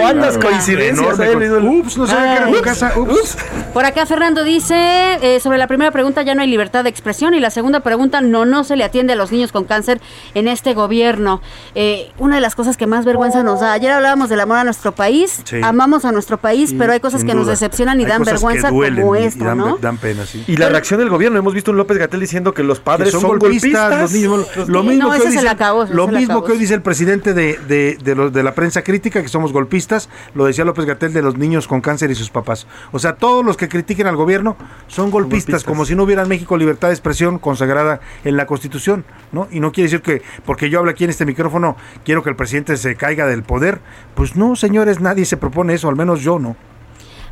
¿Cuántas 0.00 0.38
coincidencias 0.38 1.16
con-? 1.16 1.66
Ups, 1.68 1.96
no 1.98 2.06
sabía 2.06 2.34
que 2.36 2.42
era 2.50 2.52
tu 2.58 2.62
casa. 2.62 2.92
Ups. 2.96 3.36
Por 3.72 3.84
acá 3.84 4.04
Fernando 4.06 4.44
dice, 4.44 4.74
eh, 5.22 5.40
sobre 5.40 5.56
la 5.58 5.66
primera 5.66 5.90
pregunta 5.90 6.22
ya 6.22 6.34
no 6.34 6.42
hay 6.42 6.48
libertad 6.48 6.84
de 6.84 6.90
expresión 6.90 7.34
y 7.34 7.40
la 7.40 7.50
segunda 7.50 7.80
pregunta, 7.80 8.20
no, 8.20 8.44
no 8.44 8.64
se 8.64 8.76
le 8.76 8.84
atiende 8.84 9.12
a 9.14 9.16
los 9.16 9.32
niños 9.32 9.52
con 9.52 9.64
cáncer 9.64 10.00
en 10.34 10.48
este 10.48 10.74
gobierno. 10.74 11.40
Eh, 11.74 12.10
una 12.18 12.34
de 12.36 12.40
las 12.40 12.54
cosas 12.54 12.76
que 12.76 12.86
más 12.86 13.04
vergüenza 13.04 13.42
nos 13.42 13.60
da, 13.60 13.72
ayer 13.72 13.90
hablábamos 13.92 14.28
del 14.28 14.40
amor 14.40 14.58
a 14.58 14.64
nuestro 14.64 14.92
país, 14.92 15.40
Sí. 15.44 15.60
amamos 15.62 16.04
a 16.04 16.12
nuestro 16.12 16.38
país, 16.38 16.70
Sí, 16.70 16.76
pero 16.78 16.92
hay 16.92 17.00
cosas 17.00 17.24
que 17.24 17.34
nos 17.34 17.46
decepcionan 17.46 18.00
y 18.00 18.04
Hay 18.04 18.10
dan 18.10 18.18
cosas 18.18 18.34
que 18.40 18.44
vergüenza 18.46 18.70
duelen 18.70 19.00
como 19.02 19.16
y- 19.16 19.20
y 19.20 19.24
esto, 19.24 19.44
dan, 19.44 19.58
¿no? 19.58 19.76
dan 19.78 19.96
pena, 19.98 20.24
sí. 20.26 20.44
Y 20.50 20.56
la 20.56 20.68
reacción 20.68 20.98
del 21.00 21.08
gobierno, 21.10 21.38
hemos 21.38 21.54
visto 21.54 21.70
un 21.70 21.76
López 21.76 21.96
Gatel 21.98 22.18
diciendo 22.20 22.52
que 22.52 22.62
los 22.62 22.80
padres 22.80 23.12
Que 23.14 23.20
son, 23.20 23.38
golpistas. 23.38 24.00
los 24.00 24.12
niños. 24.12 24.46
Lo 24.68 24.82
mismo, 24.82 25.04
no, 25.04 25.10
que, 25.10 25.16
ese 25.18 25.28
hoy 25.28 25.32
dice, 25.34 25.48
acabó, 25.48 25.84
lo 25.84 26.08
mismo 26.08 26.42
que 26.44 26.52
hoy 26.52 26.58
dice 26.58 26.74
el 26.74 26.82
presidente 26.82 27.34
de, 27.34 27.56
de, 27.68 27.96
de, 28.02 28.14
los- 28.14 28.32
de 28.32 28.42
la 28.42 28.54
prensa 28.54 28.82
crítica, 28.82 29.22
que 29.22 29.28
somos 29.28 29.52
golpistas, 29.52 30.08
lo 30.34 30.44
decía 30.46 30.64
López 30.64 30.84
Gatel 30.86 31.12
de 31.12 31.22
los 31.22 31.36
niños 31.36 31.68
con 31.68 31.80
cáncer 31.80 32.10
y 32.10 32.14
sus 32.14 32.30
papás. 32.30 32.66
O 32.92 32.98
sea, 32.98 33.14
todos 33.16 33.44
los 33.44 33.56
que 33.56 33.68
critiquen 33.68 34.06
al 34.06 34.16
gobierno 34.16 34.56
son 34.88 35.10
golpistas, 35.10 35.46
golpistas. 35.52 35.64
como 35.64 35.84
si 35.84 35.94
no 35.94 36.02
hubiera 36.02 36.22
en 36.22 36.28
México 36.28 36.56
libertad 36.56 36.88
de 36.88 36.94
expresión 36.94 37.38
consagrada 37.38 38.00
en 38.24 38.36
la 38.36 38.46
Constitución, 38.46 39.04
¿no? 39.32 39.46
Y 39.50 39.60
no 39.60 39.72
quiere 39.72 39.88
decir 39.90 40.02
que 40.02 40.22
porque 40.44 40.68
yo 40.68 40.80
hablo 40.80 40.90
aquí 40.90 41.04
en 41.04 41.10
este 41.10 41.26
micrófono, 41.26 41.76
quiero 42.04 42.22
que 42.22 42.30
el 42.30 42.36
presidente 42.36 42.76
se 42.76 42.96
caiga 42.96 43.26
del 43.26 43.42
poder. 43.44 43.80
Pues 44.16 44.34
no, 44.36 44.56
señores, 44.56 45.00
nadie 45.00 45.24
se 45.26 45.36
propone 45.36 45.74
eso, 45.74 45.88
al 45.88 45.96
menos 45.96 46.22
yo 46.22 46.38
no. 46.38 46.56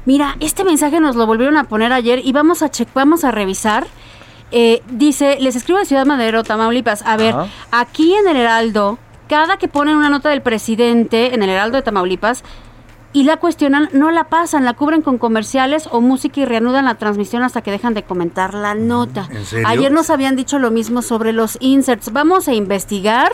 Mira, 0.09 0.37
este 0.41 0.65
mensaje 0.65 1.01
nos 1.01 1.17
lo 1.17 1.27
volvieron 1.27 1.59
a 1.59 1.65
poner 1.65 1.93
ayer 1.93 2.23
y 2.25 2.33
vamos 2.33 2.63
a 2.63 2.71
che- 2.71 2.87
vamos 2.95 3.25
a 3.25 3.31
revisar. 3.31 3.87
Eh, 4.53 4.81
dice, 4.91 5.37
les 5.39 5.55
escribo 5.55 5.79
de 5.79 5.85
Ciudad 5.85 6.07
Madero, 6.07 6.43
Tamaulipas. 6.45 7.03
A 7.05 7.19
ver, 7.19 7.35
Ajá. 7.35 7.47
aquí 7.73 8.15
en 8.15 8.27
el 8.27 8.39
Heraldo, 8.39 8.97
cada 9.29 9.59
que 9.59 9.69
ponen 9.69 9.97
una 9.97 10.09
nota 10.09 10.31
del 10.31 10.41
presidente 10.41 11.35
en 11.35 11.43
el 11.43 11.51
Heraldo 11.51 11.77
de 11.77 11.83
Tamaulipas 11.83 12.43
y 13.13 13.25
la 13.25 13.37
cuestionan, 13.37 13.91
no 13.93 14.11
la 14.11 14.25
pasan, 14.25 14.65
la 14.65 14.73
cubren 14.73 15.03
con 15.03 15.19
comerciales 15.19 15.87
o 15.93 16.01
música 16.01 16.41
y 16.41 16.47
reanudan 16.47 16.87
la 16.87 16.95
transmisión 16.95 17.43
hasta 17.43 17.61
que 17.61 17.71
dejan 17.71 17.93
de 17.93 18.05
comentar 18.05 18.55
la 18.55 18.75
nota. 18.75 19.29
¿en 19.31 19.45
serio? 19.45 19.69
Ayer 19.69 19.93
nos 19.93 20.09
habían 20.09 20.37
dicho 20.37 20.59
lo 20.59 20.71
mismo 20.71 21.03
sobre 21.03 21.35
los 21.35 21.59
inserts. 21.61 22.15
Vamos 22.15 22.49
a 22.49 22.55
investigar, 22.55 23.31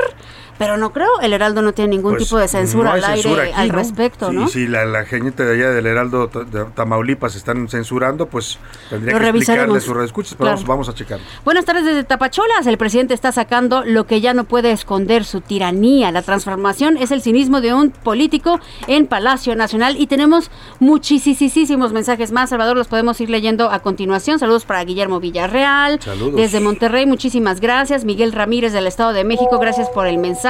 pero 0.58 0.76
no 0.76 0.92
creo, 0.92 1.20
el 1.20 1.32
Heraldo 1.32 1.62
no 1.62 1.72
tiene 1.72 1.90
ningún 1.96 2.12
Pues, 2.14 2.24
tipo 2.24 2.38
de 2.38 2.48
censura 2.48 2.90
no 2.90 2.94
al 2.96 3.04
aire 3.04 3.22
censura 3.22 3.42
aquí, 3.44 3.52
al 3.56 3.68
¿no? 3.68 3.74
respecto, 3.74 4.30
Sí, 4.30 4.36
¿no? 4.36 4.48
Si 4.48 4.66
la, 4.66 4.84
la 4.84 5.04
gente 5.04 5.44
de 5.44 5.54
allá 5.54 5.70
del 5.70 5.86
Heraldo 5.86 6.26
de 6.28 6.64
Tamaulipas 6.74 7.34
están 7.36 7.68
censurando, 7.68 8.26
pues 8.26 8.58
tendría 8.90 9.14
Lo 9.14 9.20
que 9.20 9.28
explicarle 9.30 9.80
sus 9.80 9.94
redescuchas, 9.96 10.34
pero 10.34 10.44
Claro. 10.44 10.56
vamos, 10.56 10.68
vamos 10.68 10.88
a 10.88 10.94
checar. 10.94 11.18
Buenas 11.44 11.64
tardes 11.64 11.84
desde 11.84 12.04
Tapacholas. 12.04 12.66
El 12.66 12.78
presidente 12.78 13.14
está 13.14 13.32
sacando 13.32 13.84
lo 13.84 14.06
que 14.06 14.20
ya 14.20 14.34
no 14.34 14.44
puede 14.44 14.70
esconder, 14.72 15.24
su 15.24 15.40
tiranía. 15.40 16.10
La 16.12 16.22
transformación 16.22 16.96
es 16.96 17.10
el 17.10 17.22
cinismo 17.22 17.60
de 17.60 17.74
un 17.74 17.90
político 17.90 18.60
en 18.86 19.06
Palacio 19.06 19.56
Nacional. 19.56 19.96
Y 19.98 20.06
tenemos 20.06 20.50
muchísimos 20.80 21.92
mensajes 21.92 22.32
más. 22.32 22.50
Salvador, 22.50 22.76
los 22.76 22.88
podemos 22.88 23.20
ir 23.20 23.30
leyendo 23.30 23.70
a 23.70 23.80
continuación. 23.80 24.38
Saludos 24.38 24.64
para 24.64 24.84
Guillermo 24.84 25.20
Villarreal. 25.20 26.00
Saludos. 26.00 26.36
Desde 26.36 26.60
Monterrey, 26.60 27.06
muchísimas 27.06 27.60
gracias. 27.60 28.04
Miguel 28.04 28.32
Ramírez 28.32 28.72
del 28.72 28.86
Estado 28.86 29.12
de 29.12 29.24
México, 29.24 29.58
gracias 29.58 29.88
por 29.90 30.06
el 30.06 30.18
mensaje. 30.18 30.43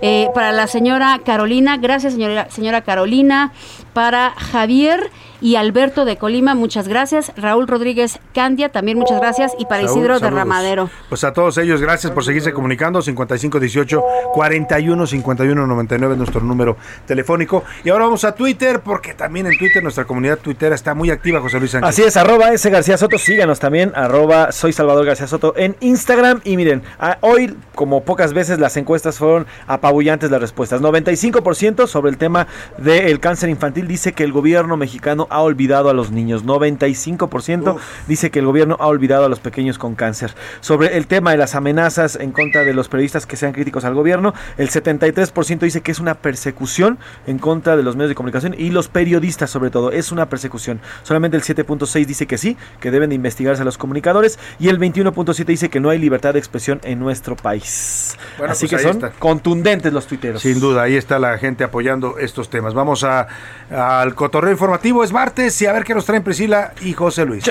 Eh, 0.00 0.28
para 0.34 0.52
la 0.52 0.66
señora 0.66 1.18
Carolina, 1.24 1.76
gracias 1.76 2.14
señora, 2.14 2.50
señora 2.50 2.82
Carolina. 2.82 3.52
Para 3.92 4.30
Javier 4.36 5.10
y 5.40 5.56
Alberto 5.56 6.04
de 6.04 6.16
Colima, 6.16 6.54
muchas 6.54 6.88
gracias. 6.88 7.32
Raúl 7.36 7.66
Rodríguez 7.68 8.18
Candia, 8.34 8.70
también 8.70 8.98
muchas 8.98 9.20
gracias. 9.20 9.52
Y 9.58 9.66
para 9.66 9.82
Saúl, 9.86 9.98
Isidro 9.98 10.14
de 10.14 10.20
saludos. 10.20 10.38
Ramadero. 10.38 10.90
Pues 11.08 11.24
a 11.24 11.32
todos 11.32 11.58
ellos, 11.58 11.80
gracias 11.80 12.12
por 12.12 12.24
seguirse 12.24 12.52
comunicando. 12.52 13.02
5518 13.02 14.02
41 14.34 15.06
51 15.06 15.66
99 15.66 16.12
es 16.14 16.18
nuestro 16.18 16.40
número 16.40 16.76
telefónico. 17.06 17.64
Y 17.84 17.90
ahora 17.90 18.04
vamos 18.04 18.24
a 18.24 18.34
Twitter, 18.34 18.80
porque 18.80 19.14
también 19.14 19.46
en 19.46 19.56
Twitter 19.58 19.82
nuestra 19.82 20.04
comunidad 20.04 20.38
tuitera 20.38 20.74
está 20.74 20.94
muy 20.94 21.10
activa, 21.10 21.40
José 21.40 21.58
Luis 21.58 21.70
Sánchez. 21.72 21.88
Así 21.88 22.02
es, 22.02 22.16
arroba 22.16 22.50
ese 22.52 22.70
García 22.70 22.96
Soto, 22.96 23.18
síganos 23.18 23.58
también, 23.60 23.92
arroba 23.94 24.52
soy 24.52 24.72
Salvador 24.72 25.04
García 25.06 25.26
Soto 25.26 25.54
en 25.56 25.76
Instagram. 25.80 26.40
Y 26.44 26.56
miren, 26.56 26.82
a- 26.98 27.18
hoy, 27.20 27.56
como 27.74 28.02
pocas 28.04 28.32
veces, 28.32 28.58
las 28.58 28.76
encuestas 28.76 29.18
fueron 29.18 29.46
apabullantes 29.66 30.30
las 30.30 30.40
respuestas. 30.40 30.80
95% 30.80 31.86
sobre 31.86 32.10
el 32.10 32.18
tema 32.18 32.46
del 32.78 33.20
cáncer 33.20 33.48
infantil 33.48 33.86
dice 33.86 34.12
que 34.12 34.24
el 34.24 34.32
gobierno 34.32 34.76
mexicano 34.76 35.25
ha 35.30 35.40
olvidado 35.40 35.90
a 35.90 35.94
los 35.94 36.10
niños. 36.10 36.44
95% 36.44 37.78
dice 38.06 38.30
que 38.30 38.38
el 38.38 38.46
gobierno 38.46 38.76
ha 38.80 38.86
olvidado 38.86 39.24
a 39.24 39.28
los 39.28 39.40
pequeños 39.40 39.78
con 39.78 39.94
cáncer. 39.94 40.34
Sobre 40.60 40.96
el 40.96 41.06
tema 41.06 41.30
de 41.32 41.36
las 41.36 41.54
amenazas 41.54 42.16
en 42.16 42.32
contra 42.32 42.64
de 42.64 42.74
los 42.74 42.88
periodistas 42.88 43.26
que 43.26 43.36
sean 43.36 43.52
críticos 43.52 43.84
al 43.84 43.94
gobierno, 43.94 44.34
el 44.56 44.70
73% 44.70 45.60
dice 45.60 45.80
que 45.80 45.92
es 45.92 46.00
una 46.00 46.14
persecución 46.14 46.98
en 47.26 47.38
contra 47.38 47.76
de 47.76 47.82
los 47.82 47.96
medios 47.96 48.10
de 48.10 48.14
comunicación 48.14 48.54
y 48.56 48.70
los 48.70 48.88
periodistas 48.88 49.50
sobre 49.50 49.70
todo. 49.70 49.92
Es 49.92 50.12
una 50.12 50.28
persecución. 50.28 50.80
Solamente 51.02 51.36
el 51.36 51.42
7.6 51.42 52.06
dice 52.06 52.26
que 52.26 52.38
sí, 52.38 52.56
que 52.80 52.90
deben 52.90 53.10
de 53.10 53.16
investigarse 53.16 53.62
a 53.62 53.64
los 53.64 53.78
comunicadores 53.78 54.38
y 54.58 54.68
el 54.68 54.78
21.7 54.78 55.44
dice 55.44 55.68
que 55.68 55.80
no 55.80 55.90
hay 55.90 55.98
libertad 55.98 56.32
de 56.34 56.38
expresión 56.38 56.80
en 56.84 56.98
nuestro 56.98 57.36
país. 57.36 58.16
Bueno, 58.38 58.52
Así 58.52 58.66
pues 58.66 58.82
que 58.82 58.88
son 58.88 58.96
está. 59.04 59.10
contundentes 59.18 59.92
los 59.92 60.06
tuiteros. 60.06 60.42
Sin 60.42 60.60
duda, 60.60 60.82
ahí 60.82 60.96
está 60.96 61.18
la 61.18 61.38
gente 61.38 61.64
apoyando 61.64 62.18
estos 62.18 62.50
temas. 62.50 62.74
Vamos 62.74 63.04
a 63.04 63.28
al 63.70 64.14
cotorreo 64.14 64.52
informativo. 64.52 65.04
Es 65.04 65.12
martes 65.16 65.62
y 65.62 65.66
a 65.66 65.72
ver 65.72 65.82
qué 65.82 65.94
nos 65.94 66.04
traen 66.04 66.22
Priscila 66.22 66.74
y 66.82 66.92
José 66.92 67.24
Luis. 67.24 67.42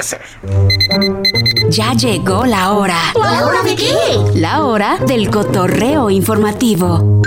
Ya 1.70 1.94
llegó 1.94 2.46
la 2.46 2.74
hora. 2.74 2.96
¿La 3.16 3.44
hora 3.44 3.64
de 3.64 3.76
qué? 3.76 3.92
La 4.36 4.64
hora 4.64 5.00
del 5.08 5.32
cotorreo 5.32 6.12
informativo. 6.12 7.24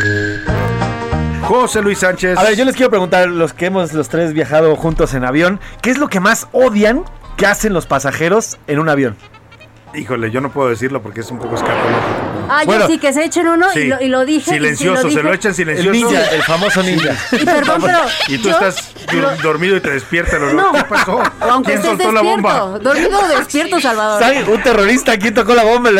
José 1.43 1.82
Luis 1.82 1.99
Sánchez. 1.99 2.39
A 2.39 2.45
ver, 2.45 2.55
yo 2.55 2.64
les 2.64 2.76
quiero 2.76 2.89
preguntar, 2.89 3.26
los 3.26 3.53
que 3.53 3.66
hemos 3.66 3.93
los 3.95 4.09
tres 4.09 4.32
viajado 4.32 4.76
juntos 4.76 5.12
en 5.14 5.24
avión, 5.24 5.59
¿qué 5.82 5.91
es 5.91 5.99
lo 5.99 6.07
que 6.07 6.20
más 6.20 6.47
odian 6.53 7.03
que 7.36 7.47
hacen 7.47 7.72
los 7.72 7.86
pasajeros 7.86 8.59
en 8.68 8.78
un 8.78 8.89
avión? 8.89 9.16
Híjole, 9.93 10.30
yo 10.30 10.41
no 10.41 10.53
puedo 10.53 10.68
decirlo 10.68 11.03
porque 11.03 11.22
es 11.22 11.30
un 11.32 11.39
poco 11.39 11.57
escatológico. 11.57 12.38
Ah, 12.49 12.62
Bueno, 12.64 12.82
yo 12.82 12.88
sí 12.88 12.99
que 12.99 13.12
se 13.12 13.24
echen 13.24 13.49
uno 13.49 13.66
sí. 13.72 13.80
y, 13.80 13.86
lo, 13.88 14.01
y 14.01 14.09
lo 14.09 14.24
dije. 14.24 14.51
y 14.51 14.55
Silencioso, 14.55 15.11
se 15.11 15.22
lo 15.22 15.32
echan 15.32 15.55
silencioso. 15.55 15.90
El 15.90 15.96
ninja, 15.96 16.22
el 16.34 16.42
famoso 16.42 16.82
ninja. 16.82 17.14
Y 17.32 17.44
perdón, 17.44 17.82
pero. 17.84 17.99
Y 18.28 18.38
tú 18.38 18.49
yo- 18.49 18.59
estás 18.59 18.92
dormido 19.42 19.76
y 19.76 19.80
te 19.80 19.90
despierta 19.90 20.36
el 20.36 20.42
olor. 20.44 20.55
No. 20.55 20.72
¿Qué 20.72 20.84
pasó? 20.84 21.22
Aunque 21.40 21.72
¿Quién 21.72 21.82
soltó 21.84 22.12
la 22.12 22.22
bomba? 22.22 22.78
Dormido 22.80 23.18
o 23.20 23.28
despierto, 23.28 23.80
Salvador. 23.80 24.22
¿Sabe? 24.22 24.44
Un 24.44 24.62
terrorista 24.62 25.12
aquí 25.12 25.30
tocó 25.30 25.55
la 25.55 25.64
bomba. 25.64 25.90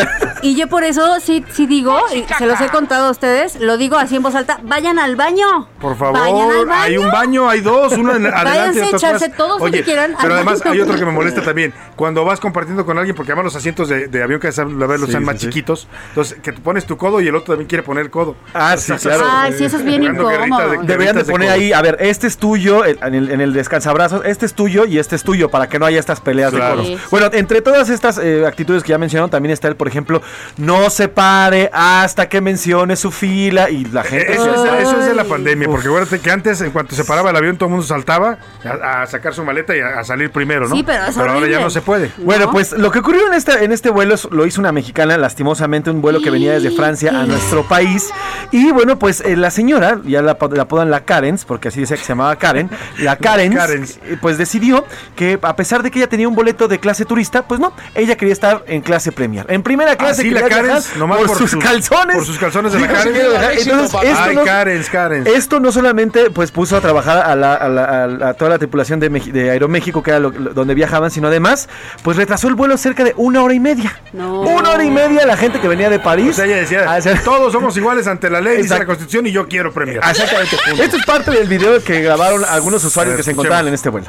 Y 0.41 0.55
yo 0.55 0.67
por 0.67 0.83
eso 0.83 1.19
sí, 1.19 1.43
sí 1.51 1.65
digo, 1.67 1.99
y 2.15 2.23
se 2.37 2.45
los 2.45 2.59
he 2.61 2.67
contado 2.69 3.07
a 3.07 3.11
ustedes, 3.11 3.59
lo 3.59 3.77
digo 3.77 3.97
así 3.97 4.15
en 4.15 4.23
voz 4.23 4.35
alta, 4.35 4.59
vayan 4.63 4.99
al 4.99 5.15
baño. 5.15 5.67
Por 5.81 5.97
favor, 5.97 6.19
Vayan 6.19 6.51
al 6.51 6.65
baño. 6.65 6.81
hay 6.83 6.97
un 6.97 7.11
baño, 7.11 7.49
hay 7.49 7.61
dos, 7.61 7.93
uno 7.93 8.15
en 8.15 8.25
adelante 8.27 8.59
Váyanse 8.79 8.95
echarse 8.95 9.29
todos 9.29 9.59
lo 9.59 9.65
Oye, 9.65 9.79
que 9.79 9.83
quieran 9.83 10.15
Pero 10.21 10.35
además 10.35 10.59
baño. 10.59 10.71
hay 10.73 10.81
otro 10.81 10.97
que 10.97 11.05
me 11.05 11.11
molesta 11.11 11.41
también. 11.41 11.73
Cuando 11.95 12.23
vas 12.25 12.39
compartiendo 12.39 12.85
con 12.85 12.97
alguien, 12.97 13.15
porque 13.15 13.31
además 13.31 13.45
los 13.45 13.55
asientos 13.55 13.89
de, 13.89 14.07
de 14.07 14.23
avión 14.23 14.39
que 14.39 14.47
a 14.47 14.51
Sí, 14.51 14.61
están 14.61 15.21
sí, 15.21 15.25
más 15.25 15.39
sí. 15.39 15.47
chiquitos, 15.47 15.87
entonces 16.09 16.37
que 16.41 16.51
tú 16.51 16.61
pones 16.61 16.85
tu 16.85 16.97
codo 16.97 17.21
y 17.21 17.27
el 17.27 17.35
otro 17.35 17.53
también 17.53 17.67
quiere 17.67 17.83
poner 17.83 18.03
el 18.05 18.09
codo. 18.11 18.35
Ah, 18.53 18.75
sí, 18.77 18.93
claro. 18.93 19.23
Ay, 19.29 19.53
sí, 19.53 19.65
eso 19.65 19.77
es 19.77 19.85
bien 19.85 20.03
incómodo. 20.03 20.29
de- 20.69 20.77
Deberían 20.83 21.15
de 21.15 21.25
poner 21.25 21.49
ahí, 21.49 21.73
a 21.73 21.81
ver, 21.81 21.97
este 21.99 22.27
es 22.27 22.37
tuyo, 22.37 22.85
en 22.85 23.13
el, 23.13 23.31
en 23.31 23.41
el 23.41 23.53
descansabrazos, 23.53 24.23
este 24.25 24.45
es 24.45 24.53
tuyo 24.53 24.85
y 24.85 24.99
este 24.99 25.15
es 25.15 25.23
tuyo, 25.23 25.49
para 25.49 25.67
que 25.69 25.79
no 25.79 25.85
haya 25.85 25.99
estas 25.99 26.19
peleas 26.21 26.51
Claro. 26.53 26.77
de 26.77 26.83
Sí. 26.85 26.93
codos. 26.95 27.09
Bueno, 27.11 27.29
entre 27.33 27.61
todas 27.61 27.89
estas 27.89 28.17
eh, 28.17 28.45
actitudes 28.47 28.83
que 28.83 28.89
ya 28.89 28.97
mencionaron, 28.97 29.29
también 29.29 29.51
está 29.53 29.67
el, 29.67 29.75
por 29.75 29.87
ejemplo, 29.87 30.21
no 30.57 30.89
se 30.89 31.07
pare 31.07 31.69
hasta 31.73 32.29
que 32.29 32.41
mencione 32.41 32.95
su 32.95 33.11
fila 33.11 33.69
y 33.69 33.85
la 33.85 34.03
gente... 34.03 34.33
Eso 34.33 34.53
es, 34.53 34.61
se- 34.61 34.81
eso 34.81 34.99
es 34.99 35.05
de 35.05 35.15
la 35.15 35.23
pandemia, 35.25 35.67
porque 35.67 35.87
acuérdate 35.87 36.19
que 36.19 36.31
antes, 36.31 36.61
en 36.61 36.71
cuanto 36.71 36.95
se 36.95 37.03
paraba 37.03 37.29
el 37.31 37.35
avión, 37.35 37.57
todo 37.57 37.65
el 37.67 37.71
mundo 37.71 37.85
saltaba 37.85 38.37
a, 38.63 39.01
a 39.01 39.07
sacar 39.07 39.33
su 39.33 39.43
maleta 39.43 39.75
y 39.75 39.79
a, 39.81 39.99
a 39.99 40.03
salir 40.03 40.31
primero, 40.31 40.67
¿no? 40.67 40.75
Sí, 40.75 40.83
pero 40.83 41.05
es 41.05 41.17
ahora 41.17 41.47
ya 41.47 41.59
no 41.59 41.69
se 41.69 41.81
puede. 41.81 42.11
Bueno, 42.17 42.51
pues 42.51 42.71
lo 42.73 42.91
que 42.91 42.99
ocurrió 42.99 43.27
en 43.27 43.33
este, 43.33 43.63
en 43.63 43.71
este 43.71 43.89
vuelo 43.89 44.15
es- 44.15 44.27
lo 44.31 44.45
hizo 44.45 44.59
una 44.61 44.71
mexicana, 44.71 45.17
lastimosamente, 45.17 45.89
un 45.89 46.01
vuelo 46.01 46.21
que 46.21 46.28
venía 46.29 46.53
desde 46.53 46.71
Francia 46.71 47.11
a 47.19 47.25
nuestro 47.25 47.67
país. 47.67 48.09
Y 48.51 48.71
bueno, 48.71 48.97
pues 48.99 49.21
eh, 49.21 49.35
la 49.35 49.51
señora, 49.51 49.99
ya 50.05 50.21
la, 50.21 50.37
la 50.51 50.61
apodan 50.63 50.89
la 50.91 51.01
Karens, 51.05 51.45
porque 51.45 51.67
así 51.67 51.81
decía 51.81 51.97
que 51.97 52.03
se 52.03 52.09
llamaba 52.09 52.35
Karen, 52.37 52.69
la 52.99 53.15
Karens, 53.17 53.55
Karens. 53.55 53.99
eh, 54.05 54.17
pues 54.21 54.37
decidió 54.37 54.85
que 55.15 55.37
a 55.41 55.55
pesar 55.55 55.83
de 55.83 55.91
que 55.91 55.99
ella 55.99 56.09
tenía 56.09 56.27
un 56.27 56.35
boleto 56.35 56.67
de 56.67 56.79
clase 56.79 57.05
turista, 57.05 57.47
pues 57.47 57.59
no, 57.59 57.73
ella 57.95 58.15
quería 58.15 58.33
estar 58.33 58.63
en 58.67 58.81
clase 58.81 59.11
premier. 59.11 59.45
En 59.49 59.63
primera 59.63 59.95
clase 59.95 60.21
Así 60.21 60.31
la 60.31 60.41
Karens, 60.47 60.95
nomás 60.97 61.19
por, 61.19 61.27
por 61.27 61.37
sus 61.37 61.51
sus- 61.51 61.63
calzones. 61.63 62.15
por 62.15 62.25
sus 62.25 62.37
calzones 62.39 62.73
de 62.73 62.79
la 62.79 62.87
Dijo, 62.87 62.97
Karens. 62.97 63.15
"Quiero 63.15 63.29
viajar". 63.31 63.51
Entonces, 63.53 63.99
esto 64.03 64.23
Ay, 64.23 64.35
no- 64.35 64.43
Karens, 64.43 64.89
Karens. 64.89 65.27
esto 65.27 65.59
no 65.59 65.71
solamente 65.71 66.29
pues 66.31 66.51
puso 66.51 66.77
a 66.77 66.81
trabajar 66.81 67.17
a 67.25 67.35
la- 67.35 67.53
a 67.55 67.67
la- 67.69 68.29
a 68.29 68.33
toda 68.33 68.49
la 68.51 68.57
tripulación 68.57 68.99
de, 68.99 69.11
Meji- 69.11 69.31
de 69.31 69.51
Aeroméxico, 69.51 70.01
que 70.03 70.11
era 70.11 70.19
lo- 70.19 70.31
lo- 70.31 70.53
donde 70.53 70.73
viajaban, 70.75 71.11
sino 71.11 71.27
además, 71.27 71.69
pues 72.03 72.17
retrasó 72.17 72.47
el 72.47 72.55
vuelo 72.55 72.77
cerca 72.77 73.03
de 73.03 73.13
una 73.17 73.41
hora 73.43 73.53
y 73.53 73.59
media. 73.59 73.95
No. 74.13 74.41
Una 74.41 74.71
hora 74.71 74.83
y 74.83 74.89
media 74.91 75.25
la 75.25 75.37
gente 75.37 75.59
que 75.59 75.67
venía 75.67 75.89
de 75.89 75.99
París. 75.99 76.18
O 76.27 76.33
sea, 76.33 76.45
ella 76.45 76.55
decía, 76.57 76.89
a 76.89 76.95
hacer- 76.95 77.23
todos 77.23 77.51
somos 77.53 77.77
iguales 77.77 78.07
ante 78.07 78.29
la 78.29 78.41
ley, 78.41 78.53
dice 78.57 78.63
Exacto. 78.67 78.81
la 78.83 78.85
Constitución, 78.87 79.27
y 79.27 79.31
yo 79.31 79.47
quiero 79.47 79.71
premiar. 79.71 80.03
Exactamente. 80.09 80.57
Esto 80.83 80.97
es 80.97 81.05
parte 81.05 81.31
del 81.31 81.47
video 81.47 81.81
que 81.83 82.01
grabaron 82.01 82.43
algunos 82.43 82.83
usuarios 82.83 83.13
ver, 83.13 83.17
que 83.19 83.23
se 83.23 83.31
escuchemos. 83.31 83.45
encontraban 83.45 83.67
en 83.67 83.73
este 83.73 83.89
vuelo. 83.89 84.07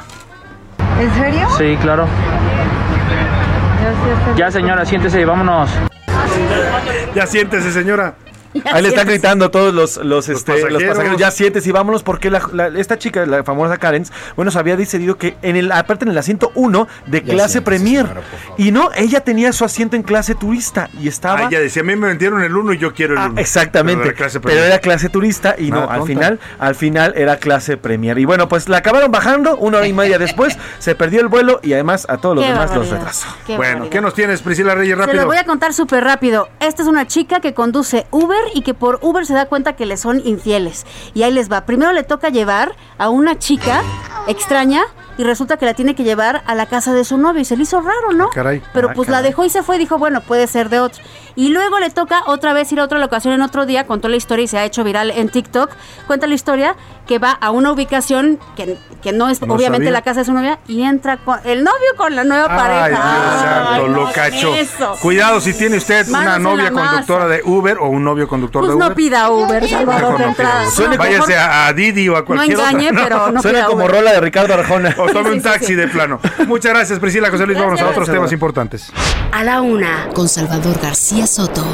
¿En 0.99 1.13
serio? 1.15 1.47
Sí, 1.57 1.77
claro. 1.81 2.07
Ya, 4.37 4.51
señora, 4.51 4.85
siéntese 4.85 5.21
y 5.21 5.25
vámonos. 5.25 5.69
Ya 7.15 7.25
siéntese, 7.27 7.71
señora. 7.71 8.13
Ahí 8.71 8.81
le 8.81 8.89
están 8.89 9.07
gritando 9.07 9.49
todos 9.51 9.73
los, 9.73 9.97
los, 9.97 10.27
este, 10.29 10.51
los 10.53 10.61
pasajeros. 10.63 10.83
pasajeros, 10.89 11.17
ya 11.19 11.31
siéntese 11.31 11.69
y 11.69 11.71
vámonos, 11.71 12.03
porque 12.03 12.29
la- 12.29 12.47
la- 12.53 12.67
esta 12.79 12.97
chica, 12.97 13.25
la 13.25 13.43
famosa 13.43 13.77
Karen, 13.77 14.05
bueno, 14.35 14.51
se 14.51 14.59
había 14.59 14.75
decidido 14.77 15.17
que 15.17 15.35
en 15.41 15.55
el, 15.55 15.71
aparte 15.71 16.05
en 16.05 16.11
el 16.11 16.17
asiento 16.17 16.51
1 16.55 16.87
de 17.07 17.19
Ya 17.21 17.33
clase 17.33 17.53
siéntese, 17.53 17.61
Premier. 17.61 18.05
señora. 18.07 18.21
Y 18.57 18.71
no, 18.71 18.89
ella 18.95 19.21
tenía 19.23 19.51
su 19.53 19.63
asiento 19.65 19.95
en 19.95 20.03
clase 20.03 20.35
turista 20.35 20.89
y 20.99 21.07
estaba. 21.07 21.39
Ah, 21.41 21.47
ella 21.49 21.59
decía, 21.59 21.81
a 21.81 21.85
mí 21.85 21.95
me 21.95 22.07
vendieron 22.07 22.41
el 22.43 22.55
uno 22.55 22.73
y 22.73 22.77
yo 22.77 22.93
quiero 22.93 23.13
el 23.13 23.19
Ah, 23.19 23.27
uno. 23.31 23.39
exactamente. 23.39 24.01
Pero 24.01 24.09
era 24.09 24.17
clase 24.17 24.39
Pero 24.39 24.43
premier. 24.53 24.65
era 24.65 24.79
clase 24.79 25.09
turista 25.09 25.55
y 25.57 25.69
Nada 25.71 25.85
no, 25.85 25.91
al 25.91 26.03
final, 26.03 26.39
al 26.59 26.75
final 26.75 27.13
era 27.15 27.37
clase 27.37 27.77
premier. 27.77 28.17
Y 28.19 28.25
bueno, 28.25 28.47
pues 28.49 28.67
la 28.69 28.77
acabaron 28.77 29.11
bajando 29.11 29.55
una 29.57 29.77
hora 29.77 29.87
y 29.87 29.93
media 29.93 30.17
después, 30.19 30.57
se 30.79 30.95
perdió 30.95 31.21
el 31.21 31.27
vuelo 31.27 31.59
y 31.63 31.73
además 31.73 32.05
a 32.09 32.17
todos 32.17 32.35
los 32.35 32.45
Qué 32.45 32.51
demás 32.51 32.75
los 32.75 32.89
retrasó. 32.89 33.27
Qué 33.47 33.55
Bueno, 33.55 33.71
barbaridad. 33.73 33.91
¿qué 33.91 34.01
nos 34.01 34.13
tienes, 34.13 34.41
Priscila 34.41 34.75
Reyes? 34.75 34.95
Se 34.95 34.99
lo 34.99 35.05
Rápido. 35.05 35.25
voy 35.25 35.37
a 35.37 35.45
contar 35.45 35.73
súper 35.73 36.03
rápido. 36.03 36.49
Esta 36.59 36.81
es 36.81 36.87
una 36.87 37.07
chica 37.07 37.39
que 37.39 37.53
conduce 37.53 38.05
Uber 38.11 38.40
y 38.53 38.61
que 38.61 38.73
por 38.73 38.99
Uber 39.01 39.25
se 39.25 39.33
da 39.33 39.47
cuenta 39.47 39.75
que 39.75 39.85
le 39.85 39.97
son 39.97 40.21
infieles. 40.25 40.85
Y 41.13 41.23
ahí 41.23 41.31
les 41.31 41.51
va. 41.51 41.65
Primero 41.65 41.91
le 41.93 42.03
toca 42.03 42.29
llevar 42.29 42.75
a 42.97 43.09
una 43.09 43.37
chica 43.39 43.81
extraña 44.27 44.83
y 45.17 45.23
resulta 45.23 45.57
que 45.57 45.65
la 45.65 45.73
tiene 45.73 45.95
que 45.95 46.03
llevar 46.03 46.41
a 46.45 46.55
la 46.55 46.65
casa 46.65 46.93
de 46.93 47.03
su 47.03 47.17
novio 47.17 47.41
y 47.41 47.45
se 47.45 47.55
le 47.57 47.63
hizo 47.63 47.81
raro, 47.81 48.11
¿no? 48.13 48.29
caray. 48.29 48.61
Pero 48.73 48.89
Ah, 48.89 48.93
pues 48.95 49.09
la 49.09 49.21
dejó 49.21 49.45
y 49.45 49.49
se 49.49 49.63
fue 49.63 49.75
y 49.75 49.79
dijo, 49.79 49.97
bueno, 49.97 50.21
puede 50.21 50.47
ser 50.47 50.69
de 50.69 50.79
otro. 50.79 51.03
Y 51.35 51.49
luego 51.49 51.79
le 51.79 51.89
toca 51.89 52.23
otra 52.25 52.51
vez 52.53 52.69
ir 52.73 52.79
a 52.79 52.83
otra 52.83 52.99
locación 52.99 53.33
en 53.33 53.41
otro 53.41 53.65
día, 53.65 53.85
contó 53.87 54.09
la 54.09 54.17
historia 54.17 54.43
y 54.43 54.47
se 54.47 54.57
ha 54.57 54.65
hecho 54.65 54.83
viral 54.83 55.11
en 55.11 55.29
TikTok. 55.29 55.69
Cuenta 56.07 56.27
la 56.27 56.35
historia 56.35 56.75
que 57.07 57.19
va 57.19 57.31
a 57.31 57.51
una 57.51 57.71
ubicación 57.71 58.37
que, 58.55 58.77
que 59.01 59.11
no 59.13 59.29
es 59.29 59.41
No 59.41 59.53
obviamente 59.53 59.85
sabía. 59.85 59.91
la 59.91 60.01
casa 60.01 60.19
de 60.21 60.25
su 60.25 60.33
novia 60.33 60.59
y 60.67 60.83
entra 60.83 61.17
con 61.17 61.39
el 61.45 61.63
novio 61.63 61.87
con 61.97 62.15
la 62.15 62.23
nueva 62.25 62.47
Ay, 62.49 62.57
pareja. 62.57 62.87
Dios 62.89 63.41
santo, 63.41 63.69
Ay, 63.71 63.81
no 63.81 63.87
lo 63.87 64.11
cacho. 64.11 64.55
eso. 64.55 64.95
Cuidado 65.01 65.39
si 65.41 65.53
tiene 65.53 65.77
usted 65.77 66.05
Manos 66.07 66.37
una 66.37 66.39
novia 66.39 66.71
conductora 66.71 67.27
de 67.27 67.41
Uber 67.45 67.77
o 67.79 67.87
un 67.87 68.03
novio 68.03 68.27
conductor 68.27 68.61
Pues 68.61 68.71
de 68.71 68.75
Uber. 68.75 68.89
no 68.89 68.95
pida 68.95 69.29
Uber, 69.29 69.67
Salvador, 69.69 70.19
no 70.19 70.33
pida. 70.33 70.63
Uber. 70.77 70.89
No, 70.89 70.97
Váyase 70.97 71.37
a, 71.37 71.67
a 71.67 71.73
Didi 71.73 72.09
o 72.09 72.17
a 72.17 72.25
cualquier 72.25 72.59
engañe, 72.59 72.87
otra. 72.89 73.03
pero 73.03 73.31
no 73.31 73.41
Suena 73.41 73.59
pida 73.59 73.67
como 73.67 73.85
Uber. 73.85 73.91
rola 73.95 74.11
de 74.11 74.19
Ricardo 74.19 74.53
Arjona. 74.53 74.95
O 75.03 75.07
tome 75.07 75.31
un 75.31 75.37
sí, 75.37 75.43
taxi 75.43 75.65
sí. 75.67 75.75
de 75.75 75.87
plano. 75.87 76.19
Muchas 76.47 76.73
gracias, 76.73 76.99
Priscila 76.99 77.29
José 77.29 77.45
Luis. 77.45 77.57
Vámonos 77.57 77.81
a 77.81 77.89
otros 77.89 78.09
temas 78.09 78.31
importantes. 78.31 78.91
A 79.31 79.43
la 79.43 79.61
una, 79.61 80.09
con 80.13 80.27
Salvador 80.27 80.79
García 80.81 81.27
Soto. 81.27 81.65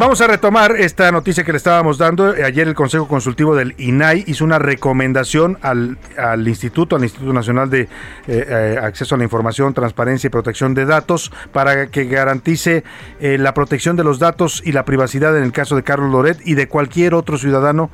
Vamos 0.00 0.22
a 0.22 0.26
retomar 0.26 0.76
esta 0.78 1.12
noticia 1.12 1.44
que 1.44 1.52
le 1.52 1.58
estábamos 1.58 1.98
dando. 1.98 2.32
Ayer 2.42 2.66
el 2.66 2.74
Consejo 2.74 3.06
Consultivo 3.06 3.54
del 3.54 3.74
INAI 3.76 4.24
hizo 4.26 4.46
una 4.46 4.58
recomendación 4.58 5.58
al, 5.60 5.98
al 6.16 6.48
Instituto, 6.48 6.96
al 6.96 7.02
Instituto 7.02 7.34
Nacional 7.34 7.68
de 7.68 7.82
eh, 7.82 7.88
eh, 8.26 8.78
Acceso 8.82 9.14
a 9.14 9.18
la 9.18 9.24
Información, 9.24 9.74
Transparencia 9.74 10.28
y 10.28 10.30
Protección 10.30 10.72
de 10.72 10.86
Datos 10.86 11.30
para 11.52 11.88
que 11.88 12.06
garantice 12.06 12.82
eh, 13.20 13.36
la 13.36 13.52
protección 13.52 13.96
de 13.96 14.04
los 14.04 14.18
datos 14.18 14.62
y 14.64 14.72
la 14.72 14.86
privacidad 14.86 15.36
en 15.36 15.44
el 15.44 15.52
caso 15.52 15.76
de 15.76 15.82
Carlos 15.82 16.10
Loret 16.10 16.38
y 16.46 16.54
de 16.54 16.66
cualquier 16.66 17.12
otro 17.12 17.36
ciudadano 17.36 17.90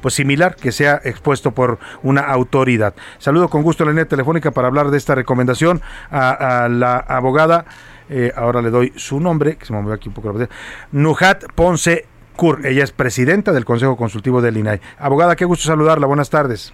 pues 0.00 0.14
similar 0.14 0.56
que 0.56 0.72
sea 0.72 1.00
expuesto 1.04 1.52
por 1.52 1.78
una 2.02 2.22
autoridad. 2.22 2.94
Saludo 3.18 3.48
con 3.48 3.62
gusto 3.62 3.84
la 3.84 3.90
línea 3.90 4.06
telefónica 4.06 4.50
para 4.50 4.68
hablar 4.68 4.90
de 4.90 4.98
esta 4.98 5.14
recomendación 5.14 5.80
a, 6.10 6.64
a 6.64 6.68
la 6.68 6.96
abogada, 6.96 7.64
eh, 8.08 8.32
ahora 8.36 8.62
le 8.62 8.70
doy 8.70 8.92
su 8.96 9.20
nombre, 9.20 9.56
que 9.56 9.66
se 9.66 9.72
me 9.72 9.80
movió 9.80 9.94
aquí 9.94 10.08
un 10.08 10.14
poco 10.14 10.28
la 10.28 10.34
pantalla, 10.34 10.60
Nujat 10.92 11.44
Ponce 11.54 12.06
Cur. 12.36 12.64
Ella 12.64 12.84
es 12.84 12.92
presidenta 12.92 13.52
del 13.52 13.64
Consejo 13.64 13.96
Consultivo 13.96 14.40
del 14.40 14.56
INAI. 14.56 14.80
Abogada, 14.98 15.36
qué 15.36 15.44
gusto 15.44 15.64
saludarla. 15.66 16.06
Buenas 16.06 16.30
tardes. 16.30 16.72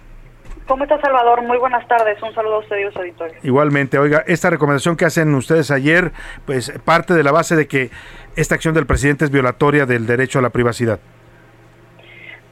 ¿Cómo 0.67 0.83
está 0.83 0.99
Salvador? 0.99 1.43
Muy 1.43 1.57
buenas 1.59 1.87
tardes. 1.87 2.21
Un 2.23 2.33
saludo 2.33 2.55
a 2.55 2.59
usted 2.59 2.77
y 2.77 2.83
a 2.83 2.91
su 2.91 2.99
auditorio. 2.99 3.35
Igualmente, 3.43 3.99
oiga, 3.99 4.23
esta 4.25 4.49
recomendación 4.49 4.95
que 4.95 5.05
hacen 5.05 5.33
ustedes 5.35 5.69
ayer, 5.69 6.11
pues 6.45 6.71
parte 6.83 7.13
de 7.13 7.23
la 7.23 7.31
base 7.31 7.55
de 7.55 7.67
que 7.67 7.91
esta 8.35 8.55
acción 8.55 8.73
del 8.73 8.87
presidente 8.87 9.25
es 9.25 9.31
violatoria 9.31 9.85
del 9.85 10.07
derecho 10.07 10.39
a 10.39 10.41
la 10.41 10.49
privacidad. 10.49 10.99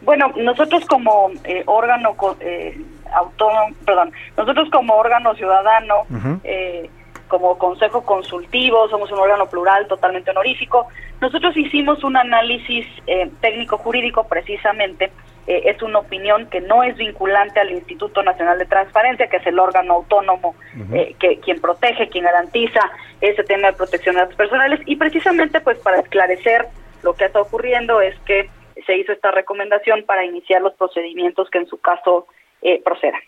Bueno, 0.04 0.32
nosotros 0.36 0.86
como 0.86 1.32
eh, 1.44 1.64
órgano 1.66 2.16
eh, 2.40 2.80
autónomo, 3.14 3.76
perdón, 3.86 4.12
nosotros 4.38 4.70
como 4.72 4.96
órgano 4.96 5.34
ciudadano, 5.36 6.06
eh, 6.44 6.90
como 7.28 7.58
consejo 7.58 8.06
consultivo, 8.06 8.88
somos 8.90 9.12
un 9.12 9.20
órgano 9.20 9.48
plural 9.48 9.88
totalmente 9.88 10.32
honorífico, 10.32 10.88
nosotros 11.22 11.56
hicimos 11.56 12.04
un 12.04 12.18
análisis 12.18 12.86
eh, 13.08 13.32
técnico-jurídico 13.40 14.26
precisamente, 14.28 15.12
eh, 15.48 15.64
es 15.66 15.82
una 15.82 16.00
opinión 16.00 16.48
que 16.48 16.62
no 16.62 16.84
es 16.84 16.96
vinculante 16.96 17.60
al 17.60 17.72
Instituto 17.72 18.24
Nacional 18.24 18.60
de 18.60 18.66
Transparencia, 18.66 19.28
que 19.28 19.38
es 19.38 19.48
el 19.48 19.60
órgano 19.60 19.96
autónomo 19.96 20.56
eh, 20.92 21.16
que 21.20 21.40
quien 21.40 21.60
protege, 21.60 22.10
quien 22.10 22.26
garantiza 22.26 22.80
ese 23.20 23.44
tema 23.44 23.68
de 23.68 23.74
protección 23.74 24.16
de 24.16 24.22
datos 24.22 24.36
personales. 24.36 24.80
Y 24.86 24.96
precisamente 24.96 25.60
pues 25.60 25.78
para 25.80 26.00
esclarecer 26.00 26.68
lo 27.04 27.14
que 27.14 27.26
está 27.26 27.42
ocurriendo 27.42 28.00
es 28.00 28.18
que 28.22 28.50
se 28.86 28.98
hizo 28.98 29.12
esta 29.12 29.32
recomendación 29.32 30.04
para 30.06 30.26
iniciar 30.26 30.62
los 30.62 30.74
procedimientos 30.74 31.50
que 31.50 31.60
en 31.60 31.68
su 31.68 31.78
caso 31.80 32.28
eh, 32.62 32.82
procedan. 32.84 33.22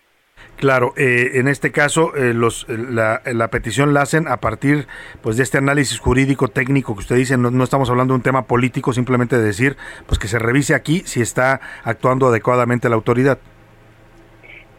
Claro, 0.57 0.93
eh, 0.97 1.31
en 1.35 1.47
este 1.47 1.71
caso 1.71 2.15
eh, 2.15 2.33
los, 2.33 2.65
eh, 2.69 2.77
la, 2.77 3.21
la 3.25 3.49
petición 3.49 3.93
la 3.93 4.01
hacen 4.01 4.27
a 4.27 4.37
partir 4.37 4.87
pues 5.21 5.37
de 5.37 5.43
este 5.43 5.57
análisis 5.57 5.99
jurídico 5.99 6.49
técnico 6.49 6.93
que 6.93 6.99
usted 6.99 7.15
dice, 7.15 7.37
no, 7.37 7.51
no 7.51 7.63
estamos 7.63 7.89
hablando 7.89 8.13
de 8.13 8.17
un 8.17 8.23
tema 8.23 8.45
político, 8.45 8.93
simplemente 8.93 9.37
de 9.37 9.43
decir 9.43 9.77
pues 10.07 10.19
que 10.19 10.27
se 10.27 10.39
revise 10.39 10.73
aquí 10.75 11.01
si 11.05 11.21
está 11.21 11.61
actuando 11.83 12.27
adecuadamente 12.27 12.89
la 12.89 12.95
autoridad. 12.95 13.37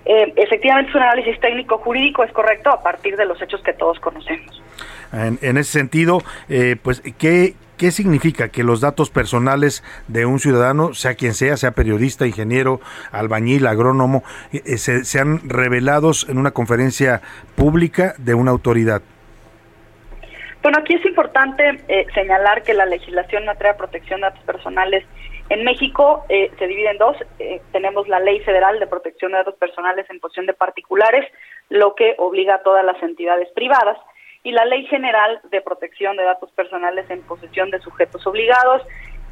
Eh, 0.05 0.33
efectivamente 0.37 0.91
es 0.91 0.95
un 0.95 1.03
análisis 1.03 1.41
técnico 1.41 1.79
jurídico, 1.79 2.23
es 2.23 2.33
correcto, 2.33 2.71
a 2.71 2.83
partir 2.83 3.17
de 3.17 3.25
los 3.25 3.41
hechos 3.43 3.61
que 3.63 3.73
todos 3.73 3.99
conocemos. 3.99 4.63
En, 5.13 5.39
en 5.43 5.57
ese 5.57 5.73
sentido, 5.73 6.21
eh, 6.49 6.77
pues 6.81 7.03
¿qué, 7.19 7.55
¿qué 7.77 7.91
significa 7.91 8.49
que 8.49 8.63
los 8.63 8.81
datos 8.81 9.11
personales 9.11 9.83
de 10.09 10.27
un 10.27 10.39
ciudadano, 10.39 10.95
sea 10.95 11.15
quien 11.15 11.35
sea, 11.35 11.57
sea 11.57 11.73
periodista, 11.73 12.27
ingeniero, 12.27 12.81
albañil, 13.13 13.67
agrónomo, 13.67 14.23
eh, 14.53 14.63
eh, 14.65 14.79
se, 14.79 15.05
sean 15.05 15.41
revelados 15.49 16.27
en 16.29 16.39
una 16.39 16.53
conferencia 16.53 17.23
pública 17.55 18.15
de 18.19 18.35
una 18.35 18.51
autoridad? 18.51 19.03
Bueno, 20.63 20.79
aquí 20.81 20.95
es 20.95 21.07
importante 21.07 21.81
eh, 21.89 22.07
señalar 22.13 22.63
que 22.65 22.75
la 22.75 22.87
legislación 22.87 23.43
en 23.43 23.47
materia 23.47 23.73
de 23.73 23.79
protección 23.79 24.21
de 24.21 24.27
datos 24.27 24.45
personales 24.45 25.05
en 25.49 25.63
México 25.63 26.25
eh, 26.29 26.51
se 26.59 26.67
divide 26.67 26.91
en 26.91 26.99
dos. 26.99 27.17
Tenemos 27.71 28.09
la 28.09 28.19
Ley 28.19 28.41
Federal 28.41 28.81
de 28.81 28.89
Protección 28.89 29.31
de 29.31 29.39
Datos 29.39 29.55
Personales 29.55 30.07
en 30.11 30.19
posesión 30.19 30.47
de 30.47 30.55
particulares, 30.55 31.25
lo 31.69 31.95
que 31.95 32.17
obliga 32.19 32.57
a 32.57 32.63
todas 32.63 32.85
las 32.85 33.01
entidades 33.01 33.49
privadas. 33.55 33.97
Y 34.47 34.53
la 34.53 34.65
Ley 34.65 34.87
General 34.87 35.41
de 35.51 35.61
Protección 35.61 36.17
de 36.17 36.23
Datos 36.23 36.53
Personales 36.53 37.11
en 37.11 37.21
posesión 37.23 37.69
de 37.73 37.81
sujetos 37.81 38.25
obligados, 38.29 38.81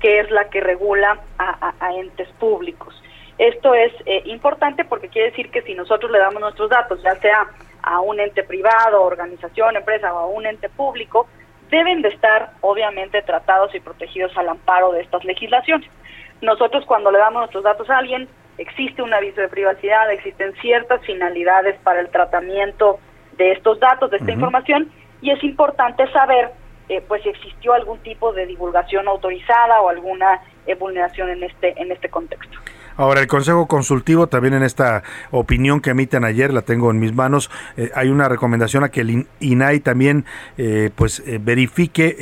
que 0.00 0.18
es 0.18 0.28
la 0.32 0.50
que 0.50 0.60
regula 0.60 1.20
a, 1.38 1.68
a- 1.68 1.74
a 1.86 1.94
entes 1.94 2.28
públicos. 2.40 3.00
Esto 3.38 3.74
es 3.74 3.92
eh, 4.06 4.22
importante 4.26 4.84
porque 4.84 5.08
quiere 5.08 5.30
decir 5.30 5.52
que 5.52 5.62
si 5.62 5.74
nosotros 5.74 6.10
le 6.10 6.18
damos 6.18 6.40
nuestros 6.40 6.68
datos, 6.68 7.00
ya 7.04 7.14
sea 7.20 7.46
a 7.82 8.00
un 8.00 8.18
ente 8.18 8.42
privado, 8.42 9.02
organización, 9.02 9.76
empresa 9.76 10.12
o 10.12 10.18
a 10.18 10.26
un 10.26 10.46
ente 10.46 10.68
público, 10.68 11.28
deben 11.70 12.02
de 12.02 12.08
estar 12.08 12.50
obviamente 12.60 13.22
tratados 13.22 13.72
y 13.72 13.78
protegidos 13.78 14.36
al 14.36 14.48
amparo 14.48 14.90
de 14.90 15.02
estas 15.02 15.24
legislaciones. 15.24 15.88
Nosotros 16.42 16.84
cuando 16.86 17.12
le 17.12 17.18
damos 17.18 17.40
nuestros 17.42 17.62
datos 17.62 17.88
a 17.88 17.98
alguien, 17.98 18.28
existe 18.58 19.00
un 19.00 19.14
aviso 19.14 19.40
de 19.40 19.48
privacidad, 19.48 20.10
existen 20.10 20.54
ciertas 20.60 21.00
finalidades 21.06 21.76
para 21.84 22.00
el 22.00 22.08
tratamiento 22.08 22.98
de 23.36 23.52
estos 23.52 23.78
datos, 23.80 24.10
de 24.10 24.18
esta 24.18 24.30
información, 24.32 24.90
y 25.24 25.30
es 25.30 25.42
importante 25.42 26.06
saber 26.12 26.52
eh, 26.90 27.02
pues 27.08 27.22
si 27.22 27.30
existió 27.30 27.72
algún 27.72 27.98
tipo 28.00 28.34
de 28.34 28.44
divulgación 28.44 29.08
autorizada 29.08 29.80
o 29.80 29.88
alguna 29.88 30.42
eh, 30.66 30.74
vulneración 30.74 31.30
en 31.30 31.42
este 31.42 31.80
en 31.80 31.90
este 31.90 32.10
contexto. 32.10 32.58
Ahora, 32.96 33.20
el 33.20 33.26
Consejo 33.26 33.66
Consultivo, 33.66 34.28
también 34.28 34.54
en 34.54 34.62
esta 34.62 35.02
opinión 35.32 35.80
que 35.80 35.90
emiten 35.90 36.24
ayer, 36.24 36.52
la 36.52 36.62
tengo 36.62 36.90
en 36.92 37.00
mis 37.00 37.12
manos, 37.12 37.50
eh, 37.76 37.90
hay 37.94 38.08
una 38.08 38.28
recomendación 38.28 38.84
a 38.84 38.88
que 38.90 39.00
el 39.00 39.10
IN- 39.10 39.26
INAI 39.40 39.80
también 39.80 40.24
eh, 40.58 40.90
pues 40.94 41.20
eh, 41.26 41.40
verifique 41.42 42.16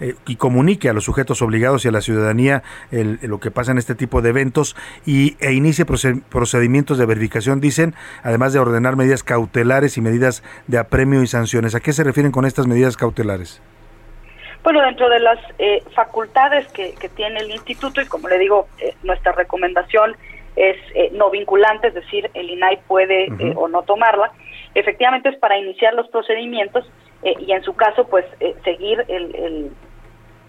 eh, 0.00 0.14
y 0.26 0.36
comunique 0.36 0.90
a 0.90 0.92
los 0.92 1.04
sujetos 1.04 1.40
obligados 1.40 1.84
y 1.84 1.88
a 1.88 1.90
la 1.90 2.02
ciudadanía 2.02 2.62
el- 2.90 3.18
lo 3.22 3.40
que 3.40 3.50
pasa 3.50 3.72
en 3.72 3.78
este 3.78 3.94
tipo 3.94 4.20
de 4.20 4.28
eventos 4.28 4.76
y, 5.06 5.36
e 5.40 5.52
inicie 5.54 5.86
proce- 5.86 6.22
procedimientos 6.28 6.98
de 6.98 7.06
verificación, 7.06 7.60
dicen, 7.60 7.94
además 8.22 8.52
de 8.52 8.58
ordenar 8.58 8.96
medidas 8.96 9.22
cautelares 9.22 9.96
y 9.96 10.02
medidas 10.02 10.42
de 10.66 10.76
apremio 10.78 11.22
y 11.22 11.26
sanciones. 11.26 11.74
¿A 11.74 11.80
qué 11.80 11.94
se 11.94 12.04
refieren 12.04 12.30
con 12.30 12.44
estas 12.44 12.66
medidas 12.66 12.96
cautelares? 12.98 13.62
Bueno, 14.64 14.80
dentro 14.80 15.10
de 15.10 15.20
las 15.20 15.38
eh, 15.58 15.82
facultades 15.94 16.66
que, 16.72 16.94
que 16.94 17.10
tiene 17.10 17.40
el 17.40 17.50
instituto, 17.50 18.00
y 18.00 18.06
como 18.06 18.28
le 18.28 18.38
digo, 18.38 18.66
eh, 18.78 18.94
nuestra 19.02 19.32
recomendación 19.32 20.16
es 20.56 20.76
eh, 20.94 21.10
no 21.12 21.28
vinculante, 21.28 21.88
es 21.88 21.94
decir, 21.94 22.30
el 22.32 22.48
INAI 22.48 22.78
puede 22.88 23.26
eh, 23.26 23.52
o 23.56 23.68
no 23.68 23.82
tomarla, 23.82 24.32
efectivamente 24.74 25.28
es 25.28 25.36
para 25.36 25.58
iniciar 25.58 25.92
los 25.92 26.08
procedimientos 26.08 26.90
y 27.22 27.52
en 27.52 27.62
su 27.62 27.74
caso, 27.74 28.06
pues, 28.06 28.26
seguir 28.64 29.02
el, 29.08 29.34
el, 29.34 29.70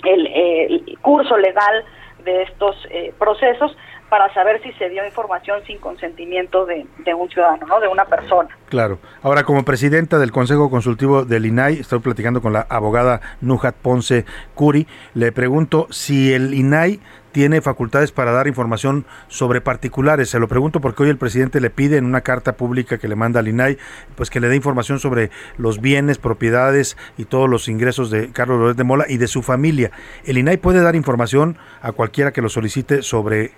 el, 0.04 0.28
el 0.28 0.98
curso 1.02 1.38
legal 1.38 1.86
de 2.26 2.44
estos 2.44 2.76
eh, 2.90 3.14
procesos 3.18 3.76
para 4.16 4.34
saber 4.34 4.62
si 4.64 4.72
se 4.80 4.90
dio 4.90 5.06
información 5.06 5.62
sin 5.68 5.78
consentimiento 5.78 6.66
de, 6.66 6.88
un 7.14 7.30
ciudadano, 7.30 7.68
¿no? 7.68 7.82
De 7.82 7.90
una 7.90 8.06
persona. 8.06 8.48
Claro. 8.70 8.98
Ahora, 9.22 9.44
como 9.44 9.66
presidenta 9.66 10.20
del 10.20 10.32
Consejo 10.32 10.70
Consultivo 10.70 11.26
del 11.26 11.46
INAI, 11.46 11.82
estoy 11.82 12.00
platicando 12.00 12.42
con 12.42 12.54
la 12.54 12.66
abogada 12.70 13.20
Nujat 13.42 13.76
Ponce 13.76 14.24
Curi. 14.54 14.88
Le 15.16 15.34
pregunto 15.34 15.88
si 15.90 16.34
el 16.34 16.54
INAI 16.54 17.02
tiene 17.34 17.60
facultades 17.60 18.14
para 18.14 18.32
dar 18.32 18.48
información 18.48 19.06
sobre 19.28 19.60
particulares. 19.60 20.30
Se 20.30 20.40
lo 20.40 20.48
pregunto 20.48 20.80
porque 20.80 21.04
hoy 21.04 21.10
el 21.10 21.18
presidente 21.18 21.60
le 21.60 21.70
pide 21.70 21.98
en 21.98 22.06
una 22.06 22.22
carta 22.22 22.54
pública 22.54 22.98
que 22.98 23.10
le 23.10 23.18
manda 23.18 23.42
al 23.42 23.50
INAI, 23.50 23.78
pues 24.16 24.30
que 24.30 24.40
le 24.40 24.48
dé 24.48 24.56
información 24.56 25.00
sobre 25.00 25.30
los 25.58 25.82
bienes, 25.82 26.18
propiedades 26.18 26.96
y 27.18 27.26
todos 27.26 27.50
los 27.50 27.68
ingresos 27.68 28.10
de 28.10 28.32
Carlos 28.32 28.62
Loret 28.62 28.78
de 28.78 28.86
Mola 28.86 29.06
y 29.10 29.18
de 29.18 29.28
su 29.28 29.42
familia. 29.42 29.92
¿El 30.24 30.38
INAI 30.38 30.56
puede 30.56 30.80
dar 30.80 30.96
información 30.96 31.58
a 31.82 31.92
cualquiera 31.92 32.32
que 32.32 32.42
lo 32.42 32.48
solicite 32.48 33.02
sobre 33.02 33.52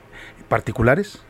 particulares? 0.47 1.23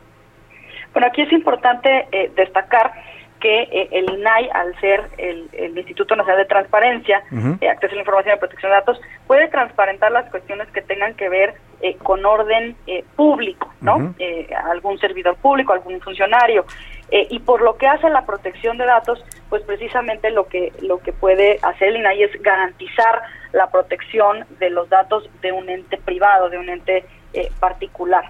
Bueno, 0.92 1.08
aquí 1.08 1.22
es 1.22 1.32
importante 1.32 2.08
eh, 2.12 2.30
destacar 2.34 2.92
que 3.40 3.62
eh, 3.62 3.88
el 3.92 4.10
INAI, 4.10 4.50
al 4.52 4.80
ser 4.80 5.08
el, 5.16 5.48
el 5.52 5.78
Instituto 5.78 6.16
Nacional 6.16 6.42
de 6.42 6.48
Transparencia, 6.48 7.22
eh, 7.60 7.68
Acceso 7.68 7.92
a 7.92 7.94
la 7.94 8.00
Información 8.00 8.36
y 8.36 8.38
Protección 8.38 8.72
de 8.72 8.76
Datos, 8.78 9.00
puede 9.26 9.48
transparentar 9.48 10.10
las 10.10 10.28
cuestiones 10.30 10.68
que 10.72 10.82
tengan 10.82 11.14
que 11.14 11.28
ver 11.28 11.54
eh, 11.80 11.96
con 12.02 12.24
orden 12.26 12.74
eh, 12.88 13.04
público, 13.14 13.72
¿no? 13.80 14.12
Eh, 14.18 14.48
algún 14.64 14.98
servidor 14.98 15.36
público, 15.36 15.72
algún 15.72 16.00
funcionario. 16.00 16.64
Eh, 17.10 17.28
y 17.30 17.38
por 17.38 17.62
lo 17.62 17.76
que 17.76 17.86
hace 17.86 18.08
a 18.08 18.10
la 18.10 18.26
protección 18.26 18.76
de 18.76 18.84
datos, 18.84 19.24
pues 19.48 19.62
precisamente 19.62 20.30
lo 20.30 20.48
que 20.48 20.72
lo 20.82 20.98
que 20.98 21.12
puede 21.12 21.58
hacer 21.62 21.88
el 21.88 21.96
INAI 21.98 22.24
es 22.24 22.42
garantizar 22.42 23.22
la 23.52 23.70
protección 23.70 24.44
de 24.58 24.70
los 24.70 24.88
datos 24.88 25.30
de 25.40 25.52
un 25.52 25.68
ente 25.68 25.96
privado, 25.98 26.50
de 26.50 26.58
un 26.58 26.68
ente 26.68 27.04
eh, 27.32 27.50
particular. 27.60 28.24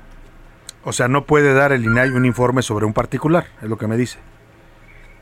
O 0.89 0.93
sea, 0.93 1.06
no 1.06 1.24
puede 1.24 1.52
dar 1.52 1.73
el 1.73 1.85
INAI 1.85 2.09
un 2.12 2.24
informe 2.24 2.62
sobre 2.62 2.86
un 2.86 2.94
particular, 2.94 3.44
es 3.60 3.69
lo 3.69 3.77
que 3.77 3.86
me 3.86 3.98
dice. 3.98 4.19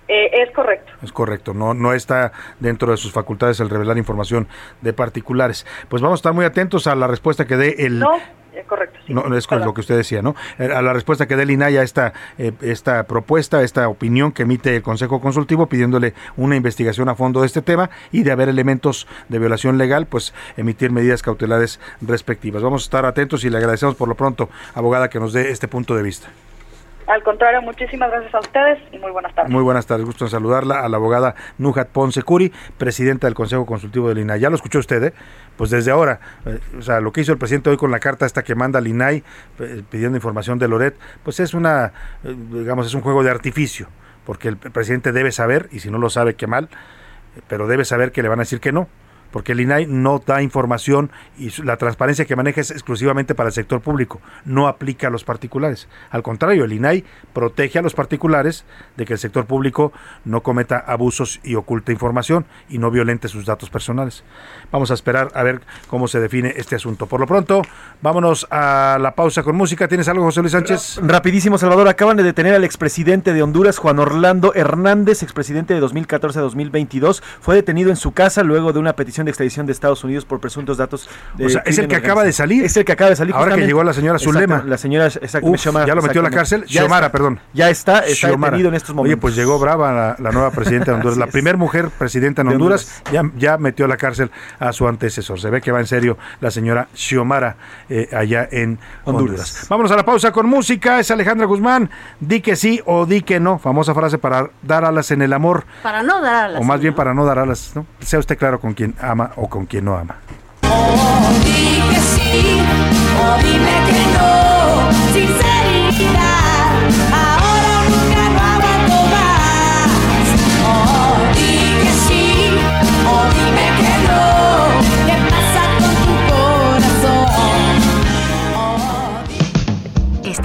Eh, 0.06 0.30
es 0.32 0.52
correcto. 0.52 0.93
Es 1.02 1.10
correcto, 1.10 1.55
no, 1.55 1.74
no 1.74 1.93
está 1.93 2.30
dentro 2.60 2.93
de 2.93 2.97
sus 2.97 3.10
facultades 3.10 3.59
el 3.59 3.68
revelar 3.68 3.98
información 3.98 4.47
de 4.80 4.93
particulares. 4.93 5.66
Pues 5.88 6.02
vamos 6.02 6.18
a 6.18 6.20
estar 6.20 6.34
muy 6.34 6.44
atentos 6.44 6.86
a 6.86 6.94
la 6.94 7.09
respuesta 7.09 7.47
que 7.47 7.56
dé 7.56 7.74
el... 7.78 7.98
No, 7.98 8.12
es 8.56 8.66
correcto. 8.66 8.98
sí. 9.06 9.12
No, 9.12 9.22
no, 9.24 9.36
es 9.36 9.46
lo 9.50 9.74
que 9.74 9.80
usted 9.80 9.96
decía, 9.96 10.22
¿no? 10.22 10.34
Eh, 10.58 10.70
A 10.74 10.82
la 10.82 10.92
respuesta 10.92 11.26
que 11.26 11.36
dé 11.36 11.42
el 11.42 11.50
INAI 11.50 11.76
a 11.78 11.82
esta, 11.82 12.12
eh, 12.38 12.52
esta 12.60 13.04
propuesta, 13.04 13.62
esta 13.62 13.88
opinión 13.88 14.32
que 14.32 14.42
emite 14.42 14.76
el 14.76 14.82
Consejo 14.82 15.20
Consultivo 15.20 15.66
pidiéndole 15.66 16.14
una 16.36 16.56
investigación 16.56 17.08
a 17.08 17.14
fondo 17.14 17.40
de 17.40 17.46
este 17.46 17.62
tema 17.62 17.90
y 18.12 18.22
de 18.22 18.32
haber 18.32 18.48
elementos 18.48 19.06
de 19.28 19.38
violación 19.38 19.78
legal, 19.78 20.06
pues 20.06 20.34
emitir 20.56 20.90
medidas 20.90 21.22
cautelares 21.22 21.80
respectivas. 22.00 22.62
Vamos 22.62 22.82
a 22.82 22.86
estar 22.86 23.06
atentos 23.06 23.44
y 23.44 23.50
le 23.50 23.58
agradecemos 23.58 23.94
por 23.94 24.08
lo 24.08 24.14
pronto, 24.14 24.48
abogada, 24.74 25.10
que 25.10 25.20
nos 25.20 25.32
dé 25.32 25.50
este 25.50 25.68
punto 25.68 25.94
de 25.94 26.02
vista. 26.02 26.28
Al 27.06 27.22
contrario, 27.22 27.62
muchísimas 27.62 28.10
gracias 28.10 28.34
a 28.34 28.40
ustedes 28.40 28.78
y 28.90 28.98
muy 28.98 29.12
buenas 29.12 29.32
tardes. 29.32 29.52
Muy 29.52 29.62
buenas 29.62 29.86
tardes, 29.86 30.04
gusto 30.04 30.24
en 30.24 30.30
saludarla 30.30 30.80
a 30.80 30.88
la 30.88 30.96
abogada 30.96 31.36
Nujat 31.56 31.88
Ponce 31.88 32.22
Curi, 32.24 32.52
presidenta 32.78 33.28
del 33.28 33.34
Consejo 33.34 33.64
Consultivo 33.64 34.08
del 34.08 34.18
INAI. 34.18 34.40
Ya 34.40 34.50
lo 34.50 34.56
escuchó 34.56 34.80
usted, 34.80 35.04
¿eh? 35.04 35.14
Pues 35.56 35.70
desde 35.70 35.92
ahora, 35.92 36.18
eh, 36.44 36.58
o 36.76 36.82
sea, 36.82 37.00
lo 37.00 37.12
que 37.12 37.20
hizo 37.20 37.30
el 37.30 37.38
presidente 37.38 37.70
hoy 37.70 37.76
con 37.76 37.92
la 37.92 38.00
carta 38.00 38.26
esta 38.26 38.42
que 38.42 38.56
manda 38.56 38.80
al 38.80 38.88
INAI 38.88 39.22
eh, 39.60 39.82
pidiendo 39.88 40.16
información 40.16 40.58
de 40.58 40.66
Loret, 40.66 40.96
pues 41.22 41.38
es 41.38 41.54
una, 41.54 41.92
eh, 42.24 42.34
digamos, 42.50 42.86
es 42.86 42.94
un 42.94 43.02
juego 43.02 43.22
de 43.22 43.30
artificio, 43.30 43.86
porque 44.24 44.48
el 44.48 44.56
presidente 44.56 45.12
debe 45.12 45.30
saber, 45.30 45.68
y 45.70 45.78
si 45.78 45.90
no 45.90 45.98
lo 45.98 46.10
sabe, 46.10 46.34
qué 46.34 46.48
mal, 46.48 46.68
pero 47.46 47.68
debe 47.68 47.84
saber 47.84 48.10
que 48.10 48.22
le 48.22 48.28
van 48.28 48.40
a 48.40 48.42
decir 48.42 48.58
que 48.58 48.72
no. 48.72 48.88
Porque 49.36 49.52
el 49.52 49.60
INAI 49.60 49.84
no 49.86 50.18
da 50.24 50.40
información 50.40 51.10
y 51.36 51.50
la 51.62 51.76
transparencia 51.76 52.24
que 52.24 52.34
maneja 52.36 52.62
es 52.62 52.70
exclusivamente 52.70 53.34
para 53.34 53.50
el 53.50 53.52
sector 53.52 53.82
público, 53.82 54.22
no 54.46 54.66
aplica 54.66 55.08
a 55.08 55.10
los 55.10 55.24
particulares. 55.24 55.88
Al 56.08 56.22
contrario, 56.22 56.64
el 56.64 56.72
INAI 56.72 57.04
protege 57.34 57.78
a 57.78 57.82
los 57.82 57.92
particulares 57.92 58.64
de 58.96 59.04
que 59.04 59.12
el 59.12 59.18
sector 59.18 59.44
público 59.44 59.92
no 60.24 60.42
cometa 60.42 60.78
abusos 60.78 61.38
y 61.44 61.54
oculte 61.54 61.92
información 61.92 62.46
y 62.70 62.78
no 62.78 62.90
violente 62.90 63.28
sus 63.28 63.44
datos 63.44 63.68
personales. 63.68 64.24
Vamos 64.72 64.90
a 64.90 64.94
esperar 64.94 65.28
a 65.34 65.42
ver 65.42 65.60
cómo 65.88 66.08
se 66.08 66.18
define 66.18 66.54
este 66.56 66.76
asunto. 66.76 67.04
Por 67.04 67.20
lo 67.20 67.26
pronto, 67.26 67.60
vámonos 68.00 68.46
a 68.50 68.96
la 68.98 69.14
pausa 69.14 69.42
con 69.42 69.54
música. 69.54 69.86
¿Tienes 69.86 70.08
algo, 70.08 70.24
José 70.24 70.40
Luis 70.40 70.52
Sánchez? 70.52 70.98
Rapidísimo, 71.02 71.58
Salvador. 71.58 71.88
Acaban 71.88 72.16
de 72.16 72.22
detener 72.22 72.54
al 72.54 72.64
expresidente 72.64 73.34
de 73.34 73.42
Honduras, 73.42 73.76
Juan 73.76 73.98
Orlando 73.98 74.54
Hernández, 74.54 75.22
expresidente 75.22 75.74
de 75.74 75.80
2014 75.80 76.38
a 76.38 76.42
2022. 76.42 77.22
Fue 77.42 77.54
detenido 77.54 77.90
en 77.90 77.96
su 77.96 78.12
casa 78.12 78.42
luego 78.42 78.72
de 78.72 78.78
una 78.78 78.94
petición 78.94 79.26
de 79.27 79.31
extradición 79.31 79.66
de 79.66 79.73
Estados 79.73 80.03
Unidos 80.05 80.24
por 80.24 80.40
presuntos 80.40 80.78
datos 80.78 81.09
de 81.36 81.47
O 81.47 81.48
sea, 81.51 81.62
es 81.66 81.78
el 81.78 81.89
que 81.89 81.97
acaba 81.97 82.24
de 82.24 82.32
salir. 82.32 82.65
Es 82.65 82.77
el 82.77 82.85
que 82.85 82.93
acaba 82.93 83.11
de 83.11 83.16
salir. 83.16 83.35
Ahora 83.35 83.55
que 83.57 83.66
llegó 83.66 83.85
la 83.85 83.93
señora 83.93 84.16
Exacto, 84.16 84.32
Zulema. 84.32 84.62
La 84.66 84.78
señora, 84.78 85.07
exacto, 85.07 85.48
Uf, 85.48 85.61
Xiomara, 85.61 85.86
¿Ya 85.86 85.94
lo 85.94 86.03
metió 86.03 86.20
a 86.20 86.23
la 86.24 86.28
exactamente. 86.28 86.36
cárcel? 86.66 86.74
Ya 86.74 86.81
Xiomara, 86.82 87.07
está. 87.07 87.12
perdón. 87.12 87.40
Ya 87.53 87.69
está, 87.70 87.98
está 88.01 88.28
Xiomara. 88.28 88.51
detenido 88.53 88.69
en 88.70 88.74
estos 88.77 88.94
momentos. 88.94 89.15
Oye, 89.15 89.20
pues 89.20 89.36
llegó 89.36 89.59
brava 89.59 89.93
la, 89.93 90.16
la 90.19 90.31
nueva 90.32 90.51
presidenta 90.51 90.93
de 90.93 90.97
Honduras. 90.97 91.19
la 91.19 91.27
primera 91.27 91.59
mujer 91.59 91.90
presidenta 91.98 92.43
en 92.43 92.48
De 92.48 92.55
Honduras, 92.55 93.03
Ya, 93.12 93.23
ya 93.36 93.59
metió 93.59 93.85
a 93.85 93.89
la 93.89 93.97
cárcel 93.97 94.31
a 94.59 94.73
su 94.73 94.86
antecesor. 94.89 95.40
Se 95.40 95.51
ve 95.51 95.61
que 95.61 95.73
va 95.73 95.81
en 95.81 95.86
serio 95.86 96.16
la 96.40 96.51
señora 96.51 96.89
Xiomara 96.94 97.57
eh, 97.89 98.09
allá 98.12 98.48
en 98.51 98.78
Honduras. 99.05 99.27
Honduras. 99.27 99.66
Vámonos 99.69 99.93
a 99.93 99.97
la 99.97 100.05
pausa 100.05 100.32
con 100.32 100.47
música. 100.47 101.01
Es 101.01 101.11
Alejandra 101.11 101.47
Guzmán. 101.47 101.90
Di 102.20 102.40
que 102.40 102.57
sí 102.57 102.81
o 102.86 103.07
di 103.07 103.23
que 103.23 103.40
no. 103.40 103.59
Famosa 103.59 103.94
frase 103.94 104.19
para 104.19 104.51
dar 104.62 104.85
alas 104.85 105.11
en 105.11 105.23
el 105.23 105.32
amor. 105.32 105.65
Para 105.82 106.03
no 106.03 106.20
dar 106.20 106.35
a 106.44 106.48
las 106.48 106.61
o 106.61 106.65
más 106.65 106.81
bien 106.81 106.94
para 106.94 107.15
no 107.15 107.24
dar 107.24 107.39
alas. 107.39 107.73
¿no? 107.74 107.86
Sea 108.01 108.19
usted 108.19 108.36
claro 108.39 108.61
con 108.61 108.74
quien 108.74 108.94
ama 109.01 109.15
o 109.36 109.48
con 109.48 109.66
quien 109.66 109.84
no 109.84 109.97
ama. 109.97 110.16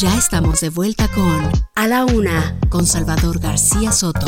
Ya 0.00 0.16
estamos 0.16 0.62
de 0.62 0.70
vuelta 0.70 1.08
con 1.08 1.50
A 1.74 1.86
la 1.86 2.06
Una, 2.06 2.58
con 2.70 2.86
Salvador 2.86 3.38
García 3.38 3.92
Soto. 3.92 4.24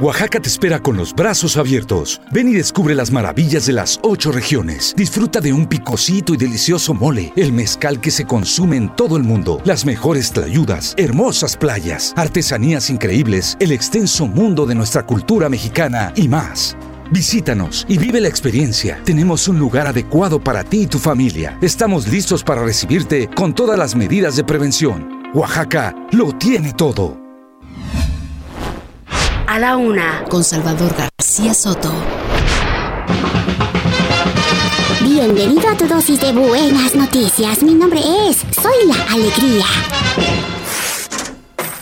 Oaxaca 0.00 0.40
te 0.40 0.48
espera 0.48 0.82
con 0.82 0.96
los 0.96 1.12
brazos 1.12 1.58
abiertos. 1.58 2.18
Ven 2.32 2.48
y 2.48 2.54
descubre 2.54 2.94
las 2.94 3.10
maravillas 3.10 3.66
de 3.66 3.74
las 3.74 4.00
ocho 4.02 4.32
regiones. 4.32 4.94
Disfruta 4.96 5.42
de 5.42 5.52
un 5.52 5.66
picosito 5.66 6.32
y 6.32 6.38
delicioso 6.38 6.94
mole, 6.94 7.34
el 7.36 7.52
mezcal 7.52 8.00
que 8.00 8.10
se 8.10 8.24
consume 8.24 8.78
en 8.78 8.96
todo 8.96 9.18
el 9.18 9.24
mundo, 9.24 9.60
las 9.66 9.84
mejores 9.84 10.32
tlayudas, 10.32 10.94
hermosas 10.96 11.58
playas, 11.58 12.14
artesanías 12.16 12.88
increíbles, 12.88 13.58
el 13.60 13.72
extenso 13.72 14.26
mundo 14.26 14.64
de 14.64 14.74
nuestra 14.74 15.04
cultura 15.04 15.50
mexicana 15.50 16.14
y 16.16 16.28
más. 16.28 16.78
Visítanos 17.12 17.84
y 17.90 17.98
vive 17.98 18.22
la 18.22 18.28
experiencia. 18.28 18.98
Tenemos 19.04 19.46
un 19.46 19.58
lugar 19.58 19.86
adecuado 19.86 20.40
para 20.42 20.64
ti 20.64 20.84
y 20.84 20.86
tu 20.86 20.98
familia. 20.98 21.58
Estamos 21.60 22.08
listos 22.08 22.42
para 22.42 22.64
recibirte 22.64 23.28
con 23.28 23.54
todas 23.54 23.78
las 23.78 23.94
medidas 23.94 24.34
de 24.34 24.44
prevención. 24.44 25.22
Oaxaca 25.34 25.94
lo 26.12 26.32
tiene 26.32 26.72
todo. 26.72 27.20
A 29.46 29.58
la 29.58 29.76
Una, 29.76 30.24
con 30.30 30.42
Salvador 30.42 30.94
García 30.96 31.52
Soto. 31.52 31.92
Bienvenido 35.02 35.68
a 35.68 35.76
tu 35.76 35.86
dosis 35.86 36.18
de 36.18 36.32
buenas 36.32 36.94
noticias. 36.94 37.62
Mi 37.62 37.74
nombre 37.74 38.00
es 38.00 38.38
Soy 38.38 38.86
la 38.86 39.12
Alegría. 39.12 39.66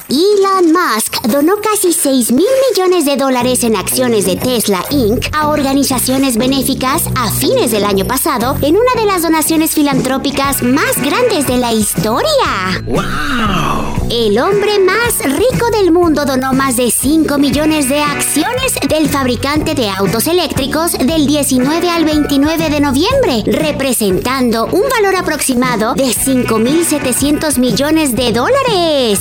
Elon 0.09 0.73
Musk 0.73 0.99
donó 1.28 1.56
casi 1.56 1.92
6 1.92 2.32
mil 2.32 2.47
millones 2.70 3.05
de 3.05 3.16
dólares 3.16 3.64
en 3.64 3.76
acciones 3.76 4.26
de 4.26 4.36
Tesla 4.36 4.84
Inc. 4.90 5.26
a 5.32 5.48
organizaciones 5.48 6.36
benéficas 6.36 7.05
a 7.16 7.30
fines 7.30 7.70
del 7.70 7.84
año 7.84 8.06
pasado 8.06 8.56
en 8.62 8.76
una 8.76 9.01
de 9.01 9.06
las 9.06 9.22
donaciones 9.22 9.72
filantrópicas 9.72 10.62
más 10.62 10.97
grandes 11.02 11.47
de 11.47 11.59
la 11.59 11.72
historia. 11.72 12.82
¡Wow! 12.86 14.09
El 14.10 14.38
hombre 14.40 14.78
más 14.80 15.18
rico 15.20 15.70
del 15.70 15.92
mundo 15.92 16.24
donó 16.24 16.52
más 16.52 16.76
de 16.76 16.90
5 16.90 17.38
millones 17.38 17.88
de 17.88 18.01
acciones 18.01 18.74
del 18.88 19.09
fabricante 19.09 19.74
de 19.74 19.88
autos 19.88 20.26
eléctricos 20.26 20.92
del 20.92 21.26
19 21.26 21.88
al 21.88 22.05
29 22.05 22.70
de 22.70 22.80
noviembre, 22.80 23.44
representando 23.47 24.66
un 24.66 24.82
valor 24.88 25.14
aproximado 25.16 25.94
de 25.94 26.06
5.700 26.06 27.59
millones 27.59 28.16
de 28.16 28.32
dólares. 28.32 29.20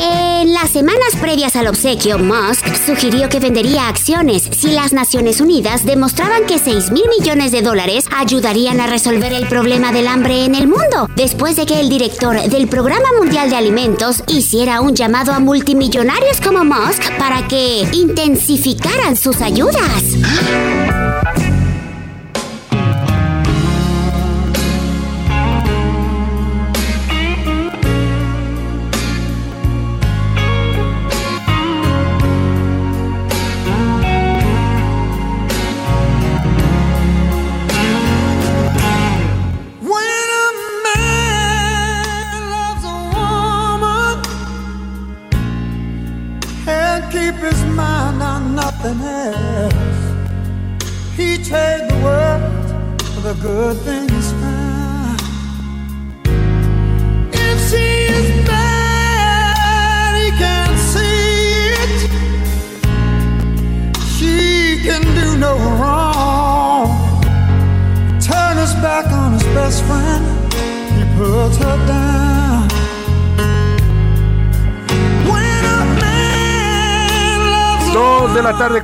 En 0.00 0.52
las 0.52 0.70
semanas 0.70 1.16
previas 1.20 1.56
al 1.56 1.66
obsequio, 1.66 2.18
Musk 2.18 2.64
sugirió 2.86 3.28
que 3.28 3.40
vendería 3.40 3.88
acciones 3.88 4.48
si 4.56 4.70
las 4.70 4.92
Naciones 4.92 5.40
Unidas 5.40 5.84
demostraban 5.84 6.46
que 6.46 6.58
6 6.58 6.92
mil 6.92 7.02
millones 7.18 7.50
de 7.50 7.62
dólares 7.62 8.04
ayudarían 8.16 8.80
a 8.80 8.86
resolver 8.86 9.32
el 9.32 9.48
problema 9.48 9.90
del 9.90 10.06
hambre 10.06 10.44
en 10.44 10.54
el 10.54 10.68
mundo, 10.68 11.10
después 11.16 11.56
de 11.56 11.66
que 11.66 11.80
el 11.80 11.88
director 11.88 12.40
del 12.40 12.68
Programa 12.68 13.08
Mundial 13.18 13.50
de 13.50 13.56
Alimentos 13.56 14.22
hiciera 14.28 14.80
un 14.80 14.94
llamado 14.94 15.32
a 15.32 15.40
multimillonarios 15.40 16.40
como 16.40 16.64
Musk 16.64 17.02
para 17.18 17.48
que 17.48 17.88
intensificaran 17.92 19.16
sus 19.16 19.40
ayudas. 19.40 20.04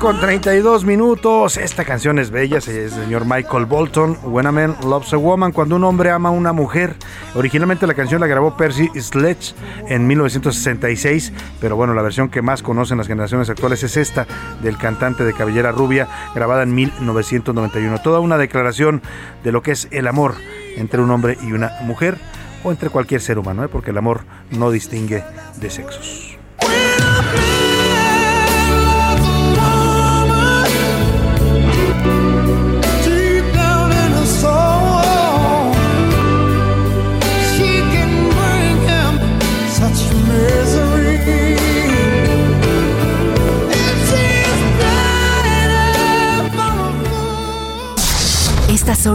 Con 0.04 0.20
32 0.20 0.84
minutos. 0.84 1.56
Esta 1.56 1.82
canción 1.86 2.18
es 2.18 2.30
bella, 2.30 2.58
es 2.58 2.68
el 2.68 2.90
señor 2.90 3.24
Michael 3.24 3.64
Bolton. 3.64 4.18
When 4.24 4.46
a 4.46 4.52
man 4.52 4.76
loves 4.84 5.14
a 5.14 5.16
woman, 5.16 5.50
cuando 5.50 5.76
un 5.76 5.84
hombre 5.84 6.10
ama 6.10 6.28
a 6.28 6.32
una 6.32 6.52
mujer. 6.52 6.94
Originalmente 7.34 7.86
la 7.86 7.94
canción 7.94 8.20
la 8.20 8.26
grabó 8.26 8.54
Percy 8.54 8.90
Sledge 9.00 9.54
en 9.88 10.06
1966, 10.06 11.32
pero 11.58 11.76
bueno, 11.76 11.94
la 11.94 12.02
versión 12.02 12.28
que 12.28 12.42
más 12.42 12.62
conocen 12.62 12.98
las 12.98 13.06
generaciones 13.06 13.48
actuales 13.48 13.82
es 13.82 13.96
esta 13.96 14.26
del 14.62 14.76
cantante 14.76 15.24
de 15.24 15.32
cabellera 15.32 15.72
rubia, 15.72 16.06
grabada 16.34 16.64
en 16.64 16.74
1991. 16.74 18.02
Toda 18.02 18.20
una 18.20 18.36
declaración 18.36 19.00
de 19.42 19.52
lo 19.52 19.62
que 19.62 19.70
es 19.70 19.88
el 19.90 20.06
amor 20.06 20.34
entre 20.76 21.00
un 21.00 21.10
hombre 21.10 21.38
y 21.40 21.52
una 21.52 21.78
mujer 21.80 22.18
o 22.62 22.70
entre 22.70 22.90
cualquier 22.90 23.22
ser 23.22 23.38
humano, 23.38 23.64
¿eh? 23.64 23.68
porque 23.68 23.92
el 23.92 23.96
amor 23.96 24.20
no 24.50 24.70
distingue 24.70 25.24
de 25.56 25.70
sexos. 25.70 26.33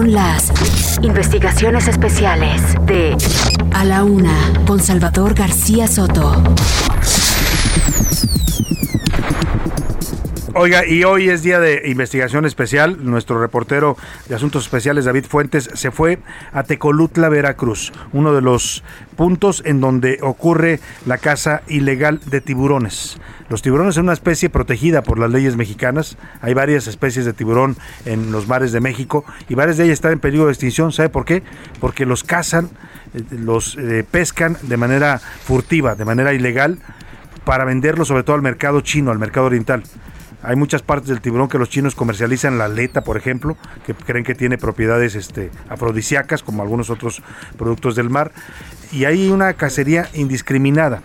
Las 0.09 0.51
investigaciones 1.03 1.87
especiales 1.87 2.63
de 2.87 3.15
A 3.73 3.85
la 3.85 4.03
Una, 4.03 4.33
con 4.65 4.79
Salvador 4.79 5.35
García 5.35 5.87
Soto. 5.87 6.41
Oiga, 10.61 10.85
y 10.85 11.05
hoy 11.05 11.29
es 11.29 11.41
día 11.41 11.61
de 11.61 11.83
investigación 11.85 12.45
especial. 12.45 12.97
Nuestro 13.05 13.39
reportero 13.39 13.95
de 14.27 14.35
Asuntos 14.35 14.63
Especiales, 14.63 15.05
David 15.05 15.23
Fuentes, 15.23 15.69
se 15.73 15.89
fue 15.89 16.19
a 16.51 16.63
Tecolutla, 16.63 17.29
Veracruz, 17.29 17.93
uno 18.11 18.33
de 18.33 18.41
los 18.41 18.83
puntos 19.15 19.63
en 19.65 19.79
donde 19.79 20.19
ocurre 20.21 20.81
la 21.05 21.17
caza 21.17 21.61
ilegal 21.69 22.19
de 22.25 22.41
tiburones. 22.41 23.21
Los 23.47 23.61
tiburones 23.61 23.95
son 23.95 24.03
una 24.03 24.11
especie 24.11 24.49
protegida 24.49 25.01
por 25.01 25.17
las 25.17 25.31
leyes 25.31 25.55
mexicanas. 25.55 26.17
Hay 26.41 26.53
varias 26.53 26.87
especies 26.87 27.23
de 27.23 27.31
tiburón 27.31 27.77
en 28.03 28.33
los 28.33 28.49
mares 28.49 28.73
de 28.73 28.81
México 28.81 29.23
y 29.47 29.55
varias 29.55 29.77
de 29.77 29.85
ellas 29.85 29.93
están 29.93 30.11
en 30.11 30.19
peligro 30.19 30.47
de 30.47 30.51
extinción. 30.51 30.91
¿Sabe 30.91 31.07
por 31.07 31.23
qué? 31.23 31.41
Porque 31.79 32.05
los 32.05 32.25
cazan, 32.25 32.69
eh, 33.13 33.21
los 33.31 33.77
eh, 33.77 34.03
pescan 34.11 34.57
de 34.63 34.75
manera 34.75 35.19
furtiva, 35.19 35.95
de 35.95 36.03
manera 36.03 36.33
ilegal, 36.33 36.79
para 37.45 37.63
venderlos 37.63 38.09
sobre 38.09 38.23
todo 38.23 38.35
al 38.35 38.41
mercado 38.41 38.81
chino, 38.81 39.09
al 39.11 39.19
mercado 39.19 39.45
oriental. 39.45 39.83
Hay 40.41 40.55
muchas 40.55 40.81
partes 40.81 41.09
del 41.09 41.21
tiburón 41.21 41.49
que 41.49 41.57
los 41.57 41.69
chinos 41.69 41.95
comercializan, 41.95 42.57
la 42.57 42.65
aleta, 42.65 43.01
por 43.01 43.17
ejemplo, 43.17 43.57
que 43.85 43.93
creen 43.93 44.23
que 44.23 44.35
tiene 44.35 44.57
propiedades 44.57 45.15
este, 45.15 45.51
afrodisíacas, 45.67 46.43
como 46.43 46.63
algunos 46.63 46.89
otros 46.89 47.21
productos 47.57 47.95
del 47.95 48.09
mar. 48.09 48.31
Y 48.91 49.05
hay 49.05 49.29
una 49.29 49.53
cacería 49.53 50.07
indiscriminada. 50.13 51.03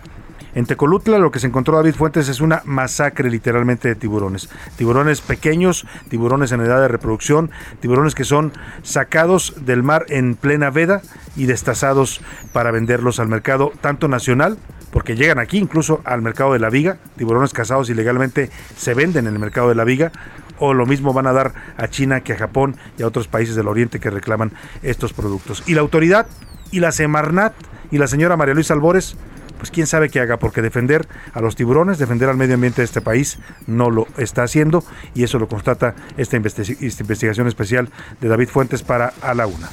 En 0.55 0.67
Tecolutla 0.67 1.19
lo 1.19 1.31
que 1.31 1.41
se 1.41 1.49
encontró 1.49 1.77
David 1.77 1.95
Fuentes 1.95 2.29
es 2.29 2.41
una 2.41 2.63
masacre 2.65 3.29
literalmente 3.29 3.89
de 3.89 3.95
tiburones. 3.97 4.49
Tiburones 4.77 5.21
pequeños, 5.21 5.85
tiburones 6.09 6.53
en 6.53 6.61
edad 6.61 6.81
de 6.81 6.89
reproducción, 6.89 7.51
tiburones 7.81 8.15
que 8.15 8.25
son 8.25 8.53
sacados 8.83 9.55
del 9.67 9.83
mar 9.83 10.07
en 10.09 10.37
plena 10.37 10.71
veda 10.71 11.03
y 11.37 11.47
destazados 11.47 12.21
para 12.53 12.71
venderlos 12.71 13.19
al 13.19 13.29
mercado 13.29 13.73
tanto 13.81 14.07
nacional, 14.07 14.57
porque 14.93 15.17
llegan 15.17 15.41
aquí 15.41 15.59
incluso 15.59 16.01
al 16.05 16.23
mercado 16.23 16.53
de 16.53 16.61
la 16.61 16.71
viga, 16.71 16.99
tiburones 17.17 17.53
cazados 17.53 17.91
ilegalmente 17.91 18.51
se 18.77 18.95
venden 18.95 19.27
en 19.27 19.35
el 19.35 19.41
mercado 19.41 19.69
de 19.69 19.75
la 19.75 19.83
viga, 19.83 20.13
o 20.61 20.73
lo 20.73 20.87
mismo 20.87 21.13
van 21.13 21.27
a 21.27 21.33
dar 21.33 21.53
a 21.77 21.89
China 21.89 22.21
que 22.21 22.33
a 22.33 22.39
Japón 22.39 22.77
y 22.97 23.03
a 23.03 23.09
otros 23.09 23.27
países 23.27 23.57
del 23.57 23.67
Oriente 23.67 23.99
que 23.99 24.09
reclaman 24.09 24.53
estos 24.85 25.13
productos. 25.13 25.65
Y 25.67 25.75
la 25.75 25.81
autoridad 25.81 26.29
y 26.71 26.79
la 26.79 26.93
Semarnat 26.93 27.55
y 27.91 27.99
la 27.99 28.07
señora 28.07 28.37
María 28.37 28.55
Luisa 28.55 28.75
Albores 28.75 29.17
pues 29.65 29.71
quién 29.71 29.87
sabe 29.87 30.11
qué 30.11 30.21
haga, 30.21 30.37
porque 30.37 30.61
defender 30.61 31.09
a 31.33 31.41
los 31.41 31.57
tiburones, 31.57 31.99
defender 31.99 32.29
al 32.29 32.37
medio 32.37 32.53
ambiente 32.53 32.83
de 32.83 32.85
este 32.85 33.01
país, 33.01 33.39
no 33.67 33.89
lo 33.89 34.07
está 34.19 34.43
haciendo 34.43 34.85
y 35.15 35.25
eso 35.25 35.39
lo 35.39 35.49
constata 35.49 35.95
esta, 36.19 36.37
esta 36.37 37.03
investigación 37.03 37.49
especial 37.49 37.89
de 38.21 38.29
David 38.29 38.49
Fuentes 38.49 38.83
para 38.83 39.15
A 39.23 39.33
la 39.33 39.47
Una. 39.47 39.71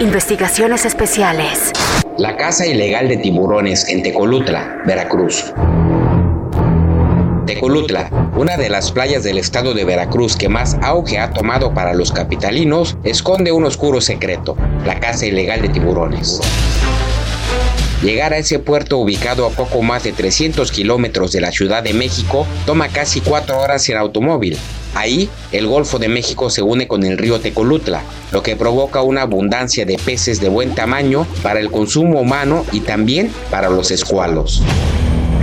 Investigaciones 0.00 0.84
especiales. 0.84 1.72
La 2.18 2.36
caza 2.36 2.66
ilegal 2.66 3.08
de 3.08 3.16
tiburones 3.16 3.88
en 3.88 4.02
Tecolutla, 4.02 4.82
Veracruz. 4.84 5.54
Tecolutla, 7.46 8.10
una 8.36 8.58
de 8.58 8.68
las 8.68 8.92
playas 8.92 9.24
del 9.24 9.38
estado 9.38 9.72
de 9.72 9.84
Veracruz 9.84 10.36
que 10.36 10.50
más 10.50 10.76
auge 10.82 11.18
ha 11.18 11.30
tomado 11.30 11.72
para 11.72 11.94
los 11.94 12.12
capitalinos, 12.12 12.98
esconde 13.02 13.50
un 13.50 13.64
oscuro 13.64 14.02
secreto, 14.02 14.58
la 14.84 15.00
caza 15.00 15.24
ilegal 15.24 15.62
de 15.62 15.70
tiburones. 15.70 16.42
Llegar 18.04 18.34
a 18.34 18.36
ese 18.36 18.58
puerto 18.58 18.98
ubicado 18.98 19.46
a 19.46 19.50
poco 19.50 19.80
más 19.80 20.04
de 20.04 20.12
300 20.12 20.70
kilómetros 20.70 21.32
de 21.32 21.40
la 21.40 21.50
Ciudad 21.50 21.82
de 21.82 21.94
México 21.94 22.46
toma 22.66 22.88
casi 22.88 23.22
cuatro 23.22 23.58
horas 23.58 23.88
en 23.88 23.96
automóvil. 23.96 24.58
Ahí, 24.94 25.30
el 25.52 25.66
Golfo 25.66 25.98
de 25.98 26.08
México 26.08 26.50
se 26.50 26.60
une 26.60 26.86
con 26.86 27.02
el 27.04 27.16
río 27.16 27.40
Tecolutla, 27.40 28.02
lo 28.30 28.42
que 28.42 28.56
provoca 28.56 29.00
una 29.00 29.22
abundancia 29.22 29.86
de 29.86 29.96
peces 29.96 30.38
de 30.38 30.50
buen 30.50 30.74
tamaño 30.74 31.26
para 31.42 31.60
el 31.60 31.70
consumo 31.70 32.20
humano 32.20 32.66
y 32.72 32.80
también 32.80 33.32
para 33.50 33.70
los 33.70 33.90
escualos. 33.90 34.62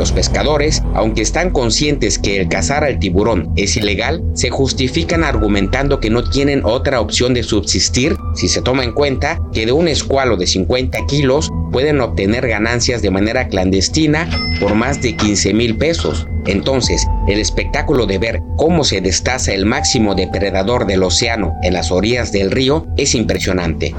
Los 0.02 0.12
pescadores, 0.12 0.82
aunque 0.96 1.22
están 1.22 1.52
conscientes 1.52 2.18
que 2.18 2.42
el 2.42 2.50
cazar 2.50 2.84
al 2.84 2.98
tiburón 2.98 3.54
es 3.56 3.78
ilegal, 3.78 4.24
se 4.34 4.50
justifican 4.50 5.24
argumentando 5.24 6.00
que 6.00 6.10
no 6.10 6.28
tienen 6.28 6.66
otra 6.66 7.00
opción 7.00 7.36
de 7.36 7.44
subsistir 7.44 8.18
si 8.34 8.48
se 8.48 8.64
toma 8.64 8.84
en 8.84 8.94
cuenta 8.94 9.40
que 9.54 9.68
de 9.68 9.74
un 9.74 9.88
escualo 9.88 10.38
de 10.38 10.48
50 10.48 11.06
kilos 11.06 11.52
pueden 11.72 12.02
obtener 12.02 12.48
ganancias 12.48 13.04
de 13.04 13.12
manera 13.12 13.48
clandestina 13.48 14.28
por 14.60 14.74
más 14.74 15.04
de 15.04 15.16
15 15.16 15.54
mil 15.54 15.78
pesos. 15.78 16.26
Entonces, 16.48 17.06
el 17.28 17.40
espectáculo 17.40 18.08
de 18.08 18.18
ver 18.18 18.42
cómo 18.58 18.84
se 18.84 19.02
destaza 19.02 19.54
el 19.54 19.68
máximo 19.68 20.16
depredador 20.16 20.88
del 20.88 21.04
océano 21.04 21.54
en 21.62 21.74
las 21.74 21.92
orillas 21.92 22.32
del 22.32 22.50
río 22.50 22.88
es 22.98 23.14
impresionante. 23.14 23.94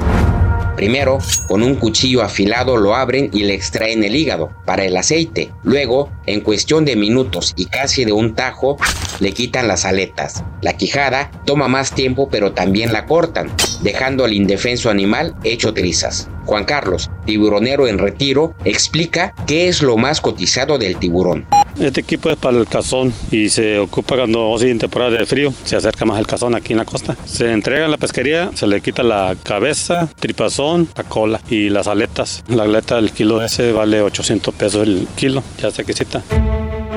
Primero, 0.77 1.19
con 1.49 1.62
un 1.62 1.74
cuchillo 1.74 2.23
afilado 2.23 2.77
lo 2.77 2.94
abren 2.94 3.31
y 3.32 3.44
le 3.44 3.55
extraen 3.55 4.03
el 4.05 4.16
hígado 4.16 4.51
para 4.65 4.85
el 4.85 4.97
aceite. 4.97 5.53
Luego, 5.62 6.11
en 6.27 6.40
cuestión 6.40 6.85
de 6.85 6.97
minutos 6.97 7.53
y 7.57 7.66
casi 7.66 8.05
de 8.05 8.12
un 8.12 8.35
tajo, 8.35 8.78
le 9.20 9.32
quitan 9.32 9.69
las 9.69 9.85
aletas. 9.85 10.44
La 10.62 10.77
quijada 10.77 11.31
toma 11.44 11.69
más 11.69 11.93
tiempo 11.94 12.28
pero 12.31 12.53
también 12.53 12.93
la 12.93 13.07
cortan, 13.07 13.51
dejando 13.82 14.24
al 14.24 14.32
indefenso 14.32 14.90
animal 14.90 15.35
hecho 15.44 15.74
trizas. 15.74 16.28
Juan 16.44 16.64
Carlos, 16.64 17.10
tiburonero 17.24 17.86
en 17.86 17.98
retiro, 17.98 18.55
explica 18.64 19.35
qué 19.47 19.69
es 19.69 19.82
lo 19.82 19.97
más 19.97 20.20
cotizado 20.20 20.78
del 20.78 20.97
tiburón. 20.97 21.47
Este 21.81 22.01
equipo 22.01 22.31
es 22.31 22.36
para 22.36 22.59
el 22.59 22.66
cazón 22.66 23.12
y 23.31 23.48
se 23.48 23.78
ocupa 23.78 24.16
cuando 24.16 24.56
sigue 24.59 24.73
en 24.73 24.78
temporada 24.78 25.10
de 25.10 25.27
frío, 25.27 25.52
se 25.64 25.77
acerca 25.77 26.05
más 26.05 26.19
el 26.19 26.27
cazón 26.27 26.55
aquí 26.55 26.73
en 26.73 26.78
la 26.78 26.85
costa. 26.85 27.16
Se 27.24 27.51
entrega 27.51 27.86
en 27.86 27.90
la 27.90 27.97
pesquería, 27.97 28.51
se 28.55 28.66
le 28.66 28.81
quita 28.81 29.02
la 29.02 29.36
cabeza, 29.43 30.09
tripazón, 30.19 30.89
la 30.97 31.05
cola 31.05 31.40
y 31.48 31.70
las 31.70 31.86
aletas. 31.86 32.44
La 32.48 32.64
aleta 32.64 32.97
del 32.97 33.12
kilo 33.12 33.43
ese 33.43 33.73
vale 33.73 34.02
800 34.02 34.55
pesos 34.55 34.86
el 34.86 35.09
kilo, 35.16 35.43
ya 35.60 35.70
se 35.70 35.85
quisita. 35.85 36.23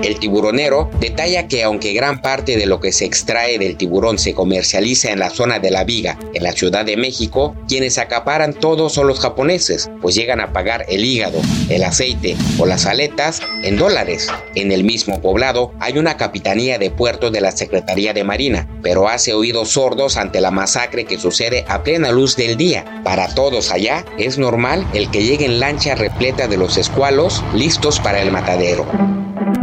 El 0.03 0.19
tiburonero 0.19 0.89
detalla 0.99 1.47
que 1.47 1.63
aunque 1.63 1.93
gran 1.93 2.21
parte 2.21 2.57
de 2.57 2.65
lo 2.65 2.79
que 2.79 2.91
se 2.91 3.05
extrae 3.05 3.57
del 3.57 3.77
tiburón 3.77 4.19
se 4.19 4.33
comercializa 4.33 5.11
en 5.11 5.19
la 5.19 5.29
zona 5.29 5.59
de 5.59 5.71
la 5.71 5.83
Viga, 5.83 6.19
en 6.33 6.43
la 6.43 6.51
Ciudad 6.51 6.85
de 6.85 6.97
México, 6.97 7.55
quienes 7.67 7.97
acaparan 7.97 8.53
todo 8.53 8.89
son 8.89 9.07
los 9.07 9.19
japoneses, 9.19 9.89
pues 10.01 10.15
llegan 10.15 10.41
a 10.41 10.53
pagar 10.53 10.85
el 10.89 11.05
hígado, 11.05 11.39
el 11.69 11.83
aceite 11.83 12.35
o 12.59 12.65
las 12.65 12.85
aletas 12.85 13.41
en 13.63 13.77
dólares. 13.77 14.27
En 14.55 14.71
el 14.71 14.83
mismo 14.83 15.21
poblado 15.21 15.71
hay 15.79 15.97
una 15.97 16.17
capitanía 16.17 16.77
de 16.77 16.91
puerto 16.91 17.31
de 17.31 17.41
la 17.41 17.51
Secretaría 17.51 18.13
de 18.13 18.23
Marina, 18.23 18.67
pero 18.81 19.07
hace 19.07 19.33
oídos 19.33 19.71
sordos 19.71 20.17
ante 20.17 20.41
la 20.41 20.51
masacre 20.51 21.05
que 21.05 21.17
sucede 21.17 21.65
a 21.67 21.83
plena 21.83 22.11
luz 22.11 22.35
del 22.35 22.57
día. 22.57 23.01
Para 23.03 23.33
todos 23.33 23.71
allá 23.71 24.05
es 24.17 24.37
normal 24.37 24.85
el 24.93 25.09
que 25.09 25.23
lleguen 25.23 25.59
lancha 25.59 25.95
repleta 25.95 26.47
de 26.47 26.57
los 26.57 26.77
escualos 26.77 27.43
listos 27.53 27.99
para 27.99 28.21
el 28.21 28.31
matadero. 28.31 28.85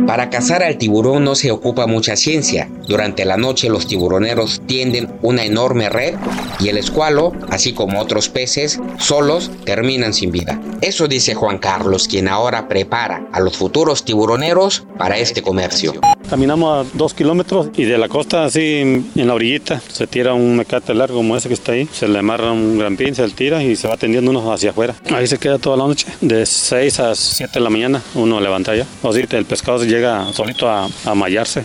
Para 0.06 0.30
cazar 0.30 0.62
al 0.62 0.78
tiburón 0.78 1.24
no 1.24 1.34
se 1.34 1.50
ocupa 1.50 1.86
mucha 1.86 2.16
ciencia. 2.16 2.68
Durante 2.86 3.24
la 3.24 3.36
noche 3.36 3.68
los 3.68 3.86
tiburoneros 3.86 4.62
tienden 4.66 5.12
una 5.22 5.44
enorme 5.44 5.88
red 5.88 6.14
y 6.60 6.68
el 6.68 6.78
escualo, 6.78 7.32
así 7.50 7.72
como 7.72 8.00
otros 8.00 8.28
peces, 8.28 8.80
solos 8.98 9.50
terminan 9.64 10.14
sin 10.14 10.30
vida. 10.30 10.60
Eso 10.80 11.08
dice 11.08 11.34
Juan 11.34 11.58
Carlos, 11.58 12.08
quien 12.08 12.28
ahora 12.28 12.68
prepara 12.68 13.26
a 13.32 13.40
los 13.40 13.56
futuros 13.56 14.04
tiburoneros 14.04 14.84
para 14.98 15.18
este 15.18 15.42
comercio. 15.42 15.94
Caminamos 16.28 16.86
a 16.86 16.90
dos 16.96 17.14
kilómetros 17.14 17.68
y 17.76 17.84
de 17.84 17.98
la 17.98 18.08
costa 18.08 18.44
así 18.44 18.78
en 18.78 19.10
la 19.14 19.34
orillita 19.34 19.82
se 19.88 20.06
tira 20.06 20.34
un 20.34 20.56
mecate 20.56 20.94
largo 20.94 21.16
como 21.16 21.36
ese 21.36 21.48
que 21.48 21.54
está 21.54 21.72
ahí, 21.72 21.88
se 21.92 22.08
le 22.08 22.18
amarra 22.18 22.52
un 22.52 22.78
gran 22.78 22.96
pin, 22.96 23.14
se 23.14 23.26
le 23.26 23.32
tira 23.32 23.62
y 23.62 23.76
se 23.76 23.88
va 23.88 23.96
tendiendo 23.96 24.30
uno 24.30 24.52
hacia 24.52 24.70
afuera. 24.70 24.94
Ahí 25.14 25.26
se 25.26 25.38
queda 25.38 25.58
toda 25.58 25.76
la 25.76 25.86
noche, 25.86 26.06
de 26.20 26.46
6 26.46 27.00
a 27.00 27.14
7 27.14 27.52
de 27.54 27.60
la 27.60 27.70
mañana 27.70 28.02
uno 28.14 28.40
levanta 28.40 28.74
ya. 28.74 28.86
O 29.02 29.12
sea, 29.12 29.22
el 29.30 29.44
pescado 29.44 29.71
llega 29.80 30.32
solito 30.32 30.68
a, 30.68 30.88
a. 31.14 31.64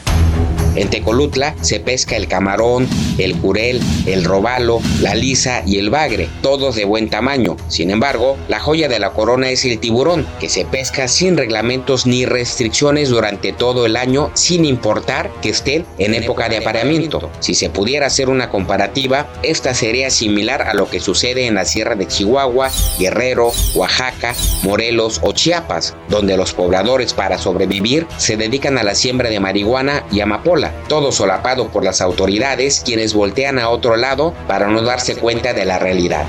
En 0.77 0.91
Tecolutla 0.91 1.55
se 1.61 1.79
pesca 1.79 2.15
el 2.15 2.27
camarón, 2.27 2.87
el 3.17 3.35
curel, 3.37 3.81
el 4.05 4.23
robalo, 4.23 4.79
la 5.01 5.15
lisa 5.15 5.63
y 5.65 5.79
el 5.79 5.89
bagre, 5.89 6.29
todos 6.43 6.75
de 6.75 6.85
buen 6.85 7.09
tamaño. 7.09 7.57
Sin 7.67 7.89
embargo, 7.89 8.37
la 8.47 8.59
joya 8.59 8.87
de 8.87 8.99
la 8.99 9.09
corona 9.09 9.49
es 9.49 9.65
el 9.65 9.79
tiburón, 9.79 10.27
que 10.39 10.49
se 10.49 10.65
pesca 10.65 11.07
sin 11.07 11.35
reglamentos 11.35 12.05
ni 12.05 12.25
restricciones 12.25 13.09
durante 13.09 13.53
todo 13.53 13.87
el 13.87 13.97
año, 13.97 14.29
sin 14.35 14.65
importar 14.65 15.31
que 15.41 15.49
estén 15.49 15.83
en 15.97 16.13
época 16.13 16.47
de 16.47 16.57
apareamiento. 16.57 17.31
Si 17.39 17.55
se 17.55 17.71
pudiera 17.71 18.05
hacer 18.05 18.29
una 18.29 18.51
comparativa, 18.51 19.27
esta 19.41 19.73
sería 19.73 20.11
similar 20.11 20.61
a 20.61 20.75
lo 20.75 20.89
que 20.89 20.99
sucede 20.99 21.47
en 21.47 21.55
la 21.55 21.65
sierra 21.65 21.95
de 21.95 22.07
Chihuahua, 22.07 22.69
Guerrero, 22.99 23.51
Oaxaca, 23.73 24.35
Morelos 24.61 25.19
o 25.23 25.31
Chiapas, 25.31 25.95
donde 26.07 26.37
los 26.37 26.53
pobladores 26.53 27.15
para 27.15 27.39
sobrevivir 27.39 28.05
se 28.17 28.37
dedican 28.37 28.77
a 28.77 28.83
la 28.83 28.93
siembra 28.93 29.29
de 29.29 29.39
marihuana 29.39 30.05
y 30.11 30.19
amapola 30.19 30.66
todo 30.87 31.11
solapado 31.11 31.69
por 31.69 31.83
las 31.83 32.01
autoridades 32.01 32.81
quienes 32.85 33.13
voltean 33.13 33.59
a 33.59 33.69
otro 33.69 33.95
lado 33.95 34.33
para 34.47 34.67
no 34.67 34.81
darse 34.81 35.15
cuenta 35.15 35.53
de 35.53 35.65
la 35.65 35.79
realidad. 35.79 36.25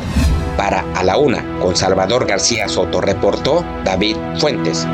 Para 0.56 0.84
A 0.94 1.04
la 1.04 1.18
Una, 1.18 1.44
con 1.60 1.76
Salvador 1.76 2.26
García 2.26 2.68
Soto, 2.68 3.00
reportó 3.00 3.64
David 3.84 4.16
Fuentes. 4.38 4.86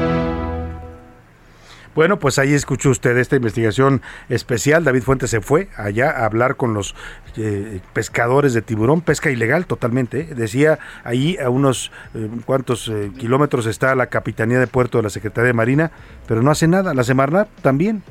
Bueno, 1.94 2.18
pues 2.18 2.40
ahí 2.40 2.52
escuchó 2.54 2.90
usted 2.90 3.16
esta 3.16 3.36
investigación 3.36 4.02
especial. 4.28 4.82
David 4.82 5.02
Fuentes 5.02 5.30
se 5.30 5.40
fue 5.40 5.68
allá 5.76 6.10
a 6.10 6.24
hablar 6.24 6.56
con 6.56 6.74
los 6.74 6.96
eh, 7.36 7.80
pescadores 7.92 8.52
de 8.52 8.62
tiburón, 8.62 9.00
pesca 9.00 9.30
ilegal 9.30 9.66
totalmente. 9.66 10.20
¿eh? 10.20 10.34
Decía 10.34 10.80
ahí 11.04 11.38
a 11.38 11.50
unos 11.50 11.92
eh, 12.14 12.28
cuantos 12.44 12.90
kilómetros 13.16 13.66
está 13.66 13.94
la 13.94 14.08
Capitanía 14.08 14.58
de 14.58 14.66
Puerto 14.66 14.98
de 14.98 15.04
la 15.04 15.10
Secretaría 15.10 15.48
de 15.48 15.52
Marina, 15.52 15.92
pero 16.26 16.42
no 16.42 16.50
hace 16.50 16.66
nada. 16.66 16.94
La 16.94 17.04
Semarnat 17.04 17.48
también 17.62 18.02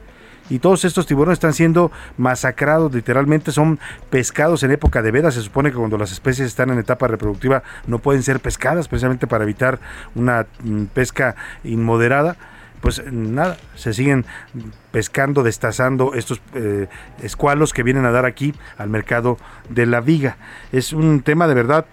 y 0.50 0.60
todos 0.60 0.86
estos 0.86 1.06
tiburones 1.06 1.38
están 1.38 1.54
siendo 1.54 1.92
masacrados, 2.18 2.94
literalmente 2.94 3.52
son 3.52 3.80
pescados 4.10 4.64
en 4.64 4.72
época 4.72 5.02
de 5.02 5.12
veda. 5.12 5.32
Se 5.32 5.42
supone 5.42 5.72
que 5.72 5.78
cuando 5.78 5.98
las 5.98 6.12
especies 6.12 6.48
están 6.48 6.70
en 6.70 6.80
etapa 6.80 7.08
reproductiva 7.08 7.64
no 7.88 8.00
pueden 8.00 8.24
ser 8.24 8.40
pescadas 8.40 8.88
precisamente 8.88 9.28
para 9.28 9.44
evitar 9.44 9.80
una 10.16 10.46
mm, 10.64 10.86
pesca 10.86 11.36
inmoderada. 11.64 12.36
Pues 12.82 13.02
nada, 13.10 13.56
se 13.76 13.94
siguen 13.94 14.26
pescando, 14.92 15.42
destazando 15.42 16.16
estos 16.16 16.42
eh, 16.54 16.88
escualos 17.22 17.72
que 17.72 17.82
vienen 17.82 18.04
a 18.04 18.12
dar 18.12 18.26
aquí 18.26 18.54
al 18.78 18.90
mercado 18.90 19.38
de 19.70 19.86
la 19.86 20.02
viga. 20.02 20.36
Es 20.74 20.92
un 20.92 21.22
tema 21.22 21.48
de 21.48 21.54
verdad 21.54 21.86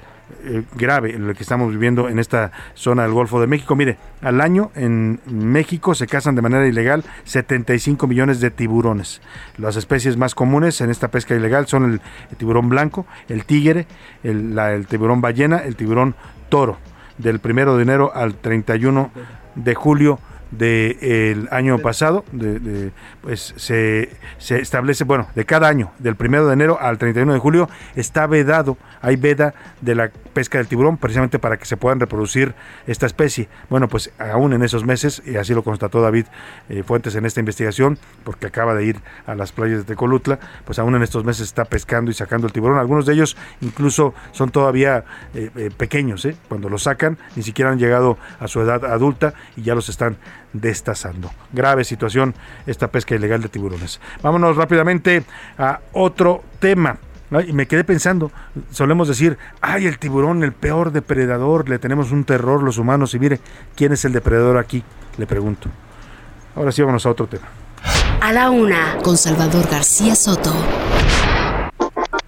eh, 0.44 0.62
grave 0.76 1.18
lo 1.18 1.34
que 1.34 1.42
estamos 1.42 1.72
viviendo 1.72 2.08
en 2.08 2.18
esta 2.18 2.52
zona 2.74 3.02
del 3.02 3.12
Golfo 3.12 3.40
de 3.40 3.46
México. 3.46 3.76
Mire, 3.76 3.98
al 4.22 4.40
año 4.40 4.70
en 4.74 5.20
México 5.26 5.94
se 5.94 6.06
cazan 6.06 6.34
de 6.34 6.42
manera 6.42 6.66
ilegal 6.66 7.04
75 7.24 8.06
millones 8.06 8.40
de 8.40 8.50
tiburones. 8.50 9.20
Las 9.58 9.76
especies 9.76 10.16
más 10.16 10.34
comunes 10.34 10.80
en 10.80 10.90
esta 10.90 11.08
pesca 11.08 11.34
ilegal 11.34 11.66
son 11.66 11.84
el, 11.92 12.00
tiburón 12.36 12.68
blanco, 12.68 13.06
el 13.28 13.44
tigre, 13.44 13.86
el, 14.22 14.58
el 14.58 14.86
tiburón 14.86 15.20
ballena, 15.20 15.58
el 15.58 15.76
tiburón 15.76 16.14
toro. 16.48 16.78
Del 17.18 17.38
primero 17.38 17.76
de 17.76 17.82
enero 17.82 18.12
al 18.14 18.34
31 18.34 19.10
de 19.54 19.74
julio 19.74 20.18
del 20.50 21.48
año 21.50 21.78
pasado, 21.78 22.24
de, 22.32 22.58
de, 22.58 22.92
pues 23.20 23.54
se, 23.56 24.10
se, 24.38 24.60
establece, 24.60 25.04
bueno, 25.04 25.28
de 25.34 25.44
cada 25.44 25.68
año, 25.68 25.92
del 25.98 26.16
primero 26.16 26.46
de 26.46 26.54
enero 26.54 26.78
al 26.80 26.98
31 26.98 27.32
de 27.32 27.38
julio, 27.38 27.68
está 27.94 28.26
vedado, 28.26 28.76
hay 29.00 29.16
veda 29.16 29.54
de 29.80 29.94
la 29.94 30.10
pesca 30.32 30.58
del 30.58 30.66
tiburón, 30.66 30.96
precisamente 30.96 31.38
para 31.38 31.56
que 31.56 31.64
se 31.64 31.76
puedan 31.76 32.00
reproducir 32.00 32.54
esta 32.86 33.06
especie. 33.06 33.48
Bueno, 33.68 33.88
pues 33.88 34.12
aún 34.18 34.52
en 34.52 34.62
esos 34.62 34.84
meses, 34.84 35.22
y 35.24 35.36
así 35.36 35.54
lo 35.54 35.62
constató 35.62 36.00
David 36.00 36.26
eh, 36.68 36.82
Fuentes 36.82 37.14
en 37.14 37.26
esta 37.26 37.40
investigación, 37.40 37.98
porque 38.24 38.46
acaba 38.46 38.74
de 38.74 38.84
ir 38.84 39.00
a 39.26 39.34
las 39.34 39.52
playas 39.52 39.78
de 39.78 39.84
Tecolutla, 39.84 40.38
pues 40.64 40.78
aún 40.78 40.94
en 40.94 41.02
estos 41.02 41.24
meses 41.24 41.46
está 41.46 41.64
pescando 41.64 42.10
y 42.10 42.14
sacando 42.14 42.46
el 42.46 42.52
tiburón. 42.52 42.78
Algunos 42.78 43.06
de 43.06 43.14
ellos 43.14 43.36
incluso 43.60 44.14
son 44.32 44.50
todavía 44.50 45.04
eh, 45.34 45.50
eh, 45.56 45.70
pequeños, 45.76 46.26
cuando 46.48 46.68
los 46.68 46.84
sacan, 46.84 47.18
ni 47.36 47.42
siquiera 47.42 47.70
han 47.70 47.78
llegado 47.78 48.18
a 48.38 48.48
su 48.48 48.60
edad 48.60 48.84
adulta 48.84 49.34
y 49.56 49.62
ya 49.62 49.74
los 49.74 49.88
están 49.88 50.16
destazando. 50.52 51.30
Grave 51.52 51.84
situación 51.84 52.34
esta 52.66 52.88
pesca 52.88 53.14
ilegal 53.14 53.42
de 53.42 53.48
tiburones. 53.48 54.00
Vámonos 54.22 54.56
rápidamente 54.56 55.24
a 55.58 55.80
otro 55.92 56.42
tema. 56.58 56.98
Y 57.46 57.52
me 57.52 57.66
quedé 57.66 57.84
pensando, 57.84 58.32
solemos 58.72 59.06
decir, 59.06 59.38
ay, 59.60 59.86
el 59.86 60.00
tiburón, 60.00 60.42
el 60.42 60.52
peor 60.52 60.90
depredador, 60.90 61.68
le 61.68 61.78
tenemos 61.78 62.10
un 62.10 62.24
terror 62.24 62.60
los 62.62 62.76
humanos. 62.76 63.14
Y 63.14 63.20
mire, 63.20 63.38
¿quién 63.76 63.92
es 63.92 64.04
el 64.04 64.12
depredador 64.12 64.58
aquí? 64.58 64.82
Le 65.16 65.26
pregunto. 65.26 65.68
Ahora 66.56 66.72
sí, 66.72 66.82
vámonos 66.82 67.06
a 67.06 67.10
otro 67.10 67.28
tema. 67.28 67.46
A 68.20 68.32
la 68.32 68.50
una, 68.50 68.98
con 69.02 69.16
Salvador 69.16 69.68
García 69.70 70.16
Soto. 70.16 70.52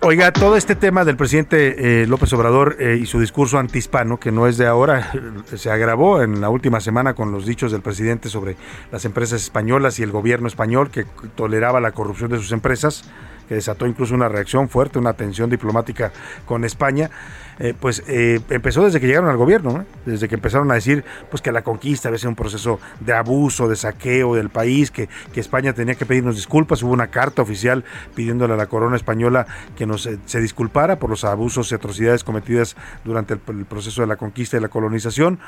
Oiga, 0.05 0.33
todo 0.33 0.57
este 0.57 0.75
tema 0.75 1.05
del 1.05 1.17
presidente 1.17 2.03
eh, 2.03 2.07
López 2.09 2.33
Obrador 2.33 2.77
eh, 2.81 2.99
y 3.01 3.07
su 3.07 3.21
discurso 3.21 3.61
antihispano, 3.61 4.19
que 4.19 4.33
no 4.33 4.49
es 4.49 4.59
de 4.59 4.67
ahora, 4.67 5.13
se 5.55 5.71
agravó 5.71 6.23
en 6.23 6.41
la 6.41 6.51
última 6.51 6.81
semana 6.81 7.15
con 7.15 7.31
los 7.31 7.47
dichos 7.47 7.71
del 7.71 7.83
presidente 7.83 8.29
sobre 8.29 8.57
las 8.91 9.05
empresas 9.05 9.41
españolas 9.41 10.01
y 10.01 10.03
el 10.03 10.11
gobierno 10.11 10.49
español 10.49 10.91
que 10.91 11.05
toleraba 11.37 11.81
la 11.81 11.93
corrupción 11.93 12.33
de 12.33 12.39
sus 12.39 12.51
empresas 12.51 13.05
que 13.49 13.55
desató 13.55 13.87
incluso 13.87 14.15
una 14.15 14.29
reacción 14.29 14.69
fuerte, 14.69 14.99
una 14.99 15.13
tensión 15.13 15.51
diplomática 15.51 16.13
con 16.47 16.65
España, 16.65 17.11
eh, 17.59 17.75
pues 17.79 18.03
eh, 18.07 18.41
empezó 18.51 18.85
desde 18.85 19.01
que 19.01 19.07
llegaron 19.07 19.29
al 19.29 19.37
gobierno, 19.37 19.73
¿no? 19.73 19.87
desde 20.07 20.29
que 20.29 20.35
empezaron 20.35 20.71
a 20.71 20.75
decir 20.75 21.05
pues 21.31 21.43
que 21.43 21.53
la 21.53 21.63
conquista 21.63 22.09
había 22.09 22.19
sido 22.19 22.31
un 22.31 22.37
proceso 22.37 22.81
de 23.01 23.13
abuso, 23.13 23.69
de 23.69 23.77
saqueo 23.77 24.35
del 24.35 24.49
país, 24.49 24.91
que, 24.91 25.09
que 25.33 25.41
España 25.41 25.73
tenía 25.73 25.95
que 25.95 26.07
pedirnos 26.07 26.37
disculpas, 26.37 26.83
hubo 26.83 26.93
una 26.93 27.09
carta 27.09 27.43
oficial 27.43 27.85
pidiéndole 28.15 28.55
a 28.55 28.57
la 28.57 28.67
corona 28.67 28.97
española 28.97 29.47
que 29.77 29.87
nos 29.87 30.07
eh, 30.07 30.19
se 30.25 30.41
disculpara 30.41 30.99
por 30.99 31.11
los 31.11 31.25
abusos 31.25 31.71
y 31.73 31.75
atrocidades 31.75 32.25
cometidas 32.25 32.77
durante 33.05 33.35
el, 33.35 33.41
el 33.49 33.65
proceso 33.67 34.01
de 34.01 34.09
la 34.09 34.17
conquista 34.17 34.57
y 34.57 34.61
la 34.61 34.69
colonización. 34.69 35.39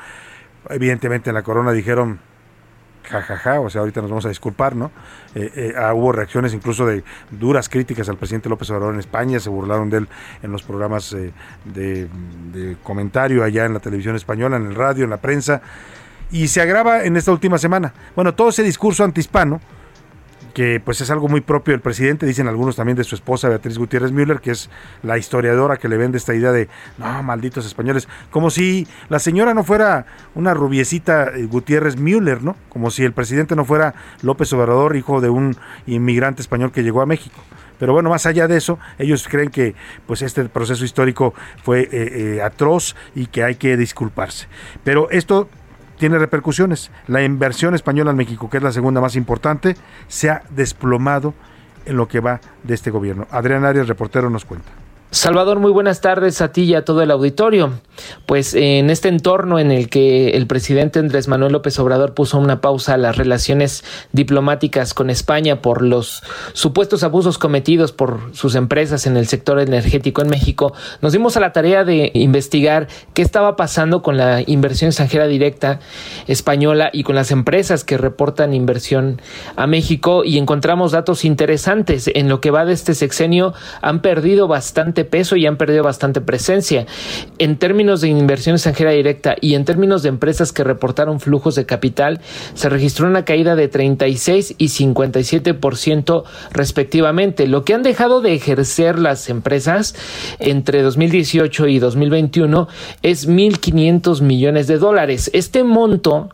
Evidentemente 0.69 1.29
en 1.29 1.35
la 1.35 1.43
corona 1.43 1.71
dijeron 1.71 2.19
jajaja, 3.05 3.37
ja, 3.37 3.53
ja, 3.53 3.59
o 3.59 3.69
sea, 3.69 3.81
ahorita 3.81 4.01
nos 4.01 4.09
vamos 4.09 4.25
a 4.25 4.29
disculpar, 4.29 4.75
¿no? 4.75 4.91
Eh, 5.33 5.51
eh, 5.55 5.73
ah, 5.77 5.93
hubo 5.93 6.11
reacciones 6.11 6.53
incluso 6.53 6.85
de 6.85 7.03
duras 7.31 7.69
críticas 7.69 8.09
al 8.09 8.17
presidente 8.17 8.49
López 8.49 8.69
Obrador 8.69 8.93
en 8.93 8.99
España, 8.99 9.39
se 9.39 9.49
burlaron 9.49 9.89
de 9.89 9.97
él 9.97 10.07
en 10.43 10.51
los 10.51 10.63
programas 10.63 11.13
eh, 11.13 11.31
de, 11.65 12.07
de, 12.51 12.77
comentario 12.83 13.43
allá 13.43 13.65
en 13.65 13.73
la 13.73 13.79
televisión 13.79 14.15
española, 14.15 14.57
en 14.57 14.67
el 14.67 14.75
radio, 14.75 15.03
en 15.03 15.09
la 15.09 15.17
prensa, 15.17 15.61
y 16.31 16.47
se 16.47 16.61
agrava 16.61 17.03
en 17.03 17.17
esta 17.17 17.31
última 17.31 17.57
semana. 17.57 17.93
Bueno, 18.15 18.33
todo 18.33 18.49
ese 18.49 18.63
discurso 18.63 19.03
antihispano, 19.03 19.61
que 20.55 20.79
pues 20.79 21.01
es 21.01 21.11
algo 21.11 21.27
muy 21.27 21.41
propio 21.41 21.73
del 21.73 21.81
presidente, 21.81 22.25
dicen 22.25 22.47
algunos 22.47 22.77
también 22.77 22.95
de 22.95 23.03
su 23.03 23.13
esposa 23.13 23.49
Beatriz 23.49 23.77
Gutiérrez 23.77 24.13
Müller, 24.13 24.39
que 24.39 24.51
es 24.51 24.69
la 25.03 25.17
historiadora 25.17 25.75
que 25.75 25.89
le 25.89 25.97
vende 25.97 26.17
esta 26.17 26.33
idea 26.33 26.53
de, 26.53 26.69
no, 26.97 27.21
malditos 27.23 27.65
españoles, 27.65 28.07
como 28.31 28.49
si 28.49 28.87
la 29.09 29.19
señora 29.19 29.53
no 29.53 29.65
fuera 29.65 30.05
una 30.33 30.53
rubiecita 30.53 31.25
eh, 31.35 31.45
Gutiérrez 31.45 31.97
Müller, 31.97 32.41
¿no? 32.41 32.55
Como 32.69 32.89
si 32.89 33.03
el 33.03 33.11
presidente 33.11 33.53
no 33.57 33.65
fuera 33.65 33.95
López 34.21 34.53
Obrador, 34.53 34.95
hijo 34.95 35.19
de 35.19 35.27
un 35.27 35.57
inmigrante 35.87 36.41
español 36.41 36.71
que 36.71 36.83
llegó 36.83 37.01
a 37.01 37.05
México. 37.05 37.41
Pero 37.77 37.91
bueno, 37.91 38.09
más 38.09 38.25
allá 38.25 38.47
de 38.47 38.55
eso, 38.55 38.79
ellos 38.97 39.27
creen 39.27 39.49
que 39.49 39.75
pues 40.07 40.21
este 40.21 40.45
proceso 40.45 40.85
histórico 40.85 41.33
fue 41.63 41.81
eh, 41.81 41.89
eh, 41.91 42.41
atroz 42.41 42.95
y 43.13 43.25
que 43.25 43.43
hay 43.43 43.55
que 43.55 43.75
disculparse. 43.75 44.47
Pero 44.85 45.09
esto 45.09 45.49
tiene 45.97 46.17
repercusiones. 46.17 46.91
La 47.07 47.23
inversión 47.23 47.75
española 47.75 48.11
en 48.11 48.17
México, 48.17 48.49
que 48.49 48.57
es 48.57 48.63
la 48.63 48.71
segunda 48.71 49.01
más 49.01 49.15
importante, 49.15 49.75
se 50.07 50.29
ha 50.29 50.43
desplomado 50.49 51.33
en 51.85 51.97
lo 51.97 52.07
que 52.07 52.19
va 52.19 52.41
de 52.63 52.73
este 52.73 52.91
gobierno. 52.91 53.27
Adrián 53.31 53.65
Arias, 53.65 53.87
reportero, 53.87 54.29
nos 54.29 54.45
cuenta. 54.45 54.84
Salvador, 55.15 55.61
muy 55.61 55.71
buenas 55.71 56.01
tardes 56.01 56.41
a 56.41 56.51
ti 56.51 56.63
y 56.63 56.75
a 56.75 56.83
todo 56.83 57.01
el 57.01 57.09
auditorio. 57.09 57.79
Pues 58.25 58.53
en 58.53 58.89
este 58.89 59.07
entorno 59.07 59.59
en 59.59 59.71
el 59.71 59.87
que 59.87 60.31
el 60.31 60.45
presidente 60.45 60.99
Andrés 60.99 61.29
Manuel 61.29 61.53
López 61.53 61.79
Obrador 61.79 62.13
puso 62.13 62.37
una 62.37 62.59
pausa 62.59 62.95
a 62.95 62.97
las 62.97 63.15
relaciones 63.15 63.85
diplomáticas 64.11 64.93
con 64.93 65.09
España 65.09 65.61
por 65.61 65.81
los 65.83 66.21
supuestos 66.51 67.03
abusos 67.03 67.37
cometidos 67.37 67.93
por 67.93 68.35
sus 68.35 68.55
empresas 68.55 69.07
en 69.07 69.15
el 69.15 69.25
sector 69.27 69.61
energético 69.61 70.21
en 70.21 70.27
México, 70.27 70.73
nos 71.01 71.13
dimos 71.13 71.37
a 71.37 71.39
la 71.39 71.53
tarea 71.53 71.85
de 71.85 72.11
investigar 72.13 72.89
qué 73.13 73.21
estaba 73.21 73.55
pasando 73.55 74.01
con 74.01 74.17
la 74.17 74.43
inversión 74.45 74.89
extranjera 74.89 75.27
directa 75.27 75.79
española 76.27 76.89
y 76.91 77.03
con 77.03 77.15
las 77.15 77.31
empresas 77.31 77.85
que 77.85 77.97
reportan 77.97 78.53
inversión 78.53 79.21
a 79.55 79.65
México 79.65 80.25
y 80.25 80.37
encontramos 80.37 80.91
datos 80.91 81.23
interesantes. 81.23 82.09
En 82.13 82.27
lo 82.27 82.41
que 82.41 82.51
va 82.51 82.65
de 82.65 82.73
este 82.73 82.93
sexenio 82.93 83.53
han 83.81 84.01
perdido 84.01 84.49
bastante 84.49 85.04
peso 85.05 85.35
y 85.35 85.45
han 85.45 85.57
perdido 85.57 85.83
bastante 85.83 86.21
presencia. 86.21 86.85
En 87.37 87.57
términos 87.57 88.01
de 88.01 88.09
inversión 88.09 88.55
extranjera 88.55 88.91
directa 88.91 89.35
y 89.39 89.55
en 89.55 89.65
términos 89.65 90.03
de 90.03 90.09
empresas 90.09 90.51
que 90.51 90.63
reportaron 90.63 91.19
flujos 91.19 91.55
de 91.55 91.65
capital, 91.65 92.19
se 92.53 92.69
registró 92.69 93.07
una 93.07 93.25
caída 93.25 93.55
de 93.55 93.67
36 93.67 94.55
y 94.57 94.65
57% 94.67 96.23
respectivamente. 96.51 97.47
Lo 97.47 97.63
que 97.63 97.73
han 97.73 97.83
dejado 97.83 98.21
de 98.21 98.33
ejercer 98.33 98.99
las 98.99 99.29
empresas 99.29 99.95
entre 100.39 100.81
2018 100.81 101.67
y 101.67 101.79
2021 101.79 102.67
es 103.01 103.27
1.500 103.27 104.21
millones 104.21 104.67
de 104.67 104.77
dólares. 104.77 105.29
Este 105.33 105.63
monto 105.63 106.29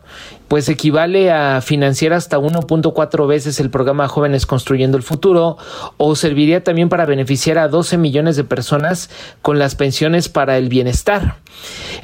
pues 0.52 0.68
equivale 0.68 1.32
a 1.32 1.62
financiar 1.62 2.12
hasta 2.12 2.38
1.4 2.38 3.26
veces 3.26 3.58
el 3.58 3.70
programa 3.70 4.06
Jóvenes 4.06 4.44
Construyendo 4.44 4.98
el 4.98 5.02
Futuro 5.02 5.56
o 5.96 6.14
serviría 6.14 6.62
también 6.62 6.90
para 6.90 7.06
beneficiar 7.06 7.56
a 7.56 7.68
12 7.68 7.96
millones 7.96 8.36
de 8.36 8.44
personas 8.44 9.08
con 9.40 9.58
las 9.58 9.76
pensiones 9.76 10.28
para 10.28 10.58
el 10.58 10.68
bienestar. 10.68 11.36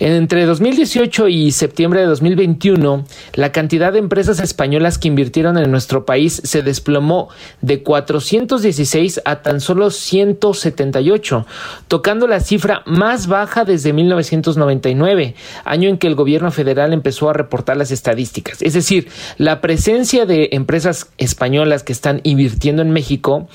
Entre 0.01 0.47
2018 0.47 1.29
y 1.29 1.51
septiembre 1.51 2.01
de 2.01 2.07
2021, 2.07 3.05
la 3.35 3.51
cantidad 3.51 3.93
de 3.93 3.99
empresas 3.99 4.39
españolas 4.41 4.99
que 4.99 5.09
invirtieron 5.09 5.59
en 5.59 5.71
nuestro 5.71 6.07
país 6.07 6.41
se 6.45 6.63
desplomó 6.63 7.29
de 7.63 7.83
416 7.83 9.23
a 9.25 9.43
tan 9.43 9.61
solo 9.61 9.91
178, 9.91 11.47
tocando 11.89 12.29
la 12.29 12.41
cifra 12.41 12.83
más 12.87 13.27
baja 13.27 13.65
desde 13.65 13.93
1999, 13.93 15.35
año 15.65 15.89
en 15.89 15.99
que 15.99 16.07
el 16.07 16.15
gobierno 16.15 16.53
federal 16.53 16.93
empezó 16.93 17.29
a 17.29 17.33
reportar 17.33 17.77
las 17.77 17.91
estadísticas. 17.91 18.63
Es 18.63 18.75
decir, 18.75 19.09
la 19.37 19.61
presencia 19.61 20.27
de 20.27 20.51
empresas 20.53 21.09
españolas 21.19 21.83
que 21.83 21.93
están 21.93 22.21
invirtiendo 22.23 22.83
en 22.83 22.91
México 22.91 23.49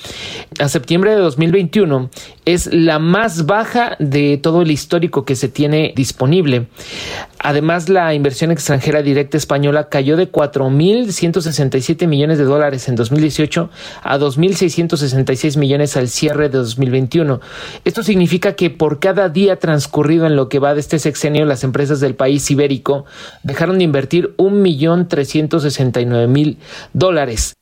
a 0.60 0.68
septiembre 0.68 1.12
de 1.12 1.18
2021 1.18 2.10
es 2.46 2.68
la 2.74 3.00
más 3.00 3.46
baja 3.46 3.96
de 4.00 4.38
todo 4.38 4.62
el 4.62 4.72
histórico 4.72 5.24
que 5.26 5.36
se 5.36 5.48
tiene 5.48 5.83
disponible. 5.96 6.68
Además, 7.40 7.90
la 7.90 8.14
inversión 8.14 8.52
extranjera 8.52 9.02
directa 9.02 9.36
española 9.36 9.90
cayó 9.90 10.16
de 10.16 10.32
4.167 10.32 12.08
millones 12.08 12.38
de 12.38 12.46
dólares 12.46 12.88
en 12.88 12.96
2018 12.96 13.70
a 14.02 14.18
2.666 14.18 15.58
millones 15.58 15.98
al 15.98 16.08
cierre 16.08 16.48
de 16.48 16.60
2021. 16.60 17.42
Esto 17.84 18.02
significa 18.02 18.54
que 18.54 18.70
por 18.70 19.00
cada 19.00 19.28
día 19.28 19.60
transcurrido 19.60 20.26
en 20.26 20.38
lo 20.38 20.48
que 20.48 20.60
va 20.60 20.74
de 20.74 20.80
este 20.80 21.00
sexenio, 21.00 21.44
las 21.46 21.66
empresas 21.66 22.00
del 22.00 22.16
país 22.16 22.50
ibérico 22.50 23.06
dejaron 23.44 23.78
de 23.78 23.84
invertir 23.84 24.34
un 24.38 24.62
millón 24.62 25.10
trescientos 25.10 25.64
sesenta 25.64 26.00
y 26.00 26.06
nueve 26.06 26.28
mil 26.28 26.58
dólares. 26.94 27.54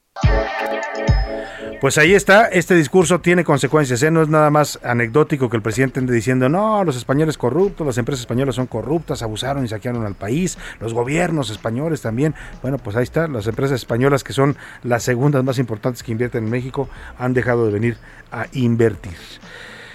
Pues 1.82 1.98
ahí 1.98 2.14
está, 2.14 2.46
este 2.46 2.76
discurso 2.76 3.22
tiene 3.22 3.44
consecuencias, 3.44 4.04
¿eh? 4.04 4.12
no 4.12 4.22
es 4.22 4.30
nada 4.30 4.52
más 4.52 4.78
anecdótico 4.84 5.50
que 5.50 5.58
el 5.58 5.64
presidente 5.64 6.00
ande 6.00 6.14
diciendo, 6.14 6.48
no, 6.48 6.84
los 6.84 6.96
españoles 6.96 7.40
corruptos, 7.40 7.88
las 7.88 7.98
empresas 7.98 8.20
españolas 8.20 8.54
son 8.54 8.68
corruptas, 8.68 9.24
abusaron 9.24 9.66
y 9.66 9.68
saquearon 9.68 10.06
al 10.06 10.14
país, 10.14 10.60
los 10.80 10.94
gobiernos 10.94 11.50
españoles 11.50 12.04
también. 12.04 12.36
Bueno, 12.62 12.78
pues 12.78 12.96
ahí 12.96 13.02
está, 13.02 13.28
las 13.28 13.48
empresas 13.48 13.78
españolas 13.78 14.24
que 14.24 14.32
son 14.32 14.58
las 14.84 15.02
segundas 15.02 15.44
más 15.44 15.58
importantes 15.58 16.04
que 16.04 16.12
invierten 16.12 16.44
en 16.44 16.52
México 16.52 16.88
han 17.18 17.34
dejado 17.34 17.66
de 17.66 17.72
venir 17.72 17.98
a 18.32 18.46
invertir. 18.52 19.18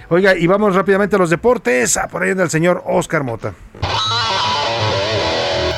Oiga, 0.09 0.37
y 0.37 0.49
vamos 0.49 0.75
rápidamente 0.75 1.15
a 1.15 1.21
los 1.21 1.31
deportes, 1.31 1.97
a 1.99 2.09
por 2.09 2.25
ahí 2.25 2.33
anda 2.33 2.43
el 2.43 2.51
señor 2.51 2.83
Oscar 2.85 3.23
Mota. 3.23 3.55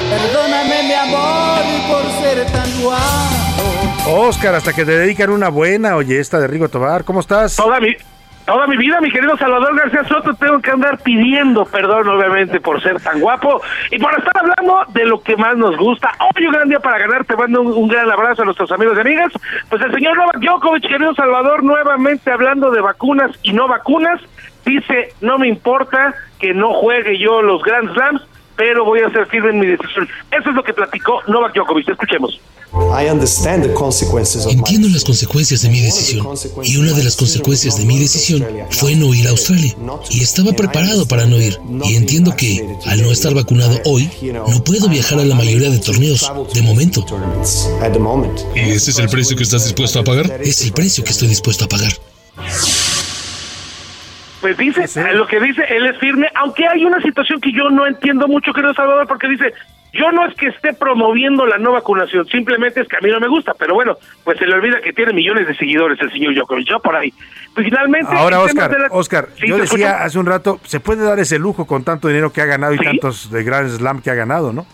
Perdóname 0.08 0.84
mi 0.84 0.94
amor 0.94 1.60
por 1.86 2.10
ser 2.22 2.46
tan 2.46 2.82
guapo. 2.82 3.47
Oscar, 4.08 4.54
hasta 4.54 4.72
que 4.72 4.84
te 4.84 4.92
dedican 4.92 5.30
una 5.30 5.50
buena, 5.50 5.96
oye, 5.96 6.18
esta 6.18 6.40
de 6.40 6.46
Rigo 6.46 6.68
Tobar, 6.68 7.04
¿cómo 7.04 7.20
estás? 7.20 7.56
Toda 7.56 7.78
mi, 7.78 7.94
Toda 8.48 8.66
mi 8.66 8.78
vida, 8.78 8.98
mi 9.02 9.10
querido 9.10 9.36
Salvador 9.36 9.76
García 9.76 10.04
Soto, 10.04 10.32
tengo 10.32 10.58
que 10.60 10.70
andar 10.70 10.96
pidiendo 11.02 11.66
perdón, 11.66 12.08
obviamente, 12.08 12.58
por 12.60 12.82
ser 12.82 12.98
tan 12.98 13.20
guapo 13.20 13.60
y 13.90 13.98
por 13.98 14.18
estar 14.18 14.32
hablando 14.38 14.86
de 14.94 15.04
lo 15.04 15.20
que 15.20 15.36
más 15.36 15.54
nos 15.58 15.76
gusta. 15.76 16.10
Hoy 16.34 16.46
un 16.46 16.54
gran 16.54 16.66
día 16.66 16.80
para 16.80 16.96
ganar, 16.96 17.26
te 17.26 17.36
mando 17.36 17.60
un, 17.60 17.66
un 17.74 17.88
gran 17.88 18.10
abrazo 18.10 18.40
a 18.40 18.44
nuestros 18.46 18.72
amigos 18.72 18.96
y 18.96 19.00
amigas. 19.02 19.32
Pues 19.68 19.82
el 19.82 19.92
señor 19.92 20.16
Novak 20.16 20.38
Djokovic, 20.40 20.88
querido 20.88 21.14
Salvador, 21.14 21.62
nuevamente 21.62 22.30
hablando 22.30 22.70
de 22.70 22.80
vacunas 22.80 23.32
y 23.42 23.52
no 23.52 23.68
vacunas, 23.68 24.18
dice, 24.64 25.12
no 25.20 25.38
me 25.38 25.48
importa 25.48 26.14
que 26.38 26.54
no 26.54 26.72
juegue 26.72 27.18
yo 27.18 27.42
los 27.42 27.62
Grand 27.62 27.92
Slams, 27.92 28.22
pero 28.58 28.84
voy 28.84 29.00
a 29.00 29.10
ser 29.10 29.24
firme 29.28 29.50
en 29.50 29.60
mi 29.60 29.66
decisión. 29.66 30.06
Eso 30.32 30.50
es 30.50 30.54
lo 30.54 30.62
que 30.64 30.74
platicó 30.74 31.22
Novak 31.28 31.54
Djokovic. 31.54 31.88
Escuchemos. 31.88 32.38
Entiendo 34.50 34.88
las 34.88 35.04
consecuencias 35.04 35.62
de 35.62 35.68
mi 35.70 35.80
decisión 35.80 36.26
y 36.62 36.76
una 36.76 36.92
de 36.92 37.04
las 37.04 37.16
consecuencias 37.16 37.78
de 37.78 37.86
mi 37.86 37.98
decisión 37.98 38.44
fue 38.70 38.94
no 38.94 39.14
ir 39.14 39.26
a 39.26 39.30
Australia 39.30 39.74
y 40.10 40.20
estaba 40.20 40.52
preparado 40.52 41.06
para 41.06 41.24
no 41.24 41.40
ir 41.40 41.58
y 41.84 41.94
entiendo 41.94 42.36
que 42.36 42.76
al 42.86 43.00
no 43.02 43.10
estar 43.10 43.32
vacunado 43.32 43.80
hoy 43.86 44.10
no 44.22 44.62
puedo 44.64 44.88
viajar 44.88 45.18
a 45.20 45.24
la 45.24 45.34
mayoría 45.34 45.70
de 45.70 45.78
torneos 45.78 46.30
de 46.52 46.62
momento. 46.62 47.06
¿Y 48.54 48.70
ese 48.70 48.90
es 48.90 48.98
el 48.98 49.08
precio 49.08 49.36
que 49.36 49.44
estás 49.44 49.64
dispuesto 49.64 50.00
a 50.00 50.04
pagar? 50.04 50.40
Es 50.42 50.62
el 50.62 50.72
precio 50.72 51.04
que 51.04 51.10
estoy 51.10 51.28
dispuesto 51.28 51.64
a 51.64 51.68
pagar. 51.68 51.92
Pues 54.40 54.56
dice, 54.56 54.86
lo 55.14 55.26
que 55.26 55.40
dice, 55.40 55.64
él 55.68 55.86
es 55.86 55.98
firme, 55.98 56.28
aunque 56.34 56.66
hay 56.66 56.84
una 56.84 57.00
situación 57.02 57.40
que 57.40 57.52
yo 57.52 57.70
no 57.70 57.86
entiendo 57.86 58.28
mucho, 58.28 58.52
querido 58.52 58.72
Salvador, 58.74 59.06
porque 59.08 59.28
dice, 59.28 59.52
yo 59.92 60.12
no 60.12 60.26
es 60.26 60.34
que 60.36 60.46
esté 60.48 60.74
promoviendo 60.74 61.44
la 61.46 61.58
no 61.58 61.72
vacunación, 61.72 62.26
simplemente 62.28 62.82
es 62.82 62.88
que 62.88 62.96
a 62.96 63.00
mí 63.00 63.10
no 63.10 63.18
me 63.18 63.26
gusta, 63.26 63.54
pero 63.58 63.74
bueno, 63.74 63.96
pues 64.22 64.38
se 64.38 64.46
le 64.46 64.54
olvida 64.54 64.80
que 64.80 64.92
tiene 64.92 65.12
millones 65.12 65.48
de 65.48 65.56
seguidores 65.56 66.00
el 66.00 66.12
señor 66.12 66.34
Djokovic, 66.34 66.68
yo 66.68 66.78
por 66.80 66.94
ahí. 66.94 67.12
Pues 67.54 67.66
finalmente... 67.66 68.14
Ahora, 68.14 68.40
Oscar, 68.40 68.70
la- 68.78 68.88
Oscar, 68.90 69.28
Sí, 69.40 69.48
yo 69.48 69.56
¿te 69.56 69.62
decía 69.62 70.02
hace 70.04 70.18
un 70.18 70.26
rato, 70.26 70.60
se 70.64 70.78
puede 70.78 71.02
dar 71.04 71.18
ese 71.18 71.38
lujo 71.40 71.66
con 71.66 71.82
tanto 71.82 72.06
dinero 72.06 72.32
que 72.32 72.40
ha 72.40 72.46
ganado 72.46 72.74
y 72.74 72.78
tantos 72.78 73.30
de 73.32 73.42
Grand 73.42 73.68
Slam 73.70 74.00
que 74.02 74.10
ha 74.10 74.14
ganado, 74.14 74.52
¿no? 74.52 74.66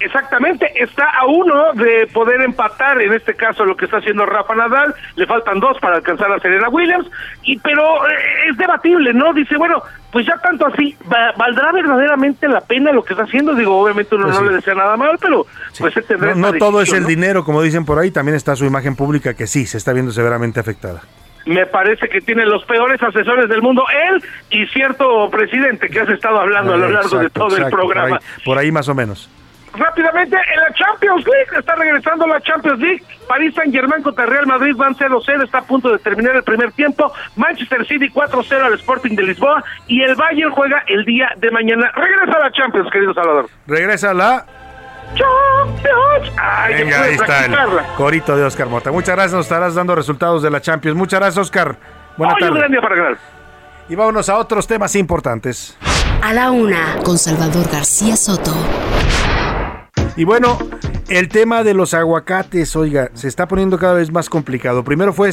Exactamente, 0.00 0.66
está 0.82 1.04
a 1.10 1.26
uno 1.26 1.72
de 1.74 2.06
poder 2.12 2.40
empatar, 2.40 3.00
en 3.02 3.12
este 3.12 3.34
caso 3.34 3.64
lo 3.66 3.76
que 3.76 3.84
está 3.84 3.98
haciendo 3.98 4.24
Rafa 4.24 4.54
Nadal, 4.54 4.94
le 5.14 5.26
faltan 5.26 5.60
dos 5.60 5.76
para 5.78 5.96
alcanzar 5.96 6.32
a 6.32 6.38
Serena 6.40 6.68
Williams, 6.70 7.06
y 7.42 7.58
pero 7.58 7.82
eh, 8.08 8.12
es 8.50 8.56
debatible, 8.56 9.12
¿no? 9.12 9.34
Dice, 9.34 9.56
bueno, 9.58 9.82
pues 10.10 10.26
ya 10.26 10.38
tanto 10.38 10.66
así, 10.66 10.96
¿va- 11.12 11.32
¿valdrá 11.36 11.70
verdaderamente 11.72 12.48
la 12.48 12.62
pena 12.62 12.92
lo 12.92 13.04
que 13.04 13.12
está 13.12 13.24
haciendo? 13.24 13.54
Digo, 13.54 13.78
obviamente 13.78 14.14
uno 14.14 14.24
Pues 14.24 14.36
no 14.36 14.42
sí. 14.42 14.48
le 14.48 14.54
desea 14.56 14.74
nada 14.74 14.96
mal, 14.96 15.18
pero 15.20 15.46
pues 15.78 15.94
él 15.96 16.04
tendrá 16.04 16.34
No, 16.34 16.50
no 16.52 16.58
todo 16.58 16.80
es 16.80 16.92
el 16.94 17.02
¿no? 17.02 17.08
dinero, 17.08 17.44
como 17.44 17.60
dicen 17.62 17.84
por 17.84 17.98
ahí, 17.98 18.10
también 18.10 18.36
está 18.36 18.56
su 18.56 18.64
imagen 18.64 18.96
pública 18.96 19.34
que 19.34 19.46
sí, 19.46 19.66
se 19.66 19.76
está 19.76 19.92
viendo 19.92 20.12
severamente 20.12 20.60
afectada. 20.60 21.02
Me 21.46 21.66
parece 21.66 22.08
que 22.08 22.20
tiene 22.20 22.44
los 22.46 22.64
peores 22.64 23.02
asesores 23.02 23.48
del 23.48 23.60
mundo, 23.62 23.84
él 24.10 24.22
y 24.50 24.66
cierto 24.68 25.28
presidente 25.30 25.88
que 25.88 26.00
has 26.00 26.08
estado 26.08 26.38
hablando 26.40 26.74
a 26.74 26.76
lo 26.76 26.88
largo 26.88 27.18
de 27.18 27.26
Exacto, 27.26 27.48
todo 27.48 27.56
el 27.56 27.70
programa. 27.70 28.08
Por 28.18 28.18
ahí, 28.18 28.44
por 28.46 28.58
ahí 28.58 28.72
más 28.72 28.88
o 28.88 28.94
menos. 28.94 29.30
Rápidamente, 29.74 30.36
en 30.36 30.60
la 30.60 30.72
Champions 30.74 31.24
League, 31.24 31.58
está 31.58 31.74
regresando 31.76 32.26
la 32.26 32.40
Champions 32.40 32.80
League. 32.80 33.02
París 33.28 33.54
Saint 33.54 33.72
Germain 33.72 34.02
contra 34.02 34.26
Real 34.26 34.46
Madrid 34.46 34.74
van 34.76 34.94
0-0, 34.96 35.44
está 35.44 35.58
a 35.58 35.62
punto 35.62 35.90
de 35.90 35.98
terminar 35.98 36.34
el 36.36 36.42
primer 36.42 36.72
tiempo. 36.72 37.12
Manchester 37.36 37.86
City 37.86 38.08
4-0 38.10 38.62
al 38.62 38.74
Sporting 38.74 39.14
de 39.14 39.22
Lisboa 39.22 39.62
y 39.86 40.02
el 40.02 40.16
Bayern 40.16 40.50
juega 40.50 40.82
el 40.88 41.04
día 41.04 41.30
de 41.36 41.50
mañana. 41.50 41.90
Regresa 41.94 42.36
a 42.38 42.40
la 42.40 42.52
Champions, 42.52 42.90
querido 42.90 43.14
Salvador. 43.14 43.48
Regresa 43.66 44.12
la... 44.12 44.44
Champions. 45.14 46.32
Ay, 46.40 46.74
Venga, 46.74 47.02
ahí 47.02 47.14
está 47.14 47.44
el 47.46 47.54
corito 47.96 48.36
de 48.36 48.44
Oscar 48.44 48.68
Mota. 48.68 48.92
Muchas 48.92 49.14
gracias, 49.14 49.34
nos 49.34 49.46
estarás 49.46 49.74
dando 49.74 49.94
resultados 49.94 50.42
de 50.42 50.50
la 50.50 50.60
Champions. 50.60 50.96
Muchas 50.96 51.20
gracias, 51.20 51.38
Oscar. 51.38 51.76
Buenas 52.16 52.36
gran 52.38 52.54
tardes. 52.54 52.70
día 52.70 52.80
para 52.80 52.96
ganar. 52.96 53.18
Y 53.88 53.94
vámonos 53.96 54.28
a 54.28 54.36
otros 54.38 54.66
temas 54.66 54.94
importantes. 54.94 55.76
A 56.22 56.32
la 56.32 56.50
una, 56.50 56.96
con 57.04 57.18
Salvador 57.18 57.68
García 57.72 58.14
Soto. 58.14 58.52
Y 60.16 60.24
bueno, 60.24 60.58
el 61.08 61.28
tema 61.28 61.62
de 61.64 61.74
los 61.74 61.94
aguacates, 61.94 62.76
oiga, 62.76 63.10
se 63.14 63.28
está 63.28 63.48
poniendo 63.48 63.78
cada 63.78 63.94
vez 63.94 64.10
más 64.10 64.28
complicado. 64.28 64.84
Primero 64.84 65.12
fue, 65.12 65.30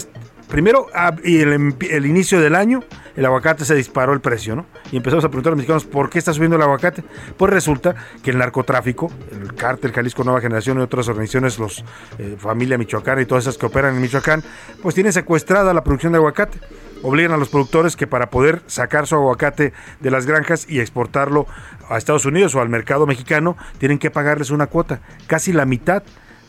primero 0.48 0.88
ah, 0.94 1.16
el, 1.24 1.76
el 1.90 2.06
inicio 2.06 2.40
del 2.40 2.56
año, 2.56 2.84
el 3.16 3.26
aguacate 3.26 3.66
se 3.66 3.76
disparó 3.76 4.14
el 4.14 4.22
precio, 4.22 4.56
¿no? 4.56 4.66
Y 4.92 4.98
empezamos 4.98 5.26
a 5.26 5.30
preguntar 5.30 5.52
a 5.52 5.56
los 5.56 5.58
mexicanos, 5.58 5.86
¿por 5.86 6.10
qué 6.10 6.20
está 6.20 6.34
subiendo 6.34 6.56
el 6.56 6.62
aguacate? 6.62 7.04
Pues 7.36 7.52
resulta 7.52 7.96
que 8.24 8.32
el 8.32 8.38
narcotráfico, 8.38 9.12
el 9.32 9.56
cártel 9.56 9.92
Jalisco 9.92 10.24
Nueva 10.24 10.40
Generación 10.40 10.78
y 10.78 10.82
otras 10.82 11.08
organizaciones, 11.10 11.60
los 11.60 11.84
eh, 12.20 12.36
Familia 12.38 12.78
Michoacana 12.78 13.22
y 13.22 13.26
todas 13.26 13.46
esas 13.46 13.58
que 13.58 13.66
operan 13.66 13.96
en 13.96 14.02
Michoacán, 14.02 14.44
pues 14.82 14.96
tienen 14.96 15.12
secuestrada 15.12 15.74
la 15.74 15.84
producción 15.84 16.14
de 16.14 16.18
aguacate 16.18 16.60
obligan 17.04 17.32
a 17.32 17.38
los 17.38 17.50
productores 17.50 17.96
que 17.96 18.08
para 18.08 18.30
poder 18.30 18.62
sacar 18.68 19.08
su 19.08 19.16
aguacate 19.16 19.74
de 20.00 20.12
las 20.12 20.26
granjas 20.26 20.66
y 20.70 20.80
exportarlo 20.80 21.48
a 21.90 21.98
Estados 21.98 22.26
Unidos 22.26 22.56
o 22.56 22.62
al 22.62 22.70
mercado 22.70 23.08
mexicano, 23.08 23.58
tienen 23.78 24.00
que 24.00 24.12
pagarles 24.12 24.50
una 24.50 24.68
cuota. 24.68 25.02
Casi 25.28 25.54
la 25.54 25.66
mitad 25.66 26.04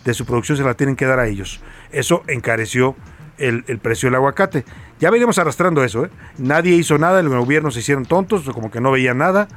de 0.04 0.14
su 0.14 0.26
producción 0.26 0.58
se 0.58 0.64
la 0.64 0.74
tienen 0.74 0.96
que 0.96 1.06
dar 1.06 1.18
a 1.18 1.26
ellos. 1.26 1.60
Eso 1.90 2.22
encareció 2.28 2.96
el, 3.38 3.62
precio 3.78 4.08
del 4.08 4.16
aguacate. 4.16 4.64
Ya 4.98 5.10
venimos 5.10 5.38
arrastrando 5.38 5.84
eso, 5.84 6.06
¿eh? 6.06 6.10
Nadie 6.38 6.74
hizo 6.74 6.98
nada, 6.98 7.20
el 7.20 7.28
gobierno 7.28 7.70
se 7.70 7.80
hicieron 7.80 8.04
tontos, 8.04 8.48
como 8.50 8.70
que 8.70 8.80
no 8.80 8.90
veían 8.90 9.18
nada, 9.18 9.48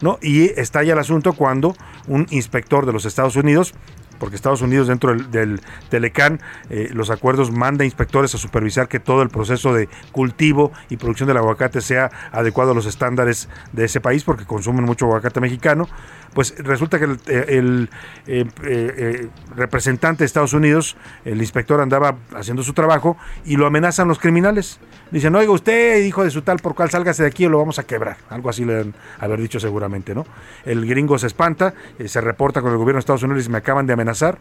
¿no? 0.00 0.18
Y 0.20 0.50
estalla 0.60 0.92
el 0.92 0.98
asunto 0.98 1.32
cuando 1.32 1.74
un 2.06 2.26
inspector 2.30 2.86
de 2.86 2.92
los 2.92 3.04
Estados 3.04 3.36
Unidos 3.36 3.74
porque 4.20 4.36
Estados 4.36 4.62
Unidos 4.62 4.86
dentro 4.86 5.10
del, 5.10 5.30
del 5.32 5.60
Telecán, 5.88 6.40
eh, 6.68 6.90
los 6.92 7.10
acuerdos 7.10 7.50
manda 7.50 7.84
inspectores 7.84 8.32
a 8.36 8.38
supervisar 8.38 8.86
que 8.86 9.00
todo 9.00 9.22
el 9.22 9.30
proceso 9.30 9.74
de 9.74 9.88
cultivo 10.12 10.70
y 10.90 10.98
producción 10.98 11.26
del 11.26 11.38
aguacate 11.38 11.80
sea 11.80 12.10
adecuado 12.30 12.70
a 12.70 12.74
los 12.74 12.86
estándares 12.86 13.48
de 13.72 13.86
ese 13.86 14.00
país, 14.00 14.22
porque 14.22 14.44
consumen 14.44 14.84
mucho 14.84 15.06
aguacate 15.06 15.40
mexicano. 15.40 15.88
Pues 16.34 16.54
resulta 16.58 16.98
que 16.98 17.04
el, 17.06 17.18
eh, 17.26 17.88
eh, 18.26 18.44
eh, 18.62 19.28
representante 19.56 20.20
de 20.20 20.26
Estados 20.26 20.52
Unidos, 20.52 20.96
el 21.24 21.40
inspector 21.40 21.80
andaba 21.80 22.16
haciendo 22.36 22.62
su 22.62 22.72
trabajo 22.72 23.16
y 23.44 23.56
lo 23.56 23.66
amenazan 23.66 24.06
los 24.06 24.20
criminales. 24.20 24.78
Dicen, 25.10 25.34
oiga, 25.34 25.50
usted, 25.50 26.04
hijo 26.04 26.22
de 26.22 26.30
su 26.30 26.42
tal 26.42 26.58
por 26.58 26.76
cual, 26.76 26.88
sálgase 26.90 27.24
de 27.24 27.28
aquí 27.28 27.46
o 27.46 27.48
lo 27.48 27.58
vamos 27.58 27.80
a 27.80 27.82
quebrar. 27.82 28.16
Algo 28.28 28.48
así 28.48 28.64
le 28.64 28.74
deben 28.74 28.94
haber 29.18 29.40
dicho 29.40 29.58
seguramente, 29.58 30.14
¿no? 30.14 30.24
El 30.64 30.86
gringo 30.86 31.18
se 31.18 31.26
espanta, 31.26 31.74
se 32.04 32.20
reporta 32.20 32.60
con 32.60 32.70
el 32.70 32.78
gobierno 32.78 32.98
de 32.98 33.00
Estados 33.00 33.24
Unidos 33.24 33.46
y 33.46 33.50
me 33.50 33.58
acaban 33.58 33.86
de 33.86 33.94
amenazar. 33.94 34.38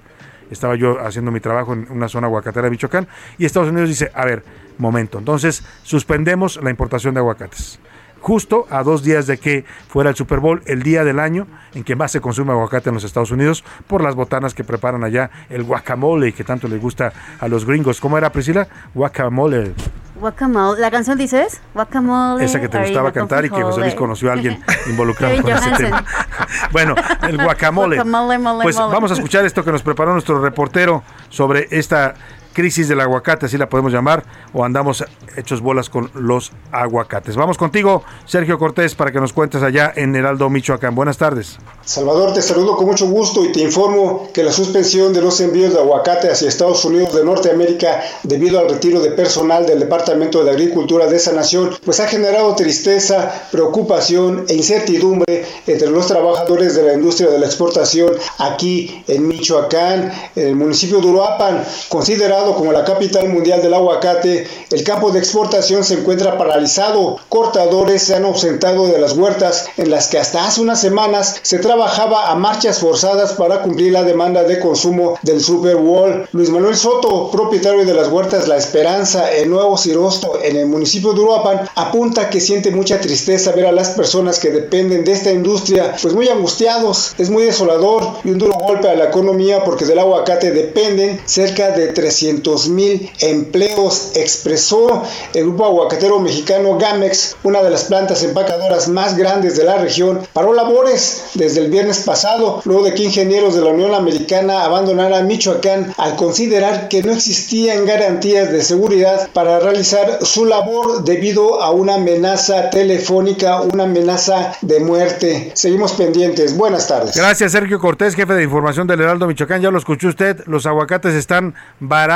Estaba 0.52 0.76
yo 0.76 1.00
haciendo 1.00 1.32
mi 1.32 1.40
trabajo 1.40 1.74
en 1.74 1.88
una 1.90 2.08
zona 2.08 2.28
aguacatera 2.28 2.66
de 2.66 2.72
Michoacán 2.72 3.08
y 3.38 3.46
Estados 3.46 3.70
Unidos 3.70 3.90
dice, 3.90 4.12
a 4.14 4.26
ver, 4.26 4.44
momento, 4.78 5.18
entonces 5.18 5.64
suspendemos 5.84 6.60
la 6.62 6.70
importación 6.70 7.14
de 7.14 7.20
aguacates. 7.20 7.80
Justo 8.22 8.68
a 8.70 8.84
dos 8.84 9.04
días 9.04 9.28
de 9.28 9.38
que 9.38 9.66
fuera 9.88 10.10
el 10.10 10.16
Super 10.16 10.40
Bowl, 10.40 10.62
el 10.66 10.84
día 10.84 11.04
del 11.04 11.20
año 11.20 11.48
en 11.74 11.84
que 11.84 11.96
más 11.96 12.12
se 12.12 12.22
consume 12.22 12.52
aguacate 12.52 12.90
en 12.90 12.96
los 12.96 13.04
Estados 13.04 13.32
Unidos, 13.32 13.64
por 13.88 14.04
las 14.04 14.16
botanas 14.16 14.54
que 14.54 14.64
preparan 14.64 15.04
allá, 15.04 15.30
el 15.50 15.64
guacamole 15.64 16.34
que 16.34 16.44
tanto 16.44 16.68
le 16.68 16.78
gusta 16.78 17.14
a 17.40 17.48
los 17.48 17.66
gringos. 17.66 18.00
¿Cómo 18.02 18.18
era 18.18 18.32
Priscila? 18.32 18.68
Guacamole. 18.94 19.74
Guacamole. 20.20 20.82
¿La 20.82 20.92
canción 20.92 21.18
dices? 21.18 21.62
Guacamole. 21.74 22.44
Esa 22.44 22.60
que 22.60 22.68
te 22.68 22.80
gustaba 22.80 23.12
cantar 23.12 23.46
y 23.46 23.50
que 23.50 23.62
José 23.62 23.82
Luis 23.82 23.96
conoció 23.96 24.30
a 24.30 24.34
alguien 24.34 24.62
involucrado 24.90 25.42
con 25.42 25.52
ese 25.52 25.72
tema. 25.72 26.04
bueno, 26.72 26.96
el 27.24 27.38
guacamole. 27.38 27.96
Guacamole, 27.96 28.38
mole, 28.38 28.64
Pues 28.64 28.76
mole. 28.78 28.94
vamos 28.94 29.12
a 29.12 29.14
escuchar 29.14 29.46
esto 29.46 29.64
que 29.64 29.72
nos 29.72 29.82
preparó 29.82 30.12
nuestro 30.14 30.42
reportero 30.42 31.04
sobre 31.30 31.68
esta 31.72 32.16
crisis 32.60 32.90
del 32.90 33.00
aguacate, 33.00 33.46
así 33.46 33.58
la 33.58 33.70
podemos 33.70 33.94
llamar, 33.94 34.26
o 34.54 34.66
andamos 34.66 35.06
hechos 35.38 35.62
bolas 35.62 35.90
con 35.90 36.12
los 36.14 36.52
aguacates. 36.74 37.38
Vamos 37.38 37.58
contigo, 37.58 38.04
Sergio 38.26 38.60
Cortés, 38.60 38.96
para 38.96 39.14
que 39.14 39.22
nos 39.22 39.32
cuentes 39.32 39.64
allá 39.64 39.94
en 39.96 40.14
Heraldo, 40.14 40.50
Michoacán. 40.50 40.94
Buenas 40.94 41.18
tardes. 41.18 41.58
Salvador, 41.86 42.34
te 42.34 42.42
saludo 42.42 42.76
con 42.76 42.88
mucho 42.88 43.08
gusto 43.08 43.46
y 43.46 43.54
te 43.54 43.62
informo 43.62 44.28
que 44.34 44.44
la 44.44 44.52
suspensión 44.52 45.14
de 45.14 45.22
los 45.22 45.40
envíos 45.40 45.74
de 45.74 45.80
aguacate 45.80 46.30
hacia 46.30 46.50
Estados 46.50 46.84
Unidos 46.84 47.16
de 47.16 47.24
Norteamérica 47.24 48.02
debido 48.24 48.60
al 48.60 48.70
retiro 48.70 49.00
de 49.00 49.12
personal 49.12 49.66
del 49.66 49.80
Departamento 49.80 50.44
de 50.44 50.52
Agricultura 50.52 51.08
de 51.08 51.16
esa 51.16 51.32
nación, 51.32 51.72
pues 51.86 52.02
ha 52.02 52.08
generado 52.08 52.54
tristeza, 52.56 53.48
preocupación 53.54 54.44
e 54.50 54.56
incertidumbre 54.56 55.46
entre 55.66 55.90
los 55.90 56.08
trabajadores 56.08 56.76
de 56.76 56.84
la 56.84 56.94
industria 56.94 57.30
de 57.30 57.40
la 57.40 57.46
exportación 57.46 58.12
aquí 58.38 59.04
en 59.08 59.30
Michoacán, 59.30 60.12
en 60.36 60.48
el 60.48 60.56
municipio 60.58 61.00
de 61.00 61.08
Uruapan, 61.08 61.64
considerado 61.88 62.49
como 62.56 62.72
la 62.72 62.84
capital 62.84 63.30
mundial 63.30 63.62
del 63.62 63.74
aguacate, 63.74 64.48
el 64.72 64.84
campo 64.84 65.12
de 65.12 65.20
exportación 65.20 65.84
se 65.84 65.96
encuentra 65.96 66.38
paralizado. 66.38 67.18
Cortadores 67.30 68.04
se 68.04 68.16
han 68.16 68.26
ausentado 68.26 68.88
de 68.88 69.00
las 69.00 69.14
huertas 69.14 69.68
en 69.78 69.90
las 69.90 70.08
que 70.08 70.20
hasta 70.20 70.46
hace 70.46 70.62
unas 70.62 70.80
semanas 70.80 71.40
se 71.42 71.60
trabajaba 71.60 72.30
a 72.30 72.36
marchas 72.36 72.80
forzadas 72.80 73.34
para 73.34 73.62
cumplir 73.62 73.94
la 73.94 74.04
demanda 74.04 74.44
de 74.44 74.60
consumo 74.60 75.18
del 75.24 75.42
Super 75.42 75.76
Bowl. 75.76 76.28
Luis 76.32 76.50
Manuel 76.50 76.76
Soto, 76.76 77.32
propietario 77.32 77.86
de 77.86 77.94
las 77.94 78.08
huertas 78.08 78.48
La 78.48 78.58
Esperanza 78.58 79.32
en 79.34 79.50
Nuevo 79.50 79.78
Cirosto, 79.78 80.40
en 80.44 80.56
el 80.56 80.68
municipio 80.68 81.14
de 81.14 81.22
Uruapan, 81.22 81.70
apunta 81.76 82.30
que 82.30 82.40
siente 82.40 82.72
mucha 82.72 83.00
tristeza 83.00 83.52
ver 83.52 83.66
a 83.66 83.72
las 83.72 83.90
personas 83.90 84.40
que 84.40 84.50
dependen 84.50 85.04
de 85.04 85.12
esta 85.12 85.32
industria 85.32 85.96
pues 86.02 86.14
muy 86.14 86.30
angustiados. 86.30 87.14
Es 87.18 87.30
muy 87.30 87.44
desolador 87.44 88.04
y 88.24 88.32
un 88.32 88.38
duro 88.38 88.54
golpe 88.54 88.90
a 88.90 88.96
la 88.96 89.06
economía 89.06 89.64
porque 89.64 89.86
del 89.86 90.00
aguacate 90.00 90.52
dependen 90.52 91.20
cerca 91.26 91.72
de 91.72 91.88
300 91.88 92.29
300 92.30 92.70
mil 92.70 93.10
empleos, 93.22 94.12
expresó 94.16 95.04
el 95.34 95.44
grupo 95.44 95.66
aguacatero 95.66 96.20
mexicano 96.20 96.78
Gamex, 96.78 97.36
una 97.44 97.64
de 97.64 97.72
las 97.72 97.86
plantas 97.86 98.24
empacadoras 98.24 98.88
más 98.88 99.18
grandes 99.18 99.58
de 99.58 99.64
la 99.64 99.78
región, 99.78 100.22
paró 100.34 100.54
labores 100.54 101.24
desde 101.34 101.62
el 101.62 101.72
viernes 101.72 102.00
pasado, 102.00 102.62
luego 102.66 102.84
de 102.84 102.94
que 102.94 103.04
ingenieros 103.04 103.56
de 103.56 103.62
la 103.62 103.72
Unión 103.72 103.94
Americana 103.94 104.64
abandonaran 104.64 105.28
Michoacán 105.28 105.94
al 105.98 106.16
considerar 106.16 106.88
que 106.88 107.02
no 107.02 107.14
existían 107.14 107.86
garantías 107.86 108.52
de 108.52 108.62
seguridad 108.62 109.30
para 109.34 109.60
realizar 109.60 110.20
su 110.22 110.46
labor 110.46 111.04
debido 111.04 111.62
a 111.62 111.72
una 111.72 111.96
amenaza 111.96 112.70
telefónica, 112.70 113.62
una 113.62 113.84
amenaza 113.84 114.54
de 114.62 114.80
muerte. 114.80 115.52
Seguimos 115.56 115.94
pendientes. 115.94 116.56
Buenas 116.56 116.88
tardes. 116.88 117.16
Gracias, 117.16 117.52
Sergio 117.52 117.80
Cortés, 117.80 118.16
jefe 118.16 118.34
de 118.34 118.44
información 118.44 118.86
del 118.86 119.02
Heraldo 119.02 119.28
Michoacán. 119.28 119.62
Ya 119.62 119.72
lo 119.72 119.78
escuchó 119.78 120.10
usted, 120.10 120.44
los 120.46 120.66
aguacates 120.66 121.16
están 121.16 121.56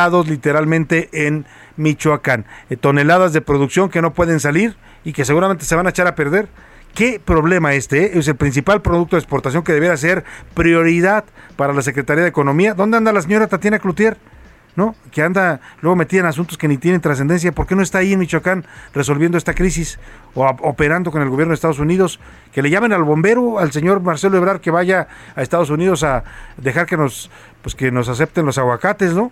literalmente 0.09 1.09
en 1.11 1.45
Michoacán. 1.77 2.45
Eh, 2.69 2.77
toneladas 2.77 3.33
de 3.33 3.41
producción 3.41 3.89
que 3.89 4.01
no 4.01 4.13
pueden 4.13 4.39
salir 4.39 4.75
y 5.03 5.13
que 5.13 5.25
seguramente 5.25 5.65
se 5.65 5.75
van 5.75 5.87
a 5.87 5.89
echar 5.89 6.07
a 6.07 6.15
perder. 6.15 6.47
¿Qué 6.93 7.19
problema 7.23 7.73
este? 7.73 8.05
eh? 8.05 8.11
Es 8.15 8.27
el 8.27 8.35
principal 8.35 8.81
producto 8.81 9.15
de 9.15 9.21
exportación 9.21 9.63
que 9.63 9.73
debería 9.73 9.97
ser 9.97 10.23
prioridad 10.53 11.25
para 11.55 11.73
la 11.73 11.81
Secretaría 11.81 12.23
de 12.23 12.29
Economía. 12.29 12.75
¿Dónde 12.75 12.97
anda 12.97 13.11
la 13.11 13.21
señora 13.21 13.47
Tatiana 13.47 13.79
Cloutier? 13.79 14.17
¿No? 14.75 14.95
Que 15.11 15.21
anda 15.21 15.61
luego 15.81 15.95
metida 15.95 16.21
en 16.21 16.25
asuntos 16.25 16.57
que 16.57 16.67
ni 16.67 16.77
tienen 16.77 16.99
trascendencia. 16.99 17.51
¿Por 17.51 17.67
qué 17.67 17.75
no 17.75 17.83
está 17.83 17.99
ahí 17.99 18.13
en 18.13 18.19
Michoacán 18.19 18.65
resolviendo 18.93 19.37
esta 19.37 19.53
crisis 19.53 19.99
o 20.33 20.45
operando 20.47 21.11
con 21.11 21.21
el 21.21 21.29
gobierno 21.29 21.51
de 21.51 21.55
Estados 21.55 21.77
Unidos? 21.77 22.19
Que 22.51 22.63
le 22.63 22.71
llamen 22.71 22.91
al 22.91 23.03
bombero, 23.03 23.59
al 23.59 23.71
señor 23.71 24.01
Marcelo 24.01 24.37
Ebrard, 24.37 24.61
que 24.61 24.71
vaya 24.71 25.07
a 25.35 25.43
Estados 25.43 25.69
Unidos 25.69 26.03
a 26.03 26.23
dejar 26.57 26.87
que 26.87 26.97
nos, 26.97 27.29
pues 27.61 27.75
que 27.75 27.91
nos 27.91 28.09
acepten 28.09 28.47
los 28.47 28.57
aguacates, 28.57 29.13
¿no? 29.13 29.31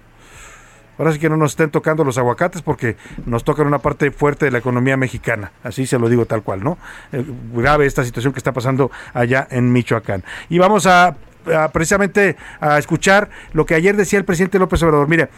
Ahora 1.01 1.13
sí 1.13 1.17
que 1.17 1.29
no 1.29 1.35
nos 1.37 1.53
estén 1.53 1.71
tocando 1.71 2.03
los 2.03 2.19
aguacates 2.19 2.61
porque 2.61 2.95
nos 3.25 3.43
tocan 3.43 3.65
una 3.65 3.79
parte 3.79 4.11
fuerte 4.11 4.45
de 4.45 4.51
la 4.51 4.59
economía 4.59 4.97
mexicana. 4.97 5.51
Así 5.63 5.87
se 5.87 5.97
lo 5.97 6.07
digo 6.09 6.27
tal 6.27 6.43
cual, 6.43 6.63
¿no? 6.63 6.77
Eh, 7.11 7.25
grave 7.55 7.87
esta 7.87 8.03
situación 8.03 8.33
que 8.33 8.37
está 8.37 8.51
pasando 8.51 8.91
allá 9.15 9.47
en 9.49 9.73
Michoacán. 9.73 10.23
Y 10.47 10.59
vamos 10.59 10.85
a, 10.85 11.15
a 11.51 11.69
precisamente 11.73 12.37
a 12.59 12.77
escuchar 12.77 13.31
lo 13.53 13.65
que 13.65 13.73
ayer 13.73 13.95
decía 13.95 14.19
el 14.19 14.25
presidente 14.25 14.59
López 14.59 14.83
Obrador. 14.83 15.07
Mire, 15.07 15.29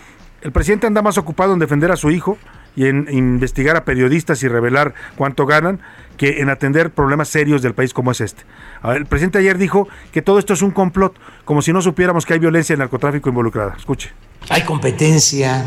el 0.42 0.52
presidente 0.52 0.86
anda 0.86 1.02
más 1.02 1.18
ocupado 1.18 1.54
en 1.54 1.60
defender 1.60 1.94
a 1.94 1.96
su 1.96 2.12
hijo 2.12 2.38
y 2.76 2.88
en 2.88 3.08
investigar 3.12 3.76
a 3.76 3.86
periodistas 3.86 4.44
y 4.44 4.48
revelar 4.48 4.94
cuánto 5.16 5.46
ganan 5.46 5.80
que 6.18 6.42
en 6.42 6.50
atender 6.50 6.92
problemas 6.92 7.28
serios 7.28 7.62
del 7.62 7.74
país 7.74 7.94
como 7.94 8.12
es 8.12 8.22
este. 8.22 8.44
El 8.84 9.06
presidente 9.06 9.40
ayer 9.40 9.58
dijo 9.58 9.88
que 10.12 10.22
todo 10.22 10.40
esto 10.40 10.54
es 10.54 10.62
un 10.62 10.72
complot, 10.72 11.16
como 11.46 11.62
si 11.62 11.74
no 11.74 11.82
supiéramos 11.82 12.26
que 12.26 12.34
hay 12.34 12.40
violencia 12.40 12.74
y 12.74 12.78
narcotráfico 12.78 13.30
involucrada. 13.30 13.76
Escuche. 13.78 14.12
Hay 14.50 14.64
competencia, 14.64 15.66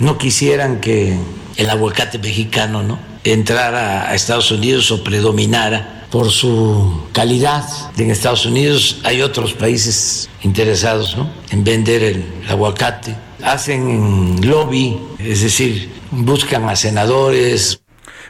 no 0.00 0.18
quisieran 0.18 0.80
que 0.80 1.16
el 1.56 1.70
aguacate 1.70 2.18
mexicano 2.18 2.82
¿no? 2.82 2.98
entrara 3.24 4.08
a 4.08 4.14
Estados 4.14 4.50
Unidos 4.52 4.90
o 4.90 5.02
predominara 5.02 6.06
por 6.10 6.30
su 6.30 7.08
calidad. 7.12 7.64
En 7.96 8.10
Estados 8.10 8.46
Unidos 8.46 9.00
hay 9.04 9.22
otros 9.22 9.54
países 9.54 10.28
interesados 10.42 11.16
¿no? 11.16 11.30
en 11.50 11.64
vender 11.64 12.02
el 12.02 12.24
aguacate. 12.48 13.14
Hacen 13.44 14.48
lobby, 14.48 15.00
es 15.18 15.42
decir, 15.42 15.90
buscan 16.10 16.68
a 16.68 16.74
senadores, 16.76 17.82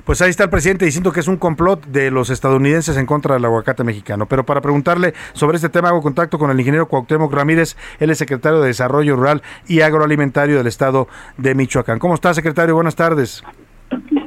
Pues 0.05 0.23
ahí 0.23 0.31
está 0.31 0.45
el 0.45 0.51
presidente 0.51 0.85
diciendo 0.85 1.13
que 1.13 1.21
es 1.21 1.29
un 1.29 1.37
complot 1.37 1.85
de 1.87 2.11
los 2.11 2.31
estadounidenses 2.31 2.97
en 2.97 3.05
contra 3.05 3.35
del 3.35 3.45
aguacate 3.45 3.85
mexicano. 3.85 4.27
Pero 4.27 4.45
para 4.45 4.61
preguntarle 4.61 5.15
sobre 5.33 5.57
este 5.57 5.69
tema 5.69 5.89
hago 5.89 6.03
contacto 6.03 6.39
con 6.39 6.51
el 6.51 6.59
ingeniero 6.59 6.89
Cuauhtémoc 6.89 7.33
Ramírez, 7.33 7.77
él 8.01 8.11
es 8.11 8.19
secretario 8.19 8.61
de 8.61 8.69
Desarrollo 8.69 9.17
Rural 9.17 9.43
y 9.67 9.81
Agroalimentario 9.81 10.57
del 10.57 10.67
estado 10.67 11.09
de 11.37 11.55
Michoacán. 11.55 11.99
¿Cómo 11.99 12.15
está, 12.15 12.33
secretario? 12.33 12.75
Buenas 12.75 12.97
tardes. 12.97 13.43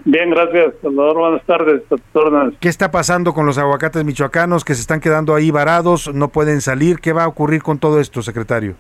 Bien, 0.06 0.30
gracias, 0.30 0.74
Salvador. 0.82 1.18
Buenas 1.18 1.46
tardes. 1.46 1.84
órdenes. 2.14 2.56
¿Qué 2.60 2.70
está 2.70 2.92
pasando 2.92 3.34
con 3.34 3.46
los 3.46 3.58
aguacates 3.58 4.04
michoacanos 4.04 4.66
que 4.66 4.76
se 4.76 4.82
están 4.82 5.00
quedando 5.00 5.36
ahí 5.36 5.52
varados, 5.52 6.14
no 6.14 6.30
pueden 6.30 6.62
salir? 6.62 7.00
¿Qué 7.00 7.14
va 7.14 7.24
a 7.24 7.28
ocurrir 7.28 7.64
con 7.64 7.80
todo 7.80 8.00
esto, 8.00 8.22
secretario? 8.22 8.76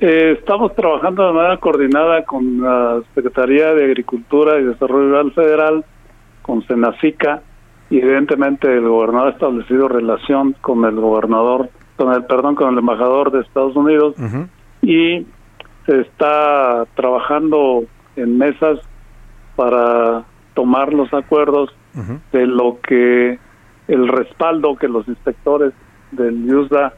Eh, 0.00 0.36
estamos 0.38 0.76
trabajando 0.76 1.26
de 1.26 1.32
manera 1.32 1.56
coordinada 1.56 2.24
con 2.24 2.60
la 2.60 3.00
Secretaría 3.16 3.74
de 3.74 3.84
Agricultura 3.84 4.60
y 4.60 4.64
Desarrollo 4.64 5.08
Rural 5.08 5.32
Federal, 5.32 5.84
con 6.42 6.64
Senacica, 6.68 7.42
y 7.90 7.98
evidentemente 7.98 8.72
el 8.72 8.88
gobernador 8.88 9.28
ha 9.28 9.32
establecido 9.32 9.88
relación 9.88 10.54
con 10.60 10.84
el 10.84 10.94
gobernador, 10.94 11.70
con 11.96 12.12
el 12.12 12.24
perdón, 12.26 12.54
con 12.54 12.72
el 12.72 12.78
embajador 12.78 13.32
de 13.32 13.40
Estados 13.40 13.74
Unidos, 13.74 14.14
y 14.82 15.26
se 15.86 16.00
está 16.02 16.86
trabajando 16.94 17.82
en 18.14 18.38
mesas 18.38 18.78
para 19.56 20.22
tomar 20.54 20.94
los 20.94 21.12
acuerdos 21.12 21.74
de 22.30 22.46
lo 22.46 22.78
que 22.82 23.36
el 23.88 24.06
respaldo 24.06 24.76
que 24.76 24.86
los 24.86 25.08
inspectores 25.08 25.72
del 26.12 26.54
USDA 26.54 26.92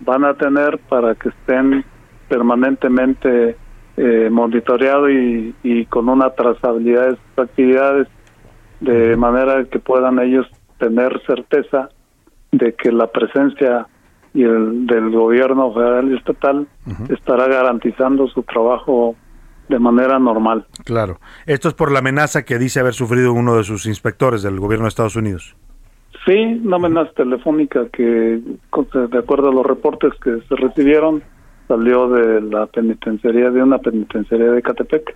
van 0.00 0.24
a 0.24 0.32
tener 0.32 0.78
para 0.88 1.14
que 1.14 1.28
estén 1.28 1.84
permanentemente 2.28 3.56
eh, 3.96 4.28
monitoreados 4.30 5.10
y, 5.10 5.54
y 5.62 5.86
con 5.86 6.08
una 6.08 6.30
trazabilidad 6.30 7.10
de 7.10 7.16
sus 7.16 7.38
actividades 7.38 8.08
de 8.80 9.16
manera 9.16 9.64
que 9.64 9.78
puedan 9.78 10.18
ellos 10.20 10.46
tener 10.78 11.20
certeza 11.26 11.88
de 12.52 12.74
que 12.74 12.92
la 12.92 13.08
presencia 13.08 13.86
y 14.34 14.42
el 14.42 14.86
del 14.86 15.10
gobierno 15.10 15.72
federal 15.72 16.10
y 16.12 16.16
estatal 16.16 16.66
estará 17.08 17.48
garantizando 17.48 18.28
su 18.28 18.42
trabajo 18.42 19.16
de 19.68 19.78
manera 19.78 20.18
normal. 20.18 20.66
Claro. 20.84 21.18
Esto 21.46 21.68
es 21.68 21.74
por 21.74 21.92
la 21.92 21.98
amenaza 21.98 22.44
que 22.44 22.58
dice 22.58 22.80
haber 22.80 22.94
sufrido 22.94 23.32
uno 23.32 23.56
de 23.56 23.64
sus 23.64 23.86
inspectores 23.86 24.42
del 24.42 24.60
gobierno 24.60 24.84
de 24.84 24.90
Estados 24.90 25.16
Unidos. 25.16 25.56
Sí, 26.24 26.60
una 26.64 26.76
amenaza 26.76 27.10
telefónica 27.12 27.86
que, 27.92 28.40
de 28.40 29.18
acuerdo 29.18 29.48
a 29.48 29.52
los 29.52 29.64
reportes 29.64 30.12
que 30.22 30.38
se 30.48 30.56
recibieron, 30.56 31.22
salió 31.68 32.08
de 32.08 32.40
la 32.40 32.66
penitenciaría, 32.66 33.50
de 33.50 33.62
una 33.62 33.78
penitenciaría 33.78 34.50
de 34.50 34.62
Catepec. 34.62 35.14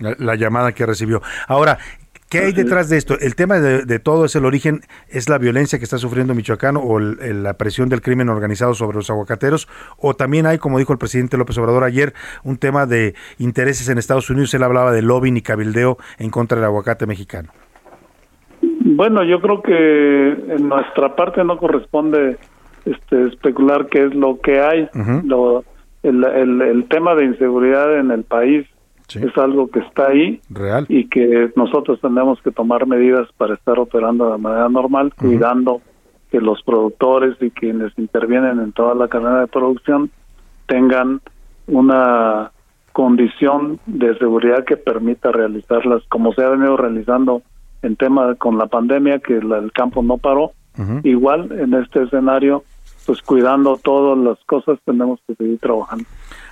La, 0.00 0.14
la 0.18 0.34
llamada 0.36 0.72
que 0.72 0.86
recibió. 0.86 1.20
Ahora, 1.48 1.78
¿qué 2.30 2.38
hay 2.38 2.52
detrás 2.52 2.88
de 2.88 2.96
esto? 2.98 3.18
El 3.18 3.34
tema 3.34 3.58
de, 3.58 3.84
de 3.84 3.98
todo 3.98 4.26
es 4.26 4.36
el 4.36 4.44
origen, 4.44 4.82
es 5.08 5.28
la 5.28 5.38
violencia 5.38 5.78
que 5.78 5.84
está 5.84 5.98
sufriendo 5.98 6.34
Michoacán 6.36 6.76
o 6.76 6.98
el- 6.98 7.18
el- 7.20 7.42
la 7.42 7.54
presión 7.54 7.88
del 7.88 8.00
crimen 8.00 8.28
organizado 8.28 8.74
sobre 8.74 8.96
los 8.96 9.10
aguacateros, 9.10 9.66
o 9.96 10.14
también 10.14 10.46
hay, 10.46 10.58
como 10.58 10.78
dijo 10.78 10.92
el 10.92 10.98
presidente 11.00 11.36
López 11.36 11.58
Obrador 11.58 11.82
ayer, 11.82 12.14
un 12.44 12.58
tema 12.58 12.86
de 12.86 13.14
intereses 13.38 13.88
en 13.88 13.98
Estados 13.98 14.30
Unidos. 14.30 14.54
Él 14.54 14.62
hablaba 14.62 14.92
de 14.92 15.02
lobbying 15.02 15.36
y 15.36 15.42
cabildeo 15.42 15.98
en 16.18 16.30
contra 16.30 16.56
del 16.58 16.66
aguacate 16.66 17.06
mexicano. 17.06 17.50
Bueno, 18.60 19.22
yo 19.24 19.40
creo 19.40 19.62
que 19.62 20.28
en 20.54 20.68
nuestra 20.68 21.14
parte 21.14 21.42
no 21.44 21.58
corresponde 21.58 22.38
este, 22.92 23.26
especular 23.28 23.86
qué 23.86 24.06
es 24.06 24.14
lo 24.14 24.40
que 24.40 24.60
hay. 24.60 24.88
Lo- 25.24 25.64
el, 26.02 26.22
el- 26.24 26.62
el 26.62 26.84
tema 26.88 27.14
de 27.14 27.24
inseguridad 27.24 27.98
en 27.98 28.10
el 28.12 28.22
país 28.24 28.66
es 29.20 29.36
algo 29.38 29.68
que 29.68 29.80
está 29.80 30.08
ahí 30.08 30.40
Real. 30.50 30.84
y 30.88 31.08
que 31.08 31.50
nosotros 31.56 31.98
tenemos 32.00 32.40
que 32.42 32.50
tomar 32.50 32.86
medidas 32.86 33.26
para 33.36 33.54
estar 33.54 33.78
operando 33.78 34.30
de 34.30 34.38
manera 34.38 34.68
normal, 34.68 35.12
cuidando 35.18 35.80
que 36.30 36.40
los 36.40 36.62
productores 36.62 37.36
y 37.40 37.50
quienes 37.50 37.92
intervienen 37.98 38.60
en 38.60 38.72
toda 38.72 38.94
la 38.94 39.08
cadena 39.08 39.40
de 39.40 39.46
producción 39.46 40.10
tengan 40.66 41.20
una 41.66 42.50
condición 42.92 43.78
de 43.86 44.16
seguridad 44.18 44.64
que 44.64 44.76
permita 44.76 45.30
realizarlas 45.32 46.02
como 46.08 46.32
se 46.34 46.42
ha 46.44 46.48
venido 46.50 46.76
realizando 46.76 47.42
en 47.82 47.96
tema 47.96 48.34
con 48.34 48.58
la 48.58 48.66
pandemia 48.66 49.20
que 49.20 49.40
la- 49.40 49.58
el 49.58 49.72
campo 49.72 50.02
no 50.02 50.18
paró. 50.18 50.52
Igual 51.02 51.50
en 51.58 51.74
este 51.74 52.04
escenario 52.04 52.62
pues 53.08 53.22
cuidando 53.22 53.78
todas 53.82 54.18
las 54.18 54.38
cosas 54.44 54.78
tenemos 54.84 55.18
que 55.26 55.34
seguir 55.34 55.58
trabajando 55.60 56.04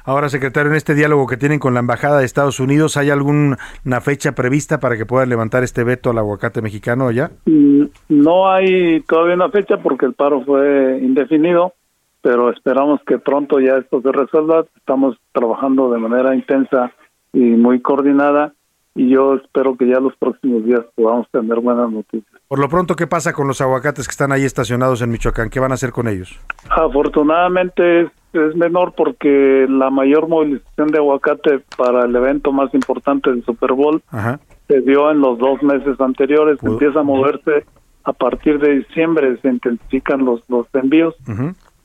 Ahora, 0.07 0.31
secretario, 0.31 0.71
en 0.71 0.77
este 0.77 0.95
diálogo 0.95 1.27
que 1.27 1.37
tienen 1.37 1.59
con 1.59 1.75
la 1.75 1.81
Embajada 1.81 2.21
de 2.21 2.25
Estados 2.25 2.61
Unidos, 2.61 2.97
¿hay 2.97 3.11
alguna 3.11 3.59
fecha 4.01 4.33
prevista 4.33 4.81
para 4.81 4.97
que 4.97 5.05
puedan 5.05 5.29
levantar 5.29 5.65
este 5.65 5.85
veto 5.85 6.11
al 6.11 6.19
aguacate 6.19 6.63
mexicano 6.63 7.11
ya? 7.11 7.33
Mm, 7.45 7.83
No 8.09 8.49
hay 8.51 9.03
todavía 9.03 9.35
una 9.35 9.51
fecha 9.51 9.77
porque 9.83 10.07
el 10.07 10.15
paro 10.15 10.45
fue 10.45 10.99
indefinido, 11.03 11.75
pero 12.23 12.51
esperamos 12.51 13.01
que 13.07 13.19
pronto 13.19 13.61
ya 13.61 13.77
esto 13.79 14.01
se 14.01 14.13
resuelva. 14.13 14.65
Estamos 14.77 15.19
trabajando 15.33 15.91
de 15.91 15.99
manera 15.99 16.35
intensa 16.35 16.93
y 17.33 17.41
muy 17.41 17.81
coordinada 17.81 18.53
y 18.97 19.11
yo 19.11 19.35
espero 19.35 19.77
que 19.77 19.87
ya 19.87 20.01
los 20.01 20.17
próximos 20.17 20.65
días 20.65 20.81
podamos 20.95 21.29
tener 21.31 21.61
buenas 21.61 21.91
noticias. 21.91 22.33
Por 22.49 22.59
lo 22.59 22.69
pronto, 22.69 22.97
¿qué 22.97 23.07
pasa 23.07 23.33
con 23.35 23.47
los 23.47 23.61
aguacates 23.61 24.09
que 24.09 24.13
están 24.13 24.33
ahí 24.33 24.45
estacionados 24.45 25.03
en 25.03 25.11
Michoacán? 25.11 25.51
¿Qué 25.51 25.61
van 25.61 25.71
a 25.71 25.75
hacer 25.75 25.93
con 25.93 26.09
ellos? 26.09 26.41
Afortunadamente 26.71 28.03
es, 28.03 28.11
es 28.33 28.57
menor 28.57 28.95
porque 28.97 29.67
la 29.69 29.91
mayor 29.91 30.29
movilización 30.29 30.89
de 30.89 30.99
aguacate 30.99 31.61
para 31.77 32.07
el 32.07 32.17
evento 32.17 32.53
más 32.53 32.73
importante 32.73 33.31
del 33.31 33.45
Super 33.45 33.75
Bowl 33.75 34.03
Ajá. 34.09 34.41
se 34.67 34.81
dio 34.81 35.11
en 35.11 35.21
los 35.21 35.39
dos 35.39 35.63
meses 35.63 36.01
anteriores. 36.01 36.59
Empieza 36.63 37.01
a 37.01 37.03
moverse 37.03 37.67
a 38.05 38.13
partir 38.13 38.59
de 38.61 38.79
diciembre, 38.79 39.37
se 39.43 39.49
intensifican 39.49 40.25
los, 40.25 40.41
los 40.49 40.67
envíos 40.75 41.15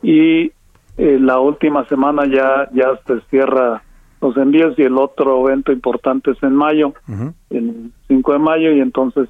y 0.01 0.51
eh, 0.97 1.17
la 1.19 1.39
última 1.39 1.85
semana 1.87 2.23
ya 2.25 2.69
ya 2.73 2.97
se 3.07 3.19
cierra 3.29 3.81
los 4.21 4.37
envíos 4.37 4.77
y 4.77 4.83
el 4.83 4.97
otro 4.97 5.47
evento 5.47 5.71
importante 5.71 6.31
es 6.31 6.43
en 6.43 6.55
mayo, 6.55 6.93
el 7.49 7.91
5 8.07 8.33
de 8.33 8.39
mayo, 8.39 8.71
y 8.71 8.79
entonces 8.79 9.27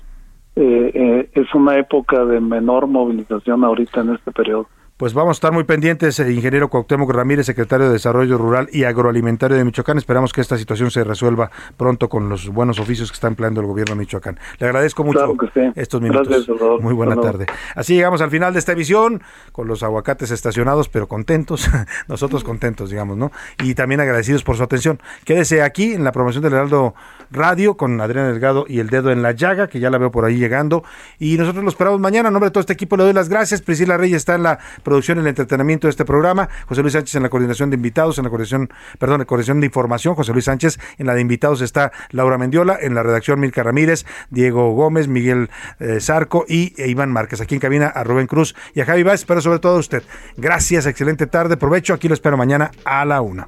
eh, 0.55 0.91
eh, 0.93 1.29
es 1.33 1.53
una 1.55 1.77
época 1.77 2.25
de 2.25 2.41
menor 2.41 2.87
movilización 2.87 3.63
ahorita 3.63 4.01
en 4.01 4.15
este 4.15 4.31
periodo. 4.31 4.67
Pues 5.01 5.15
vamos 5.15 5.31
a 5.31 5.37
estar 5.37 5.51
muy 5.51 5.63
pendientes, 5.63 6.19
eh, 6.19 6.31
ingeniero 6.31 6.69
Cuauhtémoc 6.69 7.09
Ramírez, 7.09 7.47
secretario 7.47 7.87
de 7.87 7.93
Desarrollo 7.93 8.37
Rural 8.37 8.69
y 8.71 8.83
Agroalimentario 8.83 9.57
de 9.57 9.65
Michoacán. 9.65 9.97
Esperamos 9.97 10.31
que 10.31 10.41
esta 10.41 10.59
situación 10.59 10.91
se 10.91 11.03
resuelva 11.03 11.49
pronto 11.75 12.07
con 12.07 12.29
los 12.29 12.49
buenos 12.49 12.77
oficios 12.77 13.09
que 13.09 13.15
está 13.15 13.27
empleando 13.27 13.61
el 13.61 13.65
gobierno 13.65 13.95
de 13.95 14.01
Michoacán. 14.01 14.39
Le 14.59 14.67
agradezco 14.67 15.03
mucho 15.03 15.35
estos 15.73 16.01
minutos. 16.01 16.47
muy 16.81 16.93
buena 16.93 17.15
tarde. 17.15 17.47
Así 17.73 17.95
llegamos 17.95 18.21
al 18.21 18.29
final 18.29 18.53
de 18.53 18.59
esta 18.59 18.73
emisión, 18.73 19.23
con 19.51 19.67
los 19.67 19.81
aguacates 19.81 20.29
estacionados, 20.29 20.87
pero 20.87 21.07
contentos, 21.07 21.67
nosotros 22.07 22.43
contentos, 22.43 22.91
digamos, 22.91 23.17
¿no? 23.17 23.31
Y 23.63 23.73
también 23.73 24.01
agradecidos 24.01 24.43
por 24.43 24.55
su 24.55 24.61
atención. 24.61 24.99
Quédese 25.25 25.63
aquí 25.63 25.93
en 25.93 26.03
la 26.03 26.11
promoción 26.11 26.43
del 26.43 26.53
Heraldo 26.53 26.93
Radio 27.31 27.77
con 27.77 27.99
Adrián 28.01 28.31
Delgado 28.31 28.65
y 28.67 28.79
el 28.79 28.89
dedo 28.89 29.11
en 29.11 29.21
la 29.21 29.31
llaga, 29.31 29.67
que 29.67 29.79
ya 29.79 29.89
la 29.89 29.97
veo 29.97 30.11
por 30.11 30.25
ahí 30.25 30.37
llegando. 30.37 30.83
Y 31.19 31.37
nosotros 31.37 31.63
lo 31.63 31.69
esperamos 31.69 31.99
mañana. 31.99 32.27
En 32.27 32.33
nombre 32.33 32.49
de 32.49 32.51
todo 32.51 32.61
este 32.61 32.73
equipo 32.73 32.97
le 32.97 33.03
doy 33.03 33.13
las 33.13 33.29
gracias. 33.29 33.61
Priscila 33.61 33.97
Reyes 33.97 34.17
está 34.17 34.35
en 34.35 34.43
la 34.43 34.59
producción 34.83 35.17
y 35.17 35.21
el 35.21 35.27
entretenimiento 35.27 35.87
de 35.87 35.91
este 35.91 36.05
programa, 36.05 36.49
José 36.67 36.81
Luis 36.81 36.93
Sánchez 36.93 37.15
en 37.15 37.23
la 37.23 37.29
coordinación 37.29 37.69
de 37.69 37.75
invitados, 37.75 38.17
en 38.17 38.25
la 38.25 38.29
coordinación, 38.29 38.69
perdón, 38.99 39.21
en 39.21 39.27
coordinación 39.27 39.59
de 39.59 39.65
información, 39.67 40.15
José 40.15 40.33
Luis 40.33 40.45
Sánchez, 40.45 40.79
en 40.97 41.07
la 41.07 41.13
de 41.13 41.21
invitados 41.21 41.61
está 41.61 41.91
Laura 42.11 42.37
Mendiola, 42.37 42.77
en 42.79 42.95
la 42.95 43.03
redacción 43.03 43.39
Milka 43.39 43.63
Ramírez, 43.63 44.05
Diego 44.29 44.73
Gómez, 44.73 45.07
Miguel 45.07 45.49
eh, 45.79 45.99
Zarco 45.99 46.45
y 46.47 46.73
e 46.77 46.89
Iván 46.89 47.11
Márquez. 47.11 47.41
Aquí 47.41 47.55
en 47.55 47.61
cabina 47.61 47.87
a 47.87 48.03
Rubén 48.03 48.27
Cruz 48.27 48.55
y 48.73 48.81
a 48.81 48.85
Javi 48.85 49.03
Báez, 49.03 49.25
pero 49.25 49.41
sobre 49.41 49.59
todo 49.59 49.77
a 49.77 49.79
usted. 49.79 50.03
Gracias, 50.37 50.85
excelente 50.85 51.27
tarde, 51.27 51.57
provecho, 51.57 51.93
aquí 51.93 52.07
lo 52.07 52.13
espero 52.13 52.37
mañana 52.37 52.71
a 52.85 53.05
la 53.05 53.21
una. 53.21 53.47